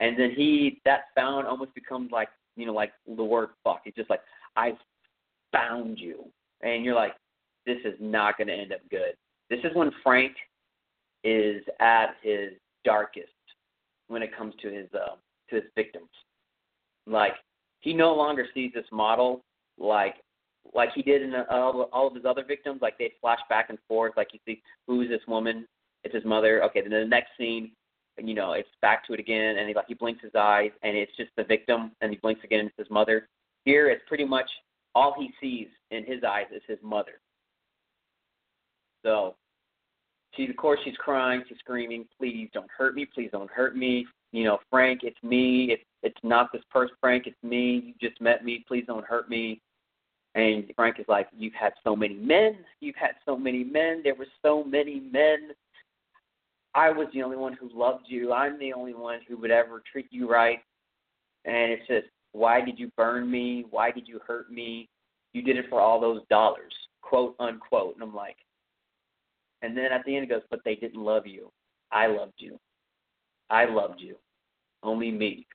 And 0.00 0.18
then 0.18 0.32
he 0.36 0.82
that 0.84 1.04
found 1.14 1.46
almost 1.46 1.74
becomes 1.74 2.10
like 2.12 2.28
you 2.54 2.66
know 2.66 2.74
like 2.74 2.92
the 3.06 3.24
word 3.24 3.50
fuck. 3.64 3.80
It's 3.86 3.96
just 3.96 4.10
like 4.10 4.20
I 4.56 4.74
found 5.52 5.98
you, 5.98 6.26
and 6.60 6.84
you're 6.84 6.94
like, 6.94 7.14
this 7.66 7.78
is 7.84 7.94
not 8.00 8.38
going 8.38 8.48
to 8.48 8.54
end 8.54 8.72
up 8.72 8.80
good. 8.90 9.14
This 9.50 9.60
is 9.64 9.74
when 9.74 9.90
Frank 10.02 10.32
is 11.24 11.62
at 11.80 12.16
his 12.22 12.52
darkest 12.84 13.28
when 14.08 14.22
it 14.22 14.36
comes 14.36 14.54
to 14.62 14.68
his 14.68 14.86
uh, 14.94 15.16
to 15.50 15.56
his 15.56 15.64
victims. 15.74 16.08
Like 17.06 17.34
he 17.80 17.92
no 17.92 18.14
longer 18.14 18.46
sees 18.54 18.72
this 18.74 18.86
model 18.92 19.42
like 19.78 20.16
like 20.74 20.90
he 20.94 21.02
did 21.02 21.22
in 21.22 21.34
all, 21.50 21.88
all 21.92 22.08
of 22.08 22.14
his 22.14 22.24
other 22.24 22.44
victims. 22.44 22.80
Like 22.82 22.98
they 22.98 23.12
flash 23.20 23.40
back 23.48 23.70
and 23.70 23.78
forth. 23.88 24.12
Like 24.16 24.28
you 24.32 24.40
see, 24.46 24.62
who 24.86 25.02
is 25.02 25.08
this 25.08 25.20
woman? 25.28 25.66
It's 26.04 26.14
his 26.14 26.24
mother. 26.24 26.62
Okay, 26.64 26.80
then 26.80 26.90
the 26.90 27.04
next 27.04 27.30
scene, 27.38 27.72
you 28.18 28.34
know, 28.34 28.52
it's 28.52 28.68
back 28.82 29.06
to 29.06 29.12
it 29.12 29.20
again, 29.20 29.58
and 29.58 29.68
he 29.68 29.74
like 29.74 29.86
he 29.88 29.94
blinks 29.94 30.22
his 30.22 30.34
eyes, 30.34 30.70
and 30.82 30.96
it's 30.96 31.16
just 31.16 31.30
the 31.36 31.44
victim, 31.44 31.92
and 32.00 32.10
he 32.10 32.18
blinks 32.18 32.44
again, 32.44 32.60
and 32.60 32.68
it's 32.68 32.78
his 32.78 32.90
mother. 32.90 33.28
Here, 33.64 33.88
it's 33.88 34.02
pretty 34.06 34.24
much 34.24 34.48
all 34.94 35.14
he 35.18 35.30
sees 35.40 35.68
in 35.90 36.04
his 36.04 36.22
eyes 36.24 36.46
is 36.54 36.62
his 36.66 36.78
mother. 36.82 37.20
So 39.06 39.36
She's 40.36 40.50
of 40.50 40.56
course 40.56 40.78
she's 40.84 40.96
crying, 40.96 41.42
she's 41.48 41.58
screaming, 41.58 42.06
"Please 42.18 42.50
don't 42.52 42.70
hurt 42.70 42.94
me! 42.94 43.06
Please 43.06 43.30
don't 43.32 43.50
hurt 43.50 43.74
me!" 43.74 44.06
You 44.32 44.44
know, 44.44 44.58
Frank, 44.70 45.00
it's 45.02 45.22
me. 45.22 45.70
It's 45.72 45.84
it's 46.02 46.22
not 46.22 46.52
this 46.52 46.62
person, 46.70 46.94
Frank. 47.00 47.26
It's 47.26 47.42
me. 47.42 47.82
You 47.86 48.08
just 48.08 48.20
met 48.20 48.44
me. 48.44 48.64
Please 48.68 48.84
don't 48.86 49.06
hurt 49.06 49.30
me. 49.30 49.62
And 50.34 50.70
Frank 50.76 50.98
is 50.98 51.06
like, 51.08 51.28
You've 51.34 51.54
had 51.54 51.72
so 51.82 51.96
many 51.96 52.14
men. 52.14 52.58
You've 52.80 52.96
had 52.96 53.12
so 53.24 53.36
many 53.36 53.64
men. 53.64 54.02
There 54.04 54.14
were 54.14 54.26
so 54.42 54.62
many 54.62 55.00
men. 55.00 55.52
I 56.74 56.90
was 56.90 57.06
the 57.14 57.22
only 57.22 57.38
one 57.38 57.54
who 57.54 57.70
loved 57.72 58.04
you. 58.06 58.34
I'm 58.34 58.58
the 58.58 58.74
only 58.74 58.92
one 58.92 59.20
who 59.26 59.38
would 59.38 59.50
ever 59.50 59.82
treat 59.90 60.08
you 60.10 60.30
right. 60.30 60.58
And 61.46 61.72
it's 61.72 61.86
just, 61.86 62.08
why 62.32 62.60
did 62.60 62.78
you 62.78 62.90
burn 62.98 63.30
me? 63.30 63.64
Why 63.70 63.90
did 63.90 64.06
you 64.06 64.20
hurt 64.26 64.52
me? 64.52 64.90
You 65.32 65.40
did 65.40 65.56
it 65.56 65.66
for 65.70 65.80
all 65.80 65.98
those 65.98 66.20
dollars, 66.28 66.74
quote 67.00 67.34
unquote. 67.40 67.94
And 67.94 68.02
I'm 68.02 68.14
like, 68.14 68.36
and 69.66 69.76
then 69.76 69.90
at 69.92 70.04
the 70.04 70.14
end 70.14 70.24
it 70.24 70.28
goes, 70.28 70.42
but 70.48 70.60
they 70.64 70.76
didn't 70.76 71.02
love 71.02 71.26
you. 71.26 71.50
I 71.90 72.06
loved 72.06 72.34
you. 72.38 72.58
I 73.50 73.64
loved 73.64 74.00
you. 74.00 74.16
Only 74.84 75.10
me. 75.10 75.46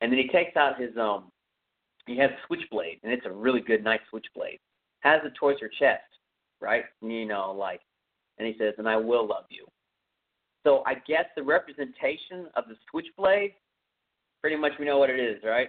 And 0.00 0.12
then 0.12 0.18
he 0.18 0.28
takes 0.28 0.56
out 0.56 0.80
his 0.80 0.96
um 0.96 1.32
he 2.06 2.16
has 2.16 2.30
a 2.30 2.46
switchblade, 2.46 3.00
and 3.02 3.12
it's 3.12 3.26
a 3.26 3.30
really 3.30 3.60
good, 3.60 3.84
nice 3.84 4.00
switchblade. 4.08 4.60
Has 5.00 5.20
it 5.24 5.34
towards 5.38 5.60
her 5.60 5.68
chest, 5.78 6.04
right? 6.60 6.84
You 7.02 7.26
know, 7.26 7.52
like, 7.52 7.80
and 8.38 8.46
he 8.46 8.54
says, 8.58 8.74
"And 8.78 8.88
I 8.88 8.96
will 8.96 9.26
love 9.26 9.44
you." 9.50 9.66
So 10.64 10.82
I 10.86 10.94
guess 10.94 11.26
the 11.36 11.42
representation 11.42 12.48
of 12.54 12.64
the 12.68 12.76
switchblade, 12.90 13.54
pretty 14.40 14.56
much 14.56 14.72
we 14.78 14.86
know 14.86 14.98
what 14.98 15.10
it 15.10 15.20
is, 15.20 15.42
right? 15.44 15.68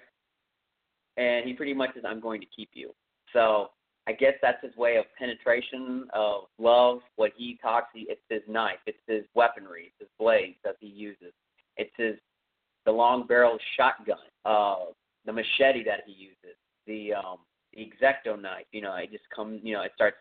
And 1.17 1.45
he 1.45 1.53
pretty 1.53 1.73
much 1.73 1.93
says, 1.95 2.03
"I'm 2.05 2.21
going 2.21 2.39
to 2.39 2.47
keep 2.55 2.69
you." 2.73 2.93
So 3.33 3.71
I 4.09 4.13
guess 4.13 4.33
that's 4.41 4.63
his 4.63 4.75
way 4.75 4.97
of 4.97 5.05
penetration 5.19 6.07
of 6.15 6.45
love. 6.57 7.01
What 7.15 7.31
he 7.37 7.59
talks, 7.61 7.89
he, 7.93 8.07
it's 8.09 8.19
his 8.27 8.41
knife, 8.47 8.79
it's 8.87 8.97
his 9.05 9.23
weaponry, 9.35 9.91
it's 9.91 9.99
his 9.99 10.09
blades 10.17 10.55
that 10.63 10.77
he 10.79 10.87
uses, 10.87 11.31
it's 11.77 11.93
his 11.95 12.15
the 12.87 12.91
long 12.91 13.27
barrel 13.27 13.59
shotgun. 13.77 14.17
Uh, 14.45 14.85
the 15.27 15.31
machete 15.31 15.83
that 15.83 16.05
he 16.07 16.13
uses, 16.13 16.57
the 16.87 17.13
um 17.13 17.37
the 17.75 17.83
X-Acto 17.83 18.41
knife, 18.41 18.65
you 18.71 18.81
know, 18.81 18.95
it 18.95 19.11
just 19.11 19.25
comes 19.35 19.61
you 19.63 19.75
know, 19.75 19.83
it 19.83 19.91
starts 19.93 20.17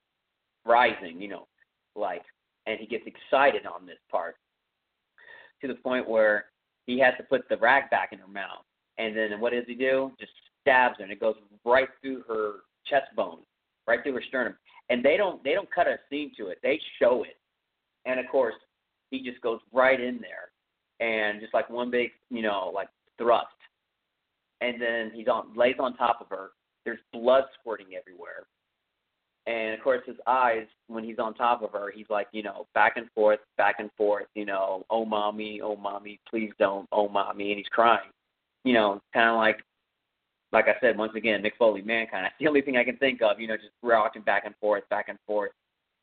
rising, 0.66 1.18
you 1.18 1.28
know, 1.28 1.48
like 1.96 2.24
and 2.66 2.78
he 2.78 2.86
gets 2.86 3.04
excited 3.06 3.64
on 3.64 3.86
this 3.86 3.96
part 4.10 4.36
to 5.62 5.66
the 5.66 5.76
point 5.76 6.06
where 6.06 6.46
he 6.84 6.98
has 6.98 7.14
to 7.16 7.22
put 7.22 7.48
the 7.48 7.56
rag 7.56 7.88
back 7.88 8.10
in 8.12 8.18
her 8.18 8.28
mouth. 8.28 8.66
And 8.98 9.16
then 9.16 9.40
what 9.40 9.52
does 9.54 9.64
he 9.66 9.74
do? 9.74 10.12
Just 10.20 10.32
stabs 10.60 10.96
her 10.98 11.04
and 11.04 11.12
it 11.12 11.20
goes 11.20 11.36
right 11.64 11.88
through 12.02 12.24
her 12.28 12.56
chest 12.86 13.06
bone, 13.16 13.38
right 13.88 14.02
through 14.02 14.14
her 14.14 14.22
sternum. 14.28 14.54
And 14.90 15.04
they 15.04 15.16
don't 15.16 15.42
they 15.42 15.54
don't 15.54 15.70
cut 15.74 15.86
a 15.86 15.96
scene 16.10 16.32
to 16.36 16.48
it. 16.48 16.58
They 16.62 16.78
show 17.00 17.24
it. 17.24 17.36
And 18.06 18.20
of 18.20 18.26
course, 18.30 18.54
he 19.10 19.22
just 19.22 19.40
goes 19.40 19.60
right 19.72 20.00
in 20.00 20.20
there 20.20 20.50
and 21.00 21.40
just 21.40 21.54
like 21.54 21.68
one 21.68 21.90
big, 21.90 22.10
you 22.30 22.42
know, 22.42 22.70
like 22.74 22.88
thrust 23.18 23.48
and 24.60 24.80
then 24.80 25.10
he's 25.14 25.28
on 25.28 25.54
lays 25.56 25.76
on 25.78 25.96
top 25.96 26.20
of 26.20 26.28
her. 26.30 26.50
There's 26.84 26.98
blood 27.12 27.44
squirting 27.58 27.88
everywhere. 27.98 28.46
And 29.46 29.74
of 29.74 29.82
course 29.82 30.02
his 30.06 30.16
eyes 30.26 30.66
when 30.88 31.04
he's 31.04 31.18
on 31.18 31.34
top 31.34 31.62
of 31.62 31.72
her, 31.72 31.92
he's 31.94 32.08
like, 32.10 32.26
you 32.32 32.42
know, 32.42 32.66
back 32.74 32.94
and 32.96 33.08
forth, 33.14 33.40
back 33.56 33.76
and 33.78 33.90
forth, 33.96 34.26
you 34.34 34.44
know, 34.44 34.84
oh 34.90 35.04
mommy, 35.04 35.60
oh 35.62 35.76
mommy, 35.76 36.20
please 36.28 36.50
don't, 36.58 36.88
oh 36.92 37.08
mommy 37.08 37.50
and 37.50 37.58
he's 37.58 37.68
crying. 37.68 38.10
You 38.64 38.74
know, 38.74 39.00
kinda 39.14 39.34
like 39.34 39.62
like 40.52 40.66
I 40.66 40.74
said, 40.80 40.96
once 40.96 41.12
again, 41.14 41.42
Mick 41.42 41.52
Foley, 41.58 41.82
mankind. 41.82 42.24
That's 42.24 42.34
the 42.40 42.48
only 42.48 42.62
thing 42.62 42.76
I 42.76 42.84
can 42.84 42.96
think 42.96 43.20
of, 43.22 43.38
you 43.40 43.46
know, 43.46 43.56
just 43.56 43.72
rocking 43.82 44.22
back 44.22 44.44
and 44.46 44.54
forth, 44.60 44.88
back 44.88 45.08
and 45.08 45.18
forth, 45.26 45.52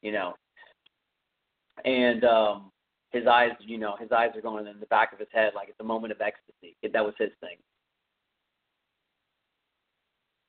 you 0.02 0.12
know. 0.12 0.34
And 1.84 2.24
um 2.24 2.72
his 3.12 3.28
eyes, 3.28 3.52
you 3.60 3.78
know, 3.78 3.96
his 4.00 4.12
eyes 4.12 4.32
are 4.36 4.42
going 4.42 4.68
in 4.68 4.80
the 4.80 4.86
back 4.88 5.14
of 5.14 5.20
his 5.20 5.28
head 5.34 5.54
like 5.56 5.70
it's 5.70 5.80
a 5.80 5.84
moment 5.84 6.12
of 6.12 6.22
ecstasy. 6.22 6.76
That 6.84 7.06
was 7.06 7.14
his 7.18 7.32
thing. 7.42 7.58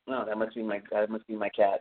No, 0.09 0.25
that 0.25 0.39
must 0.39 0.55
be 0.55 0.63
my 0.63 0.81
that 0.93 1.11
must 1.11 1.27
be 1.27 1.37
my 1.37 1.49
cat. 1.49 1.81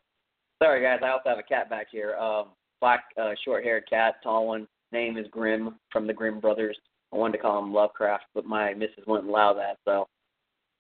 Sorry 0.62 0.82
guys, 0.82 1.00
I 1.04 1.10
also 1.10 1.30
have 1.30 1.38
a 1.38 1.44
cat 1.44 1.70
back 1.70 1.88
here. 1.92 2.16
Um, 2.16 2.50
black, 2.82 3.06
uh, 3.22 3.32
short-haired 3.44 3.90
cat, 3.90 4.16
tall 4.24 4.48
one. 4.48 4.68
Name 4.92 5.18
is 5.18 5.28
Grim 5.32 5.76
from 5.92 6.08
the 6.08 6.14
Grimm 6.14 6.40
brothers. 6.40 6.78
I 7.14 7.18
wanted 7.18 7.38
to 7.38 7.44
call 7.44 7.60
him 7.60 7.74
Lovecraft, 7.74 8.26
but 8.34 8.46
my 8.46 8.74
missus 8.74 9.04
wouldn't 9.08 9.30
allow 9.30 9.54
that. 9.54 9.78
So, 9.86 10.08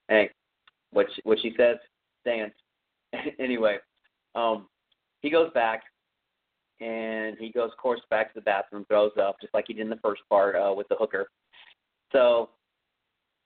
hey, 0.07 0.29
what 0.95 1.07
she, 1.15 1.21
what 1.23 1.39
she 1.39 1.53
says 1.57 1.77
stands. 2.21 2.53
anyway, 3.39 3.77
um, 4.33 4.67
he 5.21 5.29
goes 5.29 5.51
back, 5.53 5.83
and 6.81 7.37
he 7.39 7.51
goes 7.51 7.71
course 7.81 8.01
back 8.09 8.33
to 8.33 8.39
the 8.39 8.43
bathroom, 8.43 8.85
throws 8.87 9.11
up 9.21 9.37
just 9.41 9.53
like 9.53 9.65
he 9.67 9.73
did 9.73 9.81
in 9.81 9.89
the 9.89 9.99
first 10.03 10.21
part 10.29 10.55
uh, 10.55 10.73
with 10.73 10.87
the 10.89 10.95
hooker. 10.95 11.27
So 12.11 12.49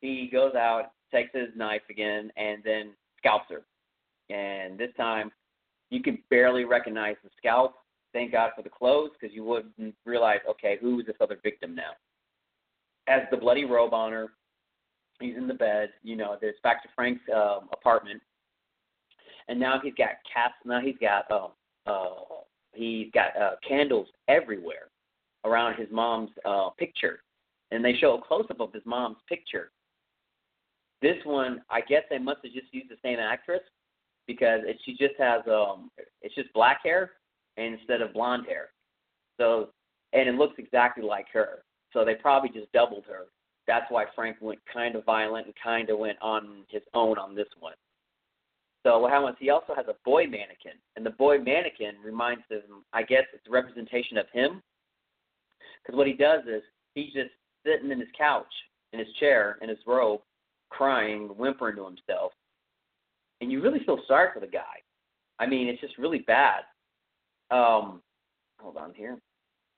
he 0.01 0.30
goes 0.31 0.55
out, 0.55 0.91
takes 1.13 1.31
his 1.34 1.49
knife 1.55 1.81
again, 1.89 2.31
and 2.38 2.61
then 2.63 2.91
scalps 3.19 3.45
her 3.49 3.63
and 4.30 4.77
this 4.77 4.91
time 4.95 5.31
you 5.89 6.01
could 6.01 6.17
barely 6.30 6.65
recognize 6.65 7.15
the 7.23 7.30
scalp. 7.38 7.76
Thank 8.13 8.31
God 8.31 8.51
for 8.55 8.61
the 8.61 8.69
clothes 8.69 9.11
because 9.19 9.35
you 9.35 9.43
wouldn't 9.43 9.95
realize, 10.05 10.39
okay, 10.49 10.77
who 10.81 10.99
is 10.99 11.05
this 11.05 11.15
other 11.21 11.39
victim 11.43 11.76
now? 11.76 11.91
As 13.07 13.21
the 13.31 13.38
bloody 13.38 13.65
robe 13.65 13.93
on 13.93 14.11
her. 14.11 14.30
He's 15.20 15.36
in 15.36 15.48
the 15.48 15.54
bed. 15.54 15.90
You 16.04 16.16
know, 16.16 16.38
there's 16.40 16.56
back 16.64 16.82
to 16.84 16.90
Frank's 16.96 17.22
um, 17.34 17.70
apartment, 17.74 18.22
and 19.48 19.60
now 19.60 19.80
he's 19.84 19.94
got 19.96 20.10
cats. 20.32 20.54
Now 20.66 20.80
he's 20.80 20.98
got 21.00 21.30
um, 21.32 21.50
uh, 21.86 22.41
he's 22.74 23.12
got 23.14 23.36
uh, 23.40 23.56
candles 23.68 24.08
everywhere 24.28 24.90
around 25.46 25.76
his 25.76 25.88
mom's 25.91 26.32
uh, 26.46 26.70
picture, 26.78 27.22
and 27.72 27.84
they 27.84 27.96
show 28.00 28.16
a 28.16 28.22
close 28.22 28.46
up 28.50 28.62
of 28.62 28.74
his 28.74 28.84
mom's 28.86 29.18
picture. 29.28 29.72
This 31.02 31.18
one, 31.24 31.62
I 31.70 31.82
guess 31.82 32.04
they 32.10 32.18
must 32.18 32.40
have 32.44 32.54
just 32.54 32.74
used 32.74 32.90
the 32.90 32.98
same 33.04 33.20
actress 33.20 33.62
because 34.28 34.62
it, 34.66 34.78
she 34.86 34.91
just 34.91 35.16
has 35.18 35.41
um 35.48 35.90
it's 36.22 36.36
just 36.36 36.54
black 36.54 36.82
hair 36.84 37.12
instead 37.58 38.02
of 38.02 38.14
blonde 38.14 38.46
hair. 38.48 38.70
So 39.40 39.70
and 40.14 40.28
it 40.28 40.36
looks 40.36 40.56
exactly 40.58 41.04
like 41.04 41.28
her. 41.34 41.64
So 41.94 42.06
they 42.06 42.16
probably 42.16 42.50
just 42.50 42.72
doubled 42.72 43.06
her. 43.08 43.26
That's 43.70 43.86
why 43.90 44.06
Frank 44.16 44.38
went 44.41 44.60
kind 44.74 44.96
of 44.96 45.06
violent 45.06 45.46
and 45.46 45.54
kind 45.64 45.91
of 45.91 46.00
went 46.00 46.18
on 46.24 46.64
his 46.70 46.82
own 46.96 47.20
on 47.20 47.36
this 47.36 47.48
one. 47.60 47.76
So 48.84 48.98
what 48.98 49.12
happens? 49.12 49.38
He 49.40 49.52
also 49.52 49.76
has 49.76 49.86
a 49.88 49.96
boy 50.04 50.24
mannequin, 50.24 50.74
and 50.96 51.06
the 51.06 51.12
boy 51.12 51.38
mannequin 51.38 51.94
reminds 52.04 52.41
him. 52.50 52.84
I 52.94 53.04
guess 53.04 53.26
it's 53.32 53.46
a 53.48 53.52
representation 53.52 54.18
of 54.18 54.26
him. 54.34 54.64
Because 55.84 55.96
what 55.96 56.08
he 56.08 56.14
does 56.14 56.41
is 56.48 56.64
he's 56.96 57.14
just 57.14 57.30
sitting 57.64 57.91
in 57.91 58.00
his 58.00 58.10
couch, 58.18 58.52
in 58.91 58.98
his 58.98 59.08
chair, 59.20 59.60
in 59.62 59.70
his 59.70 59.78
robe, 59.86 60.22
crying, 60.72 61.28
whimpering 61.38 61.76
to 61.76 61.86
himself, 61.86 62.32
and 63.40 63.52
you 63.52 63.62
really 63.62 63.84
feel 63.86 64.00
sorry 64.08 64.30
for 64.34 64.40
the 64.40 64.48
guy. 64.48 64.82
I 65.38 65.46
mean, 65.46 65.68
it's 65.68 65.82
just 65.82 65.98
really 66.00 66.20
bad. 66.20 66.62
Um, 67.52 68.02
hold 68.60 68.78
on 68.78 68.96
here. 68.96 69.20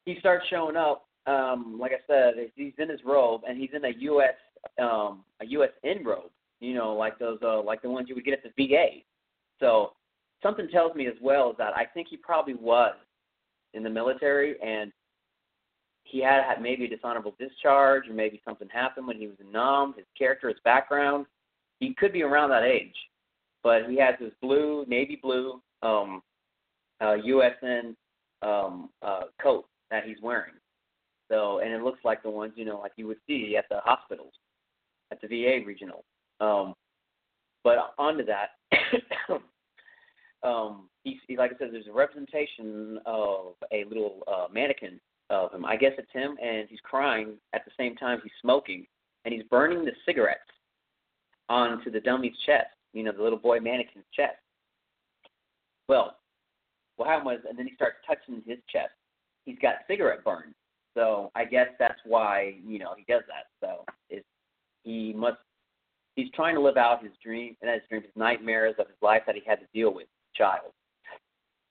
He 0.06 0.16
starts 0.20 0.46
showing 0.50 0.78
up. 0.78 1.08
Um, 1.28 1.78
like 1.80 1.92
I 1.92 2.02
said, 2.08 2.34
he's 2.56 2.74
in 2.78 2.90
his 2.90 3.00
robe, 3.06 3.42
and 3.48 3.58
he's 3.58 3.70
in 3.74 3.86
a 3.86 3.94
U.S. 4.00 4.34
Um, 4.80 5.24
a 5.40 5.46
U.S. 5.48 5.70
in 5.84 6.04
robe. 6.04 6.32
You 6.60 6.76
know, 6.76 6.94
like 6.94 7.18
those, 7.18 7.40
uh, 7.44 7.62
like 7.62 7.82
the 7.82 7.90
ones 7.90 8.08
you 8.10 8.16
would 8.16 8.26
get 8.26 8.34
at 8.34 8.44
the 8.44 8.68
VA. 8.68 9.02
So 9.60 9.94
something 10.44 10.68
tells 10.70 10.96
me 10.96 11.08
as 11.08 11.16
well 11.22 11.52
is 11.52 11.58
that 11.58 11.76
I 11.76 11.86
think 11.86 12.08
he 12.10 12.18
probably 12.18 12.56
was 12.56 12.96
in 13.74 13.84
the 13.84 13.90
military, 13.90 14.56
and 14.62 14.92
he 16.04 16.20
had 16.20 16.44
had 16.44 16.62
maybe 16.62 16.86
a 16.86 16.90
dishonorable 16.90 17.36
discharge, 17.40 18.08
or 18.08 18.14
maybe 18.14 18.42
something 18.46 18.68
happened 18.70 19.08
when 19.08 19.18
he 19.18 19.28
was 19.28 19.38
in 19.40 19.52
Nam. 19.52 19.94
His 19.96 20.06
character, 20.18 20.50
his 20.50 20.58
background, 20.64 21.26
he 21.80 21.94
could 21.94 22.14
be 22.14 22.24
around 22.24 22.50
that 22.50 22.64
age 22.64 22.96
but 23.64 23.90
he 23.90 23.98
has 23.98 24.16
his 24.20 24.32
blue, 24.42 24.86
navy 24.88 25.20
blue 25.22 25.62
um, 25.84 26.22
uh, 27.00 27.16
USN 27.26 27.96
um, 28.42 28.90
uh, 29.02 29.24
coat 29.42 29.66
that 29.90 30.06
he's 30.06 30.18
wearing. 30.22 30.54
So, 31.32 31.60
and 31.60 31.72
it 31.72 31.82
looks 31.82 32.00
like 32.04 32.22
the 32.22 32.30
ones 32.30 32.54
you 32.56 32.66
know, 32.66 32.80
like 32.80 32.92
you 32.98 33.08
would 33.08 33.18
see 33.26 33.56
at 33.58 33.66
the 33.70 33.80
hospitals, 33.84 34.34
at 35.12 35.22
the 35.22 35.28
VA 35.28 35.66
regional. 35.66 36.04
Um, 36.40 36.74
but 37.64 37.94
onto 37.98 38.26
that, 38.26 38.50
um, 40.44 40.90
he, 41.04 41.20
he, 41.28 41.38
like 41.38 41.52
I 41.54 41.58
said, 41.58 41.70
there's 41.72 41.88
a 41.88 41.94
representation 41.94 43.00
of 43.06 43.54
a 43.72 43.86
little 43.86 44.24
uh, 44.28 44.48
mannequin 44.52 45.00
of 45.30 45.54
him. 45.54 45.66
I 45.66 45.78
guess 45.78 45.94
it's 45.98 46.12
him, 46.12 46.36
and 46.44 46.68
he's 46.70 46.80
crying 46.84 47.36
at 47.54 47.64
the 47.66 47.72
same 47.78 47.96
time 47.96 48.20
he's 48.22 48.32
smoking, 48.42 48.86
and 49.24 49.34
he's 49.34 49.44
burning 49.44 49.86
the 49.86 49.92
cigarettes 50.06 50.42
onto 51.48 51.90
the 51.92 52.00
dummy's 52.02 52.36
chest 52.46 52.68
you 52.94 53.04
know, 53.04 53.12
the 53.12 53.24
little 53.24 53.40
boy 53.40 53.60
mannequin's 53.60 54.06
chest. 54.16 54.38
Well, 55.88 56.18
what 56.98 57.08
happened 57.08 57.26
was, 57.26 57.40
and 57.48 57.58
then 57.58 57.68
he 57.68 57.76
starts 57.76 57.98
touching 58.06 58.42
his 58.46 58.60
chest. 58.72 58.92
He's 59.46 59.58
got 59.62 59.76
cigarette 59.88 60.24
burn. 60.24 60.54
So 60.96 61.32
I 61.36 61.46
guess 61.46 61.68
that's 61.80 62.00
why, 62.06 62.56
you 62.66 62.80
know, 62.80 62.94
he 62.98 63.06
does 63.12 63.24
that. 63.28 63.48
So 63.60 63.86
is 64.10 64.24
he 64.84 65.14
must 65.14 65.38
he's 66.16 66.30
trying 66.32 66.56
to 66.56 66.62
live 66.62 66.78
out 66.78 67.04
his 67.04 67.14
dream 67.24 67.56
and 67.62 67.72
his 67.72 67.82
dreams, 67.90 68.06
his 68.06 68.16
nightmares 68.16 68.76
of 68.80 68.88
his 68.88 68.98
life 69.02 69.22
that 69.26 69.36
he 69.36 69.42
had 69.46 69.60
to 69.60 69.66
deal 69.74 69.94
with 69.94 70.04
as 70.04 70.34
a 70.36 70.38
child. 70.38 70.74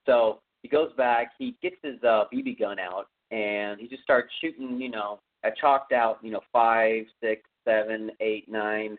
So 0.06 0.40
he 0.62 0.68
goes 0.68 0.90
back, 0.96 1.32
he 1.38 1.56
gets 1.62 1.76
his 1.82 2.02
uh 2.02 2.24
BB 2.32 2.58
gun 2.58 2.78
out 2.78 3.06
and 3.30 3.80
he 3.80 3.88
just 3.88 4.02
starts 4.02 4.32
shooting. 4.40 4.80
You 4.80 4.90
know, 4.90 5.20
I 5.44 5.50
chalked 5.60 5.92
out. 5.92 6.18
You 6.22 6.32
know, 6.32 6.40
five, 6.52 7.04
six, 7.22 7.42
seven, 7.64 8.10
eight, 8.20 8.48
nine. 8.48 8.96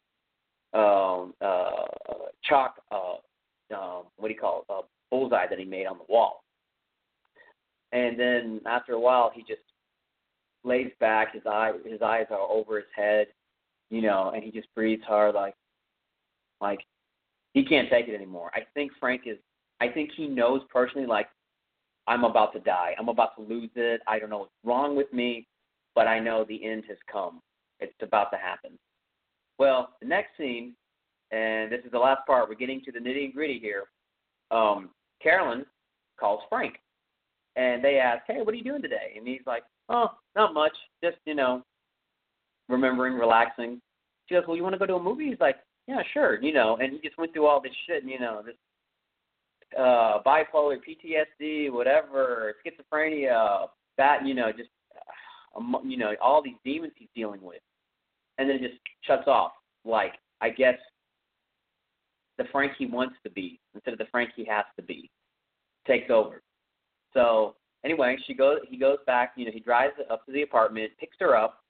Um, 0.73 1.33
uh, 1.41 1.85
chalk. 2.43 2.75
Uh, 2.91 3.15
um, 3.75 4.03
what 4.17 4.27
do 4.27 4.33
you 4.33 4.39
call 4.39 4.65
it? 4.67 4.71
Uh, 4.71 4.81
bullseye 5.09 5.47
that 5.49 5.59
he 5.59 5.65
made 5.65 5.85
on 5.85 5.97
the 5.97 6.05
wall. 6.07 6.43
And 7.91 8.17
then 8.17 8.61
after 8.65 8.93
a 8.93 8.99
while, 8.99 9.31
he 9.33 9.41
just 9.41 9.61
lays 10.63 10.91
back. 10.99 11.33
His 11.33 11.43
eye, 11.45 11.71
his 11.85 12.01
eyes 12.01 12.25
are 12.29 12.39
over 12.39 12.77
his 12.77 12.85
head, 12.95 13.27
you 13.89 14.01
know, 14.01 14.31
and 14.33 14.43
he 14.43 14.51
just 14.51 14.73
breathes 14.75 15.03
hard, 15.05 15.35
like, 15.35 15.55
like 16.59 16.79
he 17.53 17.65
can't 17.65 17.89
take 17.89 18.07
it 18.07 18.15
anymore. 18.15 18.51
I 18.53 18.61
think 18.73 18.91
Frank 18.99 19.23
is. 19.25 19.37
I 19.79 19.87
think 19.87 20.11
he 20.15 20.27
knows 20.27 20.61
personally, 20.71 21.07
like, 21.07 21.27
I'm 22.07 22.23
about 22.23 22.53
to 22.53 22.59
die. 22.59 22.93
I'm 22.99 23.09
about 23.09 23.35
to 23.37 23.41
lose 23.41 23.71
it. 23.75 24.01
I 24.07 24.19
don't 24.19 24.29
know 24.29 24.39
what's 24.39 24.51
wrong 24.63 24.95
with 24.95 25.11
me, 25.11 25.47
but 25.95 26.07
I 26.07 26.19
know 26.19 26.45
the 26.47 26.63
end 26.63 26.83
has 26.87 26.97
come. 27.11 27.41
It's 27.79 27.93
about 28.01 28.31
to 28.31 28.37
happen. 28.37 28.77
Well, 29.57 29.95
the 30.01 30.07
next 30.07 30.37
scene, 30.37 30.75
and 31.31 31.71
this 31.71 31.81
is 31.83 31.91
the 31.91 31.99
last 31.99 32.25
part. 32.27 32.47
We're 32.47 32.55
getting 32.55 32.81
to 32.83 32.91
the 32.91 32.99
nitty 32.99 33.25
and 33.25 33.33
gritty 33.33 33.59
here. 33.59 33.85
Um, 34.51 34.89
Carolyn 35.21 35.65
calls 36.19 36.41
Frank, 36.49 36.75
and 37.55 37.83
they 37.83 37.97
ask, 37.97 38.23
"Hey, 38.27 38.41
what 38.41 38.53
are 38.53 38.57
you 38.57 38.63
doing 38.63 38.81
today?" 38.81 39.13
And 39.15 39.27
he's 39.27 39.45
like, 39.45 39.63
"Oh, 39.91 40.09
not 40.35 40.53
much. 40.53 40.75
Just 41.03 41.17
you 41.25 41.35
know, 41.35 41.63
remembering, 42.69 43.13
relaxing." 43.13 43.81
She 44.27 44.35
goes, 44.35 44.43
"Well, 44.47 44.55
you 44.55 44.63
want 44.63 44.73
to 44.73 44.79
go 44.79 44.85
to 44.85 44.95
a 44.95 45.03
movie?" 45.03 45.27
He's 45.27 45.39
like, 45.39 45.57
"Yeah, 45.87 46.01
sure." 46.13 46.41
You 46.41 46.53
know, 46.53 46.77
and 46.77 46.93
he 46.93 46.99
just 46.99 47.17
went 47.17 47.33
through 47.33 47.47
all 47.47 47.61
this 47.61 47.73
shit. 47.87 48.03
And, 48.03 48.11
you 48.11 48.19
know, 48.19 48.41
this 48.45 48.55
uh 49.77 50.19
bipolar, 50.25 50.77
PTSD, 50.77 51.71
whatever, 51.71 52.55
schizophrenia, 52.65 53.67
that 53.97 54.25
you 54.25 54.33
know, 54.33 54.51
just 54.51 54.69
uh, 54.95 55.79
you 55.83 55.97
know, 55.97 56.13
all 56.21 56.41
these 56.41 56.55
demons 56.63 56.93
he's 56.97 57.09
dealing 57.15 57.41
with, 57.41 57.61
and 58.37 58.49
then 58.49 58.57
it 58.57 58.69
just 58.69 58.81
shuts 59.01 59.27
off. 59.27 59.51
Like 59.83 60.13
I 60.41 60.49
guess 60.49 60.77
the 62.37 62.45
Frank 62.51 62.73
he 62.77 62.85
wants 62.85 63.15
to 63.23 63.29
be 63.29 63.59
instead 63.73 63.93
of 63.93 63.99
the 63.99 64.07
Frank 64.11 64.31
he 64.35 64.45
has 64.45 64.65
to 64.77 64.81
be 64.83 65.09
takes 65.87 66.09
over. 66.09 66.41
So 67.13 67.55
anyway, 67.83 68.17
she 68.25 68.33
goes. 68.33 68.59
He 68.69 68.77
goes 68.77 68.97
back. 69.05 69.33
You 69.35 69.45
know, 69.45 69.51
he 69.53 69.59
drives 69.59 69.93
up 70.09 70.25
to 70.25 70.31
the 70.31 70.41
apartment, 70.41 70.91
picks 70.99 71.17
her 71.19 71.35
up, 71.35 71.63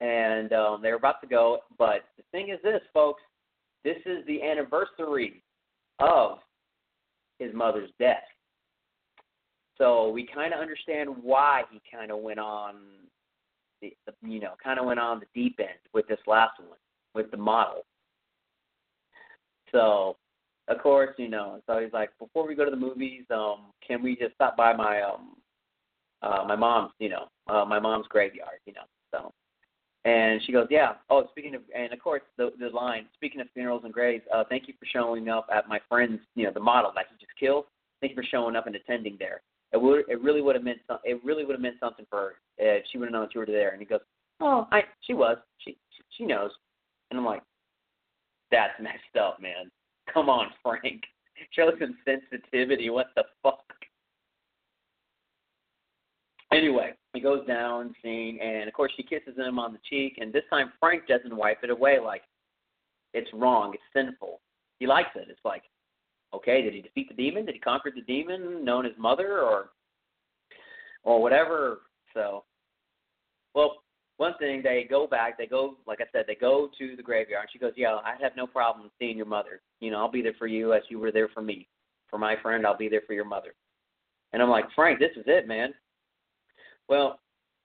and 0.00 0.52
um, 0.52 0.80
they're 0.82 0.96
about 0.96 1.20
to 1.22 1.26
go. 1.26 1.60
But 1.78 2.04
the 2.16 2.22
thing 2.32 2.50
is, 2.50 2.58
this 2.62 2.80
folks, 2.92 3.22
this 3.84 3.96
is 4.04 4.26
the 4.26 4.42
anniversary 4.42 5.42
of 5.98 6.38
his 7.38 7.54
mother's 7.54 7.90
death. 7.98 8.24
So 9.78 10.08
we 10.08 10.26
kind 10.26 10.54
of 10.54 10.60
understand 10.60 11.10
why 11.22 11.62
he 11.70 11.80
kind 11.94 12.10
of 12.10 12.20
went 12.20 12.38
on, 12.38 12.76
the, 13.82 13.94
you 14.22 14.40
know, 14.40 14.54
kind 14.62 14.78
of 14.78 14.86
went 14.86 15.00
on 15.00 15.20
the 15.20 15.26
deep 15.34 15.58
end 15.60 15.78
with 15.92 16.08
this 16.08 16.18
last 16.26 16.58
one, 16.58 16.78
with 17.14 17.30
the 17.30 17.36
model. 17.36 17.84
So, 19.72 20.16
of 20.68 20.78
course, 20.78 21.14
you 21.18 21.28
know, 21.28 21.60
so 21.66 21.78
he's 21.78 21.92
like, 21.92 22.10
before 22.18 22.46
we 22.46 22.54
go 22.54 22.64
to 22.64 22.70
the 22.70 22.76
movies, 22.76 23.24
um, 23.30 23.72
can 23.86 24.02
we 24.02 24.16
just 24.16 24.34
stop 24.34 24.56
by 24.56 24.72
my 24.72 25.00
um, 25.02 25.36
uh, 26.22 26.44
my 26.46 26.56
mom's, 26.56 26.92
you 26.98 27.08
know, 27.08 27.28
uh, 27.48 27.64
my 27.64 27.78
mom's 27.78 28.06
graveyard, 28.08 28.58
you 28.66 28.72
know. 28.72 28.80
So, 29.12 29.32
and 30.04 30.40
she 30.44 30.52
goes, 30.52 30.66
yeah. 30.70 30.94
Oh, 31.10 31.26
speaking 31.30 31.54
of, 31.54 31.62
and 31.74 31.92
of 31.92 32.00
course, 32.00 32.22
the 32.36 32.50
the 32.58 32.68
line, 32.68 33.06
speaking 33.14 33.40
of 33.40 33.48
funerals 33.54 33.82
and 33.84 33.92
graves, 33.92 34.24
uh, 34.34 34.44
thank 34.48 34.66
you 34.66 34.74
for 34.78 34.86
showing 34.86 35.28
up 35.28 35.46
at 35.54 35.68
my 35.68 35.80
friend's, 35.88 36.20
you 36.34 36.44
know, 36.44 36.52
the 36.52 36.60
model 36.60 36.92
that 36.94 37.06
he 37.10 37.16
just 37.24 37.38
killed. 37.38 37.64
Thank 38.00 38.12
you 38.12 38.22
for 38.22 38.28
showing 38.28 38.56
up 38.56 38.66
and 38.66 38.76
attending 38.76 39.16
there. 39.18 39.42
It 39.72 39.78
would, 39.78 40.04
it 40.08 40.22
really 40.22 40.42
would 40.42 40.54
have 40.54 40.64
meant, 40.64 40.78
some, 40.86 40.98
it 41.02 41.22
really 41.24 41.44
would 41.44 41.54
have 41.54 41.60
meant 41.60 41.76
something 41.80 42.06
for 42.08 42.18
her 42.18 42.34
if 42.58 42.84
she 42.90 42.98
would 42.98 43.06
have 43.06 43.12
known 43.12 43.22
that 43.22 43.34
you 43.34 43.40
were 43.40 43.46
there. 43.46 43.70
And 43.70 43.80
he 43.80 43.86
goes, 43.86 44.00
oh, 44.40 44.68
I, 44.70 44.82
she 45.00 45.12
was, 45.12 45.38
she, 45.58 45.76
she 46.16 46.24
knows. 46.24 46.50
And 47.10 47.18
I'm 47.18 47.26
like, 47.26 47.42
that's 48.50 48.80
messed 48.80 49.16
up, 49.20 49.40
man. 49.40 49.70
Come 50.12 50.28
on, 50.28 50.48
Frank. 50.62 51.02
Show 51.52 51.70
some 51.78 51.96
sensitivity. 52.04 52.90
What 52.90 53.08
the 53.14 53.24
fuck? 53.42 53.62
Anyway, 56.52 56.92
he 57.12 57.20
goes 57.20 57.46
down, 57.46 57.94
scene, 58.02 58.38
and 58.40 58.68
of 58.68 58.74
course 58.74 58.92
she 58.96 59.02
kisses 59.02 59.36
him 59.36 59.58
on 59.58 59.72
the 59.72 59.78
cheek, 59.88 60.18
and 60.20 60.32
this 60.32 60.44
time 60.48 60.72
Frank 60.78 61.06
doesn't 61.06 61.34
wipe 61.34 61.58
it 61.62 61.70
away 61.70 61.98
like 61.98 62.22
it's 63.12 63.28
wrong, 63.34 63.74
it's 63.74 63.82
sinful. 63.92 64.40
He 64.78 64.86
likes 64.86 65.10
it. 65.16 65.26
It's 65.28 65.44
like, 65.44 65.62
okay, 66.34 66.62
did 66.62 66.74
he 66.74 66.82
defeat 66.82 67.08
the 67.08 67.14
demon? 67.14 67.46
Did 67.46 67.54
he 67.54 67.60
conquer 67.60 67.90
the 67.94 68.02
demon 68.02 68.64
known 68.64 68.86
as 68.86 68.92
mother 68.98 69.40
or 69.40 69.70
or 71.02 71.20
whatever? 71.20 71.80
So 72.14 72.44
well, 73.54 73.76
one 74.18 74.32
thing 74.38 74.62
they 74.62 74.86
go 74.88 75.06
back, 75.06 75.36
they 75.36 75.46
go 75.46 75.76
like 75.86 76.00
I 76.00 76.06
said, 76.12 76.24
they 76.26 76.34
go 76.34 76.70
to 76.78 76.96
the 76.96 77.02
graveyard. 77.02 77.42
And 77.42 77.50
she 77.52 77.58
goes, 77.58 77.72
"Yeah, 77.76 77.96
I 77.96 78.14
have 78.20 78.36
no 78.36 78.46
problem 78.46 78.90
seeing 78.98 79.16
your 79.16 79.26
mother. 79.26 79.60
You 79.80 79.90
know, 79.90 79.98
I'll 79.98 80.10
be 80.10 80.22
there 80.22 80.34
for 80.38 80.46
you 80.46 80.72
as 80.72 80.82
you 80.88 80.98
were 80.98 81.12
there 81.12 81.28
for 81.28 81.42
me. 81.42 81.68
For 82.08 82.18
my 82.18 82.36
friend, 82.42 82.66
I'll 82.66 82.76
be 82.76 82.88
there 82.88 83.02
for 83.06 83.12
your 83.12 83.24
mother." 83.24 83.54
And 84.32 84.42
I'm 84.42 84.50
like, 84.50 84.64
Frank, 84.74 84.98
this 84.98 85.16
is 85.16 85.24
it, 85.26 85.46
man. 85.46 85.74
Well, 86.88 87.20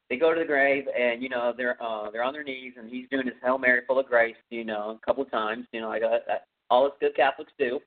they 0.09 0.17
go 0.17 0.33
to 0.33 0.39
the 0.39 0.45
grave, 0.45 0.85
and 0.87 1.23
you 1.23 1.29
know 1.29 1.53
they're 1.55 1.81
uh, 1.81 2.11
they're 2.11 2.23
on 2.23 2.33
their 2.33 2.43
knees, 2.43 2.73
and 2.77 2.89
he's 2.89 3.07
doing 3.09 3.27
his 3.27 3.35
Hail 3.41 3.57
Mary 3.57 3.81
full 3.87 3.99
of 3.99 4.07
grace, 4.07 4.35
you 4.49 4.65
know, 4.65 4.99
a 5.01 5.05
couple 5.05 5.23
of 5.23 5.31
times, 5.31 5.65
you 5.71 5.79
know, 5.79 5.89
like 5.89 6.03
uh, 6.03 6.19
all 6.69 6.85
us 6.85 6.91
good 6.99 7.15
Catholics 7.15 7.53
do. 7.57 7.79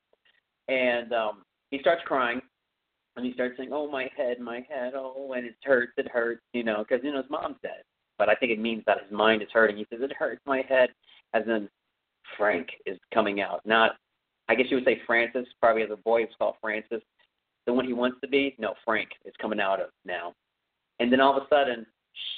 And 0.67 1.13
um, 1.13 1.43
he 1.69 1.79
starts 1.79 2.01
crying, 2.05 2.41
and 3.15 3.25
he 3.25 3.33
starts 3.33 3.57
saying, 3.57 3.69
"Oh 3.71 3.89
my 3.89 4.09
head, 4.17 4.39
my 4.39 4.65
head, 4.67 4.93
oh, 4.95 5.33
and 5.35 5.45
it 5.45 5.55
hurts, 5.63 5.93
it 5.97 6.07
hurts," 6.07 6.41
you 6.53 6.63
know, 6.63 6.83
because 6.87 7.03
you 7.03 7.11
know 7.11 7.21
his 7.21 7.29
mom's 7.29 7.57
dead 7.61 7.83
but 8.17 8.29
I 8.29 8.35
think 8.35 8.51
it 8.51 8.59
means 8.59 8.83
that 8.85 9.01
his 9.03 9.11
mind 9.11 9.41
is 9.41 9.49
hurting. 9.51 9.77
He 9.77 9.85
says 9.89 9.99
it 10.01 10.13
hurts 10.17 10.41
my 10.45 10.63
head, 10.67 10.89
as 11.33 11.43
in 11.47 11.69
Frank 12.37 12.67
is 12.85 12.97
coming 13.13 13.41
out. 13.41 13.61
Not, 13.65 13.97
I 14.49 14.55
guess 14.55 14.67
you 14.69 14.77
would 14.77 14.85
say 14.85 15.01
Francis. 15.05 15.45
Probably 15.61 15.83
as 15.83 15.91
a 15.91 15.97
boy, 15.97 16.23
it's 16.23 16.35
called 16.37 16.55
Francis. 16.61 17.01
The 17.65 17.73
one 17.73 17.85
he 17.85 17.93
wants 17.93 18.17
to 18.21 18.27
be, 18.27 18.55
no, 18.59 18.73
Frank 18.83 19.09
is 19.25 19.33
coming 19.41 19.59
out 19.59 19.81
of 19.81 19.89
now. 20.05 20.33
And 20.99 21.11
then 21.11 21.19
all 21.19 21.35
of 21.35 21.43
a 21.43 21.47
sudden, 21.49 21.85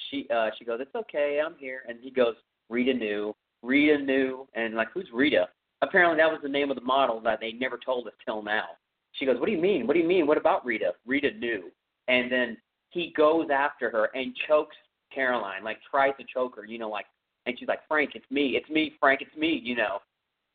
she 0.09 0.27
uh, 0.33 0.49
she 0.57 0.65
goes, 0.65 0.79
"It's 0.81 0.95
okay, 0.95 1.41
I'm 1.45 1.55
here." 1.57 1.83
And 1.87 1.99
he 2.01 2.09
goes, 2.09 2.35
"Rita 2.69 2.93
knew, 2.93 3.35
Rita 3.61 3.99
knew," 3.99 4.47
and 4.55 4.73
like, 4.73 4.87
who's 4.93 5.09
Rita? 5.13 5.47
Apparently, 5.81 6.17
that 6.17 6.31
was 6.31 6.39
the 6.41 6.49
name 6.49 6.71
of 6.71 6.75
the 6.75 6.83
model 6.83 7.19
that 7.21 7.39
they 7.39 7.51
never 7.51 7.77
told 7.83 8.07
us 8.07 8.13
till 8.25 8.41
now. 8.41 8.65
She 9.13 9.25
goes, 9.25 9.39
"What 9.39 9.45
do 9.45 9.51
you 9.51 9.61
mean? 9.61 9.85
What 9.85 9.93
do 9.93 9.99
you 9.99 10.07
mean? 10.07 10.25
What 10.25 10.37
about 10.37 10.65
Rita?" 10.65 10.93
Rita 11.05 11.31
knew, 11.31 11.71
and 12.07 12.31
then 12.31 12.57
he 12.89 13.13
goes 13.15 13.47
after 13.53 13.91
her 13.91 14.09
and 14.15 14.35
chokes 14.47 14.75
Caroline, 15.13 15.63
like 15.63 15.77
tries 15.89 16.13
to 16.19 16.25
choke 16.31 16.55
her, 16.55 16.65
you 16.65 16.77
know, 16.77 16.89
like, 16.89 17.05
and 17.45 17.57
she's 17.57 17.67
like, 17.67 17.87
Frank, 17.87 18.11
it's 18.15 18.29
me, 18.29 18.57
it's 18.57 18.69
me, 18.69 18.93
Frank, 18.99 19.21
it's 19.21 19.35
me, 19.35 19.59
you 19.63 19.75
know. 19.75 19.99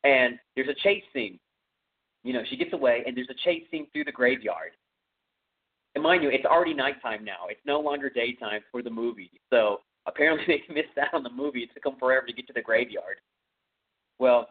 And 0.03 0.37
there's 0.55 0.69
a 0.69 0.75
chase 0.83 1.03
scene. 1.13 1.39
You 2.23 2.33
know, 2.33 2.41
she 2.49 2.55
gets 2.55 2.73
away, 2.73 3.03
and 3.05 3.17
there's 3.17 3.29
a 3.29 3.43
chase 3.43 3.63
scene 3.71 3.87
through 3.91 4.05
the 4.05 4.11
graveyard. 4.11 4.71
And 5.95 6.03
mind 6.03 6.23
you, 6.23 6.29
it's 6.29 6.45
already 6.45 6.73
nighttime 6.73 7.23
now. 7.23 7.47
It's 7.49 7.59
no 7.65 7.79
longer 7.79 8.09
daytime 8.09 8.61
for 8.71 8.81
the 8.81 8.89
movie. 8.89 9.31
So 9.51 9.79
apparently 10.05 10.45
they 10.67 10.73
missed 10.73 10.97
out 10.99 11.13
on 11.13 11.23
the 11.23 11.29
movie. 11.29 11.59
It 11.63 11.69
took 11.73 11.83
them 11.83 11.95
forever 11.99 12.25
to 12.27 12.33
get 12.33 12.47
to 12.47 12.53
the 12.53 12.61
graveyard. 12.61 13.17
Well, 14.19 14.49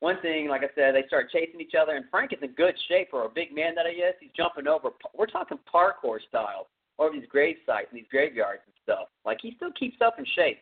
one 0.00 0.20
thing, 0.20 0.48
like 0.48 0.62
I 0.62 0.68
said, 0.74 0.94
they 0.94 1.06
start 1.06 1.30
chasing 1.30 1.60
each 1.60 1.74
other, 1.80 1.92
and 1.96 2.04
Frank 2.10 2.32
is 2.32 2.38
in 2.42 2.52
good 2.52 2.74
shape 2.88 3.08
for 3.10 3.24
a 3.24 3.28
big 3.28 3.54
man 3.54 3.74
that 3.74 3.86
he 3.86 4.02
is. 4.02 4.14
He's 4.20 4.30
jumping 4.36 4.66
over. 4.66 4.90
We're 5.16 5.26
talking 5.26 5.58
parkour 5.72 6.18
style 6.28 6.68
over 6.98 7.14
these 7.14 7.28
grave 7.28 7.56
sites 7.66 7.88
and 7.90 7.98
these 7.98 8.08
graveyards 8.10 8.62
and 8.66 8.74
stuff. 8.82 9.08
Like 9.24 9.38
he 9.40 9.52
still 9.56 9.72
keeps 9.72 9.96
up 10.04 10.18
in 10.18 10.24
shape. 10.34 10.58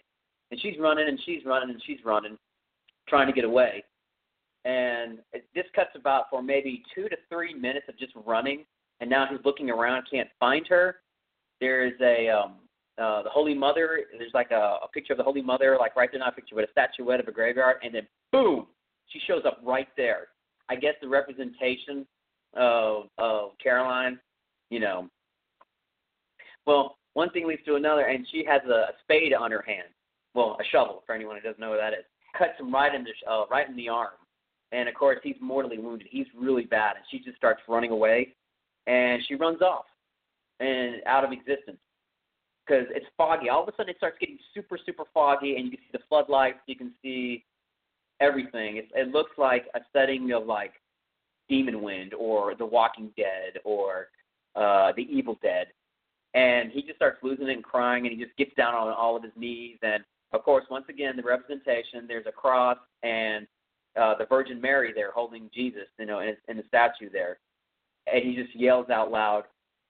And 0.51 0.61
she's 0.61 0.79
running 0.79 1.09
and 1.09 1.19
she's 1.25 1.45
running 1.47 1.71
and 1.71 1.83
she's 1.87 1.99
running, 2.05 2.37
trying 3.09 3.27
to 3.27 3.33
get 3.33 3.45
away. 3.45 3.85
And 4.65 5.19
it, 5.33 5.47
this 5.55 5.65
cuts 5.75 5.91
about 5.95 6.25
for 6.31 6.43
maybe 6.43 6.83
two 6.95 7.09
to 7.09 7.17
three 7.31 7.55
minutes 7.55 7.87
of 7.89 7.99
just 7.99 8.13
running. 8.27 8.65
And 9.01 9.09
now 9.09 9.27
he's 9.29 9.41
looking 9.45 9.71
around, 9.71 10.07
can't 10.11 10.29
find 10.39 10.67
her. 10.69 10.97
There 11.61 11.87
is 11.87 11.95
a 12.01 12.29
um, 12.29 12.55
uh, 12.99 13.23
the 13.23 13.31
Holy 13.31 13.55
Mother. 13.55 14.01
There's 14.17 14.35
like 14.35 14.51
a, 14.51 14.79
a 14.85 14.89
picture 14.93 15.15
of 15.15 15.17
the 15.17 15.25
Holy 15.25 15.43
Mother, 15.43 15.77
like 15.81 15.97
right 15.97 16.09
there, 16.13 16.21
not 16.21 16.33
a 16.33 16.37
picture, 16.37 16.55
but 16.55 16.65
a 16.65 16.71
statuette 16.71 17.21
of 17.21 17.29
a 17.29 17.33
graveyard. 17.33 17.77
And 17.83 17.95
then 17.95 18.07
boom, 18.31 18.67
she 19.09 19.21
shows 19.27 19.43
up 19.47 19.61
right 19.65 19.89
there. 19.97 20.29
I 20.69 20.77
guess 20.77 20.95
the 21.01 21.09
representation 21.09 22.07
of 22.55 23.05
of 23.19 23.53
Caroline, 23.63 24.19
you 24.71 24.81
know, 24.81 25.09
well, 26.67 26.99
one 27.15 27.31
thing 27.31 27.47
leads 27.47 27.65
to 27.65 27.75
another, 27.75 28.03
and 28.03 28.27
she 28.31 28.45
has 28.49 28.63
a, 28.67 28.91
a 28.91 28.93
spade 29.03 29.35
on 29.35 29.51
her 29.51 29.63
hand. 29.67 29.89
Well, 30.35 30.57
a 30.61 30.65
shovel 30.71 31.03
for 31.07 31.15
anyone 31.15 31.37
who 31.37 31.43
doesn't 31.43 31.61
know 31.61 31.71
what 31.71 31.79
that 31.79 31.93
is. 31.93 32.05
Cuts 32.37 32.59
him 32.59 32.73
right 32.73 32.95
in 32.95 33.05
the 33.05 33.31
uh, 33.31 33.45
right 33.51 33.69
in 33.69 33.77
the 33.77 33.89
arm, 33.89 34.13
and 34.73 34.89
of 34.89 34.95
course 34.95 35.19
he's 35.23 35.37
mortally 35.41 35.79
wounded. 35.79 36.09
He's 36.11 36.27
really 36.39 36.65
bad, 36.65 36.97
and 36.97 37.05
she 37.11 37.19
just 37.19 37.37
starts 37.37 37.61
running 37.69 37.91
away, 37.91 38.35
and 38.87 39.23
she 39.29 39.35
runs 39.35 39.61
off 39.61 39.85
and 40.61 41.03
out 41.07 41.25
of 41.25 41.33
existence 41.33 41.79
because 42.67 42.87
it's 42.91 43.07
foggy. 43.19 43.51
All 43.51 43.63
of 43.63 43.69
a 43.69 43.73
sudden, 43.77 43.91
it 43.91 43.97
starts 43.99 44.17
getting 44.19 44.39
super, 44.55 44.79
super 44.85 45.05
foggy, 45.13 45.57
and 45.57 45.67
you 45.67 45.73
can 45.73 45.81
see 45.81 45.93
the 45.93 46.05
floodlights. 46.09 46.61
You 46.67 46.77
can 46.77 46.93
see 47.03 47.45
everything. 48.21 48.79
It, 48.79 48.89
it 48.95 49.09
looks 49.09 49.33
like 49.37 49.67
a 49.75 49.81
setting 49.93 50.33
of 50.33 50.47
like 50.47 50.73
Demon 51.49 51.83
Wind 51.83 52.15
or 52.15 52.55
The 52.55 52.65
Walking 52.65 53.11
Dead 53.17 53.61
or 53.65 54.09
uh, 54.57 54.93
The 54.97 55.03
Evil 55.03 55.39
Dead 55.43 55.67
and 56.35 56.71
he 56.73 56.83
just 56.83 56.97
starts 56.97 57.19
losing 57.23 57.49
it 57.49 57.53
and 57.53 57.65
crying, 57.65 58.07
and 58.07 58.17
he 58.17 58.23
just 58.23 58.37
gets 58.37 58.55
down 58.55 58.75
on 58.75 58.93
all 58.93 59.17
of 59.17 59.23
his 59.23 59.33
knees. 59.37 59.79
And 59.83 60.03
of 60.33 60.43
course, 60.43 60.65
once 60.71 60.87
again, 60.89 61.17
the 61.17 61.23
representation 61.23 62.07
there's 62.07 62.27
a 62.27 62.33
cross 62.33 62.79
and 63.03 63.47
uh, 64.01 64.15
the 64.17 64.27
Virgin 64.27 64.61
Mary 64.61 64.93
there 64.95 65.13
holding 65.13 65.51
Jesus, 65.55 65.89
you 65.99 66.07
know, 66.07 66.21
in, 66.21 66.37
in 66.49 66.57
the 66.57 66.65
statue 66.69 67.11
there, 67.11 67.39
and 68.13 68.25
he 68.25 68.35
just 68.35 68.55
yells 68.57 68.89
out 68.89 69.11
loud, 69.11 69.45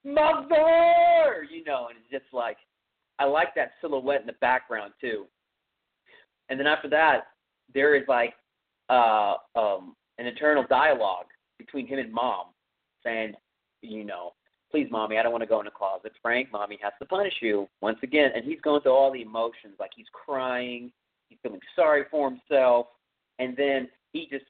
"Mother!" 0.04 1.46
You 1.50 1.64
know, 1.64 1.88
and 1.88 1.98
it's 1.98 2.10
just 2.10 2.32
like 2.32 2.56
I 3.18 3.24
like 3.24 3.54
that 3.54 3.72
silhouette 3.80 4.20
in 4.20 4.26
the 4.26 4.34
background 4.40 4.92
too. 5.00 5.26
And 6.48 6.58
then 6.58 6.66
after 6.66 6.88
that, 6.90 7.28
there 7.72 7.94
is 7.94 8.02
like 8.08 8.34
uh, 8.90 9.34
um, 9.54 9.94
an 10.18 10.26
internal 10.26 10.64
dialogue 10.68 11.26
between 11.58 11.86
him 11.86 11.98
and 11.98 12.12
mom, 12.12 12.46
saying, 13.04 13.34
you 13.80 14.04
know, 14.04 14.32
please, 14.72 14.88
mommy, 14.90 15.18
I 15.18 15.22
don't 15.22 15.30
want 15.30 15.42
to 15.42 15.48
go 15.48 15.60
in 15.60 15.66
the 15.66 15.70
closet. 15.70 16.12
Frank, 16.22 16.50
mommy 16.50 16.78
has 16.82 16.94
to 16.98 17.06
punish 17.06 17.34
you 17.42 17.68
once 17.82 17.98
again. 18.02 18.30
And 18.34 18.44
he's 18.44 18.60
going 18.62 18.80
through 18.80 18.94
all 18.94 19.12
the 19.12 19.22
emotions, 19.22 19.74
like 19.78 19.90
he's 19.94 20.06
crying, 20.12 20.90
he's 21.28 21.38
feeling 21.42 21.60
sorry 21.76 22.04
for 22.10 22.30
himself, 22.30 22.86
and 23.38 23.54
then 23.56 23.88
he 24.12 24.26
just 24.30 24.46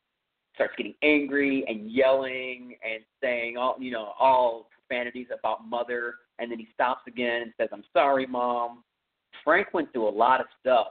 starts 0.55 0.75
getting 0.77 0.95
angry 1.03 1.65
and 1.67 1.91
yelling 1.91 2.77
and 2.85 3.03
saying 3.21 3.57
all, 3.57 3.77
you 3.81 3.91
know, 3.91 4.13
all 4.19 4.69
profanities 4.89 5.27
about 5.37 5.69
mother. 5.69 6.15
And 6.39 6.51
then 6.51 6.59
he 6.59 6.69
stops 6.73 7.03
again 7.07 7.43
and 7.43 7.53
says, 7.59 7.69
"I'm 7.73 7.85
sorry, 7.93 8.27
mom." 8.27 8.85
Frank 9.45 9.75
went 9.75 9.93
through 9.93 10.09
a 10.09 10.11
lot 10.11 10.41
of 10.41 10.47
stuff, 10.61 10.89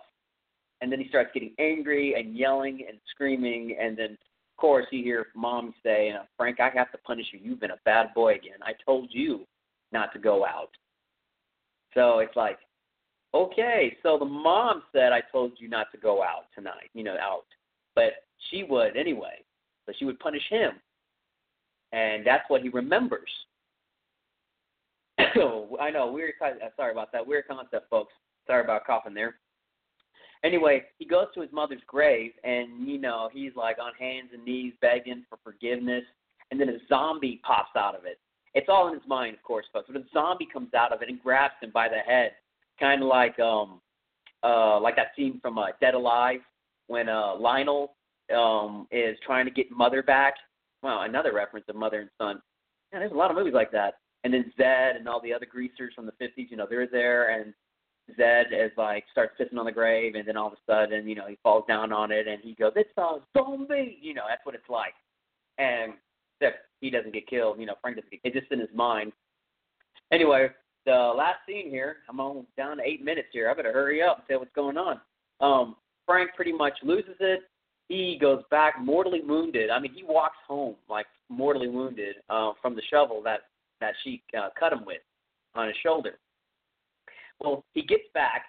and 0.81 0.91
then 0.91 0.99
he 0.99 1.07
starts 1.07 1.31
getting 1.33 1.53
angry 1.57 2.15
and 2.15 2.35
yelling 2.35 2.85
and 2.87 2.99
screaming, 3.09 3.77
and 3.79 3.97
then 3.97 4.17
course, 4.61 4.85
you 4.91 5.03
hear 5.03 5.27
mom 5.35 5.73
say, 5.83 6.11
uh, 6.11 6.23
Frank, 6.37 6.59
I 6.59 6.69
have 6.75 6.91
to 6.91 6.97
punish 6.99 7.25
you. 7.33 7.39
You've 7.41 7.59
been 7.59 7.71
a 7.71 7.79
bad 7.83 8.13
boy 8.13 8.35
again. 8.35 8.59
I 8.61 8.73
told 8.85 9.09
you 9.11 9.47
not 9.91 10.13
to 10.13 10.19
go 10.19 10.45
out. 10.45 10.69
So 11.95 12.19
it's 12.19 12.35
like, 12.35 12.59
okay, 13.33 13.97
so 14.03 14.19
the 14.19 14.25
mom 14.25 14.83
said, 14.93 15.11
I 15.11 15.21
told 15.31 15.53
you 15.57 15.67
not 15.67 15.87
to 15.91 15.97
go 15.97 16.21
out 16.21 16.45
tonight, 16.53 16.91
you 16.93 17.03
know, 17.03 17.17
out. 17.19 17.45
But 17.95 18.13
she 18.49 18.63
would 18.63 18.95
anyway. 18.95 19.43
So 19.85 19.93
she 19.97 20.05
would 20.05 20.19
punish 20.19 20.43
him. 20.47 20.73
And 21.91 22.25
that's 22.25 22.47
what 22.47 22.61
he 22.61 22.69
remembers. 22.69 23.29
I 25.17 25.89
know, 25.91 26.11
weird. 26.13 26.33
Sorry 26.77 26.91
about 26.91 27.11
that. 27.11 27.25
Weird 27.25 27.47
concept, 27.47 27.89
folks. 27.89 28.13
Sorry 28.45 28.63
about 28.63 28.85
coughing 28.85 29.15
there. 29.15 29.35
Anyway, 30.43 30.83
he 30.97 31.05
goes 31.05 31.27
to 31.35 31.41
his 31.41 31.51
mother's 31.51 31.81
grave, 31.85 32.31
and 32.43 32.87
you 32.87 32.97
know 32.97 33.29
he's 33.31 33.55
like 33.55 33.77
on 33.79 33.93
hands 33.99 34.29
and 34.33 34.43
knees 34.43 34.73
begging 34.81 35.23
for 35.29 35.37
forgiveness, 35.43 36.03
and 36.49 36.59
then 36.59 36.69
a 36.69 36.77
zombie 36.89 37.39
pops 37.43 37.75
out 37.77 37.95
of 37.95 38.05
it. 38.05 38.19
It's 38.53 38.67
all 38.67 38.87
in 38.87 38.93
his 38.93 39.07
mind, 39.07 39.35
of 39.35 39.43
course, 39.43 39.65
folks. 39.71 39.89
But 39.91 40.01
a 40.01 40.05
zombie 40.13 40.47
comes 40.51 40.73
out 40.73 40.91
of 40.91 41.01
it 41.01 41.09
and 41.09 41.21
grabs 41.21 41.53
him 41.61 41.71
by 41.73 41.87
the 41.87 41.99
head, 41.99 42.31
kind 42.79 43.03
of 43.03 43.07
like 43.07 43.39
um, 43.39 43.81
uh, 44.43 44.79
like 44.79 44.95
that 44.95 45.11
scene 45.15 45.39
from 45.41 45.57
uh, 45.57 45.67
Dead 45.79 45.93
Alive 45.93 46.41
when 46.87 47.07
uh, 47.07 47.35
Lionel 47.35 47.95
um 48.35 48.87
is 48.91 49.17
trying 49.25 49.45
to 49.45 49.51
get 49.51 49.69
Mother 49.71 50.01
back. 50.01 50.33
Well, 50.81 51.01
another 51.01 51.33
reference 51.33 51.65
of 51.69 51.75
Mother 51.75 52.01
and 52.01 52.09
Son. 52.17 52.41
Yeah, 52.91 52.99
there's 52.99 53.11
a 53.11 53.15
lot 53.15 53.29
of 53.29 53.37
movies 53.37 53.53
like 53.53 53.71
that. 53.71 53.95
And 54.23 54.33
then 54.33 54.51
Zed 54.57 54.95
and 54.95 55.07
all 55.07 55.21
the 55.21 55.33
other 55.33 55.45
greasers 55.45 55.93
from 55.95 56.05
the 56.05 56.11
50s, 56.13 56.49
you 56.49 56.57
know, 56.57 56.67
they're 56.69 56.87
there, 56.87 57.39
and 57.39 57.53
Zed 58.15 58.47
is 58.51 58.71
like 58.77 59.05
starts 59.11 59.33
pissing 59.39 59.57
on 59.57 59.65
the 59.65 59.71
grave, 59.71 60.15
and 60.15 60.27
then 60.27 60.37
all 60.37 60.47
of 60.47 60.53
a 60.53 60.71
sudden, 60.71 61.07
you 61.07 61.15
know, 61.15 61.27
he 61.27 61.37
falls 61.43 61.65
down 61.67 61.91
on 61.91 62.11
it, 62.11 62.27
and 62.27 62.41
he 62.41 62.53
goes, 62.53 62.73
"It's 62.75 62.89
a 62.97 63.19
zombie," 63.37 63.97
you 64.01 64.13
know, 64.13 64.23
that's 64.27 64.45
what 64.45 64.55
it's 64.55 64.69
like. 64.69 64.93
And 65.57 65.93
except 66.39 66.65
he 66.79 66.89
doesn't 66.89 67.13
get 67.13 67.27
killed, 67.27 67.59
you 67.59 67.65
know, 67.65 67.75
Frank 67.81 67.97
doesn't 67.97 68.11
get. 68.11 68.21
It's 68.23 68.35
just 68.35 68.51
in 68.51 68.59
his 68.59 68.69
mind. 68.73 69.13
Anyway, 70.11 70.49
the 70.85 70.91
last 70.91 71.39
scene 71.47 71.69
here, 71.69 71.97
I'm 72.09 72.19
almost 72.19 72.47
down 72.57 72.77
to 72.77 72.83
eight 72.83 73.03
minutes 73.03 73.29
here. 73.31 73.49
I 73.49 73.53
better 73.53 73.73
hurry 73.73 74.01
up 74.01 74.17
and 74.17 74.27
tell 74.27 74.39
what's 74.39 74.53
going 74.55 74.77
on. 74.77 74.99
Um, 75.39 75.75
Frank 76.05 76.31
pretty 76.35 76.51
much 76.51 76.73
loses 76.83 77.15
it. 77.19 77.41
He 77.87 78.17
goes 78.19 78.43
back 78.49 78.75
mortally 78.81 79.21
wounded. 79.21 79.69
I 79.69 79.79
mean, 79.79 79.93
he 79.93 80.03
walks 80.03 80.37
home 80.47 80.75
like 80.89 81.05
mortally 81.29 81.67
wounded 81.67 82.15
uh, 82.29 82.53
from 82.61 82.75
the 82.75 82.81
shovel 82.89 83.21
that 83.23 83.41
that 83.79 83.93
she 84.03 84.21
uh, 84.37 84.49
cut 84.57 84.73
him 84.73 84.85
with 84.85 85.01
on 85.55 85.67
his 85.67 85.75
shoulder. 85.83 86.17
Well, 87.41 87.63
he 87.73 87.81
gets 87.81 88.03
back. 88.13 88.45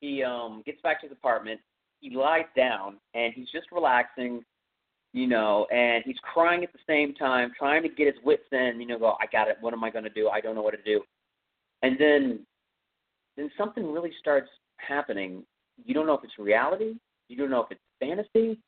He 0.00 0.22
um 0.22 0.62
gets 0.66 0.80
back 0.82 1.00
to 1.00 1.06
his 1.06 1.16
apartment. 1.16 1.60
He 2.00 2.14
lies 2.14 2.44
down 2.56 2.98
and 3.14 3.32
he's 3.34 3.50
just 3.50 3.72
relaxing, 3.72 4.44
you 5.12 5.26
know, 5.26 5.66
and 5.72 6.04
he's 6.04 6.18
crying 6.22 6.62
at 6.62 6.72
the 6.72 6.78
same 6.86 7.14
time, 7.14 7.52
trying 7.58 7.82
to 7.82 7.88
get 7.88 8.06
his 8.06 8.22
wits 8.24 8.44
in. 8.52 8.80
You 8.80 8.86
know, 8.86 8.98
go, 8.98 9.16
I 9.20 9.26
got 9.32 9.48
it. 9.48 9.56
What 9.60 9.72
am 9.72 9.82
I 9.82 9.90
going 9.90 10.04
to 10.04 10.10
do? 10.10 10.28
I 10.28 10.40
don't 10.40 10.54
know 10.54 10.62
what 10.62 10.74
to 10.74 10.82
do. 10.82 11.02
And 11.82 11.96
then, 11.98 12.40
then 13.36 13.50
something 13.56 13.90
really 13.90 14.12
starts 14.18 14.48
happening. 14.76 15.42
You 15.84 15.94
don't 15.94 16.06
know 16.06 16.14
if 16.14 16.24
it's 16.24 16.38
reality. 16.38 16.94
You 17.28 17.36
don't 17.36 17.50
know 17.50 17.62
if 17.62 17.70
it's 17.70 17.80
fantasy. 18.00 18.58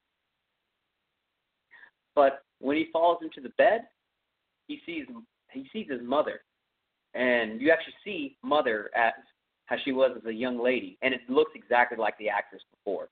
But 2.14 2.42
when 2.60 2.76
he 2.76 2.88
falls 2.92 3.18
into 3.22 3.40
the 3.40 3.54
bed, 3.56 3.82
he 4.66 4.80
sees 4.84 5.04
he 5.52 5.68
sees 5.72 5.86
his 5.88 6.02
mother, 6.02 6.40
and 7.14 7.60
you 7.60 7.70
actually 7.70 7.94
see 8.04 8.36
mother 8.42 8.90
as 8.94 9.12
how 9.68 9.76
she 9.84 9.92
was 9.92 10.12
as 10.16 10.24
a 10.26 10.32
young 10.32 10.62
lady, 10.62 10.96
and 11.02 11.12
it 11.12 11.20
looks 11.28 11.52
exactly 11.54 11.98
like 11.98 12.16
the 12.18 12.28
actress 12.28 12.62
before. 12.72 13.08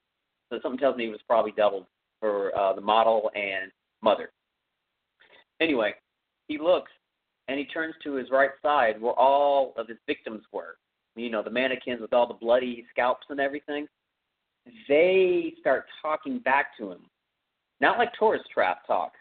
So 0.51 0.59
something 0.62 0.78
tells 0.78 0.97
me 0.97 1.07
it 1.07 1.11
was 1.11 1.20
probably 1.28 1.53
doubled 1.53 1.87
for 2.19 2.57
uh, 2.59 2.73
the 2.73 2.81
model 2.81 3.31
and 3.35 3.70
mother. 4.03 4.31
Anyway, 5.61 5.95
he 6.49 6.59
looks 6.59 6.91
and 7.49 7.59
he 7.59 7.66
turns 7.66 7.95
to 8.03 8.15
his 8.15 8.31
right 8.31 8.51
side 8.62 9.01
where 9.01 9.12
all 9.12 9.74
of 9.77 9.87
his 9.89 9.99
victims 10.07 10.43
were. 10.53 10.77
You 11.15 11.31
know, 11.31 11.43
the 11.43 11.51
mannequins 11.51 12.01
with 12.01 12.12
all 12.12 12.27
the 12.27 12.35
bloody 12.35 12.85
scalps 12.91 13.27
and 13.28 13.41
everything. 13.41 13.87
They 14.89 15.53
start 15.61 15.85
talking 16.03 16.39
back 16.41 16.77
to 16.78 16.91
him. 16.91 17.01
Not 17.81 17.99
like 17.99 18.12
tourist 18.19 18.45
trap 18.53 18.87
talk. 18.87 19.12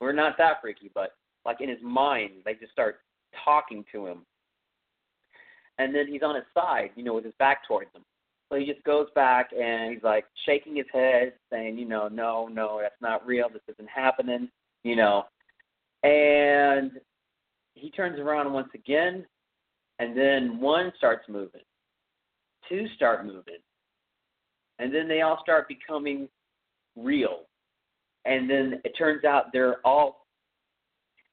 We're 0.00 0.12
not 0.12 0.38
that 0.38 0.60
freaky, 0.62 0.90
but 0.94 1.14
like 1.44 1.60
in 1.60 1.68
his 1.68 1.82
mind, 1.82 2.30
they 2.44 2.54
just 2.54 2.72
start 2.72 3.00
talking 3.44 3.84
to 3.92 4.06
him 4.06 4.22
and 5.80 5.94
then 5.94 6.06
he's 6.06 6.22
on 6.22 6.34
his 6.34 6.44
side, 6.52 6.90
you 6.94 7.02
know, 7.02 7.14
with 7.14 7.24
his 7.24 7.32
back 7.38 7.66
towards 7.66 7.90
them. 7.94 8.02
So 8.50 8.58
he 8.58 8.66
just 8.66 8.84
goes 8.84 9.06
back 9.14 9.50
and 9.58 9.94
he's 9.94 10.02
like 10.02 10.26
shaking 10.44 10.76
his 10.76 10.86
head, 10.92 11.32
saying, 11.50 11.78
you 11.78 11.88
know, 11.88 12.08
no, 12.08 12.48
no, 12.48 12.80
that's 12.82 13.00
not 13.00 13.26
real. 13.26 13.48
This 13.48 13.62
isn't 13.72 13.88
happening, 13.88 14.50
you 14.84 14.94
know. 14.94 15.24
And 16.02 16.92
he 17.74 17.90
turns 17.90 18.18
around 18.18 18.52
once 18.52 18.68
again, 18.74 19.24
and 19.98 20.14
then 20.16 20.60
one 20.60 20.92
starts 20.98 21.26
moving, 21.28 21.62
two 22.68 22.86
start 22.94 23.24
moving, 23.24 23.60
and 24.78 24.94
then 24.94 25.08
they 25.08 25.22
all 25.22 25.38
start 25.42 25.66
becoming 25.66 26.28
real. 26.94 27.44
And 28.26 28.50
then 28.50 28.82
it 28.84 28.92
turns 28.98 29.24
out 29.24 29.46
they're 29.52 29.76
all 29.82 30.26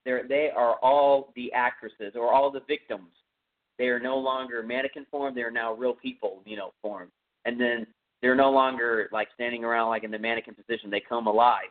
they're 0.05 0.25
they 0.25 0.51
are 0.55 0.75
all 0.75 1.33
the 1.35 1.51
actresses 1.51 2.13
or 2.15 2.31
all 2.33 2.49
the 2.49 2.61
victims 2.65 3.09
they 3.77 3.87
are 3.87 3.99
no 3.99 4.17
longer 4.17 4.63
mannequin 4.63 5.05
form. 5.11 5.35
They 5.35 5.41
are 5.41 5.51
now 5.51 5.73
real 5.73 5.93
people, 5.93 6.41
you 6.45 6.57
know, 6.57 6.71
form. 6.81 7.09
And 7.45 7.59
then 7.59 7.87
they're 8.21 8.35
no 8.35 8.49
longer 8.49 9.09
like 9.11 9.27
standing 9.33 9.63
around 9.63 9.89
like 9.89 10.03
in 10.03 10.11
the 10.11 10.19
mannequin 10.19 10.55
position. 10.55 10.89
They 10.89 11.01
come 11.07 11.27
alive, 11.27 11.69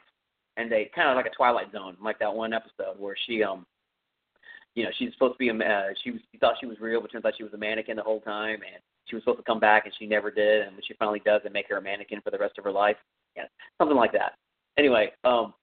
and 0.56 0.70
they 0.70 0.90
kind 0.94 1.08
of 1.08 1.16
like 1.16 1.26
a 1.26 1.36
Twilight 1.36 1.72
Zone, 1.72 1.96
like 2.02 2.18
that 2.20 2.32
one 2.32 2.52
episode 2.52 2.98
where 2.98 3.16
she 3.26 3.42
um, 3.42 3.66
you 4.74 4.84
know, 4.84 4.90
she's 4.98 5.12
supposed 5.12 5.34
to 5.34 5.38
be 5.38 5.48
a 5.48 5.54
uh, 5.54 5.88
she 6.04 6.12
was 6.12 6.20
she 6.30 6.38
thought 6.38 6.54
she 6.60 6.66
was 6.66 6.78
real, 6.80 7.00
but 7.00 7.10
turns 7.10 7.24
out 7.24 7.32
she 7.36 7.42
was 7.42 7.54
a 7.54 7.58
mannequin 7.58 7.96
the 7.96 8.02
whole 8.02 8.20
time, 8.20 8.56
and 8.56 8.82
she 9.06 9.16
was 9.16 9.22
supposed 9.24 9.38
to 9.38 9.44
come 9.44 9.58
back, 9.58 9.86
and 9.86 9.94
she 9.98 10.06
never 10.06 10.30
did. 10.30 10.62
And 10.62 10.72
when 10.72 10.82
she 10.86 10.94
finally 10.94 11.22
does, 11.24 11.40
they 11.42 11.50
make 11.50 11.68
her 11.70 11.78
a 11.78 11.82
mannequin 11.82 12.20
for 12.20 12.30
the 12.30 12.38
rest 12.38 12.58
of 12.58 12.64
her 12.64 12.72
life. 12.72 12.96
Yeah, 13.36 13.44
something 13.78 13.96
like 13.96 14.12
that. 14.12 14.34
Anyway, 14.78 15.12
um, 15.24 15.54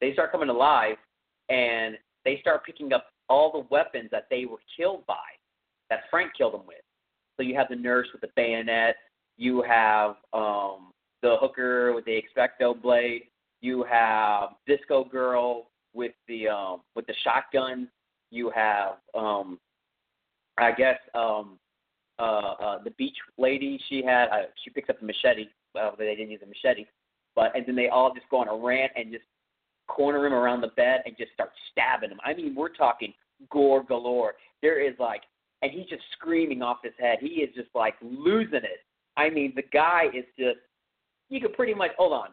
they 0.00 0.12
start 0.12 0.30
coming 0.30 0.50
alive, 0.50 0.96
and 1.48 1.96
they 2.24 2.38
start 2.40 2.64
picking 2.64 2.92
up 2.92 3.06
all 3.28 3.50
the 3.50 3.66
weapons 3.70 4.10
that 4.10 4.26
they 4.30 4.44
were 4.44 4.58
killed 4.76 5.06
by 5.06 5.16
that 5.90 6.00
Frank 6.10 6.32
killed 6.36 6.54
him 6.54 6.62
with. 6.66 6.78
So 7.36 7.42
you 7.42 7.54
have 7.56 7.68
the 7.68 7.76
nurse 7.76 8.08
with 8.12 8.20
the 8.20 8.28
bayonet, 8.36 8.96
you 9.36 9.62
have 9.62 10.16
um, 10.32 10.92
the 11.22 11.36
hooker 11.40 11.92
with 11.92 12.04
the 12.04 12.20
expecto 12.20 12.80
blade, 12.80 13.22
you 13.60 13.84
have 13.90 14.50
Disco 14.66 15.04
Girl 15.04 15.68
with 15.92 16.12
the 16.28 16.48
um, 16.48 16.80
with 16.94 17.06
the 17.06 17.14
shotgun, 17.24 17.88
you 18.30 18.50
have 18.54 18.96
um, 19.14 19.58
I 20.58 20.72
guess 20.72 20.98
um, 21.14 21.58
uh, 22.18 22.54
uh, 22.62 22.82
the 22.82 22.90
beach 22.92 23.16
lady. 23.38 23.80
She 23.88 24.02
had 24.04 24.26
uh, 24.26 24.42
she 24.62 24.70
picks 24.70 24.90
up 24.90 25.00
the 25.00 25.06
machete. 25.06 25.46
Well, 25.74 25.94
they 25.98 26.14
didn't 26.14 26.30
use 26.30 26.40
a 26.42 26.46
machete, 26.46 26.86
but 27.34 27.54
and 27.56 27.64
then 27.66 27.76
they 27.76 27.88
all 27.88 28.12
just 28.14 28.28
go 28.30 28.38
on 28.38 28.48
a 28.48 28.56
rant 28.56 28.92
and 28.96 29.10
just 29.10 29.24
corner 29.88 30.24
him 30.26 30.32
around 30.32 30.60
the 30.60 30.68
bed 30.68 31.02
and 31.06 31.16
just 31.18 31.32
start 31.32 31.50
stabbing 31.70 32.10
him. 32.10 32.20
I 32.24 32.34
mean, 32.34 32.54
we're 32.54 32.68
talking 32.68 33.12
gore 33.50 33.82
galore. 33.82 34.34
There 34.62 34.80
is 34.80 34.94
like 34.98 35.22
and 35.62 35.70
he's 35.72 35.86
just 35.86 36.02
screaming 36.12 36.62
off 36.62 36.78
his 36.82 36.92
head. 36.98 37.18
He 37.20 37.42
is 37.42 37.54
just 37.54 37.68
like 37.74 37.94
losing 38.02 38.64
it. 38.64 38.80
I 39.16 39.30
mean, 39.30 39.52
the 39.54 39.64
guy 39.72 40.04
is 40.14 40.24
just 40.38 40.58
you 41.28 41.40
could 41.40 41.52
pretty 41.54 41.74
much 41.74 41.90
hold 41.96 42.12
on. 42.12 42.28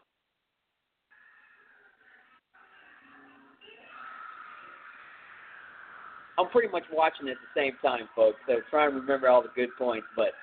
I'm 6.39 6.49
pretty 6.49 6.67
much 6.67 6.83
watching 6.93 7.27
it 7.27 7.31
at 7.31 7.37
the 7.41 7.59
same 7.59 7.73
time, 7.81 8.07
folks. 8.15 8.37
So 8.47 8.61
trying 8.69 8.91
to 8.91 8.97
remember 8.97 9.27
all 9.27 9.41
the 9.41 9.49
good 9.55 9.69
points, 9.77 10.05
but 10.15 10.33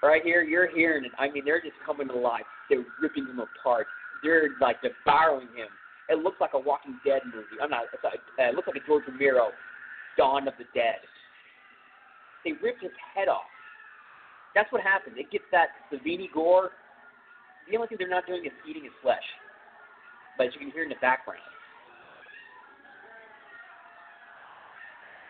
right 0.00 0.22
here, 0.22 0.42
you're 0.42 0.68
hearing 0.68 1.04
it. 1.04 1.10
I 1.18 1.28
mean, 1.28 1.44
they're 1.44 1.60
just 1.60 1.74
coming 1.84 2.06
to 2.08 2.14
life. 2.14 2.46
They're 2.70 2.84
ripping 3.02 3.26
him 3.26 3.40
apart. 3.40 3.88
They're 4.22 4.50
like 4.60 4.76
devouring 4.80 5.48
him. 5.48 5.66
It 6.08 6.22
looks 6.22 6.36
like 6.40 6.54
a 6.54 6.58
Walking 6.58 6.98
Dead 7.04 7.22
movie. 7.24 7.58
I'm 7.60 7.70
not. 7.70 7.84
It's 7.92 8.04
like, 8.04 8.20
it 8.38 8.54
looks 8.54 8.68
like 8.68 8.76
a 8.76 8.86
George 8.86 9.04
Romero, 9.08 9.50
Dawn 10.16 10.46
of 10.46 10.54
the 10.58 10.64
Dead. 10.74 11.02
They 12.44 12.52
ripped 12.62 12.82
his 12.82 12.92
head 13.14 13.28
off. 13.28 13.48
That's 14.54 14.70
what 14.70 14.82
happens. 14.82 15.16
It 15.18 15.30
gets 15.30 15.44
that 15.50 15.68
Savini 15.90 16.30
gore. 16.32 16.70
The 17.68 17.76
only 17.76 17.88
thing 17.88 17.98
they're 17.98 18.08
not 18.08 18.26
doing 18.26 18.44
is 18.44 18.52
eating 18.68 18.84
his 18.84 18.92
flesh, 19.02 19.24
but 20.36 20.46
as 20.46 20.52
you 20.54 20.60
can 20.60 20.70
hear 20.70 20.84
in 20.84 20.90
the 20.90 21.00
background. 21.00 21.40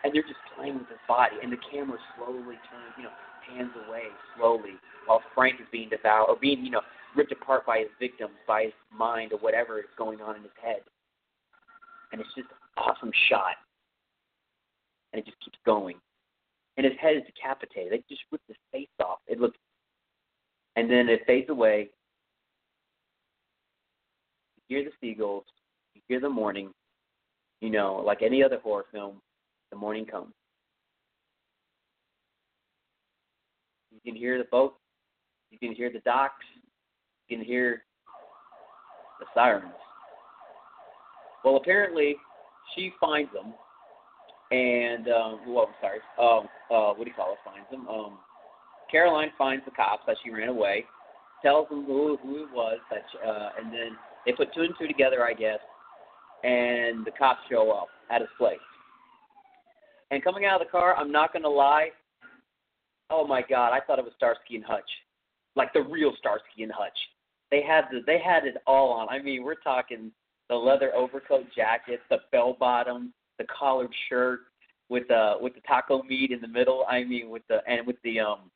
And 0.03 0.13
they're 0.13 0.21
just 0.21 0.43
playing 0.55 0.77
with 0.77 0.89
his 0.89 1.01
body, 1.07 1.37
and 1.41 1.51
the 1.51 1.57
camera 1.71 1.97
slowly 2.13 2.59
turns, 2.69 2.93
you 2.97 3.03
know, 3.03 3.15
pans 3.47 3.71
away 3.87 4.03
slowly 4.37 4.77
while 5.07 5.21
Frank 5.33 5.59
is 5.59 5.67
being 5.71 5.89
devoured 5.89 6.29
or 6.29 6.35
being, 6.39 6.63
you 6.63 6.71
know, 6.71 6.81
ripped 7.15 7.31
apart 7.31 7.65
by 7.65 7.79
his 7.79 7.89
victims, 7.99 8.33
by 8.47 8.63
his 8.63 8.73
mind 8.93 9.31
or 9.33 9.39
whatever 9.39 9.79
is 9.79 9.85
going 9.97 10.21
on 10.21 10.35
in 10.35 10.43
his 10.43 10.51
head. 10.61 10.81
And 12.11 12.21
it's 12.21 12.29
just 12.35 12.49
an 12.49 12.83
awesome 12.83 13.11
shot. 13.29 13.55
And 15.13 15.19
it 15.19 15.25
just 15.25 15.39
keeps 15.43 15.57
going. 15.65 15.95
And 16.77 16.85
his 16.85 16.95
head 16.99 17.17
is 17.17 17.23
decapitated. 17.25 17.93
They 17.93 18.03
just 18.09 18.21
ripped 18.31 18.47
his 18.47 18.57
face 18.71 18.89
off. 18.99 19.19
It 19.27 19.39
looks 19.39 19.57
and 20.75 20.89
then 20.89 21.09
it 21.09 21.21
fades 21.25 21.49
away. 21.49 21.89
You 24.67 24.77
hear 24.77 24.85
the 24.85 24.91
seagulls, 24.99 25.45
you 25.93 26.01
hear 26.07 26.19
the 26.19 26.29
morning, 26.29 26.71
you 27.61 27.69
know, 27.69 28.01
like 28.05 28.21
any 28.21 28.43
other 28.43 28.59
horror 28.61 28.85
film, 28.91 29.21
the 29.71 29.77
morning 29.77 30.05
comes. 30.05 30.33
You 33.91 33.99
can 34.11 34.19
hear 34.19 34.37
the 34.37 34.45
boat, 34.45 34.75
you 35.51 35.59
can 35.59 35.73
hear 35.73 35.91
the 35.91 35.99
docks, 35.99 36.45
you 37.27 37.37
can 37.37 37.45
hear 37.45 37.83
the 39.19 39.25
sirens. 39.33 39.71
Well, 41.43 41.57
apparently, 41.57 42.15
she 42.75 42.91
finds 42.99 43.31
them, 43.31 43.53
and 44.51 45.07
um, 45.07 45.39
well, 45.47 45.69
I'm 45.69 45.75
sorry, 45.81 45.99
um, 46.19 46.47
uh, 46.69 46.93
what 46.93 47.03
do 47.03 47.09
you 47.09 47.15
call 47.15 47.33
it? 47.33 47.39
Finds 47.43 47.69
them. 47.71 47.87
Um, 47.87 48.17
Caroline 48.91 49.29
finds 49.37 49.65
the 49.65 49.71
cops 49.71 50.03
as 50.09 50.17
she 50.23 50.31
ran 50.31 50.49
away, 50.49 50.85
tells 51.41 51.67
them 51.69 51.85
who 51.85 52.17
who 52.21 52.43
it 52.43 52.49
was, 52.53 52.77
that 52.91 53.01
she, 53.11 53.17
uh, 53.27 53.49
and 53.59 53.73
then 53.73 53.97
they 54.25 54.31
put 54.33 54.53
two 54.53 54.61
and 54.61 54.73
two 54.79 54.87
together, 54.87 55.23
I 55.23 55.33
guess, 55.33 55.59
and 56.43 57.05
the 57.05 57.11
cops 57.17 57.41
show 57.49 57.71
up 57.71 57.87
at 58.11 58.21
his 58.21 58.29
place. 58.37 58.57
And 60.11 60.23
coming 60.23 60.45
out 60.45 60.61
of 60.61 60.67
the 60.67 60.71
car, 60.71 60.95
I'm 60.95 61.11
not 61.11 61.33
gonna 61.33 61.49
lie, 61.49 61.89
oh 63.09 63.25
my 63.25 63.41
god, 63.41 63.73
I 63.73 63.79
thought 63.79 63.99
it 63.99 64.05
was 64.05 64.13
Starsky 64.17 64.55
and 64.55 64.63
Hutch, 64.63 64.89
like 65.55 65.73
the 65.73 65.81
real 65.81 66.13
Starsky 66.19 66.63
and 66.63 66.71
Hutch. 66.71 66.97
They 67.49 67.63
had 67.63 67.85
the 67.91 68.01
they 68.05 68.19
had 68.23 68.45
it 68.45 68.57
all 68.67 68.91
on. 68.91 69.09
I 69.09 69.21
mean, 69.21 69.43
we're 69.43 69.55
talking 69.55 70.11
the 70.49 70.55
leather 70.55 70.93
overcoat 70.95 71.45
jackets, 71.55 72.03
the 72.09 72.17
bell 72.31 72.55
bottoms, 72.59 73.11
the 73.37 73.45
collared 73.45 73.91
shirt 74.09 74.41
with 74.89 75.09
uh 75.11 75.35
with 75.39 75.55
the 75.55 75.61
taco 75.61 76.03
meat 76.03 76.31
in 76.31 76.41
the 76.41 76.47
middle. 76.47 76.85
I 76.89 77.03
mean, 77.03 77.29
with 77.29 77.43
the 77.49 77.59
and 77.67 77.85
with 77.85 77.97
the 78.03 78.19
um 78.19 78.51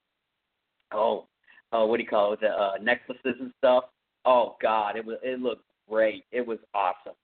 oh 0.93 1.27
uh 1.71 1.85
what 1.85 1.97
do 1.97 2.03
you 2.03 2.09
call 2.09 2.33
it? 2.33 2.41
The 2.41 2.49
uh, 2.49 2.73
necklaces 2.81 3.35
and 3.39 3.51
stuff. 3.57 3.85
Oh 4.25 4.55
God, 4.61 4.95
it 4.95 5.05
was 5.05 5.17
it 5.23 5.39
looked 5.39 5.65
great. 5.89 6.25
It 6.31 6.45
was 6.45 6.59
awesome. 6.73 7.15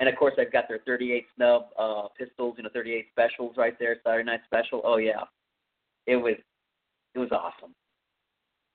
And 0.00 0.08
of 0.08 0.16
course, 0.16 0.34
they've 0.36 0.50
got 0.50 0.66
their 0.66 0.80
38 0.84 1.26
snub 1.36 1.66
uh, 1.78 2.08
pistols, 2.18 2.54
you 2.56 2.64
know, 2.64 2.70
38 2.72 3.06
specials 3.12 3.54
right 3.56 3.78
there, 3.78 3.96
Saturday 4.04 4.24
Night 4.24 4.40
Special. 4.46 4.80
Oh 4.84 4.96
yeah, 4.96 5.22
it 6.06 6.16
was 6.16 6.34
it 7.14 7.18
was 7.18 7.30
awesome. 7.30 7.74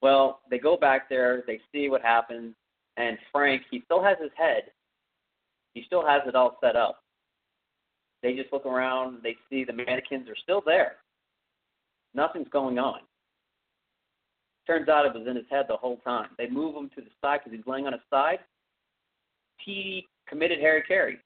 Well, 0.02 0.41
they 0.49 0.60
go 0.60 0.77
back 0.77 1.10
there, 1.10 1.44
they 1.48 1.60
see 1.72 1.89
what 1.89 2.02
happens, 2.02 2.53
and 2.98 3.18
Frank, 3.31 3.64
he 3.72 3.81
still 3.85 4.03
has 4.03 4.18
his 4.22 4.31
head. 4.38 4.72
He 5.73 5.84
still 5.85 6.06
has 6.06 6.22
it 6.27 6.35
all 6.35 6.57
set 6.61 6.76
up. 6.76 7.03
They 8.23 8.34
just 8.34 8.52
look 8.52 8.65
around, 8.65 9.15
and 9.15 9.23
they 9.23 9.35
see 9.49 9.64
the 9.64 9.73
mannequins 9.73 10.27
are 10.27 10.35
still 10.41 10.61
there. 10.65 10.95
Nothing's 12.14 12.49
going 12.49 12.80
on. 12.80 12.99
Turns 14.65 14.89
out 14.89 15.06
it 15.06 15.14
was 15.14 15.27
in 15.27 15.35
his 15.35 15.45
head 15.49 15.65
the 15.69 15.77
whole 15.77 15.98
time. 15.98 16.30
They 16.38 16.49
move 16.49 16.76
him 16.76 16.89
to 16.95 17.02
the 17.02 17.10
side 17.22 17.41
because 17.44 17.57
he's 17.57 17.68
laying 17.68 17.85
on 17.85 17.94
his 17.94 18.02
side. 18.10 18.39
He 19.57 20.07
committed 20.27 20.60
hari-kari. 20.60 21.19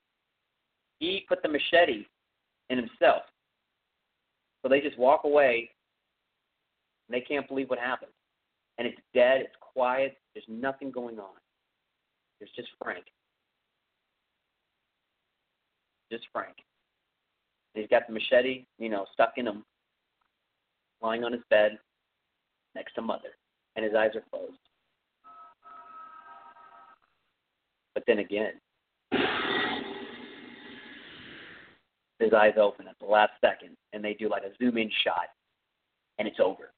He 1.00 1.26
put 1.28 1.42
the 1.42 1.50
machete 1.50 2.06
in 2.70 2.78
himself. 2.78 3.24
So 4.62 4.70
they 4.70 4.80
just 4.80 4.98
walk 5.00 5.24
away 5.24 5.72
and 7.08 7.16
they 7.16 7.26
can't 7.26 7.48
believe 7.48 7.70
what 7.70 7.80
happened. 7.80 8.12
And 8.78 8.88
it's 8.88 9.00
dead, 9.14 9.42
it's 9.42 9.56
quiet, 9.60 10.18
there's 10.34 10.46
nothing 10.48 10.92
going 10.92 11.20
on. 11.20 11.36
There's 12.40 12.52
just 12.56 12.70
Frank. 12.82 13.06
Just 16.12 16.26
Frank. 16.32 16.56
He's 17.74 17.88
got 17.90 18.08
the 18.08 18.14
machete, 18.14 18.66
you 18.80 18.90
know, 18.90 19.06
stuck 19.14 19.34
in 19.38 19.48
him, 19.48 19.64
lying 21.02 21.24
on 21.24 21.32
his 21.32 21.42
bed 21.50 21.80
next 22.76 22.94
to 22.96 23.02
Mother, 23.02 23.30
and 23.76 23.86
his 23.86 23.94
eyes 23.96 24.12
are 24.16 24.24
closed. 24.30 24.58
But 27.94 28.04
then 28.08 28.20
again, 28.20 28.54
his 32.20 32.34
eyes 32.34 32.54
open 32.58 32.88
at 32.88 32.96
the 33.00 33.06
last 33.06 33.32
second, 33.42 33.76
and 33.94 34.04
they 34.04 34.14
do 34.14 34.30
like 34.30 34.44
a 34.44 34.52
zoom 34.64 34.78
in 34.78 34.90
shot, 35.04 35.30
and 36.20 36.28
it's 36.28 36.40
over. 36.40 36.72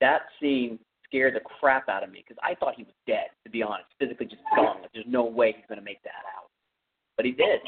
That 0.00 0.22
scene 0.40 0.78
scared 1.04 1.34
the 1.34 1.40
crap 1.40 1.88
out 1.88 2.02
of 2.02 2.10
me 2.10 2.24
because 2.26 2.40
I 2.42 2.54
thought 2.54 2.74
he 2.76 2.84
was 2.84 2.94
dead, 3.06 3.26
to 3.44 3.50
be 3.50 3.62
honest, 3.62 3.88
physically 3.98 4.26
just 4.26 4.42
gone. 4.56 4.80
Like, 4.80 4.92
there's 4.92 5.06
no 5.08 5.24
way 5.24 5.52
he's 5.56 5.66
going 5.68 5.78
to 5.78 5.84
make 5.84 6.02
that 6.02 6.24
out. 6.36 6.50
But 7.16 7.26
he 7.26 7.32
did. 7.32 7.60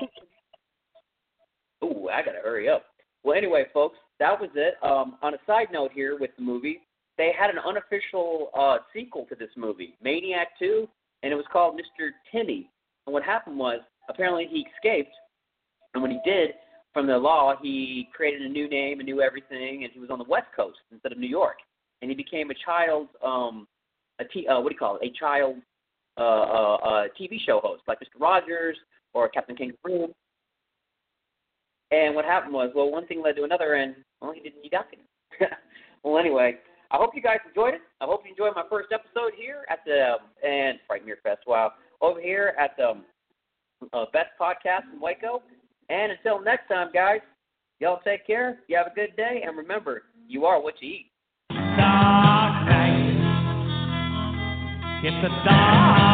Ooh, 1.84 2.08
I 2.08 2.22
got 2.22 2.32
to 2.32 2.40
hurry 2.42 2.68
up. 2.68 2.86
Well, 3.22 3.36
anyway, 3.36 3.66
folks, 3.72 3.98
that 4.18 4.40
was 4.40 4.50
it. 4.54 4.74
Um, 4.82 5.16
on 5.22 5.34
a 5.34 5.38
side 5.46 5.68
note 5.72 5.90
here 5.94 6.18
with 6.18 6.30
the 6.36 6.42
movie, 6.42 6.80
they 7.16 7.32
had 7.38 7.50
an 7.50 7.56
unofficial 7.58 8.50
uh, 8.58 8.78
sequel 8.92 9.26
to 9.28 9.34
this 9.34 9.50
movie, 9.56 9.96
Maniac 10.02 10.48
2, 10.58 10.88
and 11.22 11.32
it 11.32 11.36
was 11.36 11.44
called 11.52 11.74
Mr. 11.74 12.10
Timmy. 12.32 12.70
And 13.06 13.12
what 13.12 13.22
happened 13.22 13.58
was, 13.58 13.80
apparently 14.08 14.46
he 14.50 14.66
escaped, 14.74 15.14
and 15.94 16.02
when 16.02 16.10
he 16.10 16.20
did, 16.24 16.50
from 16.92 17.06
the 17.06 17.16
law, 17.16 17.54
he 17.60 18.08
created 18.14 18.42
a 18.42 18.48
new 18.48 18.68
name, 18.68 19.00
a 19.00 19.02
new 19.02 19.20
everything, 19.20 19.84
and 19.84 19.92
he 19.92 19.98
was 19.98 20.10
on 20.10 20.18
the 20.18 20.24
West 20.24 20.46
Coast 20.54 20.78
instead 20.92 21.12
of 21.12 21.18
New 21.18 21.28
York. 21.28 21.56
And 22.02 22.10
he 22.10 22.16
became 22.16 22.50
a 22.50 22.54
child, 22.64 23.08
um, 23.24 23.66
a 24.20 24.24
t- 24.24 24.46
uh, 24.46 24.60
what 24.60 24.68
do 24.68 24.74
you 24.74 24.78
call 24.78 24.98
it, 25.00 25.08
a 25.08 25.18
child 25.18 25.56
uh, 26.16 26.20
uh, 26.20 26.74
uh, 26.76 27.04
TV 27.20 27.38
show 27.44 27.60
host, 27.62 27.82
like 27.88 27.98
Mr. 27.98 28.20
Rogers 28.20 28.76
or 29.12 29.28
Captain 29.28 29.56
Kangaroo. 29.56 30.14
And 31.94 32.14
what 32.16 32.24
happened 32.24 32.52
was, 32.52 32.72
well, 32.74 32.90
one 32.90 33.06
thing 33.06 33.22
led 33.22 33.36
to 33.36 33.44
another, 33.44 33.74
and 33.74 33.94
well, 34.20 34.32
he 34.32 34.40
didn't. 34.40 34.62
He 34.62 34.68
died. 34.68 34.84
well, 36.02 36.18
anyway, 36.18 36.56
I 36.90 36.96
hope 36.96 37.10
you 37.14 37.22
guys 37.22 37.38
enjoyed 37.46 37.74
it. 37.74 37.82
I 38.00 38.06
hope 38.06 38.22
you 38.24 38.30
enjoyed 38.30 38.56
my 38.56 38.64
first 38.68 38.88
episode 38.92 39.32
here 39.36 39.64
at 39.70 39.78
the 39.86 40.14
um, 40.14 40.18
and 40.42 40.78
Frightmare 40.90 41.22
Fest. 41.22 41.42
Wow, 41.46 41.72
over 42.00 42.20
here 42.20 42.54
at 42.58 42.76
the 42.76 42.90
um, 42.90 43.04
uh, 43.92 44.06
Best 44.12 44.30
Podcast 44.40 44.92
in 44.92 45.00
Waco. 45.00 45.42
And 45.88 46.10
until 46.10 46.42
next 46.42 46.66
time, 46.66 46.88
guys, 46.92 47.20
y'all 47.78 48.00
take 48.04 48.26
care. 48.26 48.58
You 48.66 48.76
have 48.76 48.88
a 48.88 48.94
good 48.94 49.14
day, 49.16 49.44
and 49.46 49.56
remember, 49.56 50.04
you 50.26 50.46
are 50.46 50.60
what 50.60 50.74
you 50.80 50.88
eat. 50.88 51.10
Dark 51.50 52.66
night. 52.66 53.04
It's 55.04 55.26
a 55.26 55.44
dark 55.44 56.13